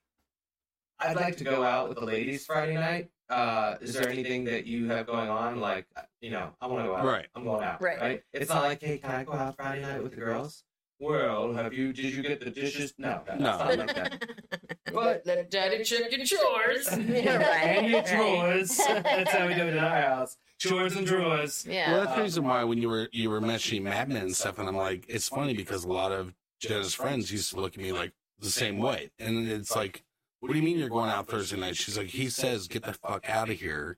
I'd 0.98 1.14
like 1.16 1.36
to 1.36 1.44
go 1.44 1.62
out 1.62 1.88
with 1.88 1.98
the 1.98 2.04
ladies 2.04 2.44
Friday 2.46 2.74
night. 2.74 3.10
Uh, 3.28 3.76
is 3.80 3.92
there 3.94 4.08
anything 4.08 4.44
that 4.44 4.66
you 4.66 4.88
have 4.88 5.06
going 5.06 5.28
on? 5.28 5.60
Like, 5.60 5.86
you 6.20 6.30
know, 6.30 6.50
I 6.60 6.66
want 6.66 6.84
to 6.84 6.88
go 6.88 6.96
out. 6.96 7.04
Right. 7.04 7.26
I'm 7.34 7.44
going 7.44 7.62
out. 7.62 7.82
Right. 7.82 8.22
It's 8.32 8.48
not 8.48 8.62
like, 8.62 8.82
hey, 8.82 8.98
can 8.98 9.10
I 9.10 9.24
go 9.24 9.32
out 9.32 9.56
Friday 9.56 9.82
night 9.82 10.02
with 10.02 10.12
the 10.12 10.18
girls? 10.20 10.64
Well, 11.00 11.52
have 11.52 11.72
you? 11.72 11.92
Did 11.92 12.06
you 12.14 12.22
get 12.22 12.40
the 12.40 12.50
dishes? 12.50 12.94
No, 12.98 13.20
no, 13.28 13.34
No. 13.34 13.40
not 13.58 13.78
like 13.78 13.94
that. 13.94 14.24
But 14.92 15.22
let 15.26 15.50
daddy 15.50 15.84
check 15.84 16.10
your 16.10 16.24
chores. 16.24 16.88
and 16.88 17.86
your 17.90 18.02
drawers. 18.02 18.76
That's 18.78 19.30
how 19.30 19.46
we 19.46 19.54
do 19.54 19.66
it 19.66 19.74
in 19.74 19.78
our 19.78 20.00
house. 20.00 20.38
Chores 20.58 20.96
and 20.96 21.06
drawers. 21.06 21.66
Yeah. 21.68 21.92
Well, 21.92 22.04
that's 22.04 22.16
the 22.16 22.22
reason 22.22 22.44
why 22.44 22.64
when 22.64 22.78
you 22.78 22.88
were 22.88 23.08
you 23.12 23.28
were 23.30 23.40
mentioning 23.40 23.84
Mad 23.84 24.08
Men 24.08 24.22
and 24.22 24.34
stuff, 24.34 24.58
and 24.58 24.66
I'm 24.66 24.76
like, 24.76 25.04
it's 25.06 25.28
funny 25.28 25.54
because 25.54 25.84
a 25.84 25.88
lot 25.88 26.10
of 26.10 26.34
Jenna's 26.58 26.94
friends 26.94 27.30
used 27.30 27.50
to 27.50 27.60
look 27.60 27.74
at 27.74 27.80
me 27.82 27.92
like 27.92 28.12
the 28.40 28.50
same 28.50 28.78
way, 28.78 29.10
and 29.18 29.46
it's 29.46 29.76
like, 29.76 30.02
what 30.40 30.52
do 30.52 30.56
you 30.58 30.62
mean 30.64 30.78
you're 30.78 30.88
going 30.88 31.10
out 31.10 31.28
Thursday 31.28 31.58
night? 31.58 31.76
She's 31.76 31.96
like, 31.98 32.08
he 32.08 32.28
says, 32.28 32.68
get 32.68 32.84
the 32.84 32.92
fuck 32.92 33.28
out 33.28 33.50
of 33.50 33.58
here. 33.58 33.96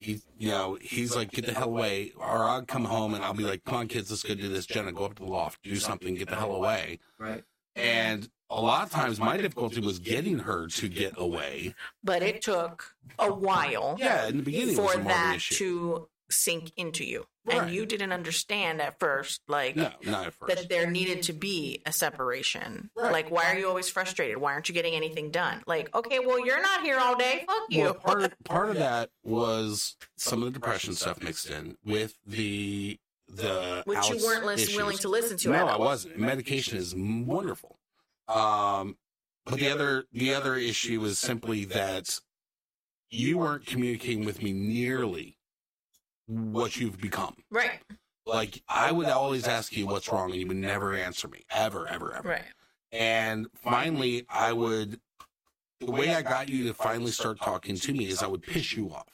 He, 0.00 0.20
you 0.38 0.50
know, 0.50 0.76
he's 0.80 1.16
like, 1.16 1.30
get 1.30 1.46
the 1.46 1.52
hell 1.54 1.68
away, 1.68 2.12
or 2.16 2.44
I'll 2.44 2.62
come 2.64 2.84
home 2.84 3.14
and 3.14 3.24
I'll 3.24 3.32
be 3.32 3.44
like, 3.44 3.64
come 3.64 3.76
on, 3.76 3.88
kids, 3.88 4.10
let's 4.10 4.22
go 4.22 4.34
do 4.34 4.48
this. 4.48 4.66
Jenna, 4.66 4.92
go 4.92 5.04
up 5.04 5.14
to 5.14 5.22
the 5.24 5.30
loft, 5.30 5.62
do 5.62 5.76
something, 5.76 6.14
get 6.14 6.28
the 6.28 6.36
hell 6.36 6.52
away. 6.54 6.98
Right. 7.18 7.42
And 7.74 8.28
a 8.50 8.60
lot 8.60 8.84
of 8.84 8.90
times, 8.90 9.18
my 9.18 9.36
difficulty 9.36 9.80
was 9.80 9.98
getting 9.98 10.40
her 10.40 10.66
to 10.68 10.88
get 10.88 11.14
away. 11.16 11.74
but 12.02 12.22
it 12.22 12.42
took 12.42 12.94
a 13.18 13.32
while 13.32 13.96
Yeah, 13.98 14.28
in 14.28 14.36
the 14.38 14.42
beginning, 14.42 14.76
it 14.76 14.78
was 14.78 14.78
for 14.78 14.82
more 14.82 14.94
of 14.94 15.00
an 15.00 15.06
that 15.08 15.36
issue. 15.36 15.54
to 15.56 16.08
sink 16.30 16.72
into 16.76 17.04
you. 17.04 17.26
Right. 17.46 17.58
And 17.62 17.70
you 17.70 17.84
didn't 17.84 18.12
understand 18.12 18.80
at 18.80 18.98
first, 18.98 19.42
like, 19.48 19.76
no, 19.76 19.90
not 20.06 20.28
at 20.28 20.34
first. 20.34 20.56
that 20.56 20.68
there 20.70 20.90
needed 20.90 21.22
to 21.24 21.34
be 21.34 21.82
a 21.84 21.92
separation. 21.92 22.88
Right. 22.96 23.12
Like, 23.12 23.30
why 23.30 23.52
are 23.52 23.58
you 23.58 23.68
always 23.68 23.88
frustrated? 23.90 24.38
Why 24.38 24.52
aren't 24.54 24.68
you 24.68 24.74
getting 24.74 24.94
anything 24.94 25.30
done? 25.30 25.62
Like, 25.66 25.94
okay, 25.94 26.20
well, 26.20 26.44
you're 26.44 26.62
not 26.62 26.80
here 26.82 26.98
all 26.98 27.16
day. 27.18 27.44
Fuck 27.46 27.56
you. 27.68 27.82
Well, 27.82 27.94
part 27.94 28.22
of, 28.22 28.34
part 28.44 28.70
of 28.70 28.76
that 28.76 29.10
was 29.22 29.96
some 30.16 30.40
of 30.42 30.46
the 30.46 30.52
depression 30.58 30.94
stuff 30.94 31.22
mixed 31.22 31.50
in 31.50 31.76
with 31.84 32.16
the 32.26 32.98
the 33.28 33.82
Which 33.86 34.08
you 34.10 34.24
weren't 34.24 34.44
lis- 34.46 34.62
issues. 34.62 34.76
willing 34.76 34.98
to 34.98 35.08
listen 35.08 35.36
to. 35.38 35.50
No, 35.50 35.66
I 35.66 35.76
wasn't. 35.76 36.18
Medication 36.18 36.78
is 36.78 36.94
wonderful. 36.96 37.78
Um, 38.28 38.96
but 39.44 39.58
the 39.58 39.68
other 39.70 40.04
the 40.12 40.32
other 40.34 40.54
issue 40.56 41.00
was 41.00 41.18
simply 41.18 41.64
that 41.66 42.20
you 43.10 43.38
weren't 43.38 43.66
communicating 43.66 44.24
with 44.24 44.42
me 44.42 44.52
nearly 44.52 45.33
what 46.26 46.76
you've 46.76 47.00
become. 47.00 47.34
Right, 47.50 47.80
Like 48.26 48.62
I 48.68 48.92
would 48.92 49.08
always 49.08 49.46
ask 49.46 49.76
you 49.76 49.86
what's 49.86 50.10
wrong, 50.10 50.30
and 50.30 50.40
you 50.40 50.46
would 50.46 50.56
never 50.56 50.94
answer 50.94 51.28
me 51.28 51.44
ever, 51.50 51.86
ever, 51.88 52.14
ever. 52.14 52.28
right. 52.28 52.42
And 52.92 53.46
finally, 53.56 54.24
I 54.28 54.52
would, 54.52 55.00
the 55.80 55.90
way 55.90 56.14
I 56.14 56.22
got 56.22 56.48
you 56.48 56.64
to 56.68 56.74
finally 56.74 57.10
start 57.10 57.40
talking 57.40 57.76
to 57.76 57.92
me 57.92 58.06
is 58.08 58.22
I 58.22 58.28
would 58.28 58.42
piss 58.42 58.72
you 58.76 58.90
off. 58.92 59.08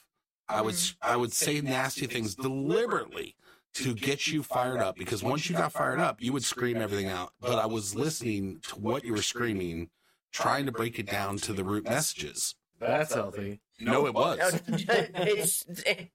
I 0.47 0.61
would, 0.61 0.75
I 1.01 1.15
would 1.15 1.33
say 1.33 1.61
nasty 1.61 2.05
things 2.05 2.35
deliberately 2.35 3.35
to 3.73 3.93
get 3.95 4.27
you 4.27 4.43
fired 4.43 4.79
up 4.81 4.97
because 4.97 5.23
once 5.23 5.49
you 5.49 5.55
got 5.55 5.71
fired 5.71 5.99
up, 5.99 6.21
you 6.21 6.33
would 6.33 6.43
scream 6.43 6.77
everything 6.77 7.07
out. 7.07 7.31
But 7.39 7.57
I 7.57 7.65
was 7.65 7.95
listening 7.95 8.59
to 8.67 8.75
what 8.79 9.03
you 9.05 9.13
were 9.13 9.21
screaming, 9.21 9.89
trying 10.31 10.65
to 10.65 10.71
break 10.71 10.99
it 10.99 11.07
down 11.07 11.37
to 11.37 11.53
the 11.53 11.63
root 11.63 11.85
messages. 11.85 12.53
That's 12.79 13.13
healthy. 13.13 13.61
No, 13.81 14.05
it 14.05 14.13
was 14.13 14.61
it's, 14.67 15.65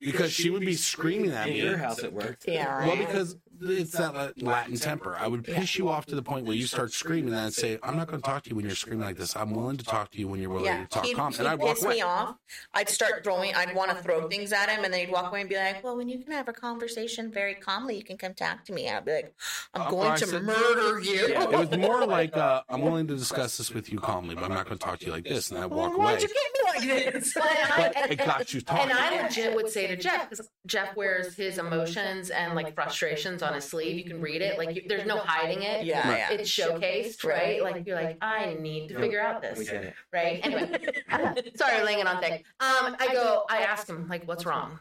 because 0.01 0.33
she 0.33 0.51
would 0.51 0.61
be 0.63 0.75
screaming 0.75 1.33
at 1.33 1.49
In 1.49 1.55
me. 1.55 1.61
your 1.63 1.77
house, 1.77 1.99
it 1.99 2.13
worked. 2.13 2.47
yeah, 2.49 2.79
right. 2.79 2.87
Well, 2.89 2.97
because 2.97 3.37
it's 3.63 3.93
that 3.93 4.41
Latin 4.43 4.77
temper. 4.77 5.17
I 5.19 5.27
would 5.29 5.45
piss 5.45 5.77
you 5.79 5.89
off 5.89 6.07
to 6.07 6.15
the 6.15 6.23
point 6.23 6.47
where 6.47 6.57
you 6.57 6.67
start 6.67 6.93
screaming, 6.93 7.33
and 7.35 7.43
I'd 7.43 7.55
say, 7.55 7.79
"I'm 7.83 7.97
not 7.97 8.07
going 8.09 8.21
to 8.21 8.27
talk 8.27 8.43
to 8.45 8.51
you 8.51 8.57
when 8.57 8.65
you're 8.65 8.75
screaming 8.75 9.05
like 9.07 9.17
this. 9.17 9.37
I'm 9.37 9.53
willing 9.55 9.77
to 9.77 9.85
talk 9.85 10.11
to 10.13 10.19
you 10.19 10.29
when 10.29 10.41
you're 10.41 10.51
willing 10.51 10.67
yeah, 10.67 10.83
to 10.83 10.87
talk 10.89 11.05
he'd, 11.05 11.17
calm." 11.17 11.33
he'd 11.33 11.39
And 11.41 11.49
I'd 11.49 11.59
walk 11.59 11.75
piss 11.77 11.85
away. 11.85 11.95
me 11.97 12.03
off. 12.03 12.37
I'd 12.75 12.89
start 12.89 13.25
throwing. 13.25 13.55
I'd 13.55 13.75
want 13.75 13.91
to 13.91 13.97
throw 13.97 14.29
things 14.29 14.53
at 14.53 14.69
him, 14.69 14.85
and 14.85 14.93
then 14.93 15.01
he'd 15.01 15.11
walk 15.13 15.31
away 15.31 15.41
and 15.41 15.49
be 15.51 15.57
like, 15.57 15.83
"Well, 15.85 15.97
when 15.97 16.09
you 16.09 16.19
can 16.19 16.33
have 16.33 16.49
a 16.49 16.53
conversation 16.53 17.31
very 17.31 17.55
calmly, 17.55 17.97
you 17.97 18.05
can 18.05 18.17
come 18.19 18.35
talk 18.35 18.65
to 18.67 18.73
me." 18.73 18.89
I'd 18.91 19.05
be 19.05 19.13
like, 19.13 19.35
"I'm 19.75 19.83
Uh, 19.83 19.91
going 19.91 20.11
I 20.13 20.17
to 20.17 20.27
said- 20.27 20.43
murder 20.43 21.01
you." 21.01 21.29
Yeah, 21.29 21.45
it 21.45 21.51
was 21.71 21.79
more 21.79 22.07
like, 22.07 22.37
uh, 22.37 22.63
"I'm 22.69 22.83
willing 22.83 23.07
to 23.09 23.17
discuss 23.17 23.57
this 23.59 23.73
with 23.73 23.93
you 23.93 23.99
calmly, 23.99 24.35
but 24.35 24.45
I'm 24.45 24.53
not 24.53 24.67
going 24.67 24.79
to 24.79 24.85
talk 24.85 24.99
to 25.01 25.07
you 25.07 25.13
like 25.13 25.25
this." 25.25 25.51
And 25.51 25.59
I'd 25.61 25.67
walk 25.67 25.97
Why'd 25.97 26.19
away. 26.19 26.23
you 26.23 26.29
get 26.29 26.89
me 26.89 26.91
like 27.03 27.13
this? 27.15 27.37
But 27.77 28.11
it 28.11 28.17
got 28.19 28.53
you 28.55 28.61
talking. 28.61 28.91
And 28.91 28.99
I 28.99 29.23
legit 29.23 29.55
would 29.55 29.69
say 29.69 29.87
to 29.87 29.97
Jeff, 29.97 30.29
because 30.31 30.49
Jeff 30.67 30.97
wears 30.97 31.35
his 31.37 31.59
emotions 31.59 32.31
and 32.31 32.55
like 32.55 32.75
frustrations 32.75 33.43
on 33.47 33.55
his 33.55 33.65
sleeve. 33.65 33.97
You 33.97 34.05
can 34.05 34.21
read 34.21 34.43
it. 34.43 34.59
Like, 34.59 34.75
you, 34.77 34.83
there's 34.87 35.07
no 35.07 35.19
hiding 35.19 35.63
it. 35.63 35.85
Yeah, 35.87 36.09
Right. 36.09 36.19
yeah. 36.19 36.33
It's 36.33 36.51
showcased, 36.51 37.25
right? 37.25 37.63
Like, 37.63 37.87
you're 37.87 37.97
like, 38.01 38.19
I 38.21 38.57
need 38.61 38.89
to 38.89 38.99
figure 38.99 39.21
out 39.21 39.43
We 39.43 39.49
this, 39.49 39.71
get 39.71 39.85
it. 39.85 39.95
right? 40.13 40.41
Anyway, 40.45 40.79
sorry, 41.57 41.83
laying 41.85 42.01
it 42.01 42.07
on 42.07 42.21
thick. 42.21 42.45
Um, 42.61 42.97
I 42.99 43.09
go, 43.13 43.45
I 43.49 43.59
ask 43.63 43.89
him, 43.89 44.09
like, 44.09 44.27
what's 44.29 44.45
wrong? 44.45 44.79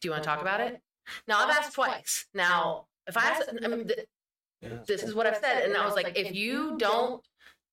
Do 0.00 0.08
you 0.08 0.12
want 0.12 0.22
to 0.24 0.28
talk 0.28 0.40
about 0.40 0.60
it? 0.60 0.80
Now, 1.26 1.38
I've 1.44 1.50
asked 1.50 1.74
twice. 1.74 2.26
Now, 2.34 2.86
if 3.06 3.16
I 3.16 3.26
ask, 3.30 3.42
I 3.64 3.68
mean, 3.68 3.88
th- 3.88 4.86
this 4.86 5.02
is 5.02 5.14
what 5.14 5.26
I've 5.26 5.36
said. 5.38 5.64
And 5.64 5.76
I 5.76 5.84
was 5.84 5.94
like, 5.94 6.16
if 6.16 6.34
you 6.34 6.76
don't 6.78 7.22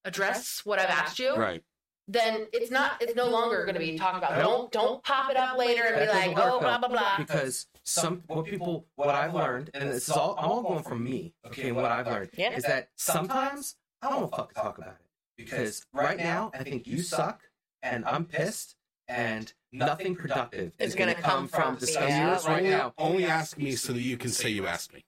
address 0.04 0.62
what 0.64 0.78
I've 0.78 0.90
asked 0.90 1.18
you, 1.18 1.36
right. 1.36 1.62
then 2.08 2.46
it's 2.52 2.70
not 2.70 3.00
it's 3.00 3.14
no 3.14 3.28
longer 3.28 3.62
going 3.64 3.74
to 3.74 3.80
be 3.80 3.96
talked 3.96 4.18
about. 4.18 4.36
Don't 4.42 4.72
don't 4.72 5.02
pop 5.04 5.30
it 5.30 5.36
up 5.36 5.56
later 5.56 5.84
and 5.84 6.00
be 6.00 6.12
like, 6.12 6.30
oh 6.36 6.58
blah 6.58 6.78
blah 6.78 6.88
blah. 6.88 7.16
Because 7.18 7.66
some 7.90 8.22
what 8.26 8.44
people 8.46 8.86
what 8.96 9.14
I've 9.14 9.34
learned, 9.34 9.70
and 9.74 9.90
this 9.90 10.08
is 10.08 10.10
all 10.10 10.36
I'm 10.38 10.44
all 10.50 10.62
going 10.62 10.82
from 10.84 11.02
me, 11.04 11.34
okay, 11.46 11.72
what 11.72 11.86
I've 11.86 12.06
learned 12.06 12.30
Yeah. 12.36 12.52
is 12.52 12.62
that 12.64 12.88
sometimes 12.96 13.76
I 14.02 14.10
don't 14.10 14.20
want 14.20 14.32
to 14.32 14.36
fucking 14.38 14.54
talk 14.54 14.78
about 14.78 14.90
it. 14.90 14.96
Because 15.36 15.84
right 15.92 16.18
now 16.18 16.50
I 16.54 16.62
think 16.62 16.86
you 16.86 17.02
suck 17.02 17.42
and 17.82 18.04
I'm 18.04 18.24
pissed 18.26 18.76
and 19.08 19.52
nothing 19.72 20.14
productive 20.14 20.72
Is 20.78 20.90
is 20.90 20.94
gonna 20.94 21.12
gonna 21.12 21.22
come 21.22 21.32
come 21.40 21.48
from 21.48 21.62
from- 21.62 21.76
discussing 21.76 22.08
yeah, 22.10 22.34
this 22.34 22.46
right 22.46 22.58
only, 22.58 22.70
now. 22.70 22.94
only 22.98 23.24
ask 23.24 23.56
me 23.58 23.72
so 23.76 23.92
that 23.92 24.02
you 24.02 24.16
can 24.16 24.30
say 24.30 24.50
you 24.50 24.66
asked 24.66 24.92
me. 24.92 25.04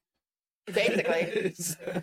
Basically, 0.73 1.55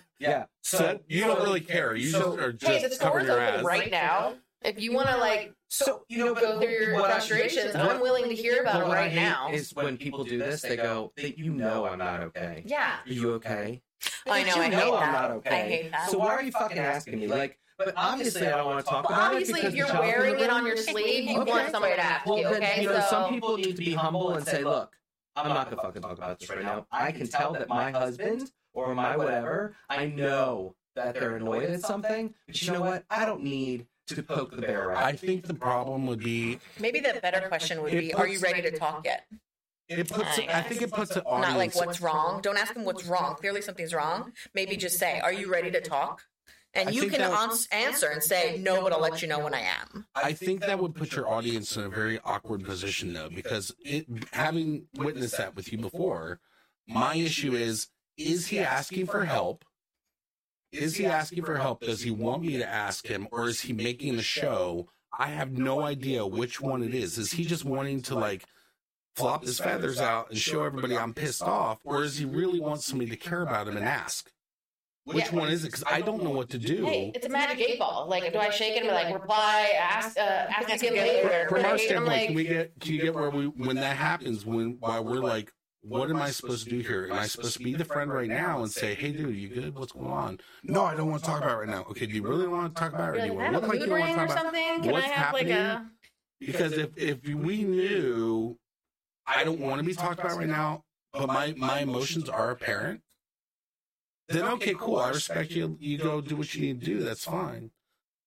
Yeah. 0.20 0.46
So 0.64 1.00
you 1.08 1.22
don't 1.26 1.42
really 1.42 1.62
care. 1.62 1.96
You 1.96 2.10
so- 2.10 2.36
just 2.36 2.40
are 2.40 2.52
just 2.54 2.72
hey, 2.72 2.88
the 2.88 2.96
covering 2.98 3.26
store's 3.26 3.38
your 3.40 3.48
open 3.48 3.60
ass. 3.60 3.64
right 3.66 3.92
now. 3.92 4.36
If 4.62 4.80
you 4.82 4.92
want 4.94 5.08
to 5.10 5.18
like 5.18 5.54
So 5.70 6.04
you 6.10 6.26
know, 6.26 6.34
go 6.34 6.60
through 6.60 6.72
your 6.72 6.98
frustrations, 7.00 7.76
I'm 7.76 8.02
willing 8.02 8.28
to 8.28 8.36
hear 8.36 8.62
about 8.62 8.82
it 8.82 8.92
right 8.92 9.14
now. 9.14 9.52
Is 9.54 9.74
when 9.76 9.98
people 9.98 10.24
do 10.24 10.40
this, 10.40 10.62
they 10.62 10.76
go, 10.76 11.14
"They- 11.16 11.36
"You 11.38 11.52
know 11.54 11.86
I'm 11.86 12.00
not 12.00 12.22
okay. 12.22 12.64
Yeah, 12.66 12.98
Are 13.06 13.12
you 13.14 13.34
okay? 13.34 13.82
I 14.28 14.44
know. 14.44 14.56
You 14.56 14.62
I 14.64 14.68
know 14.70 14.96
I'm 14.96 15.12
that. 15.12 15.22
not 15.22 15.32
okay. 15.32 15.50
I 15.56 15.70
hate 15.70 15.92
that. 15.92 16.10
So 16.10 16.18
why 16.18 16.34
are 16.34 16.42
you 16.42 16.52
fucking 16.52 16.78
asking 16.80 17.20
me? 17.20 17.28
Like, 17.28 17.60
but 17.78 17.94
obviously 17.96 18.48
I 18.48 18.58
don't 18.58 18.66
want 18.66 18.84
to 18.84 18.90
talk 18.90 19.08
well, 19.08 19.18
about 19.20 19.32
obviously, 19.32 19.60
it. 19.62 19.66
if 19.68 19.74
because 19.74 19.76
you're 19.76 19.88
the 19.88 19.94
child's 19.94 20.14
in 20.14 20.20
wearing 20.20 20.40
it 20.40 20.50
on 20.50 20.66
your 20.66 20.76
sleeve, 20.92 21.24
you 21.30 21.42
Okay. 21.42 21.52
want 21.52 21.72
somebody 21.72 21.96
to 21.96 22.04
ask 22.04 22.26
Well, 22.26 22.38
you. 22.38 22.44
then, 22.44 22.54
Okay, 22.64 22.82
you 22.82 22.88
know, 22.88 23.00
so 23.02 23.08
some 23.08 23.30
people 23.30 23.58
need 23.58 23.76
to 23.76 23.84
be 23.84 23.94
humble 23.94 24.34
and 24.36 24.46
say, 24.48 24.64
"Look, 24.64 24.96
I'm 25.36 25.48
not 25.50 25.70
gonna 25.70 25.82
fucking 25.82 26.02
talk 26.02 26.18
about 26.18 26.40
this 26.40 26.50
right 26.50 26.64
now. 26.64 26.88
I 26.92 27.12
can 27.12 27.28
tell 27.28 27.54
that 27.54 27.70
my 27.70 27.92
husband 27.92 28.52
or 28.74 28.96
my 28.96 29.16
whatever, 29.16 29.76
I 29.88 30.08
know 30.08 30.76
that 30.96 31.14
they're 31.14 31.36
annoyed 31.36 31.70
at 31.70 31.82
something, 31.82 32.34
but 32.48 32.62
you 32.62 32.72
know 32.72 32.82
what? 32.82 33.06
I 33.10 33.26
don't 33.26 33.44
need 33.44 33.86
to 34.16 34.24
poke 34.24 34.56
the 34.56 34.62
bear 34.62 34.96
I 34.96 35.14
think 35.14 35.46
the 35.48 35.54
problem 35.54 36.08
would 36.08 36.20
be 36.20 36.60
Maybe 36.80 37.00
the 37.00 37.20
better 37.22 37.48
question 37.48 37.82
would 37.82 37.94
It 37.94 38.00
be, 38.00 38.14
"Are 38.14 38.28
you 38.28 38.40
ready 38.40 38.62
to 38.62 38.72
talk 38.72 39.06
yet?" 39.06 39.26
it 39.88 40.08
puts. 40.08 40.38
I 40.38 40.62
think 40.62 40.82
it 40.82 40.92
puts 40.92 41.16
an 41.16 41.24
audience. 41.26 41.50
Not 41.50 41.58
like 41.58 41.76
what's 41.76 42.00
wrong. 42.00 42.42
Don't 42.42 42.58
ask 42.58 42.74
them 42.74 42.86
what's 42.86 43.06
wrong. 43.06 43.36
Clearly 43.36 43.62
something's 43.62 43.94
wrong. 43.94 44.34
Maybe 44.54 44.78
just 44.78 45.00
say, 45.00 45.20
"Are 45.20 45.34
you 45.34 45.52
ready 45.52 45.72
to 45.72 45.82
talk?" 45.82 46.24
And 46.76 46.90
I 46.90 46.92
you 46.92 47.10
can 47.10 47.20
that 47.20 47.32
would- 47.32 47.68
answer 47.72 48.08
and 48.08 48.24
say, 48.24 48.58
"No, 48.60 48.84
but 48.84 48.94
I'll 48.94 49.00
let 49.00 49.24
you 49.24 49.28
know 49.28 49.40
when 49.40 49.56
I 49.56 49.62
am." 49.62 50.06
I 50.14 50.34
think 50.34 50.62
that 50.62 50.78
would 50.78 50.94
put 50.94 51.14
your 51.16 51.28
audience 51.28 51.76
in 51.76 51.84
a 51.84 51.90
very 51.90 52.20
awkward 52.24 52.64
position, 52.64 53.14
though, 53.14 53.30
because 53.30 53.74
it, 53.84 54.06
having 54.34 54.88
witnessed 54.96 55.38
that 55.38 55.56
with 55.56 55.72
you 55.72 55.80
before, 55.80 56.40
my 56.88 57.16
issue 57.16 57.56
is: 57.56 57.88
is 58.18 58.48
he 58.48 58.60
asking 58.60 59.08
for 59.08 59.26
help? 59.26 59.66
Is 60.72 60.96
he 60.98 61.06
asking 61.06 61.46
for 61.46 61.58
help? 61.58 61.82
Does 61.82 62.02
he 62.02 62.12
want 62.12 62.44
me 62.44 62.58
to 62.58 62.68
ask 62.68 63.08
him, 63.08 63.28
or 63.32 63.48
is 63.48 63.62
he 63.62 63.74
making 63.74 64.18
a 64.20 64.22
show? 64.22 64.88
I 65.18 65.28
have 65.28 65.52
no 65.52 65.82
idea 65.82 66.26
which 66.26 66.62
one 66.62 66.84
it 66.84 66.94
is. 66.94 67.18
Is 67.18 67.32
he 67.32 67.44
just 67.44 67.66
wanting 67.66 68.02
to 68.04 68.16
like 68.16 68.46
flop 69.16 69.44
his 69.44 69.60
feathers 69.60 70.00
out 70.00 70.30
and 70.30 70.38
show 70.38 70.64
everybody 70.64 70.96
I'm 70.96 71.14
pissed 71.14 71.42
off, 71.42 71.80
or 71.84 72.04
is 72.04 72.18
he 72.18 72.26
really 72.26 72.60
want 72.60 72.82
somebody 72.84 73.10
to 73.10 73.18
care 73.18 73.42
about 73.42 73.68
him 73.68 73.78
and 73.78 73.86
ask? 73.86 74.32
Which 75.06 75.26
Yeah. 75.32 75.40
one 75.40 75.50
is 75.50 75.64
it? 75.64 75.70
Because 75.72 75.84
I 75.88 76.02
don't 76.02 76.22
know 76.22 76.30
what 76.30 76.50
to 76.52 76.60
do. 76.60 76.86
hey, 76.86 77.12
it's 77.16 77.26
a 77.26 77.30
magic 77.30 77.60
eight 77.68 77.80
ball. 77.80 78.06
Like, 78.08 78.32
do 78.32 78.38
I 78.38 78.52
shake 78.52 78.76
it 78.78 78.84
and 78.84 78.94
like, 78.94 79.12
reply, 79.12 79.72
ask, 79.76 80.16
uh, 80.20 80.22
ask 80.22 80.70
again 80.70 80.94
later? 80.94 81.48
From 81.50 81.66
our 81.66 81.80
standpoint, 81.80 82.08
like, 82.08 82.28
can 82.28 82.36
we 82.36 82.44
get 82.44 82.80
can 82.80 82.94
you 82.94 83.02
get 83.02 83.16
where 83.16 83.32
we 83.32 83.48
when 83.48 83.78
that 83.78 83.98
happens 83.98 84.46
when 84.46 84.78
while 84.80 85.04
we're 85.04 85.16
like, 85.16 85.52
what 85.82 86.10
am 86.10 86.18
I 86.18 86.32
supposed 86.32 86.66
to 86.66 86.70
do 86.70 86.80
here? 86.80 87.08
Am 87.10 87.18
I 87.18 87.28
supposed 87.28 87.58
to 87.58 87.64
be 87.64 87.74
the 87.74 87.86
friend 87.86 88.12
right 88.12 88.30
now 88.30 88.62
and 88.62 88.72
say, 88.72 88.96
hey 88.96 89.12
dude, 89.12 89.36
you 89.36 89.48
good? 89.48 89.76
What's 89.76 89.94
going 89.94 90.08
on? 90.08 90.40
No, 90.64 90.84
I 90.84 90.96
don't 90.96 91.10
want 91.10 91.24
to 91.24 91.30
talk 91.30 91.42
about 91.42 91.54
it 91.54 91.56
right 91.56 91.70
now. 91.70 91.86
Okay, 91.90 92.06
do 92.06 92.14
you 92.14 92.24
really 92.24 92.48
want 92.48 92.76
to 92.76 92.80
talk 92.80 92.94
about 92.94 93.16
it? 93.16 93.20
Or 93.20 93.22
do 93.22 93.28
you 93.28 93.34
want 93.34 93.54
to 93.54 93.60
look 93.60 93.70
like 93.70 93.80
you 93.82 93.90
want 93.90 94.04
to 94.04 94.10
talk 94.10 94.20
or 94.20 94.26
about 94.26 94.44
something? 94.44 94.92
What's 94.92 95.08
a 95.08 95.86
because 96.40 96.74
if 96.74 96.98
if 96.98 97.24
we 97.24 97.64
knew 97.64 98.58
I 99.26 99.44
don't 99.44 99.60
want 99.60 99.80
to 99.80 99.86
be 99.86 99.94
talked 99.94 100.20
about 100.20 100.38
right 100.38 100.48
now, 100.48 100.84
but 101.14 101.28
my 101.28 101.54
my 101.58 101.80
emotions 101.80 102.30
are 102.30 102.52
apparent. 102.52 103.02
Then 104.28 104.46
okay, 104.46 104.76
cool. 104.78 104.98
I 104.98 105.10
respect 105.10 105.52
you. 105.52 105.78
You 105.80 105.98
go 105.98 106.22
do 106.22 106.36
what 106.36 106.54
you 106.54 106.62
need 106.62 106.82
to 106.82 106.86
do. 106.86 107.00
That's 107.00 107.26
fine. 107.26 107.72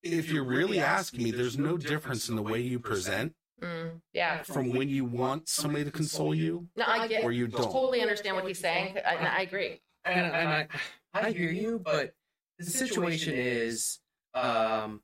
If 0.02 0.30
you're 0.30 0.44
really 0.44 0.80
asking 0.80 1.22
me, 1.22 1.30
there's 1.30 1.56
no 1.56 1.76
difference 1.76 2.28
in 2.28 2.34
the 2.36 2.42
way 2.42 2.60
you 2.60 2.80
present 2.80 3.34
Mm, 3.62 4.00
yeah. 4.12 4.42
from 4.42 4.70
when 4.72 4.88
you 4.88 5.04
want 5.04 5.48
somebody 5.48 5.84
to 5.84 5.90
console 5.90 6.34
you 6.34 6.66
No, 6.76 6.84
I 6.86 7.06
get. 7.06 7.22
or 7.22 7.30
you 7.30 7.46
don't. 7.46 7.62
Totally 7.62 8.00
understand 8.02 8.36
what 8.36 8.46
he's 8.46 8.58
saying, 8.58 8.96
and 8.98 9.26
I 9.26 9.42
agree. 9.42 9.80
and, 10.04 10.26
and 10.34 10.48
I, 10.48 10.68
I 11.14 11.30
hear 11.30 11.50
you, 11.50 11.78
but 11.78 12.12
the 12.58 12.64
situation 12.64 13.34
is, 13.34 14.00
um, 14.34 15.00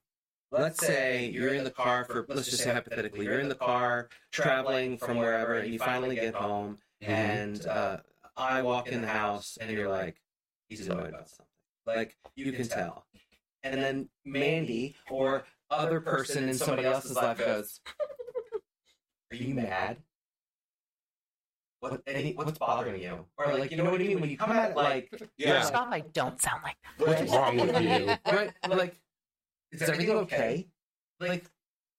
let's 0.51 0.85
say 0.85 1.31
you're 1.31 1.55
in 1.55 1.63
the 1.63 1.71
car 1.71 2.05
for, 2.05 2.27
let's 2.29 2.51
just 2.51 2.63
say 2.65 2.73
hypothetically, 2.73 3.27
you're 3.27 3.41
in 3.41 3.49
the 3.49 3.55
car 3.55 4.09
traveling 4.33 4.99
from 4.99 5.19
wherever, 5.19 5.55
and 5.55 5.73
you 5.73 5.79
finally 5.79 6.17
get 6.17 6.35
home, 6.35 6.79
and 7.01 7.65
uh, 7.67 7.99
I 8.37 8.63
walk 8.63 8.89
in 8.89 9.03
the 9.03 9.09
house, 9.09 9.57
and 9.61 9.71
you're 9.71 9.89
like, 9.89 10.17
he's 10.69 10.87
annoyed 10.89 11.11
about 11.11 11.29
something. 11.29 11.47
Like 11.87 12.17
you 12.35 12.53
can 12.53 12.67
tell, 12.67 13.07
and 13.63 13.81
then 13.81 14.09
Mandy 14.25 14.97
or 15.11 15.45
other 15.71 16.01
person 16.01 16.49
in 16.49 16.55
somebody 16.55 16.89
else's 16.89 17.15
life 17.15 17.39
goes, 17.39 17.81
"Are 19.31 19.37
you 19.37 19.55
mad?" 19.55 19.99
What, 21.81 22.03
any, 22.09 22.33
what's 22.33 22.59
bothering 22.59 23.01
you? 23.01 23.25
Or 23.37 23.57
like, 23.57 23.71
you 23.71 23.77
know 23.77 23.85
what 23.85 23.95
I 24.01 24.05
mean? 24.05 24.21
When 24.21 24.29
you 24.29 24.37
come 24.37 24.51
at 24.51 24.75
like, 24.77 25.13
Yeah. 25.37 25.61
First 25.61 25.75
off, 25.75 25.89
I 25.93 26.01
don't 26.01 26.41
sound 26.43 26.63
like 26.65 26.75
that. 26.99 27.07
What's 27.07 27.33
wrong 27.33 27.57
with 27.57 27.81
you? 27.83 28.07
right? 28.33 28.53
Like, 28.69 28.99
is 29.71 29.83
everything 29.83 30.11
okay? 30.17 30.67
Like, 31.21 31.45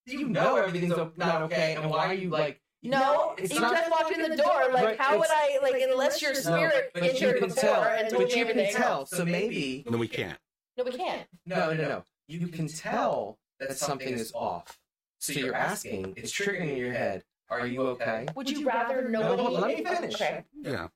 you 0.06 0.28
know 0.28 0.56
everything's 0.56 0.96
not 1.16 1.42
okay, 1.42 1.76
and 1.80 1.88
why 1.90 2.06
are 2.06 2.14
you 2.14 2.28
like? 2.30 2.60
No, 2.82 3.34
it's 3.38 3.54
you 3.54 3.60
not- 3.60 3.72
just 3.74 3.90
walked 3.90 4.12
in 4.12 4.28
the 4.30 4.36
door. 4.36 4.68
Like, 4.72 4.84
Right, 4.84 5.00
how 5.00 5.18
would 5.18 5.28
I, 5.30 5.58
like, 5.62 5.80
unless 5.82 6.20
your 6.22 6.32
No, 6.32 6.40
spirit 6.40 6.90
but 6.94 7.02
you 7.04 7.10
entered 7.10 7.38
can 7.40 7.48
before 7.48 7.62
tell. 7.62 7.82
and 7.84 8.08
told 8.10 8.22
But 8.22 8.32
me 8.32 8.38
you 8.38 8.44
can 8.46 8.58
everything? 8.58 8.74
tell. 8.82 9.06
So 9.06 9.24
maybe 9.24 9.84
No, 9.88 9.98
we 9.98 10.08
can't. 10.08 10.38
No, 10.78 10.84
we 10.84 10.92
can't. 10.92 11.26
no, 11.46 11.72
no, 11.74 11.88
no. 11.88 12.04
You 12.28 12.48
can 12.48 12.68
tell 12.68 13.38
that 13.60 13.76
something 13.76 14.08
is 14.14 14.32
off. 14.34 14.78
So 15.20 15.34
you're 15.34 15.54
asking. 15.54 16.14
It's 16.16 16.32
triggering 16.32 16.70
in 16.70 16.76
your 16.78 16.92
head. 16.92 17.22
Are 17.50 17.66
you 17.66 17.82
okay? 17.88 18.26
Would 18.34 18.50
you 18.50 18.66
rather 18.66 19.02
No, 19.08 19.20
nobody? 19.20 19.42
hold 19.42 19.56
on, 19.56 19.62
let 19.62 19.78
me 19.78 19.84
finish. 19.84 20.14
Okay. 20.14 20.44
Yeah. 20.62 20.88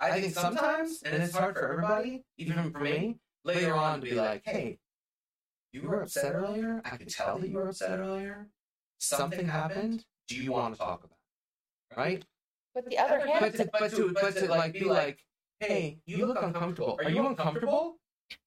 I 0.00 0.20
think 0.20 0.34
sometimes, 0.34 1.02
and 1.02 1.22
it's 1.22 1.36
hard 1.36 1.54
for 1.56 1.70
everybody, 1.72 2.24
even 2.36 2.72
for 2.72 2.80
me, 2.80 3.18
later 3.44 3.74
on 3.74 4.00
to 4.00 4.06
be 4.06 4.14
like, 4.14 4.42
hey, 4.44 4.78
you 5.72 5.82
were 5.82 6.02
upset 6.02 6.34
earlier. 6.34 6.80
I 6.84 6.96
could 6.96 7.10
tell 7.10 7.38
that 7.38 7.48
you 7.48 7.54
were 7.54 7.68
upset 7.68 8.00
earlier. 8.00 8.48
Something 8.98 9.46
happened. 9.46 10.04
Do 10.26 10.36
you 10.36 10.52
want 10.52 10.74
to 10.74 10.80
talk 10.80 11.04
about 11.04 11.16
it? 11.92 11.96
Right? 11.96 12.24
But 12.74 12.88
the 12.90 12.98
other 12.98 13.20
hand, 13.20 13.38
But 13.40 13.54
to, 13.56 13.70
but 13.78 13.90
to, 13.92 14.12
but 14.20 14.36
to 14.36 14.46
like 14.48 14.72
be 14.72 14.84
like, 14.84 15.24
hey, 15.60 15.98
you 16.06 16.26
look 16.26 16.42
uncomfortable. 16.42 16.98
Are 17.04 17.10
you 17.10 17.26
uncomfortable? 17.26 17.98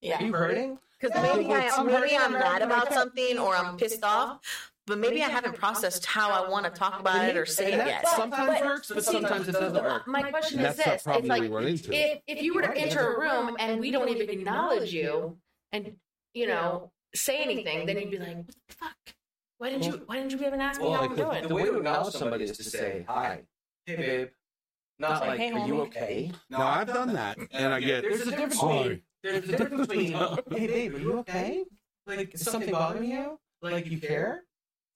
Yeah. 0.01 0.17
Are 0.17 0.21
Yeah. 0.21 0.27
you 0.27 0.33
hurting? 0.33 0.79
Because 0.99 1.15
Yeah, 1.15 1.35
maybe, 1.35 1.51
I, 1.51 1.69
I'm 1.69 1.85
maybe 1.85 1.97
hurting, 1.97 2.17
I'm 2.17 2.33
I'm 2.35 2.39
mad 2.39 2.61
about 2.61 2.93
something 2.93 3.39
or 3.39 3.55
I'm 3.55 3.75
pissed 3.77 4.03
off, 4.03 4.39
but 4.87 4.97
maybe 4.97 5.23
I 5.23 5.29
haven't 5.29 5.55
processed 5.55 6.05
how 6.05 6.31
I 6.31 6.49
want 6.49 6.65
to 6.65 6.71
talk 6.71 6.99
about 6.99 7.23
it 7.27 7.37
or 7.37 7.45
say 7.45 7.73
it 7.73 7.85
yet. 7.85 8.07
Sometimes 8.07 8.59
But- 8.59 8.65
works, 8.65 8.91
but 8.93 9.03
sometimes 9.03 9.47
it 9.47 9.53
doesn't 9.53 9.83
work. 9.83 10.07
My 10.07 10.23
question 10.29 10.59
is 10.59 10.75
this: 10.77 11.03
It's 11.07 11.27
like 11.27 11.41
we 11.41 11.47
run 11.47 11.67
if 11.67 11.89
if 12.27 12.41
you 12.41 12.53
were 12.53 12.61
to 12.63 12.75
enter 12.75 13.13
a 13.13 13.19
room 13.19 13.55
and 13.59 13.79
we 13.79 13.91
don't 13.91 14.09
even 14.09 14.29
acknowledge 14.29 14.93
you 14.93 15.37
and 15.71 15.95
you 16.33 16.47
know 16.47 16.91
say 17.13 17.41
anything, 17.43 17.85
then 17.85 17.97
you'd 17.99 18.11
be 18.11 18.17
like, 18.17 18.37
"What 18.37 18.47
the 18.47 18.73
fuck? 18.73 18.95
Why 19.59 19.69
didn't 19.69 19.85
you? 19.85 20.01
Why 20.07 20.15
didn't 20.17 20.31
you 20.31 20.45
even 20.47 20.59
ask 20.61 20.79
me 20.81 20.87
Well, 20.87 20.95
how 20.95 21.01
like 21.01 21.11
I'm 21.11 21.15
the, 21.17 21.23
doing?" 21.25 21.47
the 21.47 21.55
way 21.55 21.65
to 21.65 21.77
acknowledge 21.77 22.13
somebody 22.13 22.45
is 22.45 22.57
to 22.57 22.63
say, 22.63 23.05
hi, 23.07 23.41
hey, 23.85 23.95
babe. 23.95 24.29
Not 24.97 25.21
Like, 25.21 25.29
like, 25.29 25.39
"Hey, 25.39 25.51
are 25.51 25.67
you 25.67 25.73
homie." 25.73 25.81
okay? 25.87 26.31
Now 26.49 26.67
I've 26.67 26.87
done 26.87 27.13
that, 27.13 27.37
and 27.51 27.73
I 27.73 27.79
get 27.79 28.01
There's 28.03 28.21
a 28.21 28.31
difference 28.31 28.55
between 28.59 29.01
there's 29.23 29.43
a 29.49 29.57
difference 29.57 29.87
between 29.87 30.11
hey 30.51 30.67
babe, 30.67 30.95
are 30.95 30.99
you 30.99 31.17
okay? 31.19 31.63
Like 32.07 32.33
is 32.33 32.41
something 32.41 32.71
bothering 32.71 33.09
you? 33.11 33.39
Like 33.61 33.85
you 33.89 33.99
care? 33.99 34.43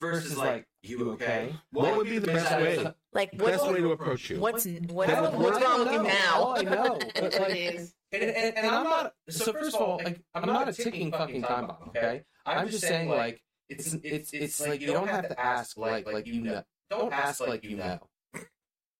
Versus 0.02 0.38
like 0.38 0.68
you 0.84 1.12
okay? 1.12 1.56
What 1.72 1.96
would 1.98 2.08
be 2.08 2.20
the 2.20 2.28
best 2.28 2.52
way? 2.58 2.94
Like, 3.14 3.38
best 3.38 3.66
way 3.66 3.78
to 3.78 3.92
approach 3.94 4.30
you. 4.30 4.40
what's 4.40 4.66
what, 4.66 5.08
That's 5.08 5.36
what's 5.36 5.64
wrong 5.64 5.80
with 5.80 5.92
you 5.94 6.04
now? 6.04 6.34
Oh, 6.36 6.56
I 6.58 6.62
know. 6.64 7.00
But 7.16 7.40
like, 7.40 7.52
Please. 7.52 7.96
and, 8.12 8.24
and, 8.24 8.58
and 8.58 8.68
I'm 8.68 8.84
not. 8.84 9.14
So 9.30 9.54
first 9.54 9.76
of 9.76 9.82
all, 9.82 10.02
like 10.04 10.22
I'm 10.34 10.46
not 10.46 10.68
a 10.68 10.74
ticking 10.74 11.12
fucking 11.12 11.44
time 11.44 11.68
bomb. 11.68 11.90
Okay, 11.90 12.24
I'm 12.46 12.70
just 12.70 12.84
saying 12.84 13.10
like 13.10 13.42
it's 13.70 13.94
it's 14.04 14.34
it's 14.34 14.60
like 14.60 14.82
you 14.82 14.88
don't 14.88 15.08
have 15.08 15.30
to 15.30 15.40
ask 15.40 15.78
like 15.78 16.12
like 16.12 16.28
you 16.28 16.42
know. 16.42 16.64
Don't 16.90 17.14
ask 17.14 17.40
like 17.40 17.64
you 17.64 17.78
know. 17.78 18.00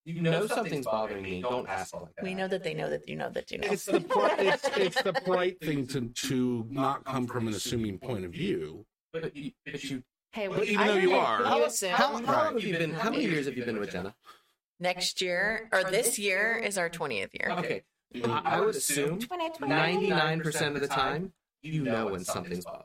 You 0.06 0.22
know 0.22 0.46
something's 0.46 0.86
bothering 0.86 1.24
me. 1.24 1.42
Don't 1.42 1.68
ask 1.68 1.92
like 1.92 2.14
that. 2.14 2.22
We 2.22 2.34
know 2.34 2.46
that 2.46 2.62
they 2.62 2.74
know 2.74 2.88
that 2.88 3.08
you 3.08 3.16
know 3.16 3.28
that 3.30 3.50
you 3.50 3.58
know. 3.58 3.68
It's 3.70 3.86
the 3.86 4.00
pol- 4.00 4.30
it's, 4.38 4.68
it's 4.76 5.02
the 5.02 5.12
polite 5.24 5.60
thing 5.60 5.86
to 5.88 6.08
to 6.28 6.66
not 6.70 7.04
come 7.04 7.26
from 7.26 7.48
an 7.48 7.54
assuming 7.54 7.98
point 7.98 8.24
of 8.24 8.30
view. 8.30 8.86
But 9.12 9.34
you, 9.34 9.50
but 9.64 9.82
you 9.82 10.04
Hey, 10.36 10.48
But 10.48 10.60
we- 10.60 10.66
even 10.66 10.78
I 10.80 10.88
though 10.88 10.94
you 10.96 11.14
are- 11.14 11.42
you 11.58 11.64
assume. 11.64 11.90
How, 11.92 12.08
how 12.08 12.12
long 12.12 12.24
Right. 12.26 12.52
have 12.52 12.62
you 12.62 12.76
been? 12.76 12.92
How 12.92 13.08
many 13.10 13.24
years 13.24 13.46
have 13.46 13.56
you 13.56 13.64
been 13.64 13.78
with 13.80 13.90
Jenna? 13.90 14.14
Next 14.78 15.22
year 15.22 15.66
or 15.72 15.82
this 15.84 16.18
year 16.18 16.60
is 16.62 16.76
our 16.76 16.90
twentieth 16.90 17.30
year. 17.32 17.48
Okay, 17.52 17.84
I, 18.22 18.42
I 18.44 18.60
would 18.60 18.76
assume 18.76 19.18
20, 19.18 19.66
ninety-nine 19.66 20.42
percent 20.42 20.74
of 20.74 20.82
the 20.82 20.88
time 20.88 21.32
you 21.62 21.82
know 21.82 22.08
when 22.08 22.22
something's 22.22 22.66
bothering 22.66 22.84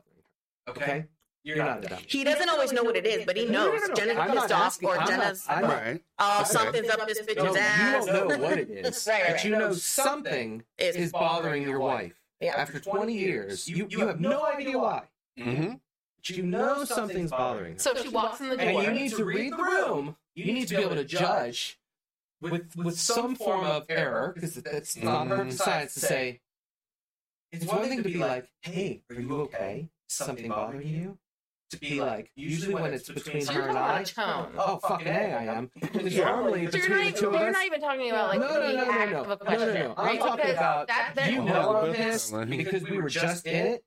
her. 0.66 0.72
Okay, 0.72 1.04
you're 1.44 1.58
not 1.58 1.84
a 1.84 1.88
dummy. 1.88 2.02
He 2.08 2.24
doesn't 2.24 2.48
always 2.48 2.72
know 2.72 2.84
what 2.84 2.96
it 2.96 3.04
is, 3.06 3.26
but 3.26 3.36
he 3.36 3.44
No, 3.44 3.66
no, 3.66 3.72
knows 3.72 3.80
no, 3.82 3.86
no. 3.88 3.94
Jenna's 3.96 4.16
I'm 4.16 4.30
pissed 4.30 4.44
off 4.52 4.62
asking- 4.62 4.88
or 4.88 4.92
I'm 4.94 4.98
not- 5.00 5.08
Jenna's 5.10 5.44
I'm 5.46 5.60
not- 5.62 5.70
Right. 5.82 6.02
oh 6.20 6.40
Okay. 6.40 6.48
something's 6.48 6.88
up 6.88 7.06
this 7.06 7.20
bitch's 7.20 7.36
No, 7.36 7.44
you 7.52 8.06
don't 8.06 8.28
know 8.28 8.38
what 8.38 8.58
it 8.58 8.70
is, 8.70 9.06
Right, 9.10 9.22
right, 9.24 9.32
but 9.32 9.44
you 9.44 9.50
know 9.50 9.74
something 9.74 10.64
Is- 10.78 10.96
is 10.96 11.12
bothering 11.12 11.64
your 11.64 11.80
wife. 11.80 12.14
Yeah. 12.40 12.54
After 12.56 12.80
20 12.80 13.12
years, 13.12 13.68
you, 13.68 13.86
you 13.90 14.06
have 14.06 14.18
no 14.20 14.46
idea 14.46 14.78
why. 14.78 15.02
Mm-hmm. 15.38 15.74
But 16.28 16.36
you 16.36 16.42
know 16.44 16.84
something's 16.84 17.30
bothering 17.30 17.74
her. 17.74 17.78
So 17.78 17.94
she 17.96 18.08
walks 18.08 18.40
in 18.40 18.48
the 18.48 18.56
door. 18.56 18.68
And 18.68 18.82
you 18.82 18.92
need 18.92 19.10
to 19.12 19.24
read 19.24 19.52
the 19.52 19.56
room. 19.56 20.16
You 20.34 20.52
need 20.52 20.68
to 20.68 20.76
be 20.76 20.82
able 20.82 20.94
to 20.94 21.04
judge 21.04 21.78
with 22.40 22.74
with 22.76 22.98
some 22.98 23.34
form 23.34 23.64
of 23.64 23.86
error, 23.88 24.32
because 24.34 24.56
it's 24.56 24.96
not 24.96 25.28
her 25.28 25.44
Mhm. 25.44 25.52
science 25.52 25.94
to 25.94 26.00
say. 26.00 26.40
It's 27.50 27.66
one 27.66 27.82
thing 27.88 27.98
to 28.02 28.08
be 28.08 28.16
like, 28.18 28.50
"Hey, 28.62 29.02
are 29.10 29.20
you 29.20 29.42
okay? 29.42 29.90
Something 30.08 30.48
bothering 30.48 30.88
you?" 30.88 31.18
To 31.70 31.78
be 31.78 32.00
like, 32.00 32.30
usually 32.34 32.74
when 32.74 32.92
it's 32.92 33.08
between 33.08 33.46
So 33.46 33.52
her 33.54 33.68
and 33.68 33.78
I. 33.78 34.00
about 34.00 34.06
tone. 34.06 34.52
Oh 34.58 34.78
fucking 34.78 35.08
a, 35.08 35.10
I 35.34 35.44
am. 35.44 35.70
Because 35.80 36.14
Yeah. 36.14 36.24
normally 36.26 36.70
So 36.70 36.76
you're 36.76 36.88
between 36.88 36.90
not, 36.90 36.98
the 36.98 37.08
even, 37.08 37.20
two 37.20 37.28
of 37.28 37.40
you're 37.40 37.50
not 37.50 37.64
even 37.66 37.80
talking 37.80 38.10
about 38.10 38.28
like 38.28 38.40
No, 38.40 38.48
no, 38.48 38.60
the 38.60 38.76
no, 38.76 38.84
no, 38.84 38.90
act 38.90 39.12
no. 39.12 39.20
of 39.22 39.26
a 39.26 39.28
No, 39.28 39.50
no, 39.50 39.56
question, 39.56 39.74
no. 39.74 39.94
I'm 39.96 40.18
talking 40.18 40.36
Because 40.36 40.52
about 40.52 40.86
that, 40.88 41.12
that, 41.16 41.30
You 41.30 41.42
know 41.42 41.76
I'm 41.76 41.86
the 41.86 41.92
business 41.92 42.12
pissed 42.12 42.32
line. 42.32 42.50
because 42.50 42.82
we 42.84 42.98
were 43.00 43.08
just 43.08 43.46
in 43.46 43.66
it, 43.66 43.84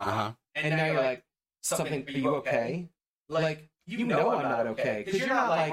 Uh 0.00 0.10
huh. 0.10 0.32
and 0.54 0.76
now 0.76 0.86
you're 0.86 1.02
like, 1.02 1.24
something. 1.66 2.04
Are 2.06 2.10
you 2.10 2.34
okay? 2.36 2.88
Like 3.28 3.68
you 3.88 4.04
know 4.04 4.30
I'm 4.30 4.42
not 4.42 4.66
okay 4.68 5.02
because 5.04 5.20
you're 5.20 5.28
not 5.28 5.48
like, 5.48 5.72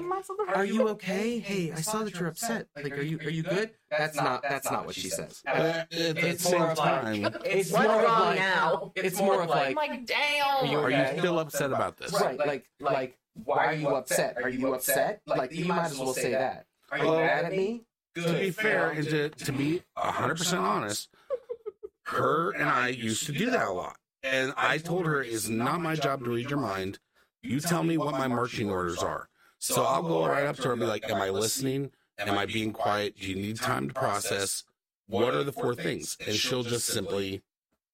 are 0.56 0.66
you 0.66 0.88
okay? 0.90 1.40
Hey, 1.40 1.72
I 1.72 1.82
saw 1.82 2.04
that 2.04 2.14
you're 2.20 2.30
upset. 2.30 2.68
Like, 2.76 2.92
are 2.98 3.02
you 3.02 3.20
are 3.20 3.30
you 3.30 3.44
good? 3.44 3.72
That's 3.90 4.16
not 4.16 4.44
that's 4.44 4.70
not 4.72 4.86
what 4.86 4.96
she 4.96 5.10
says. 5.10 5.42
But 5.46 5.56
at 5.56 5.90
the 5.90 6.28
It's 6.30 6.44
same 6.44 6.60
more 6.60 6.72
of 6.72 6.78
like- 6.78 7.02
time, 7.04 7.26
It's 7.46 7.72
What's 7.72 7.88
more 7.88 8.04
wrong 8.04 8.20
like, 8.22 8.40
now? 8.40 8.92
It's 8.96 9.20
more 9.20 9.36
of 9.36 9.42
I'm 9.42 9.48
like, 9.50 9.76
like, 9.76 10.06
damn. 10.06 10.68
you 10.68 10.78
are 10.80 10.92
you 10.92 11.06
still 11.20 11.40
upset 11.40 11.72
about 11.72 11.98
this? 11.98 12.14
right? 12.14 12.38
Like 12.38 12.66
like 12.80 13.18
why 13.46 13.66
are 13.66 13.74
you 13.74 13.90
upset? 13.90 14.38
Are 14.44 14.50
you 14.50 14.74
upset? 14.74 15.22
Like 15.26 15.52
you 15.52 15.66
might 15.66 15.86
as 15.86 15.98
well 15.98 16.14
say 16.14 16.32
that. 16.32 16.66
Are 16.92 16.98
you 17.00 17.12
mad 17.12 17.46
at 17.46 17.52
me? 17.52 17.84
To 18.16 18.32
be 18.34 18.52
fair 18.52 18.92
and 18.92 19.08
to, 19.10 19.30
to 19.30 19.52
be 19.52 19.82
100% 19.98 20.60
honest, 20.62 21.10
her 22.04 22.52
and 22.52 22.70
I 22.70 22.90
used 22.90 23.26
to 23.26 23.32
do 23.32 23.50
that 23.50 23.68
a 23.68 23.72
lot. 23.72 23.98
And 24.24 24.54
I 24.56 24.78
told 24.78 25.06
her 25.06 25.22
it's 25.22 25.50
not 25.50 25.82
my 25.82 25.96
job 25.96 26.24
to 26.24 26.32
read 26.32 26.50
your 26.50 26.60
mind. 26.60 27.00
You 27.42 27.60
tell 27.60 27.84
me 27.84 27.98
what 27.98 28.14
my 28.14 28.28
marching 28.28 28.70
orders 28.70 29.00
are. 29.00 29.28
So 29.60 29.84
I'll 29.84 30.04
go 30.04 30.26
right 30.26 30.46
up 30.46 30.56
to 30.58 30.64
her 30.64 30.72
and 30.72 30.80
be 30.80 30.88
like, 30.88 31.10
Am 31.10 31.22
I 31.22 31.30
listening? 31.30 31.92
Am 32.18 32.38
I 32.38 32.46
being 32.46 32.72
quiet? 32.72 33.18
Do 33.20 33.28
you 33.30 33.36
need 33.36 33.58
time 33.58 33.88
to 33.90 33.94
process? 33.94 34.64
What 35.08 35.34
are 35.34 35.44
the 35.44 35.52
four 35.52 35.76
things? 35.76 36.18
And 36.26 36.36
she'll 36.36 36.64
just 36.64 36.88
simply 36.88 37.44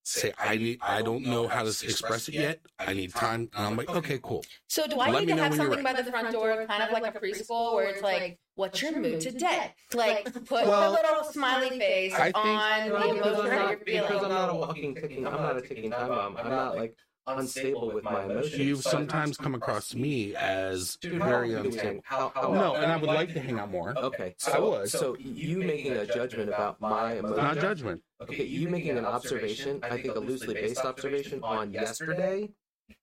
say, 0.09 0.33
I 0.39 0.57
need 0.57 0.79
I 0.81 1.01
don't 1.01 1.23
know 1.25 1.47
how 1.47 1.63
to 1.63 1.69
express 1.69 2.27
it 2.29 2.35
yet. 2.35 2.59
I 2.79 2.93
need 2.93 3.13
time. 3.13 3.49
And 3.55 3.65
I'm 3.67 3.75
like, 3.77 3.89
okay, 3.89 4.19
cool. 4.21 4.43
So 4.67 4.87
do 4.87 4.99
I 4.99 5.09
Let 5.11 5.25
need 5.25 5.35
to 5.35 5.41
have 5.41 5.51
when 5.51 5.59
you're 5.59 5.67
something 5.67 5.83
by 5.83 5.93
the 6.01 6.09
front 6.09 6.31
door, 6.31 6.65
kind 6.67 6.83
of 6.83 6.91
like 6.91 7.15
a 7.15 7.19
preschool, 7.19 7.75
where 7.75 7.87
it's 7.89 8.01
like, 8.01 8.39
"What's 8.55 8.81
your 8.81 8.97
mood 8.99 9.21
today?" 9.21 9.73
Like, 9.93 10.25
put 10.33 10.51
Well, 10.51 10.91
the 10.91 10.97
little 11.01 11.23
smiley 11.31 11.77
face 11.79 12.13
I 12.13 12.31
think- 12.31 12.35
on 12.37 12.89
the 12.89 12.95
because 12.95 13.09
emotion 13.09 13.39
I'm 13.39 13.45
that 13.49 13.55
not, 13.55 13.69
you're 13.87 14.01
because 14.07 14.23
I'm 14.23 14.29
not 14.29 14.49
a 14.49 14.55
walking 14.55 14.95
ticking. 14.95 15.27
I'm 15.27 15.33
not 15.33 15.57
a 15.57 15.61
ticking 15.61 15.91
time 15.91 16.07
bomb. 16.09 16.37
I'm 16.37 16.49
not 16.49 16.75
like 16.75 16.95
unstable 17.37 17.91
with 17.91 18.03
my 18.03 18.23
emotions. 18.25 18.57
You've 18.57 18.83
but- 18.83 18.91
sometimes 18.91 19.37
come 19.37 19.55
across 19.55 19.93
me 19.93 20.35
as 20.35 20.97
Dude, 21.01 21.21
how 21.21 21.27
very 21.29 21.47
long 21.47 21.55
have 21.57 21.63
we 21.65 21.69
unstable. 21.71 21.93
been- 21.93 22.01
How, 22.05 22.31
how 22.35 22.53
No, 22.53 22.75
and 22.75 22.91
I 22.91 22.97
would 22.97 23.07
like 23.07 23.33
to 23.33 23.39
hang 23.39 23.59
out 23.59 23.71
more. 23.71 23.97
Okay, 23.97 24.35
so, 24.37 24.51
I 24.51 24.59
would. 24.59 24.89
So 24.89 25.15
you 25.17 25.59
making 25.59 25.93
a 25.93 26.05
judgment 26.05 26.49
about 26.49 26.79
my 26.81 27.13
emotions? 27.13 27.37
Not 27.37 27.59
judgment. 27.59 28.01
Okay, 28.21 28.43
you 28.45 28.69
making 28.69 28.97
an 28.97 29.05
observation. 29.05 29.79
I 29.83 30.01
think 30.01 30.15
a 30.15 30.19
loosely 30.19 30.53
based 30.53 30.83
observation 30.83 31.41
on 31.43 31.71
yesterday 31.71 32.49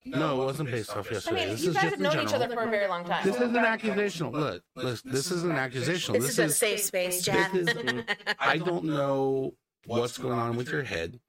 No, 0.05 0.43
it 0.43 0.45
wasn't 0.45 0.71
based 0.71 0.97
off 0.97 1.11
yesterday. 1.11 1.43
I 1.43 1.45
mean, 1.47 1.55
this 1.55 1.63
you 1.63 1.71
is 1.71 1.75
guys 1.75 1.83
just 1.85 1.95
have 1.95 2.01
known 2.01 2.13
general. 2.13 2.29
each 2.29 2.35
other 2.35 2.55
for 2.55 2.63
a 2.63 2.71
very 2.71 2.87
long 2.89 3.05
time. 3.05 3.25
This 3.25 3.37
isn't 3.37 3.55
accusational. 3.55 4.33
Look, 4.33 4.63
listen, 4.75 5.11
this 5.13 5.31
isn't 5.31 5.53
accusational. 5.53 6.15
This, 6.15 6.23
This, 6.23 6.39
is 6.39 6.39
a 6.39 6.49
safe 6.55 6.81
space, 6.81 7.23
Jen. 7.23 7.57
is- 7.57 7.69
mm-hmm. 7.69 8.01
I 8.39 8.59
don't 8.59 8.85
know 8.85 9.55
what's 9.87 10.19
going 10.19 10.39
on 10.39 10.57
with 10.57 10.71
your 10.71 10.83
head, 10.83 11.21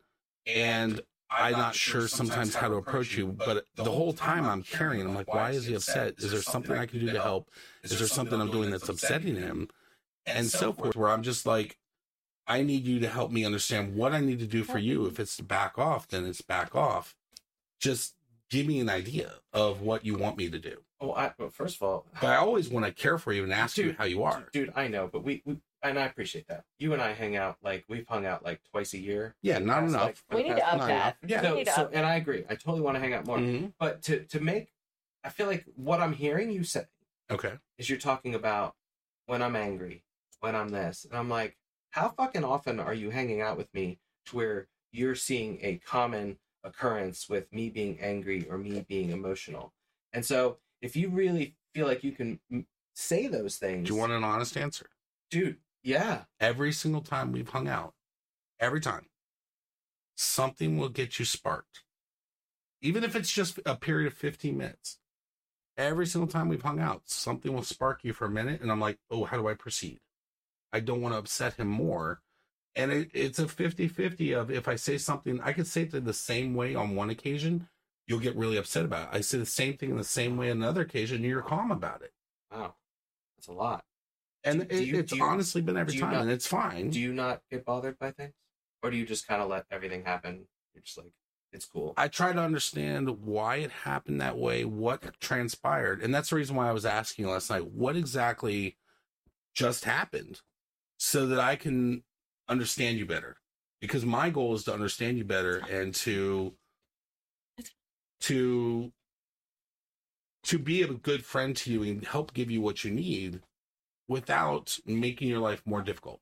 and 0.48 1.02
I'm 1.30 1.54
not 1.54 1.76
sure 1.76 2.08
sometimes 2.08 2.56
how 2.56 2.70
to 2.70 2.76
approach 2.76 3.18
you. 3.18 3.28
But 3.28 3.66
the 3.76 3.92
whole 3.92 4.14
time 4.14 4.46
I'm 4.46 4.64
caring. 4.64 5.02
I'm 5.02 5.16
like, 5.16 5.34
why 5.34 5.52
is 5.52 5.66
he 5.66 5.74
upset? 5.76 6.16
Is 6.18 6.32
there 6.32 6.42
something 6.42 6.76
I 6.78 6.86
can 6.86 7.00
do 7.00 7.12
to 7.12 7.22
help? 7.22 7.50
Is 7.84 7.98
there 7.98 8.08
something 8.08 8.40
I'm 8.40 8.52
doing 8.52 8.72
that's 8.72 8.90
upsetting 8.90 9.36
him? 9.36 9.70
And 10.26 10.48
so 10.48 10.74
forth. 10.74 10.96
Where 10.96 11.10
I'm 11.10 11.24
just 11.24 11.46
like, 11.46 11.78
I 12.48 12.62
need 12.62 12.86
you 12.86 13.00
to 13.00 13.08
help 13.08 13.32
me 13.32 13.44
understand 13.46 13.96
what 13.96 14.14
I 14.14 14.20
need 14.22 14.40
to 14.40 14.48
do 14.48 14.64
for 14.64 14.78
you. 14.78 15.06
If 15.06 15.20
it's 15.20 15.36
to 15.38 15.44
back 15.44 15.78
off, 15.78 16.08
then 16.08 16.26
it's 16.26 16.42
back 16.42 16.76
off. 16.76 17.16
Just 17.80 18.16
give 18.50 18.66
me 18.66 18.80
an 18.80 18.90
idea 18.90 19.34
of 19.54 19.82
what 19.82 20.06
you 20.06 20.16
want 20.16 20.38
me 20.38 20.50
to 20.50 20.60
do. 20.60 20.78
Oh, 21.00 21.12
I, 21.14 21.34
well, 21.38 21.50
first 21.50 21.76
of 21.76 21.84
all, 21.84 22.06
But 22.22 22.30
I 22.32 22.38
always 22.38 22.70
want 22.70 22.86
to 22.86 22.92
care 22.92 23.18
for 23.18 23.32
you 23.34 23.44
and 23.44 23.54
ask 23.54 23.78
you 23.78 23.96
how 23.98 24.06
you 24.06 24.24
are. 24.24 24.48
dude. 24.52 24.72
I 24.76 24.88
know, 24.88 25.10
but 25.12 25.24
we, 25.24 25.44
we 25.46 25.58
and 25.84 25.98
I 26.00 26.06
appreciate 26.06 26.48
that. 26.48 26.66
You 26.80 26.94
and 26.94 27.02
I 27.02 27.14
hang 27.14 27.36
out 27.36 27.58
like 27.64 27.86
we've 27.88 28.08
hung 28.08 28.26
out 28.26 28.44
like 28.44 28.62
twice 28.72 28.94
a 28.94 28.98
year. 28.98 29.36
Yeah, 29.42 29.60
not 29.60 29.82
Past, 29.82 29.90
enough. 29.90 30.24
like, 30.30 30.38
We 30.38 30.44
need 30.50 30.56
to 30.56 30.68
up 30.74 30.80
that. 30.80 30.90
enough. 30.90 31.16
Yeah. 31.28 31.42
So, 31.42 31.64
so 31.64 31.82
up 31.84 31.90
and 31.94 32.06
I 32.06 32.16
agree. 32.16 32.44
I 32.50 32.56
totally 32.56 32.82
want 32.82 32.96
to 32.96 33.00
hang 33.00 33.14
out 33.14 33.26
more. 33.26 33.38
Mhm. 33.38 33.74
But 33.80 34.02
to 34.04 34.24
to 34.26 34.40
make, 34.40 34.74
I 35.24 35.30
feel 35.30 35.48
like 35.48 35.66
what 35.76 36.00
I'm 36.02 36.14
hearing 36.14 36.52
you 36.52 36.64
say 36.64 36.86
Okay. 37.30 37.54
is 37.78 37.90
you're 37.90 38.00
talking 38.00 38.34
about 38.36 38.76
when 39.26 39.42
I'm 39.42 39.56
angry, 39.56 40.04
when 40.40 40.56
I'm 40.56 40.70
this, 40.70 41.06
and 41.06 41.14
I'm 41.18 41.30
like, 41.30 41.58
how 41.92 42.10
fucking 42.10 42.44
often 42.44 42.80
are 42.80 42.94
you 42.94 43.10
hanging 43.10 43.42
out 43.42 43.58
with 43.58 43.74
me 43.74 44.00
to 44.28 44.36
where 44.36 44.68
you're 44.92 45.16
seeing 45.16 45.60
a 45.62 45.78
common 45.80 46.38
occurrence 46.64 47.28
with 47.30 47.52
me 47.52 47.70
being 47.70 48.00
angry 48.00 48.48
or 48.50 48.58
me 48.58 48.86
being 48.88 49.10
emotional? 49.12 49.74
And 50.14 50.26
so, 50.26 50.60
if 50.82 50.96
you 50.96 51.10
really 51.10 51.56
feel 51.74 51.88
like 51.88 52.04
you 52.04 52.12
can 52.14 52.40
say 52.96 53.28
those 53.28 53.58
things, 53.58 53.88
Do 53.88 53.94
you 53.94 54.00
want 54.00 54.12
an 54.14 54.24
honest 54.24 54.56
answer? 54.58 54.90
dude? 55.30 55.58
Yeah, 55.88 56.24
Every 56.42 56.74
single 56.74 57.00
time 57.00 57.32
we've 57.32 57.48
hung 57.48 57.70
out, 57.70 57.94
every 58.60 58.82
time, 58.82 59.06
something 60.18 60.78
will 60.78 60.90
get 60.90 61.18
you 61.18 61.24
sparked. 61.24 61.84
Even 62.82 63.06
if 63.06 63.16
it's 63.16 63.32
just 63.32 63.58
a 63.66 63.78
period 63.78 64.08
of 64.08 64.14
15 64.14 64.58
minutes. 64.58 65.00
Every 65.78 66.06
single 66.06 66.28
time 66.28 66.50
we've 66.50 66.62
hung 66.62 66.82
out, 66.82 67.04
something 67.06 67.54
will 67.54 67.64
spark 67.64 68.04
you 68.04 68.12
for 68.12 68.26
a 68.26 68.30
minute. 68.30 68.60
And 68.60 68.70
I'm 68.70 68.82
like, 68.82 68.98
oh, 69.10 69.24
how 69.24 69.38
do 69.38 69.48
I 69.48 69.54
proceed? 69.54 70.02
I 70.74 70.82
don't 70.82 71.02
want 71.02 71.14
to 71.14 71.20
upset 71.20 71.54
him 71.54 71.70
more. 71.70 72.20
And 72.76 72.92
it, 72.92 73.10
it's 73.14 73.40
a 73.40 73.48
50 73.48 73.88
50 73.88 74.34
of 74.34 74.52
if 74.52 74.68
I 74.68 74.76
say 74.76 74.98
something, 74.98 75.40
I 75.42 75.54
could 75.54 75.68
say 75.68 75.84
it 75.84 76.04
the 76.04 76.12
same 76.12 76.54
way 76.54 76.76
on 76.76 76.98
one 76.98 77.12
occasion, 77.12 77.70
you'll 78.08 78.20
get 78.20 78.36
really 78.36 78.58
upset 78.58 78.84
about 78.84 79.04
it. 79.04 79.18
I 79.18 79.22
say 79.22 79.38
the 79.38 79.46
same 79.46 79.78
thing 79.78 79.92
in 79.92 79.98
the 79.98 80.04
same 80.04 80.36
way 80.36 80.52
on 80.52 80.58
another 80.58 80.82
occasion, 80.82 81.16
and 81.16 81.26
you're 81.26 81.42
calm 81.42 81.72
about 81.72 82.02
it. 82.02 82.12
wow, 82.52 82.76
that's 83.38 83.48
a 83.48 83.54
lot. 83.54 83.86
And 84.44 84.68
Do 84.68 84.76
it, 84.76 84.88
you- 84.88 85.00
it's 85.00 85.12
do 85.12 85.18
you- 85.18 85.24
honestly 85.24 85.62
been 85.62 85.78
every 85.78 85.98
time, 85.98 86.14
not- 86.14 86.22
and 86.24 86.32
it's 86.32 86.48
fine. 86.48 86.90
Do 86.90 87.00
you 87.00 87.14
not 87.14 87.42
get 87.52 87.66
bothered 87.66 87.98
by 88.00 88.12
things, 88.12 88.34
or 88.82 88.92
do 88.92 88.98
you 88.98 89.06
just 89.06 89.28
kind 89.28 89.42
of 89.42 89.50
let 89.50 89.66
everything 89.72 90.06
happen? 90.06 90.48
You're 90.74 90.84
just 90.84 90.98
like, 90.98 91.12
it's 91.52 91.66
cool. 91.66 91.94
I 91.98 92.08
try 92.08 92.34
to 92.34 92.40
understand 92.42 93.22
why 93.24 93.58
it 93.58 93.72
happened 93.72 94.22
that 94.22 94.38
way, 94.38 94.64
what 94.66 95.20
transpired. 95.20 96.02
And 96.02 96.14
that's 96.14 96.30
the 96.30 96.36
reason 96.36 96.56
why 96.56 96.70
I 96.70 96.74
was 96.74 96.86
asking 96.86 97.26
last 97.28 97.50
night, 97.50 97.66
what 97.72 97.96
exactly 97.96 98.78
just 99.54 99.86
happened 99.86 100.42
so 100.98 101.26
that 101.28 101.40
I 101.40 101.56
can 101.56 102.04
understand 102.48 102.98
you 103.00 103.06
better. 103.06 103.38
Because 103.82 104.06
my 104.06 104.30
goal 104.30 104.54
is 104.56 104.64
to 104.66 104.74
understand 104.74 105.18
you 105.18 105.24
better 105.24 105.58
and 105.70 105.94
to 105.96 106.56
to 108.22 108.92
to 110.44 110.58
be 110.60 110.82
a 110.82 110.88
good 110.94 111.26
friend 111.26 111.56
to 111.58 111.72
you 111.72 111.84
and 111.84 112.06
help 112.06 112.34
give 112.34 112.50
you 112.50 112.62
what 112.62 112.84
you 112.84 112.92
need 112.92 113.42
without 114.08 114.78
making 114.86 115.28
your 115.28 115.40
life 115.40 115.62
more 115.66 115.82
difficult. 115.82 116.20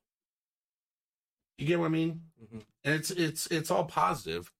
You 1.58 1.66
get 1.66 1.78
what 1.78 1.86
I 1.86 1.90
mean? 1.90 2.22
Mhm. 2.42 2.62
And 2.84 2.94
it's 2.94 3.10
it's 3.10 3.46
it's 3.48 3.70
all 3.70 3.84
positive. 3.84 4.52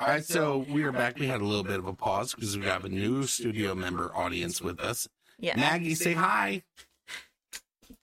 All 0.00 0.06
right, 0.06 0.24
so 0.24 0.58
we 0.70 0.84
are 0.84 0.92
back. 0.92 1.18
We 1.18 1.26
had 1.26 1.40
a 1.40 1.44
little 1.44 1.64
bit 1.64 1.80
of 1.80 1.86
a 1.86 1.92
pause 1.92 2.32
because 2.32 2.56
we 2.56 2.64
have 2.66 2.84
a 2.84 2.88
new 2.88 3.24
studio 3.26 3.74
member 3.74 4.14
audience 4.14 4.62
with 4.62 4.78
us. 4.78 5.08
Yeah. 5.40 5.56
Maggie, 5.56 5.96
say 5.96 6.12
hi. 6.12 6.62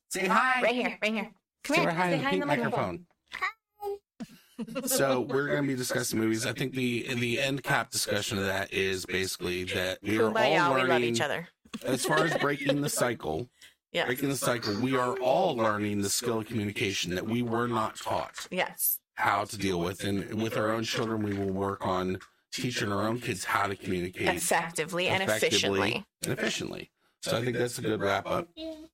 Say 0.10 0.27
hi. 0.27 0.61
Right 0.61 0.76
here, 0.76 0.98
right 1.02 1.14
here. 1.14 1.32
Come 1.64 1.76
Say 1.77 1.82
here. 1.84 1.91
hi 1.91 2.10
Say 2.10 2.14
in 2.18 2.19
hi 2.19 2.26
in 2.26 2.30
pink 2.32 2.41
the 2.41 2.45
microphone. 2.48 3.06
microphone. 4.60 4.88
so 4.90 5.22
we're 5.22 5.48
going 5.48 5.61
to 5.64 5.68
be 5.68 5.76
discussing 5.77 6.19
movies. 6.19 6.45
I 6.45 6.52
think 6.52 6.73
the 6.73 7.07
the 7.15 7.40
end 7.40 7.64
cap 7.64 7.91
discussion 7.91 8.38
of 8.40 8.45
that 8.45 8.73
is 8.73 9.06
basically 9.06 9.64
that 9.65 9.99
we 10.02 10.18
are 10.18 10.32
Kumbaya, 10.32 10.61
all 10.65 10.73
we 10.76 10.82
learning. 10.82 10.88
love 10.90 11.02
each 11.03 11.22
other. 11.22 11.48
As 11.84 12.06
far 12.06 12.24
as 12.26 12.36
breaking 12.38 12.82
the 12.82 12.90
cycle, 12.90 13.50
Yeah. 13.92 14.06
breaking 14.06 14.30
the 14.30 14.36
cycle, 14.38 14.76
we 14.80 14.96
are 14.96 15.18
all 15.20 15.56
learning 15.56 16.02
the 16.02 16.10
skill 16.10 16.40
of 16.40 16.48
communication 16.48 17.16
that 17.16 17.26
we 17.26 17.42
were 17.42 17.68
not 17.68 17.98
taught 17.98 18.48
Yes. 18.52 19.00
how 19.16 19.46
to 19.46 19.58
deal 19.58 19.80
with, 19.80 20.04
and 20.04 20.42
with 20.42 20.58
our 20.58 20.72
own 20.72 20.84
children, 20.84 21.24
we 21.24 21.34
will 21.34 21.52
work 21.52 21.86
on 21.86 22.20
teaching 22.52 22.92
our 22.92 23.04
own 23.08 23.20
kids 23.20 23.44
how 23.46 23.68
to 23.68 23.76
communicate 23.76 24.28
Effectively 24.30 25.08
and 25.08 25.24
efficiently. 25.24 26.06
and 26.24 26.32
efficiently. 26.38 26.92
So 27.22 27.38
I 27.38 27.44
think 27.44 27.58
that's 27.58 27.80
a 27.80 27.82
good 27.82 28.00
wrap 28.00 28.28
up. 28.28 28.48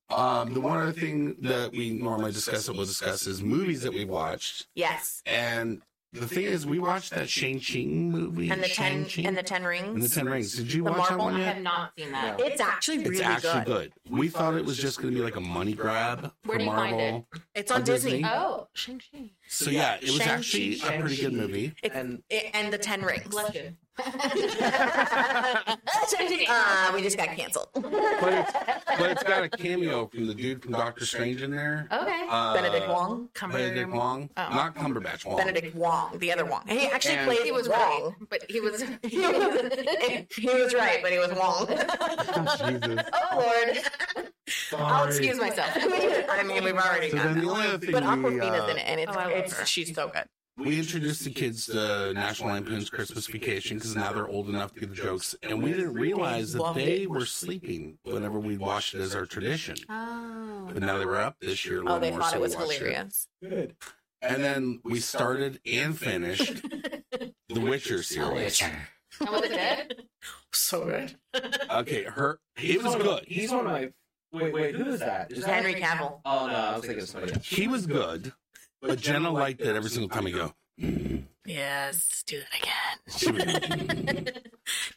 Um, 0.08 0.54
the 0.54 0.60
one 0.60 0.78
other 0.80 0.92
thing 0.92 1.36
that 1.42 1.70
we 1.72 1.90
normally 1.90 2.32
discuss 2.32 2.66
that 2.66 2.74
we'll 2.74 2.86
discuss 2.86 3.26
is 3.26 3.42
movies 3.42 3.82
that 3.82 3.92
we 3.92 4.04
watched. 4.04 4.66
Yes. 4.74 5.22
And 5.26 5.82
the 6.12 6.26
thing 6.28 6.44
is, 6.44 6.66
we 6.66 6.78
watched 6.78 7.10
that 7.12 7.28
Shang 7.28 7.58
Ching 7.58 8.10
movie. 8.10 8.50
And 8.50 8.62
the 8.62 8.68
ten 8.68 9.06
Shang-Chi 9.08 9.28
and 9.28 9.36
the 9.36 9.42
ten 9.42 9.64
rings. 9.64 9.86
and 9.94 10.02
the 10.02 10.08
Ten 10.08 10.26
Rings. 10.28 10.54
Did 10.54 10.72
you 10.72 10.84
The 10.84 10.90
watch 10.92 11.08
that 11.08 11.16
Marvel 11.16 11.24
one 11.26 11.34
I 11.36 11.38
yet? 11.40 11.54
have 11.54 11.62
not 11.62 11.92
seen 11.98 12.12
that. 12.12 12.38
No. 12.38 12.44
It's 12.44 12.60
actually 12.60 12.98
really 12.98 13.10
good. 13.10 13.16
It's 13.20 13.44
actually 13.44 13.64
good. 13.64 13.92
good. 14.04 14.12
We 14.18 14.28
thought 14.28 14.54
it 14.54 14.64
was 14.64 14.76
just 14.76 15.00
going 15.00 15.12
to 15.14 15.18
be 15.18 15.24
like 15.24 15.36
a 15.36 15.40
money 15.40 15.72
grab 15.72 16.32
Where 16.44 16.56
for 16.56 16.58
do 16.58 16.64
you 16.64 16.70
find 16.70 16.96
Marvel. 16.96 17.26
It's 17.54 17.70
on 17.70 17.78
On 17.78 17.84
Disney. 17.84 18.10
Disney? 18.12 18.28
Oh, 18.28 18.68
Shang-Chi. 18.74 19.30
So 19.52 19.70
yeah, 19.70 19.96
it 19.96 20.04
was 20.04 20.16
Shang-Chi. 20.16 20.32
actually 20.32 20.80
a 20.80 20.98
pretty 20.98 21.16
good 21.20 21.34
movie. 21.34 21.74
It's, 21.82 21.94
And 21.94 22.22
it, 22.30 22.46
and 22.54 22.72
the 22.72 22.78
ten 22.78 23.02
rings. 23.02 23.28
Bless 23.28 23.54
uh, 26.48 26.90
we 26.94 27.02
just 27.02 27.18
got 27.18 27.28
canceled. 27.36 27.68
But 27.74 27.84
it's, 28.32 28.52
but 28.98 29.10
it's 29.10 29.22
got 29.22 29.44
a 29.44 29.50
cameo 29.50 30.06
from 30.06 30.26
the 30.26 30.32
dude 30.34 30.62
from 30.62 30.72
Doctor 30.72 31.04
Strange 31.04 31.42
in 31.42 31.50
there. 31.50 31.86
Okay. 31.92 32.26
Uh, 32.30 32.54
Benedict 32.54 32.88
Wong. 32.88 33.28
Cumber- 33.34 33.58
Benedict 33.58 33.90
Wong, 33.90 34.30
Oh. 34.38 34.48
not 34.48 34.74
Cumberbatch 34.74 35.26
Wong. 35.26 35.36
Benedict 35.36 35.74
Wong, 35.76 36.18
the 36.18 36.32
other 36.32 36.46
Wong. 36.46 36.62
He 36.66 36.86
actually 36.86 37.16
And- 37.16 37.26
played. 37.28 37.42
He 37.42 37.52
was 37.52 37.68
wrong, 37.68 38.14
but 38.30 38.42
he 38.48 38.60
was. 38.60 38.82
he 39.02 39.18
was, 39.18 39.70
he 40.34 40.46
was 40.48 40.72
right, 40.74 41.00
but 41.02 41.12
he 41.12 41.18
was 41.18 41.30
Wong. 41.34 41.66
Jesus. 41.66 43.04
oh 43.12 43.36
Lord, 43.36 43.78
I'll 44.76 45.04
excuse 45.06 45.38
myself. 45.38 45.70
I 45.76 46.42
mean, 46.44 46.64
we've 46.64 46.74
already 46.74 47.10
So 47.10 47.16
got 47.16 47.24
then 47.26 47.34
that 47.36 47.40
the 47.42 47.50
only 47.50 47.66
other 47.66 47.78
thing 47.78 47.92
But 47.92 48.02
we, 48.02 48.08
Awkwafina's 48.08 48.60
uh, 48.60 48.68
in 48.70 48.76
it, 48.78 48.84
and 48.86 49.00
it's, 49.00 49.12
Oh, 49.14 49.18
I 49.20 49.24
love 49.26 49.32
it's 49.36 49.52
her. 49.58 49.64
she's 49.66 49.94
so 49.94 50.08
good. 50.08 50.24
we 50.58 50.78
introduced 50.78 51.24
the 51.24 51.30
kids 51.30 51.66
to 51.66 52.12
National 52.12 52.50
Lampoon's 52.50 52.90
Christmas 52.90 53.26
Vacation 53.28 53.78
because 53.78 53.94
now 53.94 54.12
they're 54.12 54.26
old 54.28 54.48
enough 54.48 54.74
to 54.74 54.80
get 54.80 54.88
the 54.90 54.96
jokes, 54.96 55.34
and 55.42 55.62
we 55.62 55.72
didn't 55.72 55.94
realize 55.94 56.52
that 56.54 56.74
they 56.74 57.06
were 57.06 57.24
sleeping 57.26 57.98
whenever 58.02 58.38
we 58.40 58.56
watched 58.58 58.94
it 58.94 59.00
as 59.00 59.14
our 59.14 59.26
tradition. 59.26 59.76
Oh. 59.88 60.68
But 60.72 60.82
now 60.82 60.98
they 60.98 61.06
were 61.06 61.20
up 61.20 61.36
this 61.40 61.64
year. 61.64 61.82
A 61.82 61.86
Oh, 61.92 61.98
they 61.98 62.10
more, 62.10 62.20
thought 62.20 62.30
so 62.32 62.36
it 62.38 62.40
was 62.40 62.56
watched 62.56 62.72
hilarious. 62.72 63.28
good. 63.42 63.76
And 64.20 64.42
then 64.44 64.80
we 64.84 65.00
started 65.00 65.58
and 65.66 65.98
finished 65.98 66.62
the 67.48 67.60
Witcher 67.60 68.02
series. 68.02 68.62
And 68.62 69.28
was 69.30 69.42
it 69.44 69.86
good? 69.88 70.02
So 70.54 70.84
good. 70.84 71.16
Okay, 71.70 72.04
her 72.04 72.38
it 72.56 72.82
was 72.84 72.94
good. 72.96 73.24
He's 73.26 73.50
one 73.50 73.60
of 73.60 73.72
my. 73.72 73.90
Wait, 74.32 74.52
wait, 74.52 74.74
who 74.74 74.86
is 74.90 75.00
that? 75.00 75.30
Is 75.30 75.44
that 75.44 75.62
Henry 75.62 75.74
Cavill. 75.80 76.20
Oh 76.24 76.46
no, 76.46 76.52
I 76.54 76.76
was 76.76 76.84
thinking 76.86 77.02
of 77.02 77.08
somebody 77.08 77.34
else. 77.34 77.46
He 77.46 77.68
was 77.68 77.86
good, 77.86 78.32
but 78.80 78.98
Jenna 78.98 79.30
liked 79.30 79.60
it 79.60 79.76
every 79.76 79.90
single 79.90 80.08
time 80.08 80.24
we 80.24 80.32
go. 80.32 80.54
"Mm." 80.80 81.24
Yes, 81.44 82.22
do 82.26 82.38
that 82.38 82.62
again. 82.62 82.98
She 83.18 83.30
was- 83.32 84.32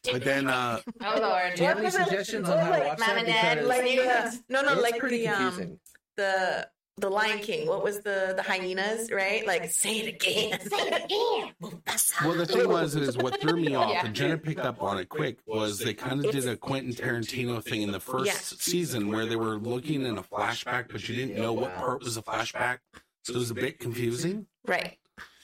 but 0.12 0.24
then 0.24 0.48
uh 0.48 0.80
Oh 1.04 1.20
Lord. 1.20 1.56
Do 1.56 1.64
you 1.64 1.68
have 1.68 1.80
any 1.80 1.90
suggestions 1.90 2.48
on 2.48 2.60
how 2.60 2.76
to 2.78 2.86
watch 2.86 3.00
Mom 3.00 3.08
that? 3.10 3.18
and 3.18 3.28
Dad, 3.28 3.56
Because 3.56 3.68
like 3.70 4.00
uh, 4.00 4.32
no, 4.50 4.62
no, 4.62 4.74
it's 4.74 4.82
like 4.84 5.00
pretty 5.00 5.18
the 5.20 5.28
um, 5.30 5.36
confusing. 5.38 5.80
the 6.18 6.68
the 6.98 7.10
Lion 7.10 7.40
King. 7.40 7.68
What 7.68 7.84
was 7.84 8.00
the 8.00 8.34
the 8.36 8.42
hyenas? 8.44 9.12
Right? 9.12 9.46
Like 9.46 9.70
say 9.72 10.00
it 10.00 10.08
again. 10.16 10.60
Say 10.62 10.78
it 10.78 11.06
again. 11.06 11.52
Well, 12.24 12.34
the 12.34 12.46
thing 12.46 12.68
was, 12.70 12.96
is 12.96 13.18
what 13.18 13.40
threw 13.42 13.58
me 13.58 13.76
off, 13.76 13.90
Yeah. 13.92 14.06
and 14.06 14.16
Jenna 14.16 14.38
picked 14.38 14.62
up 14.62 14.82
on 14.82 14.98
it 14.98 15.10
quick, 15.10 15.38
was 15.46 15.80
they 15.80 15.94
kind 15.94 16.24
of 16.24 16.32
did 16.32 16.48
a 16.48 16.56
Quentin 16.56 16.94
Tarantino 16.94 17.62
thing 17.64 17.82
in 17.82 17.92
the 17.92 18.00
first 18.00 18.28
Yeah. 18.28 18.34
season 18.58 19.10
where 19.10 19.26
they 19.26 19.36
were 19.36 19.58
looking 19.58 20.06
in 20.06 20.18
a 20.18 20.24
flashback, 20.24 20.88
but 20.90 21.08
you 21.08 21.16
didn't 21.16 21.36
know 21.42 21.52
what 21.54 21.76
part 21.76 22.02
was 22.04 22.16
a 22.18 22.22
flashback, 22.22 22.80
so 23.24 23.34
it 23.34 23.38
was 23.38 23.52
a 23.52 23.54
bit 23.56 23.80
confusing. 23.80 24.48
Right. 24.66 24.98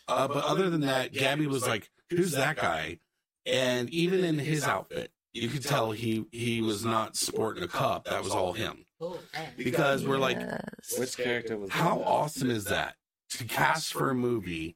Uh, 0.07 0.27
but 0.29 0.43
other 0.45 0.69
than 0.69 0.81
that, 0.81 1.11
Gabby 1.13 1.47
was 1.47 1.67
like, 1.67 1.89
"Who's 2.09 2.31
that 2.33 2.55
guy?" 2.57 2.99
And 3.45 3.89
even 3.89 4.23
in 4.23 4.39
his 4.39 4.63
outfit, 4.65 5.11
you 5.33 5.49
could 5.49 5.63
tell 5.63 5.91
he 5.91 6.25
he 6.31 6.61
was 6.61 6.85
not 6.85 7.15
sporting 7.17 7.63
a 7.63 7.67
cup. 7.67 8.05
That 8.05 8.23
was 8.23 8.31
all 8.31 8.53
him. 8.53 8.85
Because 9.57 10.05
we're 10.05 10.17
like, 10.17 10.39
Which 10.97 11.17
character 11.17 11.57
was 11.57 11.71
how 11.71 12.01
awesome 12.03 12.49
is 12.49 12.65
that 12.65 12.95
to 13.31 13.43
cast 13.45 13.93
for 13.93 14.09
a 14.09 14.15
movie 14.15 14.75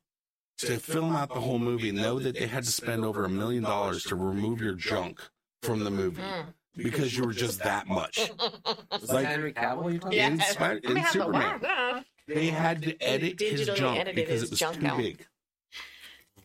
to 0.60 0.78
film 0.78 1.16
out 1.16 1.30
the 1.34 1.42
whole 1.42 1.60
movie 1.60 1.92
know 1.92 2.20
that 2.20 2.36
they 2.40 2.48
had 2.48 2.64
to 2.64 2.72
spend 2.72 3.04
over 3.04 3.26
a 3.26 3.30
million 3.30 3.64
dollars 3.64 4.04
to 4.06 4.16
remove 4.16 4.62
your 4.62 4.74
junk 4.74 5.20
from 5.62 5.84
the 5.84 5.92
movie 5.92 6.22
Mm. 6.22 6.46
because 6.84 7.18
you 7.18 7.24
were 7.24 7.34
just 7.34 7.64
that 7.64 7.88
much. 7.88 8.18
Is 9.02 9.10
Like- 9.12 9.26
Henry 9.28 9.54
Cavill 9.54 9.92
you're 9.92 10.00
talking 10.02 10.18
Yeah. 10.18 10.28
In, 10.28 10.40
Spider- 10.42 10.82
I 10.86 10.92
in 10.92 10.98
have 10.98 11.12
to 11.14 11.20
Superman, 11.20 11.60
laugh. 11.62 12.06
they 12.28 12.48
had 12.48 12.82
to 12.84 13.02
edit 13.02 13.40
his 13.40 13.62
Digitally 13.70 13.76
junk 13.78 14.16
because 14.16 14.44
it 14.44 14.50
was 14.50 14.60
too 14.60 14.86
out. 14.88 14.98
big. 14.98 15.26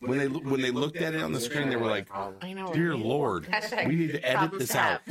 When 0.00 0.18
they 0.18 0.28
when 0.28 0.62
they 0.62 0.70
looked 0.70 0.96
at 0.96 1.14
it 1.14 1.20
on 1.22 1.32
the 1.32 1.40
screen, 1.40 1.68
they 1.68 1.76
were 1.76 1.90
like, 1.90 2.08
"Dear? 2.72 2.96
Lord, 2.96 3.46
we 3.86 3.96
need 3.96 4.12
to 4.12 4.24
edit 4.26 4.58
this 4.58 4.74
out." 4.74 5.00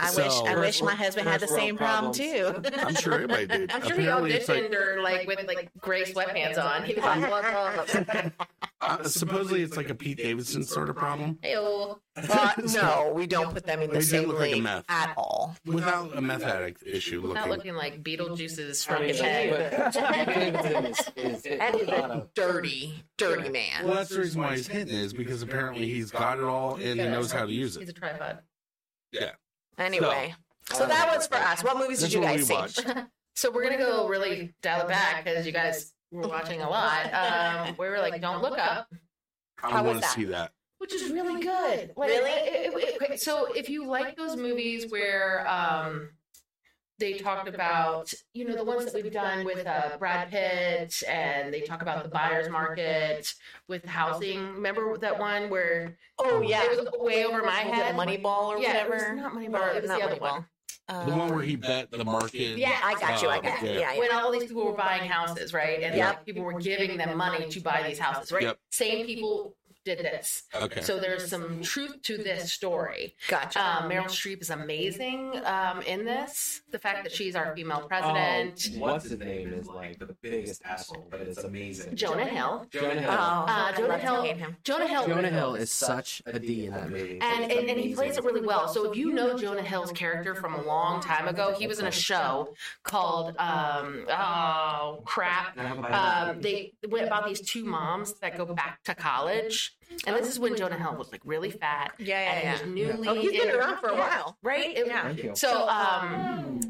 I 0.00 0.10
So- 0.10 0.22
wish 0.24 0.50
I 0.52 0.58
wish 0.60 0.82
my 0.82 0.94
husband 0.94 1.28
had 1.28 1.40
the 1.40 1.48
same 1.48 1.76
problem 1.76 2.12
too. 2.12 2.54
I'm 2.78 2.94
sure 2.94 3.14
everybody 3.22 3.46
did. 3.46 3.70
I'm 3.72 3.82
sure 3.82 3.96
he 3.96 4.02
Apparently, 4.06 4.32
it's 4.32 4.48
like- 4.48 4.62
auditioned 4.64 4.74
or 4.74 5.02
like 5.02 5.26
with 5.26 5.46
like 5.46 5.70
gray 5.80 6.04
sweatpants 6.04 6.62
on. 6.62 6.84
He 6.84 6.94
was 6.94 7.04
like, 7.04 7.30
"What's 7.30 7.94
up?" 7.94 8.32
uh, 8.80 9.02
supposedly 9.04 9.62
it's 9.62 9.76
like 9.76 9.90
a 9.90 9.94
Pete 9.94 10.18
Davidson 10.18 10.62
sort 10.64 10.88
of 10.88 10.96
problem 10.96 11.38
Heyo. 11.42 11.98
Uh, 12.16 12.52
no, 12.74 13.12
we 13.14 13.26
don't 13.26 13.52
put 13.52 13.64
them 13.64 13.80
in 13.80 13.90
the 13.90 13.94
They 13.94 14.00
didn't 14.00 14.08
same 14.10 14.28
look 14.28 14.38
like 14.40 14.50
a 14.50 14.54
league 14.54 14.62
meth. 14.64 14.84
at 14.88 15.14
all. 15.16 15.56
without 15.66 16.16
a 16.16 16.20
meth 16.20 16.42
addict 16.42 16.82
issue 16.84 17.20
Not 17.22 17.48
looking. 17.48 17.50
looking 17.50 17.74
like 17.76 18.02
Beetlejuice's 18.02 18.86
I 18.88 18.92
from 18.92 19.00
mean, 19.02 19.08
his 19.10 19.20
head. 19.20 19.92
Davidson 19.92 20.86
is, 20.86 20.98
is, 21.16 21.58
That 21.58 21.74
is 21.76 21.88
a 21.88 21.92
a- 21.92 22.26
dirty, 22.34 23.04
dirty 23.18 23.48
man. 23.50 23.84
Well, 23.84 23.94
that's 23.94 24.10
the 24.10 24.20
reason 24.20 24.42
why 24.42 24.56
he's 24.56 24.66
hitting 24.66 24.94
is 24.94 25.12
because 25.12 25.42
apparently 25.42 25.88
he's 25.88 26.10
got 26.10 26.38
it 26.38 26.44
all 26.44 26.74
and 26.74 26.98
he 27.00 27.06
knows 27.06 27.30
how 27.30 27.46
to 27.46 27.52
use 27.52 27.76
it. 27.76 27.80
He's 27.80 27.88
it. 27.90 27.96
a 27.96 28.00
tripod. 28.00 28.38
Anyway, 29.78 30.34
so 30.72 30.86
that 30.86 31.14
was 31.16 31.26
for 31.26 31.36
us. 31.36 31.62
What 31.64 31.78
movies 31.78 31.98
did 32.00 32.04
That's 32.06 32.14
you 32.14 32.20
what 32.20 32.30
we 32.32 32.36
guys 32.38 32.46
see? 32.46 32.54
watched. 32.54 33.06
So 33.36 33.52
we're 33.52 33.62
gonna 33.62 33.78
go 33.78 34.08
really 34.08 34.52
dial 34.62 34.80
it 34.80 34.88
back 34.88 35.22
because 35.24 35.46
you 35.46 35.52
guys 35.52 35.94
were 36.10 36.26
watching 36.26 36.60
a 36.60 36.68
lot. 36.68 37.14
Um, 37.14 37.76
we 37.78 37.86
were 37.88 38.00
like, 38.00 38.20
"Don't 38.20 38.42
look 38.42 38.58
up," 38.58 38.88
I 39.62 39.70
How 39.70 39.84
was 39.84 39.86
want 39.86 39.96
to 39.98 40.00
that? 40.00 40.10
see 40.10 40.24
that. 40.24 40.50
which 40.78 40.92
is 40.92 41.12
really 41.12 41.40
good. 41.40 41.92
Like, 41.96 42.08
Really? 42.10 42.30
it- 42.32 42.74
it- 42.74 43.10
it- 43.12 43.20
so 43.20 43.44
if 43.52 43.68
you 43.68 43.86
like 43.86 44.16
those 44.16 44.34
movies 44.34 44.90
where 44.90 45.46
um, 45.48 46.10
they 46.98 47.14
talked 47.14 47.48
about, 47.48 48.12
you 48.34 48.44
know, 48.44 48.56
the 48.56 48.64
ones 48.64 48.84
that 48.84 48.94
we've 48.94 49.12
done 49.12 49.44
with 49.44 49.66
uh, 49.66 49.96
Brad 49.98 50.30
Pitt, 50.30 51.02
and 51.08 51.52
they 51.52 51.60
talk 51.60 51.82
about 51.82 52.02
the 52.02 52.08
buyer's 52.08 52.48
market 52.48 53.32
with 53.68 53.84
housing. 53.84 54.38
Remember 54.54 54.96
that 54.98 55.18
one 55.18 55.48
where 55.50 55.96
Oh 56.18 56.42
yeah, 56.42 56.62
it 56.64 56.70
was 56.70 56.88
way 57.00 57.24
over 57.24 57.42
my 57.42 57.60
head? 57.60 57.94
Moneyball 57.94 58.48
or 58.48 58.58
yeah, 58.58 58.84
whatever. 58.88 58.94
it 58.94 59.14
was 59.14 59.22
not 59.22 59.32
Moneyball. 59.32 59.74
It 59.76 59.82
was 59.82 59.90
the 59.90 59.96
other 60.02 60.16
Moneyball. 60.16 60.20
one. 60.20 60.46
The 61.06 61.14
one 61.14 61.34
where 61.34 61.42
he 61.42 61.54
bet 61.56 61.90
the 61.90 62.02
market. 62.02 62.56
Yeah, 62.58 62.78
I 62.82 62.94
got 62.98 63.20
you. 63.22 63.28
I 63.28 63.40
got 63.40 63.62
you. 63.62 63.68
Uh, 63.68 63.72
Yeah, 63.74 63.92
yeah. 63.92 63.98
when 63.98 64.10
all 64.10 64.32
these 64.32 64.44
people 64.46 64.64
were 64.64 64.72
buying 64.72 65.08
houses, 65.08 65.52
right? 65.52 65.82
And 65.82 65.94
Yep. 65.94 66.06
like, 66.08 66.24
people 66.24 66.42
were 66.44 66.58
giving 66.58 66.96
them 66.96 67.16
money 67.16 67.46
to 67.48 67.60
buy 67.60 67.84
these 67.86 67.98
houses, 67.98 68.32
right? 68.32 68.42
Yep. 68.44 68.58
Same 68.70 69.04
people 69.06 69.54
did 69.84 69.98
this. 70.00 70.42
Okay. 70.54 70.80
So 70.82 70.98
there's 70.98 71.28
some 71.30 71.62
truth 71.62 72.02
to 72.02 72.18
this 72.18 72.52
story. 72.52 73.14
Gotcha. 73.28 73.58
Um, 73.60 73.90
Meryl 73.90 74.04
Streep 74.06 74.42
is 74.42 74.50
amazing 74.50 75.40
um, 75.44 75.80
in 75.82 76.04
this. 76.04 76.62
The 76.70 76.78
fact 76.78 77.04
that 77.04 77.12
she's 77.12 77.34
our 77.36 77.54
female 77.54 77.86
president. 77.88 78.68
Oh, 78.76 78.80
what's 78.80 79.08
his 79.08 79.18
name 79.18 79.52
is 79.52 79.66
like 79.66 79.98
the 79.98 80.14
biggest 80.22 80.62
asshole, 80.64 81.06
but 81.10 81.20
it's 81.20 81.38
amazing. 81.44 81.96
Jonah 81.96 82.24
Hill. 82.26 82.66
Jonah 82.70 83.00
Hill. 83.00 83.10
Oh, 83.10 83.14
Uh, 83.14 83.44
I 83.48 83.74
Jonah 83.76 83.98
Hill. 83.98 84.22
him. 84.22 84.56
Jonah 84.64 84.86
Hill. 84.86 85.06
Jonah 85.06 85.30
Hill 85.30 85.54
is 85.54 85.70
such 85.72 86.22
a 86.26 86.38
D 86.38 86.66
in 86.66 86.72
that 86.74 86.90
movie. 86.90 87.18
And, 87.20 87.50
and, 87.50 87.70
and 87.70 87.80
he 87.80 87.94
plays 87.94 88.16
it 88.16 88.24
really 88.24 88.46
well. 88.46 88.68
So 88.68 88.90
if 88.90 88.96
you 88.96 89.12
know 89.12 89.36
Jonah 89.38 89.62
Hill's 89.62 89.92
character 89.92 90.34
from 90.34 90.54
a 90.54 90.62
long 90.62 91.00
time 91.00 91.28
ago, 91.28 91.54
he 91.58 91.66
was 91.66 91.78
in 91.78 91.86
a 91.86 91.90
show 91.92 92.54
called 92.82 93.34
um, 93.38 94.06
oh 94.10 95.02
crap. 95.04 95.56
Um, 95.58 96.40
they 96.40 96.72
went 96.88 97.06
about 97.06 97.26
these 97.26 97.40
two 97.40 97.64
moms 97.64 98.14
that 98.20 98.36
go 98.36 98.44
back 98.46 98.82
to 98.84 98.94
college, 98.94 99.76
and 100.06 100.16
this 100.16 100.28
is 100.28 100.38
when 100.38 100.56
Jonah 100.56 100.78
Hill 100.78 100.94
was 100.96 101.10
like 101.12 101.20
really 101.24 101.50
fat 101.50 101.92
Yeah, 101.98 102.06
yeah, 102.20 102.32
and 102.32 102.44
yeah. 102.44 102.52
was 102.52 102.96
newly 102.96 103.08
Oh, 103.08 103.14
he's 103.14 103.32
been 103.32 103.50
around 103.54 103.78
for 103.78 103.88
a 103.88 103.94
Yeah, 103.94 103.98
while. 104.00 104.38
right? 104.42 104.76
Yeah. 104.86 105.02
Thank 105.02 105.22
you. 105.24 105.32
So 105.34 105.68
um, 105.68 106.60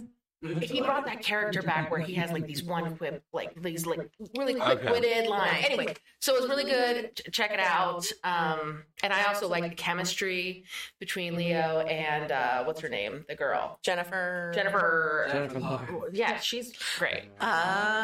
he 0.61 0.81
brought 0.81 1.05
that 1.07 1.21
character 1.21 1.63
back 1.63 1.91
where 1.91 1.99
he 1.99 2.15
has 2.15 2.31
like 2.31 2.47
these 2.47 2.63
one 2.63 2.97
quip, 2.97 3.25
like 3.33 3.61
these 3.61 3.87
like 3.87 4.09
really 4.37 4.55
quick 4.55 4.83
witted 4.85 5.27
lines. 5.27 5.65
Anyway, 5.69 5.95
so 6.21 6.37
it 6.37 6.41
was 6.41 6.49
really 6.49 6.63
good. 6.65 7.11
Check 7.33 7.51
it 7.51 7.59
out. 7.59 8.07
Um, 8.23 8.85
and 9.03 9.13
I 9.13 9.25
also 9.25 9.49
like 9.49 9.65
the 9.69 9.75
chemistry 9.75 10.63
between 11.01 11.35
Leo 11.35 11.81
and 11.81 12.31
uh, 12.31 12.63
what's 12.65 12.81
her 12.83 12.89
name, 12.89 13.25
the 13.29 13.35
girl, 13.35 13.81
Jennifer. 13.83 14.53
Jennifer. 14.55 15.27
Jennifer 15.33 15.59
Lawrence. 15.59 15.91
Yeah, 16.13 16.39
she's 16.39 16.73
great. 17.01 17.25
Oh. 17.41 17.45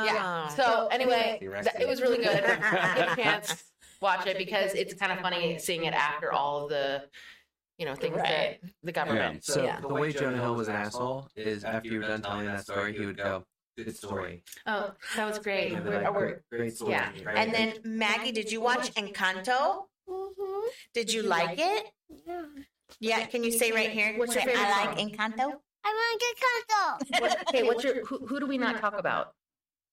Yeah. 0.04 0.48
So 0.48 0.88
anyway, 0.90 1.38
th- 1.40 1.66
it 1.80 1.86
was 1.86 2.00
really 2.02 2.16
good. 2.18 2.42
Get 2.44 3.12
a 3.12 3.14
chance, 3.16 3.62
watch 4.04 4.26
it 4.26 4.38
because 4.38 4.72
it's 4.74 4.94
kind 4.94 5.10
of 5.10 5.18
funny 5.20 5.58
seeing 5.58 5.84
it 5.84 5.94
after 5.94 6.32
all 6.32 6.64
of 6.64 6.68
the, 6.70 6.86
you 7.78 7.86
know, 7.86 7.94
things 7.96 8.16
Right. 8.16 8.60
that 8.62 8.70
the 8.82 8.92
government. 8.92 9.34
Yeah. 9.48 9.54
So 9.54 9.64
Yeah. 9.64 9.80
the 9.80 9.88
way 9.88 10.12
Jonah 10.12 10.40
Hill 10.44 10.54
was 10.54 10.68
an 10.68 10.76
asshole 10.76 11.28
is 11.34 11.64
after 11.64 11.88
you 11.88 12.00
were 12.00 12.06
done 12.06 12.22
telling 12.22 12.46
that 12.46 12.62
story, 12.62 12.96
he 12.96 13.04
would 13.06 13.16
go, 13.16 13.44
"Good 13.76 13.96
story." 13.96 14.44
Oh, 14.66 14.92
that 15.16 15.24
was 15.30 15.38
great. 15.40 15.72
And 15.72 15.84
We're- 15.84 15.96
then, 15.96 16.04
like, 16.04 16.14
we're- 16.14 16.32
great, 16.50 16.58
great 16.60 16.76
story. 16.76 16.92
yeah. 16.92 17.10
right? 17.24 17.36
And 17.40 17.52
then 17.52 17.68
Maggie, 17.84 18.30
did 18.40 18.52
you 18.52 18.60
watch 18.60 18.92
Encanto? 18.94 19.86
Mhm. 20.08 20.62
Did 20.92 21.12
you 21.12 21.22
like 21.22 21.58
it? 21.58 21.84
Yeah. 22.26 22.46
Yeah. 23.00 23.26
Can 23.26 23.42
you 23.42 23.50
say 23.60 23.72
right 23.72 23.90
here? 23.90 24.16
What's 24.18 24.34
your 24.34 24.44
favorite 24.44 24.64
I 24.66 24.70
like 24.86 24.98
song? 24.98 25.08
Encanto. 25.10 25.46
I 25.86 25.90
want 25.98 26.10
to 26.14 26.18
get 26.24 27.20
what, 27.20 27.48
okay, 27.48 27.62
what's 27.62 27.84
your 27.84 28.04
who, 28.06 28.26
who 28.26 28.40
do 28.40 28.46
we 28.46 28.58
not 28.58 28.80
talk 28.80 28.96
about? 28.98 29.34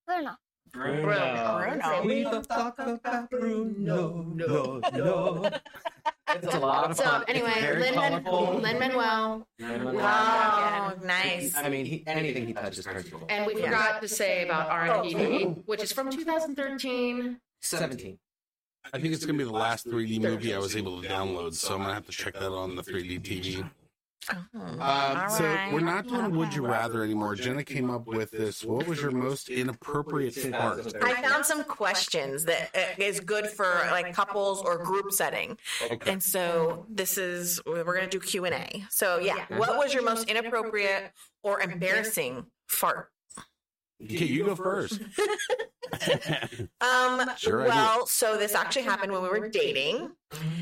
Bruno. 0.05 0.37
Bruno. 0.73 2.01
We 2.05 2.23
don't 2.23 2.47
talk 2.47 2.79
about 2.79 3.29
Bruno. 3.29 4.23
No, 4.33 4.79
no. 4.79 4.81
no. 4.93 5.49
It's 6.33 6.53
a 6.55 6.59
lot 6.59 6.89
of 6.91 6.97
So 6.97 7.03
fun. 7.03 7.23
anyway, 7.27 7.51
it's 7.55 7.61
very 7.61 7.91
Lin. 7.91 8.79
Manuel, 8.79 9.47
Oh, 9.61 10.93
nice. 11.03 11.55
I 11.57 11.67
mean, 11.69 11.85
he, 11.85 12.03
anything 12.07 12.47
he 12.47 12.53
touches 12.53 12.85
turns 12.85 13.09
gold. 13.09 13.25
and 13.29 13.45
we 13.45 13.55
Yeah. 13.59 13.65
forgot 13.65 14.01
to 14.01 14.07
say 14.07 14.45
about 14.45 14.67
oh, 14.67 14.71
R.I.P.D., 14.71 15.43
which 15.65 15.83
is 15.83 15.91
from 15.91 16.09
2013. 16.09 17.37
Seventeen. 17.61 18.17
I 18.93 18.99
think 18.99 19.13
it's 19.13 19.25
gonna 19.25 19.37
be 19.37 19.43
the 19.43 19.51
last 19.51 19.85
3D 19.87 20.19
movie 20.21 20.55
I 20.55 20.57
was 20.57 20.75
able 20.75 21.01
to 21.01 21.07
download, 21.07 21.53
so 21.53 21.75
I'm 21.75 21.81
gonna 21.81 21.93
have 21.93 22.05
to 22.07 22.11
check 22.11 22.33
that 22.33 22.51
on 22.51 22.75
the 22.75 22.81
3D 22.81 23.19
TV. 23.21 23.69
Oh, 24.29 24.37
Um, 24.79 25.29
so 25.29 25.43
right. 25.43 25.69
we're 25.73 25.79
not 25.79 26.07
doing 26.07 26.35
Would 26.35 26.53
You 26.53 26.65
Rather 26.65 27.03
anymore. 27.03 27.35
Jenna 27.35 27.63
came 27.63 27.89
up 27.89 28.05
with 28.05 28.31
this. 28.31 28.63
What 28.63 28.87
was 28.87 29.01
your 29.01 29.11
most 29.11 29.49
inappropriate 29.49 30.35
fart? 30.35 30.95
I 31.01 31.21
found 31.21 31.45
some 31.45 31.63
questions 31.63 32.45
that 32.45 32.69
uh, 32.75 33.19
good 33.25 33.47
for 33.47 33.87
like 33.91 34.13
couples 34.13 34.61
or 34.61 34.83
group 34.83 35.11
setting. 35.11 35.57
Okay. 35.91 36.11
And 36.11 36.21
so 36.21 36.85
this 36.89 37.17
is 37.17 37.59
we're 37.65 37.83
going 37.83 38.07
to 38.09 38.19
do 38.19 38.19
Q&A. 38.19 38.85
So 38.89 39.19
yeah, 39.19 39.45
what 39.57 39.77
was 39.77 39.93
your 39.93 40.03
most 40.03 40.29
inappropriate 40.29 41.11
or 41.43 41.61
embarrassing 41.61 42.45
fart? 42.67 43.09
Okay, 44.03 44.25
you 44.25 44.45
go 44.45 44.55
first. 44.55 44.99
Um 46.79 47.29
Sure 47.37 47.65
well, 47.65 48.05
so 48.07 48.37
this 48.37 48.55
actually 48.55 48.83
happened 48.83 49.11
when 49.11 49.21
we 49.21 49.27
were 49.29 49.49
dating. 49.49 50.11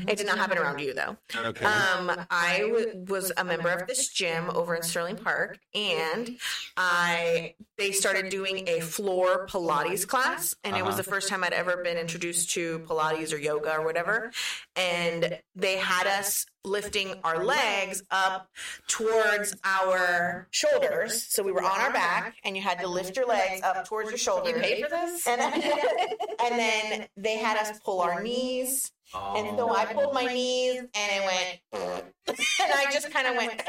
It 0.08 0.16
did 0.18 0.26
not 0.26 0.38
happen 0.38 0.58
around 0.58 0.80
you 0.80 0.94
though. 0.94 1.16
Okay. 1.36 1.64
Um, 1.64 2.10
I 2.30 2.60
w- 2.66 3.04
was 3.08 3.30
a 3.36 3.44
member 3.44 3.68
of 3.70 3.86
this 3.86 4.08
gym 4.08 4.50
over 4.54 4.74
in 4.74 4.82
Sterling 4.82 5.16
Park, 5.16 5.58
and 5.74 6.36
I 6.76 7.54
they 7.78 7.92
started 7.92 8.28
doing 8.30 8.68
a 8.68 8.80
floor 8.80 9.46
Pilates 9.46 10.06
class, 10.06 10.54
and 10.64 10.76
it 10.76 10.84
was 10.84 10.94
Uh-huh. 10.94 11.02
the 11.02 11.10
first 11.10 11.28
time 11.28 11.44
I'd 11.44 11.52
ever 11.52 11.78
been 11.78 11.96
introduced 11.96 12.50
to 12.52 12.80
Pilates 12.80 13.32
or 13.32 13.36
yoga 13.38 13.72
or 13.76 13.84
whatever. 13.84 14.32
And 14.76 15.38
they 15.54 15.76
had 15.76 16.06
us 16.06 16.44
lifting 16.62 17.14
our 17.24 17.42
legs 17.42 18.02
up 18.10 18.50
towards 18.86 19.54
our 19.64 20.46
shoulders, 20.50 21.26
so 21.28 21.42
we 21.42 21.52
were 21.52 21.62
on 21.62 21.80
our 21.80 21.92
back, 21.92 22.36
and 22.44 22.54
you 22.56 22.62
had 22.62 22.80
to 22.80 22.86
lift 22.86 23.16
your 23.16 23.26
legs 23.26 23.62
up 23.62 23.86
towards 23.86 24.10
your 24.10 24.18
shoulders. 24.18 24.54
You 24.56 24.60
paid 24.60 24.82
for 24.84 24.90
this? 24.90 25.26
And, 25.26 25.40
and 26.44 26.58
then 26.58 27.06
they 27.16 27.36
had 27.38 27.56
us 27.56 27.78
pull 27.84 28.00
our 28.00 28.22
knees. 28.22 28.92
And 29.14 29.56
so 29.58 29.74
I 29.74 29.86
pulled 29.86 30.14
my 30.14 30.26
knees 30.26 30.80
and 30.80 30.90
it 30.94 31.22
went, 31.24 31.60
and 32.28 32.72
I 32.72 32.90
just 32.92 33.10
kind 33.10 33.26
of 33.26 33.36
went. 33.36 33.62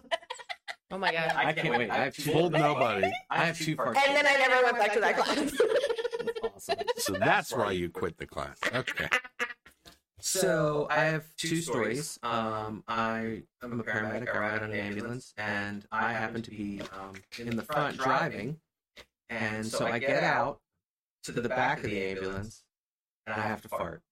Oh 0.90 0.98
my 0.98 1.12
god! 1.12 1.32
I 1.34 1.52
can't 1.52 1.76
wait. 1.76 1.90
I 1.90 1.96
have. 2.04 2.16
Told 2.16 2.52
nobody. 2.52 3.10
I 3.28 3.46
have 3.46 3.58
two 3.58 3.74
parts. 3.74 3.98
And 4.06 4.16
then 4.16 4.24
I 4.24 4.34
never 4.36 4.62
went 4.62 4.78
back 4.78 4.92
to 4.94 5.00
that 5.00 5.16
class. 5.16 5.52
Awesome. 6.42 6.76
So 6.96 7.12
that's 7.12 7.52
why 7.52 7.72
you 7.72 7.88
quit 7.90 8.18
the 8.18 8.26
class. 8.26 8.58
Okay. 8.72 9.08
So 10.20 10.86
I 10.90 11.04
have 11.04 11.24
two 11.36 11.56
stories. 11.60 12.18
Um, 12.22 12.82
I 12.88 13.42
am 13.62 13.80
a 13.80 13.84
paramedic. 13.84 14.34
I 14.34 14.38
ride 14.38 14.62
on 14.62 14.70
an 14.72 14.78
ambulance, 14.78 15.34
and 15.36 15.84
I 15.92 16.12
happen 16.12 16.42
to 16.42 16.50
be 16.50 16.80
um, 16.92 17.14
in 17.38 17.56
the 17.56 17.62
front 17.62 17.98
driving. 17.98 18.58
And 19.28 19.66
so 19.66 19.86
I 19.86 19.98
get 19.98 20.22
out 20.22 20.60
to 21.24 21.32
the 21.32 21.48
back 21.48 21.78
of 21.78 21.90
the 21.90 22.02
ambulance, 22.10 22.62
and 22.64 22.65
I 23.26 23.40
have 23.40 23.62
to 23.62 23.68
fart. 23.68 24.02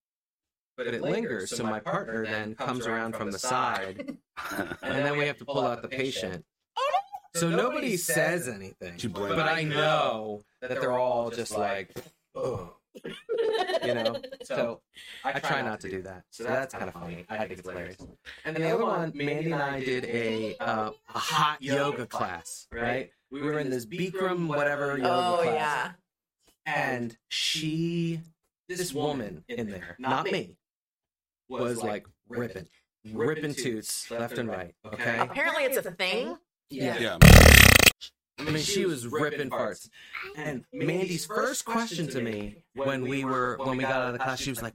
But 0.77 0.89
it 0.89 1.03
lingers, 1.03 1.57
so 1.57 1.63
my 1.63 1.79
partner 1.79 2.25
then 2.27 2.57
comes 2.57 2.87
around 2.87 3.15
from 3.15 3.31
the 3.31 3.39
side, 3.39 4.17
and 4.83 5.07
then 5.07 5.17
we 5.17 5.27
have 5.27 5.39
to 5.39 5.45
pull 5.45 5.61
out 5.61 5.83
the 5.83 5.89
patient. 5.89 6.45
So 7.37 7.49
nobody 7.49 7.97
says 7.97 8.47
anything, 8.49 8.95
You 8.99 9.09
but. 9.09 9.39
I 9.41 9.63
know 9.65 10.43
that 10.61 10.81
they're 10.81 10.99
all 10.99 11.31
just 11.31 11.57
like, 11.57 11.93
oh, 12.37 12.75
you 13.85 13.95
know. 13.95 14.17
So 14.45 14.83
I 15.25 15.41
try 15.41 15.63
not 15.63 15.81
to 15.81 15.89
do 15.89 16.03
that. 16.03 16.25
So 16.31 16.45
that's 16.45 16.75
kind 16.75 16.87
of 16.87 16.93
funny. 16.93 17.25
I 17.31 17.39
think 17.39 17.53
it's 17.59 17.69
hilarious. 17.69 17.97
And 18.45 18.55
the 18.55 18.71
other 18.71 18.85
one, 18.85 19.11
Mandy 19.15 19.53
and 19.53 19.63
I 19.63 19.81
did 19.81 20.05
a 20.05 20.55
uh, 20.59 20.91
a 21.15 21.19
hot 21.19 21.63
yoga 21.63 22.07
class. 22.07 22.69
Right? 22.71 23.11
We 23.31 23.41
were 23.41 23.59
in 23.59 23.71
this 23.71 23.87
Bikram 23.87 24.47
whatever 24.49 24.99
yoga 24.99 25.09
Oh 25.09 25.39
class, 25.43 25.55
yeah. 25.55 25.93
and 26.67 27.17
she, 27.29 28.21
this 28.69 28.93
woman 28.93 29.45
in 29.49 29.71
there, 29.71 29.97
not 29.99 30.31
me, 30.31 30.57
was 31.49 31.83
like 31.83 32.07
ripping, 32.29 32.67
ripping 33.13 33.55
toots 33.55 34.11
left 34.11 34.39
and 34.39 34.49
right. 34.49 34.75
Okay. 34.87 35.19
Apparently, 35.19 35.65
it's 35.65 35.77
a 35.87 35.91
thing. 35.91 36.37
Yeah. 36.71 36.99
Yeah. 36.99 37.19
I 38.39 38.51
mean, 38.51 38.63
she 38.65 38.85
was 38.85 39.07
ripping 39.07 39.49
parts. 39.51 39.89
And 40.37 40.65
Mandy's 40.73 41.25
first 41.27 41.65
question 41.65 42.09
to 42.09 42.21
me 42.21 42.57
when 42.75 43.03
we 43.03 43.25
were 43.25 43.57
when 43.63 43.77
we 43.77 43.85
got 43.85 43.93
out 43.93 44.07
of 44.09 44.13
the 44.15 44.19
class, 44.19 44.41
she 44.41 44.51
was 44.51 44.61
like, 44.63 44.75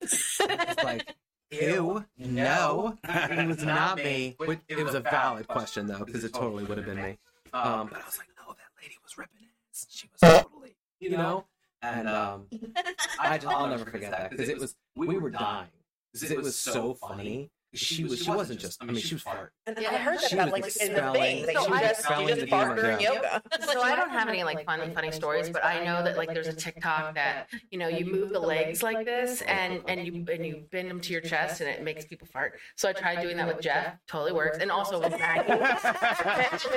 "Was 0.00 0.38
that 0.38 0.48
you?" 0.48 0.76
I 0.80 0.84
like, 0.84 1.16
"Ew, 1.50 2.04
no, 2.18 2.96
it 3.04 3.48
was 3.48 3.64
not 3.64 3.96
me." 3.96 4.34
Which- 4.38 4.60
It 4.68 4.84
was 4.84 4.94
a 4.94 5.00
valid 5.00 5.48
question 5.48 5.86
though, 5.88 6.04
because 6.04 6.22
it 6.22 6.32
totally 6.32 6.62
would 6.64 6.78
have 6.78 6.86
been 6.86 7.02
me. 7.02 7.18
Um, 7.52 7.88
but 7.88 8.00
I 8.00 8.04
was 8.06 8.18
like, 8.18 8.28
"No, 8.38 8.52
that 8.52 8.70
lady 8.80 8.94
was 9.02 9.18
ripping 9.18 9.48
ass. 9.72 9.86
She 9.90 10.08
was 10.12 10.20
totally, 10.44 10.76
you 11.00 11.10
know." 11.10 11.46
And 11.82 12.08
um, 12.08 12.46
I, 13.18 13.40
I'll 13.46 13.68
never 13.68 13.84
forget 13.84 14.10
that 14.10 14.30
because 14.30 14.48
it 14.48 14.58
was 14.58 14.74
we 14.96 15.18
were 15.18 15.30
dying. 15.30 15.68
because 16.12 16.30
it 16.30 16.38
was 16.38 16.56
so 16.56 16.94
funny. 16.94 17.50
She 17.72 18.04
was 18.04 18.22
she 18.22 18.30
wasn't 18.30 18.58
just 18.58 18.82
I 18.82 18.86
mean 18.86 18.96
she 18.96 19.14
was 19.14 19.22
fart. 19.22 19.52
And 19.66 19.76
Yeah, 19.80 19.90
I 19.92 19.96
heard 19.98 20.18
that 20.18 20.28
she 20.28 20.34
about 20.36 20.50
like 20.52 20.64
in 20.80 20.92
the 20.94 21.12
thing. 21.12 21.46
Like, 21.46 21.56
So 21.56 21.68
you 21.68 21.74
I- 21.74 21.80
just, 21.80 22.00
expelling 22.00 22.28
you 22.28 22.34
the 22.34 22.40
just 22.40 22.50
fart 22.50 22.76
during 22.76 23.00
yeah. 23.00 23.12
yoga. 23.12 23.42
So 23.70 23.80
I 23.82 23.94
don't 23.94 24.10
have 24.10 24.28
any 24.28 24.42
like 24.42 24.64
fun 24.66 24.90
funny 24.92 25.12
stories, 25.12 25.48
but 25.48 25.64
I 25.64 25.84
know 25.84 26.02
that 26.02 26.16
like 26.16 26.34
there's 26.34 26.48
a 26.48 26.52
TikTok 26.52 27.14
that 27.14 27.48
you 27.70 27.78
know 27.78 27.86
you 27.88 28.04
move 28.04 28.30
the 28.30 28.40
legs 28.40 28.82
like 28.82 29.04
this 29.06 29.42
and 29.42 29.82
and 29.86 30.04
you 30.04 30.24
and 30.32 30.44
you 30.44 30.64
bend 30.72 30.90
them 30.90 31.00
to 31.02 31.12
your 31.12 31.22
chest 31.22 31.60
and 31.60 31.70
it 31.70 31.84
makes 31.84 32.04
people 32.04 32.26
fart. 32.26 32.58
So 32.76 32.88
I 32.88 32.92
tried 32.92 33.20
doing 33.22 33.36
that 33.36 33.46
with 33.46 33.60
Jeff, 33.60 33.94
totally 34.08 34.32
works, 34.32 34.58
and 34.58 34.70
also 34.70 34.98
with 35.00 35.12
Maggie. 35.18 35.48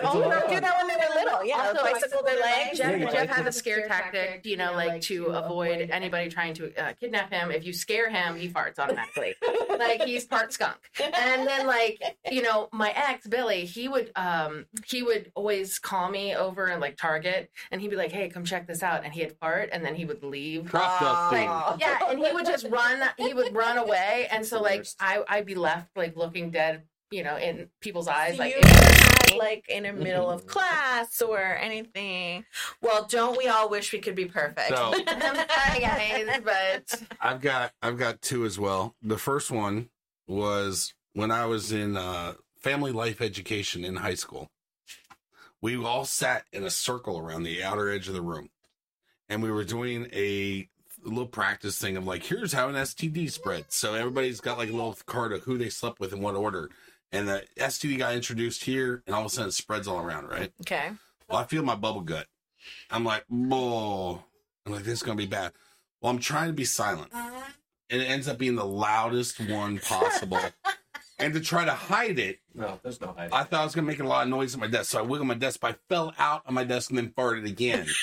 Oh, 0.00 0.20
don't 0.20 0.30
that 0.62 0.76
when 0.78 0.88
they 0.88 0.94
were 0.94 1.24
little. 1.24 1.44
Yeah, 1.44 1.68
Also, 1.68 1.82
bicycle 1.82 2.22
their 2.22 2.40
legs. 2.40 2.78
Jeff, 2.78 3.12
Jeff 3.12 3.28
has 3.28 3.46
a 3.46 3.52
scare 3.52 3.86
tactic, 3.86 4.42
you 4.44 4.56
know, 4.56 4.72
like 4.72 5.00
to 5.02 5.26
avoid 5.26 5.90
anybody 5.90 6.28
trying 6.28 6.54
to 6.54 6.72
uh, 6.82 6.92
kidnap 6.94 7.32
him. 7.32 7.50
If 7.50 7.64
you 7.64 7.72
scare 7.72 8.10
him, 8.10 8.36
he 8.36 8.48
farts 8.48 8.78
automatically. 8.78 9.34
like 9.78 10.02
he's 10.02 10.24
part 10.28 10.52
skunk. 10.52 10.76
And 11.18 11.46
then 11.46 11.66
like, 11.66 12.02
you 12.30 12.42
know, 12.42 12.68
my 12.72 12.90
ex, 12.90 13.26
Billy, 13.26 13.64
he 13.64 13.88
would 13.88 14.10
um 14.16 14.66
he 14.86 15.02
would 15.02 15.30
always 15.34 15.78
call 15.78 16.10
me 16.10 16.34
over 16.34 16.68
in 16.68 16.80
like 16.80 16.96
Target 16.96 17.50
and 17.70 17.80
he'd 17.80 17.90
be 17.90 17.96
like, 17.96 18.12
Hey, 18.12 18.28
come 18.28 18.44
check 18.44 18.66
this 18.66 18.82
out. 18.82 19.04
And 19.04 19.12
he'd 19.12 19.36
fart 19.40 19.70
and 19.72 19.84
then 19.84 19.94
he 19.94 20.04
would 20.04 20.22
leave. 20.22 20.66
Crop 20.70 21.00
dusting. 21.00 21.48
Aw. 21.48 21.76
Yeah, 21.80 21.98
and 22.08 22.18
he 22.24 22.32
would 22.32 22.46
just 22.46 22.66
run 22.68 23.02
he 23.18 23.34
would 23.34 23.54
run 23.54 23.78
away. 23.78 24.28
And 24.32 24.44
so 24.46 24.60
like. 24.60 24.86
I 25.00 25.22
I'd 25.28 25.46
be 25.46 25.54
left 25.54 25.96
like 25.96 26.16
looking 26.16 26.50
dead, 26.50 26.82
you 27.10 27.22
know, 27.24 27.36
in 27.36 27.68
people's 27.80 28.08
eyes. 28.08 28.36
So 28.36 28.42
Like 28.42 28.52
you 28.54 28.58
it 28.60 28.64
never 28.64 28.78
was 28.78 28.98
had 29.30 29.36
like 29.36 29.68
in 29.68 29.82
the 29.84 29.92
middle 29.92 30.30
of 30.30 30.46
class 30.46 31.20
or 31.22 31.38
anything. 31.40 32.44
Well, 32.82 33.06
don't 33.08 33.36
we 33.38 33.46
all 33.48 33.68
wish 33.68 33.92
we 33.92 33.98
could 34.00 34.14
be 34.14 34.26
perfect? 34.26 34.68
So- 34.68 34.92
I'm 35.06 35.36
sorry 35.36 35.80
guys, 35.80 36.40
but 36.44 37.02
I've 37.20 37.40
got 37.40 37.72
I've 37.82 37.96
got 37.98 38.22
two 38.22 38.44
as 38.44 38.58
well. 38.58 38.94
The 39.02 39.18
first 39.18 39.50
one 39.50 39.88
was 40.28 40.92
when 41.14 41.30
I 41.30 41.46
was 41.46 41.72
in 41.72 41.96
uh, 41.96 42.34
family 42.60 42.92
life 42.92 43.20
education 43.20 43.84
in 43.84 43.96
high 43.96 44.14
school. 44.14 44.50
We 45.60 45.76
all 45.76 46.04
sat 46.04 46.44
in 46.52 46.62
a 46.62 46.70
circle 46.70 47.18
around 47.18 47.42
the 47.42 47.64
outer 47.64 47.90
edge 47.90 48.06
of 48.06 48.14
the 48.14 48.22
room, 48.22 48.50
and 49.28 49.42
we 49.42 49.50
were 49.50 49.64
doing 49.64 50.06
a 50.12 50.68
little 51.02 51.26
practice 51.26 51.78
thing 51.78 51.96
of 51.96 52.06
like, 52.06 52.24
here's 52.24 52.52
how 52.52 52.68
an 52.68 52.74
STD 52.76 53.30
spreads. 53.30 53.74
So 53.74 53.94
everybody's 53.94 54.40
got 54.40 54.58
like 54.58 54.68
a 54.68 54.72
little 54.72 54.96
card 55.06 55.32
of 55.32 55.42
who 55.42 55.58
they 55.58 55.68
slept 55.68 55.98
with 55.98 56.12
in 56.12 56.20
what 56.20 56.36
order, 56.36 56.70
and 57.10 57.26
the 57.26 57.44
STD 57.58 57.98
got 57.98 58.14
introduced 58.14 58.64
here, 58.64 59.02
and 59.06 59.14
all 59.16 59.22
of 59.22 59.26
a 59.26 59.30
sudden 59.30 59.48
it 59.48 59.52
spreads 59.52 59.88
all 59.88 59.98
around, 59.98 60.28
right? 60.28 60.52
okay. 60.60 60.90
Well, 61.28 61.38
I 61.38 61.44
feel 61.44 61.62
my 61.62 61.74
bubble 61.74 62.00
gut. 62.02 62.26
I'm 62.90 63.04
like, 63.04 63.24
oh, 63.30 64.22
I'm 64.64 64.72
like, 64.72 64.84
this 64.84 64.94
is 64.94 65.02
gonna 65.02 65.16
be 65.16 65.26
bad. 65.26 65.52
Well, 66.00 66.10
I'm 66.12 66.18
trying 66.20 66.48
to 66.48 66.52
be 66.52 66.64
silent, 66.64 67.12
and 67.90 68.02
it 68.02 68.06
ends 68.06 68.28
up 68.28 68.38
being 68.38 68.56
the 68.56 68.64
loudest 68.64 69.40
one 69.48 69.78
possible. 69.78 70.40
and 71.18 71.34
to 71.34 71.40
try 71.40 71.64
to 71.64 71.72
hide 71.72 72.18
it, 72.18 72.40
No, 72.54 72.78
there's 72.82 73.00
no 73.00 73.14
hiding. 73.16 73.32
I 73.32 73.44
thought 73.44 73.60
I 73.60 73.64
was 73.64 73.74
gonna 73.74 73.86
make 73.86 74.00
a 74.00 74.04
lot 74.04 74.24
of 74.24 74.28
noise 74.28 74.54
at 74.54 74.60
my 74.60 74.66
desk, 74.66 74.90
so 74.90 74.98
I 74.98 75.02
wiggled 75.02 75.28
my 75.28 75.34
desk, 75.34 75.60
but 75.60 75.72
I 75.72 75.76
fell 75.88 76.14
out 76.18 76.42
on 76.46 76.54
my 76.54 76.64
desk 76.64 76.90
and 76.90 76.98
then 76.98 77.10
farted 77.10 77.46
again. 77.46 77.86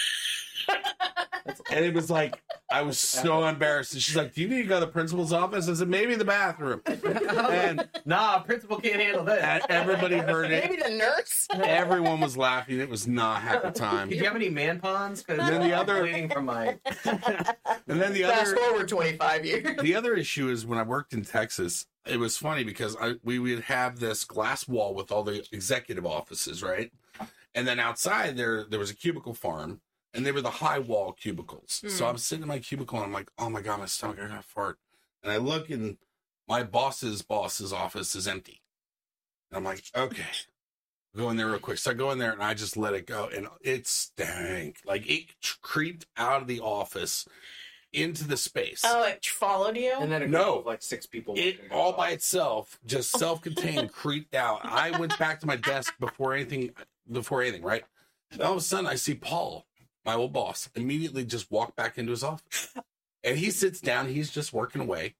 and 1.71 1.85
it 1.85 1.93
was 1.93 2.09
like 2.09 2.41
I 2.71 2.81
was 2.81 2.97
so 2.99 3.45
embarrassed. 3.47 3.93
And 3.93 4.01
she's 4.01 4.15
like, 4.15 4.33
"Do 4.33 4.41
you 4.41 4.47
need 4.47 4.63
to 4.63 4.67
go 4.67 4.79
to 4.79 4.85
the 4.85 4.91
principal's 4.91 5.31
office?" 5.31 5.69
I 5.69 5.73
said, 5.75 5.87
"Maybe 5.87 6.15
the 6.15 6.25
bathroom." 6.25 6.81
and 6.87 7.87
nah, 8.05 8.39
principal 8.39 8.79
can't 8.79 8.99
handle 9.01 9.23
this. 9.23 9.41
and 9.43 9.63
everybody 9.69 10.17
heard 10.17 10.51
it. 10.51 10.69
Maybe 10.69 10.81
the 10.81 10.89
nurse. 10.89 11.47
Everyone 11.53 12.19
was 12.19 12.35
laughing. 12.35 12.79
It 12.79 12.89
was 12.89 13.07
not 13.07 13.41
half 13.41 13.61
the 13.63 13.71
time. 13.71 14.09
Did 14.09 14.17
you 14.19 14.25
have 14.25 14.35
any 14.35 14.49
man 14.49 14.79
pawns? 14.79 15.21
Because 15.23 15.39
And 15.39 15.47
then 15.61 15.61
the 15.69 15.75
other- 15.75 16.01
waiting 16.03 16.29
for 16.29 16.41
my 16.41 16.77
And 17.05 18.01
then 18.01 18.13
the 18.13 18.23
Fast 18.23 18.53
other 18.53 18.55
forward 18.57 18.87
25 18.87 19.45
years. 19.45 19.77
the 19.81 19.95
other 19.95 20.15
issue 20.15 20.49
is 20.49 20.65
when 20.65 20.79
I 20.79 20.83
worked 20.83 21.13
in 21.13 21.23
Texas, 21.23 21.85
it 22.05 22.17
was 22.17 22.37
funny 22.37 22.63
because 22.63 22.95
I 22.99 23.15
we 23.23 23.39
would 23.39 23.61
have 23.65 23.99
this 23.99 24.23
glass 24.23 24.67
wall 24.67 24.93
with 24.95 25.11
all 25.11 25.23
the 25.23 25.45
executive 25.51 26.05
offices, 26.05 26.63
right? 26.63 26.91
And 27.53 27.65
then 27.67 27.79
outside 27.79 28.35
there 28.37 28.63
there 28.63 28.79
was 28.79 28.89
a 28.89 28.95
cubicle 28.95 29.33
farm, 29.33 29.81
and 30.15 30.25
they 30.25 30.31
were 30.31 30.41
the 30.41 30.49
high 30.49 30.79
wall 30.79 31.11
cubicles. 31.11 31.83
So 31.87 32.05
Hmm. 32.05 32.11
I'm 32.11 32.17
sitting 32.17 32.43
in 32.43 32.47
my 32.47 32.59
cubicle 32.59 32.97
and 32.97 33.05
I'm 33.07 33.13
like, 33.13 33.29
oh 33.37 33.49
my 33.49 33.61
god, 33.61 33.79
my 33.79 33.85
stomach, 33.85 34.17
I 34.21 34.27
got 34.27 34.41
to 34.41 34.47
fart. 34.47 34.79
And 35.21 35.31
I 35.31 35.37
look 35.37 35.69
and 35.69 35.97
my 36.47 36.63
boss's 36.63 37.21
boss's 37.21 37.73
office 37.73 38.15
is 38.15 38.27
empty. 38.27 38.61
And 39.51 39.57
I'm 39.57 39.63
like, 39.63 39.83
okay. 39.95 40.23
Go 41.15 41.29
in 41.29 41.37
there 41.37 41.47
real 41.47 41.59
quick. 41.59 41.77
So 41.77 41.91
I 41.91 41.93
go 41.93 42.11
in 42.11 42.17
there 42.19 42.31
and 42.33 42.43
I 42.43 42.53
just 42.53 42.75
let 42.75 42.93
it 42.93 43.07
go, 43.07 43.29
and 43.33 43.47
it 43.61 43.87
stank. 43.87 44.79
Like 44.85 45.09
it 45.09 45.27
creeped 45.61 46.05
out 46.17 46.41
of 46.41 46.47
the 46.47 46.59
office 46.59 47.25
into 47.93 48.27
the 48.27 48.35
space. 48.35 48.81
Oh, 48.85 49.03
it 49.03 49.25
followed 49.25 49.77
you? 49.77 49.93
and 49.97 50.11
then 50.11 50.23
a 50.23 50.27
No. 50.27 50.61
like 50.65 50.81
six 50.81 51.05
people. 51.05 51.33
it 51.37 51.61
all 51.71 51.93
by. 51.93 51.97
by 51.97 52.09
itself, 52.11 52.77
just 52.85 53.11
self-contained, 53.17 53.93
creeped 53.93 54.35
out. 54.35 54.59
I 54.65 54.91
went 54.99 55.17
back 55.17 55.39
to 55.39 55.47
my 55.47 55.55
desk 55.55 55.93
before 56.01 56.33
anything, 56.33 56.71
before 57.09 57.41
anything, 57.41 57.63
right? 57.63 57.85
And 58.31 58.41
all 58.41 58.51
of 58.51 58.57
a 58.57 58.61
sudden, 58.61 58.85
I 58.85 58.95
see 58.95 59.13
Paul, 59.15 59.65
my 60.05 60.13
old 60.13 60.33
boss, 60.33 60.69
immediately 60.75 61.25
just 61.25 61.51
walked 61.51 61.75
back 61.75 61.97
into 61.97 62.11
his 62.11 62.23
office, 62.23 62.73
and 63.23 63.37
he 63.37 63.51
sits 63.51 63.79
down. 63.79 64.07
He's 64.07 64.31
just 64.31 64.53
working 64.53 64.81
away, 64.81 65.15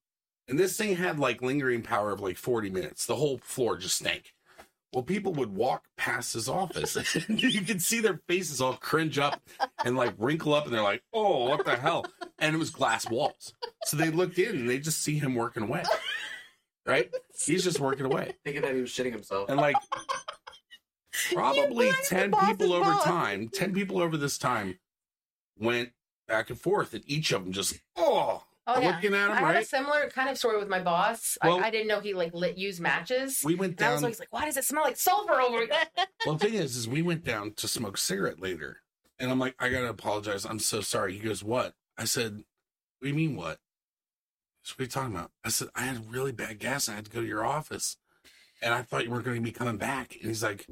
and 0.48 0.60
this 0.60 0.78
thing 0.78 0.96
had 0.96 1.20
like 1.20 1.42
lingering 1.42 1.82
power 1.82 2.12
of 2.12 2.22
like 2.22 2.38
forty 2.38 2.70
minutes. 2.70 3.06
The 3.06 3.16
whole 3.16 3.38
floor 3.40 3.78
just 3.78 3.98
stank. 3.98 4.34
Well, 4.94 5.04
people 5.04 5.34
would 5.34 5.54
walk 5.54 5.86
past 5.98 6.34
his 6.34 6.48
office, 6.48 6.96
and 7.28 7.42
you 7.42 7.62
could 7.62 7.82
see 7.82 8.00
their 8.00 8.22
faces 8.28 8.62
all 8.62 8.74
cringe 8.74 9.20
up 9.20 9.42
and 9.84 9.98
like 9.98 10.14
wrinkle 10.18 10.54
up, 10.54 10.66
and 10.66 10.74
they're 10.74 10.82
like, 10.82 11.04
"Oh, 11.14 11.50
what 11.50 11.66
the 11.66 11.76
hell?" 11.76 12.06
And 12.40 12.56
it 12.56 12.60
was 12.60 12.70
glass 12.70 13.10
walls, 13.10 13.54
so 13.86 13.98
they 13.98 14.10
looked 14.10 14.40
in 14.40 14.56
and 14.56 14.70
they 14.70 14.80
just 14.80 15.02
see 15.02 15.18
him 15.18 15.36
working 15.36 15.64
away 15.64 15.84
right? 16.86 17.12
He's 17.46 17.64
just 17.64 17.80
working 17.80 18.06
away. 18.06 18.34
thinking 18.44 18.62
that 18.62 18.76
he 18.76 18.82
was 18.82 18.90
shitting 18.90 19.12
himself. 19.12 19.50
And 19.50 19.60
like 19.60 19.76
probably 21.34 21.92
10 22.08 22.32
people 22.32 22.74
over 22.74 22.92
time, 23.04 23.50
10 23.50 23.74
people 23.74 24.02
over 24.02 24.18
this 24.18 24.38
time 24.38 24.80
went 25.58 25.92
back 26.28 26.50
and 26.50 26.60
forth, 26.60 26.94
and 26.94 27.04
each 27.08 27.32
of 27.32 27.44
them 27.44 27.54
just, 27.54 27.80
oh, 27.96 28.44
Oh, 28.68 28.80
yeah. 28.82 28.96
looking 28.96 29.14
at 29.14 29.26
him 29.28 29.32
I 29.32 29.38
him, 29.38 29.44
had 29.46 29.52
a 29.52 29.58
right? 29.60 29.68
similar 29.68 30.10
kind 30.10 30.28
of 30.28 30.40
story 30.40 30.58
with 30.58 30.68
my 30.68 30.80
boss. 30.80 31.38
Well- 31.44 31.60
I, 31.64 31.68
I 31.68 31.70
didn't 31.70 31.88
know 31.88 32.00
he 32.00 32.16
like 32.16 32.34
lit 32.34 32.58
used 32.58 32.82
matches. 32.82 33.42
We 33.46 33.54
went 33.54 33.74
and 33.80 33.88
I 33.88 33.92
was 33.92 34.02
down. 34.02 34.06
always 34.06 34.20
like, 34.20 34.34
why 34.34 34.46
does 34.46 34.58
it 34.58 34.66
smell 34.66 34.82
like 34.84 34.98
sulfur 34.98 35.40
over 35.40 35.60
here? 35.60 35.68
Well, 36.26 36.36
the 36.36 36.46
thing 36.48 36.56
is, 36.56 36.76
is 36.76 36.88
we 36.88 37.04
went 37.04 37.24
down 37.24 37.54
to 37.58 37.68
smoke 37.68 37.96
cigarette 38.00 38.40
later. 38.40 38.78
And 39.20 39.30
I'm 39.30 39.38
like, 39.38 39.54
I 39.60 39.70
gotta 39.70 39.88
apologize. 39.90 40.46
I'm 40.46 40.58
so 40.58 40.82
sorry. 40.82 41.14
He 41.14 41.20
goes, 41.20 41.44
What? 41.44 41.76
I 41.96 42.06
said, 42.06 42.34
What 42.38 42.44
do 43.04 43.08
you 43.10 43.14
mean 43.14 43.36
what? 43.36 43.60
What 44.64 44.80
are 44.80 44.84
you 44.84 44.88
talking 44.90 45.14
about? 45.16 45.30
I 45.44 45.50
said, 45.50 45.68
I 45.76 45.82
had 45.84 46.12
really 46.12 46.32
bad 46.32 46.58
gas 46.58 46.88
and 46.88 46.94
I 46.94 46.96
had 46.96 47.06
to 47.06 47.12
go 47.12 47.22
to 47.22 47.28
your 47.28 47.46
office. 47.46 47.98
And 48.64 48.74
I 48.74 48.82
thought 48.82 49.06
you 49.06 49.12
weren't 49.12 49.26
gonna 49.26 49.40
be 49.42 49.52
coming 49.52 49.78
back. 49.78 50.16
And 50.16 50.26
he's 50.30 50.42
like, 50.42 50.66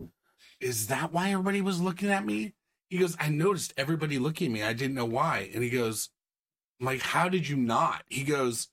Is 0.64 0.88
that 0.88 1.12
why 1.12 1.32
everybody 1.32 1.62
was 1.62 1.82
looking 1.82 2.10
at 2.10 2.26
me? 2.26 2.54
He 2.90 2.98
goes, 2.98 3.18
I 3.20 3.30
noticed 3.30 3.74
everybody 3.76 4.18
looking 4.18 4.48
at 4.48 4.54
me. 4.54 4.64
I 4.64 4.74
didn't 4.74 4.96
know 4.96 5.06
why. 5.06 5.50
And 5.54 5.64
he 5.64 5.70
goes, 5.70 6.10
like, 6.80 7.02
how 7.02 7.28
did 7.28 7.48
you 7.50 7.58
not? 7.58 8.04
He 8.08 8.24
goes, 8.24 8.70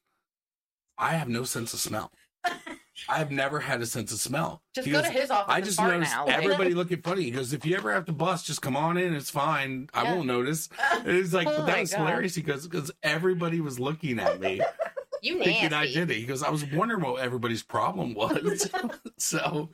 I 0.97 1.11
have 1.15 1.29
no 1.29 1.43
sense 1.45 1.75
of 1.75 1.81
smell. 1.81 2.13
I 3.09 3.17
have 3.19 3.31
never 3.31 3.61
had 3.61 3.81
a 3.81 3.87
sense 3.87 4.13
of 4.13 4.19
smell. 4.21 4.63
Just 4.75 4.87
He 4.87 4.93
go 4.93 4.99
goes, 5.01 5.11
to 5.11 5.13
his 5.19 5.31
office. 5.31 5.53
I 5.55 5.61
just 5.63 5.81
noticed 5.81 6.13
now. 6.13 6.27
everybody 6.27 6.75
looking 6.75 7.01
funny. 7.01 7.23
He 7.25 7.31
goes, 7.31 7.53
if 7.53 7.65
you 7.65 7.77
ever 7.77 7.93
have 7.93 8.05
to 8.07 8.13
bust, 8.13 8.47
just 8.47 8.63
come 8.63 8.77
on 8.77 8.97
in. 8.99 9.15
It's 9.15 9.31
fine. 9.31 9.89
I 9.95 10.05
Yeah. 10.05 10.15
won't 10.15 10.27
notice. 10.27 10.69
And 10.93 11.09
he's 11.17 11.33
like, 11.35 11.49
Oh 11.49 11.65
that 11.65 11.81
was 11.81 11.91
God. 11.91 11.99
hilarious. 12.01 12.35
He 12.35 12.43
goes, 12.43 12.69
because 12.69 12.91
everybody 13.03 13.61
was 13.61 13.81
looking 13.81 14.21
at 14.21 14.39
me 14.39 14.61
you 15.23 15.39
thinking 15.43 15.73
I 15.73 15.87
did 15.87 16.11
it. 16.11 16.17
He 16.17 16.25
goes, 16.27 16.43
I 16.43 16.51
was 16.51 16.65
wondering 16.65 17.01
what 17.03 17.21
everybody's 17.21 17.63
problem 17.63 18.15
was. 18.15 18.71
so, 19.19 19.71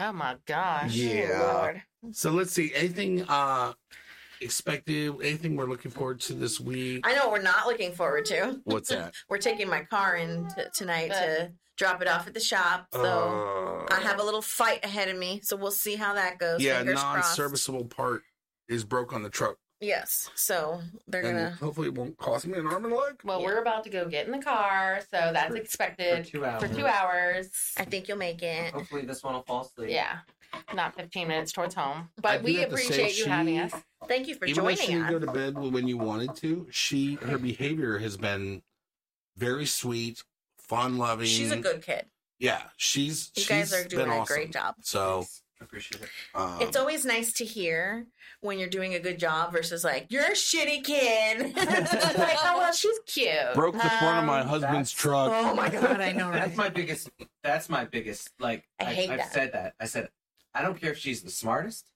Oh 0.00 0.12
my 0.12 0.36
gosh. 0.46 0.92
Yeah. 0.94 1.40
Oh, 1.42 1.52
Lord. 1.62 1.82
So 2.12 2.30
let's 2.30 2.52
see. 2.52 2.72
Anything 2.74 3.22
uh 3.28 3.72
expected? 4.40 5.14
Anything 5.22 5.56
we're 5.56 5.66
looking 5.66 5.90
forward 5.90 6.20
to 6.22 6.34
this 6.34 6.60
week? 6.60 7.06
I 7.06 7.14
know 7.14 7.24
what 7.24 7.32
we're 7.32 7.42
not 7.42 7.66
looking 7.66 7.92
forward 7.92 8.24
to. 8.26 8.60
What's 8.64 8.90
that? 8.90 9.14
We're 9.28 9.38
taking 9.38 9.68
my 9.68 9.82
car 9.84 10.16
in 10.16 10.46
t- 10.54 10.62
tonight 10.74 11.08
to 11.08 11.52
drop 11.76 12.02
it 12.02 12.08
off 12.08 12.26
at 12.26 12.34
the 12.34 12.40
shop. 12.40 12.86
So 12.92 13.86
Uh, 13.90 13.94
I 13.94 14.00
have 14.00 14.20
a 14.20 14.22
little 14.22 14.42
fight 14.42 14.84
ahead 14.84 15.08
of 15.08 15.16
me. 15.16 15.40
So 15.42 15.56
we'll 15.56 15.70
see 15.70 15.96
how 15.96 16.14
that 16.14 16.38
goes. 16.38 16.60
yeah, 16.62 16.82
non-serviceable 16.82 17.86
part 17.86 18.22
is 18.68 18.84
broke 18.84 19.12
on 19.12 19.22
the 19.22 19.30
truck, 19.30 19.56
Yes. 19.80 20.30
So 20.34 20.80
they're 21.06 21.22
and 21.22 21.36
gonna. 21.38 21.50
hopefully 21.50 21.88
it 21.88 21.94
won't 21.94 22.16
cost 22.16 22.46
me 22.46 22.58
an 22.58 22.66
arm 22.66 22.84
and 22.84 22.94
a 22.94 22.96
leg. 22.96 23.20
Well, 23.24 23.40
Yeah. 23.40 23.46
we're 23.46 23.58
about 23.60 23.84
to 23.84 23.90
go 23.90 24.08
get 24.08 24.26
in 24.26 24.32
the 24.32 24.38
car, 24.42 25.00
so 25.10 25.30
that's 25.32 25.50
For- 25.50 25.56
expected 25.56 26.24
for 26.24 26.30
two 26.32 26.44
hours. 26.46 26.62
For 26.62 26.74
two 26.74 26.86
hours. 26.86 27.50
I 27.76 27.84
think 27.84 28.08
you'll 28.08 28.16
make 28.16 28.42
it. 28.42 28.72
Hopefully 28.72 29.02
this 29.02 29.22
one 29.22 29.34
will 29.34 29.42
fall 29.42 29.62
asleep. 29.66 29.90
Yeah, 29.90 30.20
not 30.74 30.94
15 30.96 31.28
minutes 31.28 31.52
towards 31.52 31.74
home. 31.74 32.08
But 32.20 32.38
do 32.38 32.44
we 32.44 32.54
have 32.56 32.70
say 32.70 32.84
appreciate 32.84 33.18
you 33.18 33.24
she- 33.24 33.30
having 33.30 33.58
us. 33.58 33.72
Thank 34.08 34.28
you 34.28 34.34
for 34.34 34.46
Even 34.46 34.64
though 34.64 34.70
she 34.70 34.86
joining 34.86 35.02
didn't 35.02 35.20
go 35.20 35.26
to 35.26 35.32
bed 35.32 35.58
when 35.58 35.86
you 35.88 35.98
wanted 35.98 36.34
to, 36.36 36.66
she 36.70 37.14
her 37.16 37.36
behavior 37.38 37.98
has 37.98 38.16
been 38.16 38.62
very 39.36 39.66
sweet, 39.66 40.22
fun 40.58 40.96
loving. 40.96 41.26
She's 41.26 41.52
a 41.52 41.58
good 41.58 41.82
kid. 41.82 42.06
Yeah, 42.38 42.62
she's. 42.76 43.30
You 43.34 43.42
she's 43.42 43.48
guys 43.48 43.72
are 43.74 43.84
doing 43.88 44.04
been 44.06 44.12
a 44.12 44.20
awesome. 44.20 44.34
great 44.34 44.52
job. 44.52 44.76
So 44.80 45.26
Appreciate 45.60 46.02
it. 46.02 46.08
um, 46.34 46.58
It's 46.60 46.76
always 46.76 47.04
nice 47.06 47.32
to 47.34 47.44
hear 47.44 48.06
when 48.40 48.58
you're 48.58 48.68
doing 48.68 48.94
a 48.94 48.98
good 49.00 49.18
job 49.18 49.52
versus 49.52 49.84
like 49.84 50.06
you're 50.10 50.24
a 50.24 50.32
shitty 50.32 50.84
kid. 50.84 51.56
like, 51.56 52.36
oh 52.44 52.54
well, 52.58 52.72
she's 52.72 52.98
cute. 53.06 53.54
broke 53.54 53.74
the 53.74 53.80
front 53.80 54.18
of 54.18 54.24
my 54.24 54.40
Um, 54.40 54.48
husband's 54.48 54.92
truck. 54.92 55.32
oh 55.34 55.54
my 55.54 55.68
god, 55.70 56.00
I 56.00 56.12
know, 56.12 56.28
right? 56.28 56.40
That's 56.44 56.56
my 56.56 56.68
biggest. 56.68 57.08
That's 57.42 57.68
my 57.70 57.84
biggest. 57.86 58.30
Like 58.38 58.64
I 58.78 58.84
hate 58.84 59.08
have 59.08 59.18
that. 59.18 59.32
said 59.32 59.52
that. 59.54 59.74
I 59.80 59.86
said 59.86 60.08
I 60.54 60.62
don't 60.62 60.78
care 60.80 60.92
if 60.92 60.98
she's 60.98 61.22
the 61.22 61.30
smartest, 61.30 61.86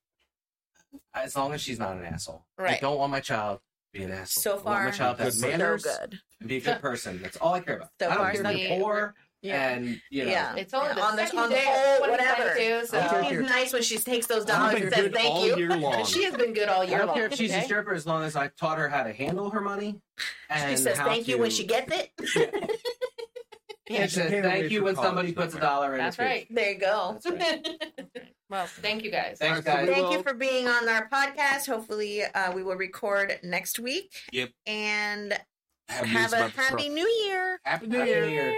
as 1.15 1.37
long 1.37 1.53
as 1.53 1.61
she's 1.61 1.79
not 1.79 1.97
an 1.97 2.05
asshole. 2.05 2.47
Right. 2.59 2.67
I 2.69 2.73
Right. 2.73 2.81
don't 2.81 2.99
want 2.99 3.13
my 3.13 3.21
child 3.21 3.61
to 3.93 3.99
be 3.99 4.05
an 4.05 4.11
asshole. 4.13 4.43
So 4.43 4.51
I 4.53 4.55
want 4.55 4.65
far, 4.65 4.85
my 4.87 4.91
child 4.91 5.17
to 5.19 5.25
have 5.25 5.33
Good. 5.35 5.39
so 5.41 5.49
manners 5.49 5.83
good. 5.85 6.19
and 6.41 6.49
be 6.49 6.57
a 6.57 6.61
good 6.61 6.81
person. 6.81 7.21
That's 7.23 7.37
all 7.37 7.55
I 7.55 7.61
care 7.61 7.77
about. 7.77 7.91
So 8.01 8.07
I 8.07 8.15
don't 8.15 8.19
far, 8.19 8.33
care 8.33 8.43
so 8.43 8.49
if 8.51 8.59
you're 8.59 8.69
good. 8.71 8.81
poor 8.83 9.15
Yeah. 9.43 9.71
and 9.71 10.01
you 10.11 10.25
know. 10.27 10.31
Yeah. 10.31 10.55
It's 10.57 10.75
only 10.75 10.89
Yeah, 10.89 10.95
the 10.95 11.03
on 11.03 11.17
the- 11.17 11.37
on 11.39 11.49
the 11.49 11.55
day 11.55 11.65
whole, 11.67 12.05
of 12.05 12.11
whatever. 12.11 12.55
2022, 12.55 12.87
so 12.87 12.99
Okay. 12.99 13.29
She's 13.31 13.41
nice 13.51 13.73
when 13.73 13.83
she 13.83 13.99
takes 13.99 14.27
those 14.27 14.45
dollars 14.45 14.81
and 14.83 14.93
says 14.93 15.11
thank 15.13 15.31
all 15.31 15.47
you. 15.47 15.57
year 15.57 15.77
long. 15.77 16.05
she 16.05 16.25
has 16.25 16.35
been 16.37 16.53
good 16.53 16.69
all 16.69 16.83
I 16.83 16.85
year 16.85 16.99
don't 16.99 17.07
long. 17.09 17.17
care 17.17 17.27
if 17.27 17.35
she's 17.35 17.53
a 17.55 17.63
stripper 17.63 17.95
as 17.95 18.07
long 18.07 18.23
as 18.25 18.37
I 18.37 18.49
taught 18.49 18.77
her 18.79 18.89
how 18.89 19.03
to 19.03 19.13
handle 19.13 19.49
her 19.51 19.61
money. 19.61 20.01
And 20.51 20.71
She 20.77 20.83
says 20.85 20.99
how 20.99 21.07
thank 21.07 21.27
you 21.29 21.39
when 21.39 21.51
she 21.51 21.65
gets 21.65 21.91
it. 21.93 22.13
Yeah, 23.89 24.03
She 24.07 24.09
says 24.11 24.31
thank 24.31 24.71
you 24.71 24.85
when 24.85 24.95
college 24.95 25.09
somebody 25.09 25.33
puts 25.33 25.55
a 25.55 25.61
dollar 25.61 25.93
in. 25.95 25.99
That's 25.99 26.17
her 26.17 26.25
right. 26.25 26.47
There 26.51 26.73
you 26.73 26.79
go. 26.79 27.19
well, 28.51 28.67
thank 28.67 29.03
you 29.05 29.11
guys. 29.11 29.39
Thanks, 29.39 29.43
All 29.43 29.55
right, 29.55 29.65
so 29.65 29.73
guys. 29.73 29.89
Thank 29.89 30.07
will- 30.07 30.13
you 30.13 30.23
for 30.23 30.35
being 30.35 30.69
on 30.69 30.87
our 30.89 31.09
podcast. 31.09 31.67
Hopefully, 31.67 32.23
uh, 32.25 32.53
we 32.53 32.63
will 32.63 32.77
record 32.77 33.39
next 33.43 33.79
week. 33.81 34.13
Yep. 34.33 34.51
And 34.67 35.33
Have, 35.89 36.07
have 36.07 36.33
a 36.35 36.37
happy 36.49 36.53
truck. 36.85 36.93
new 36.93 37.09
year. 37.27 37.59
Happy 37.65 37.87
New 37.87 37.99
Happy 37.99 38.11
Year. 38.11 38.27
New 38.27 38.33
Year. 38.33 38.55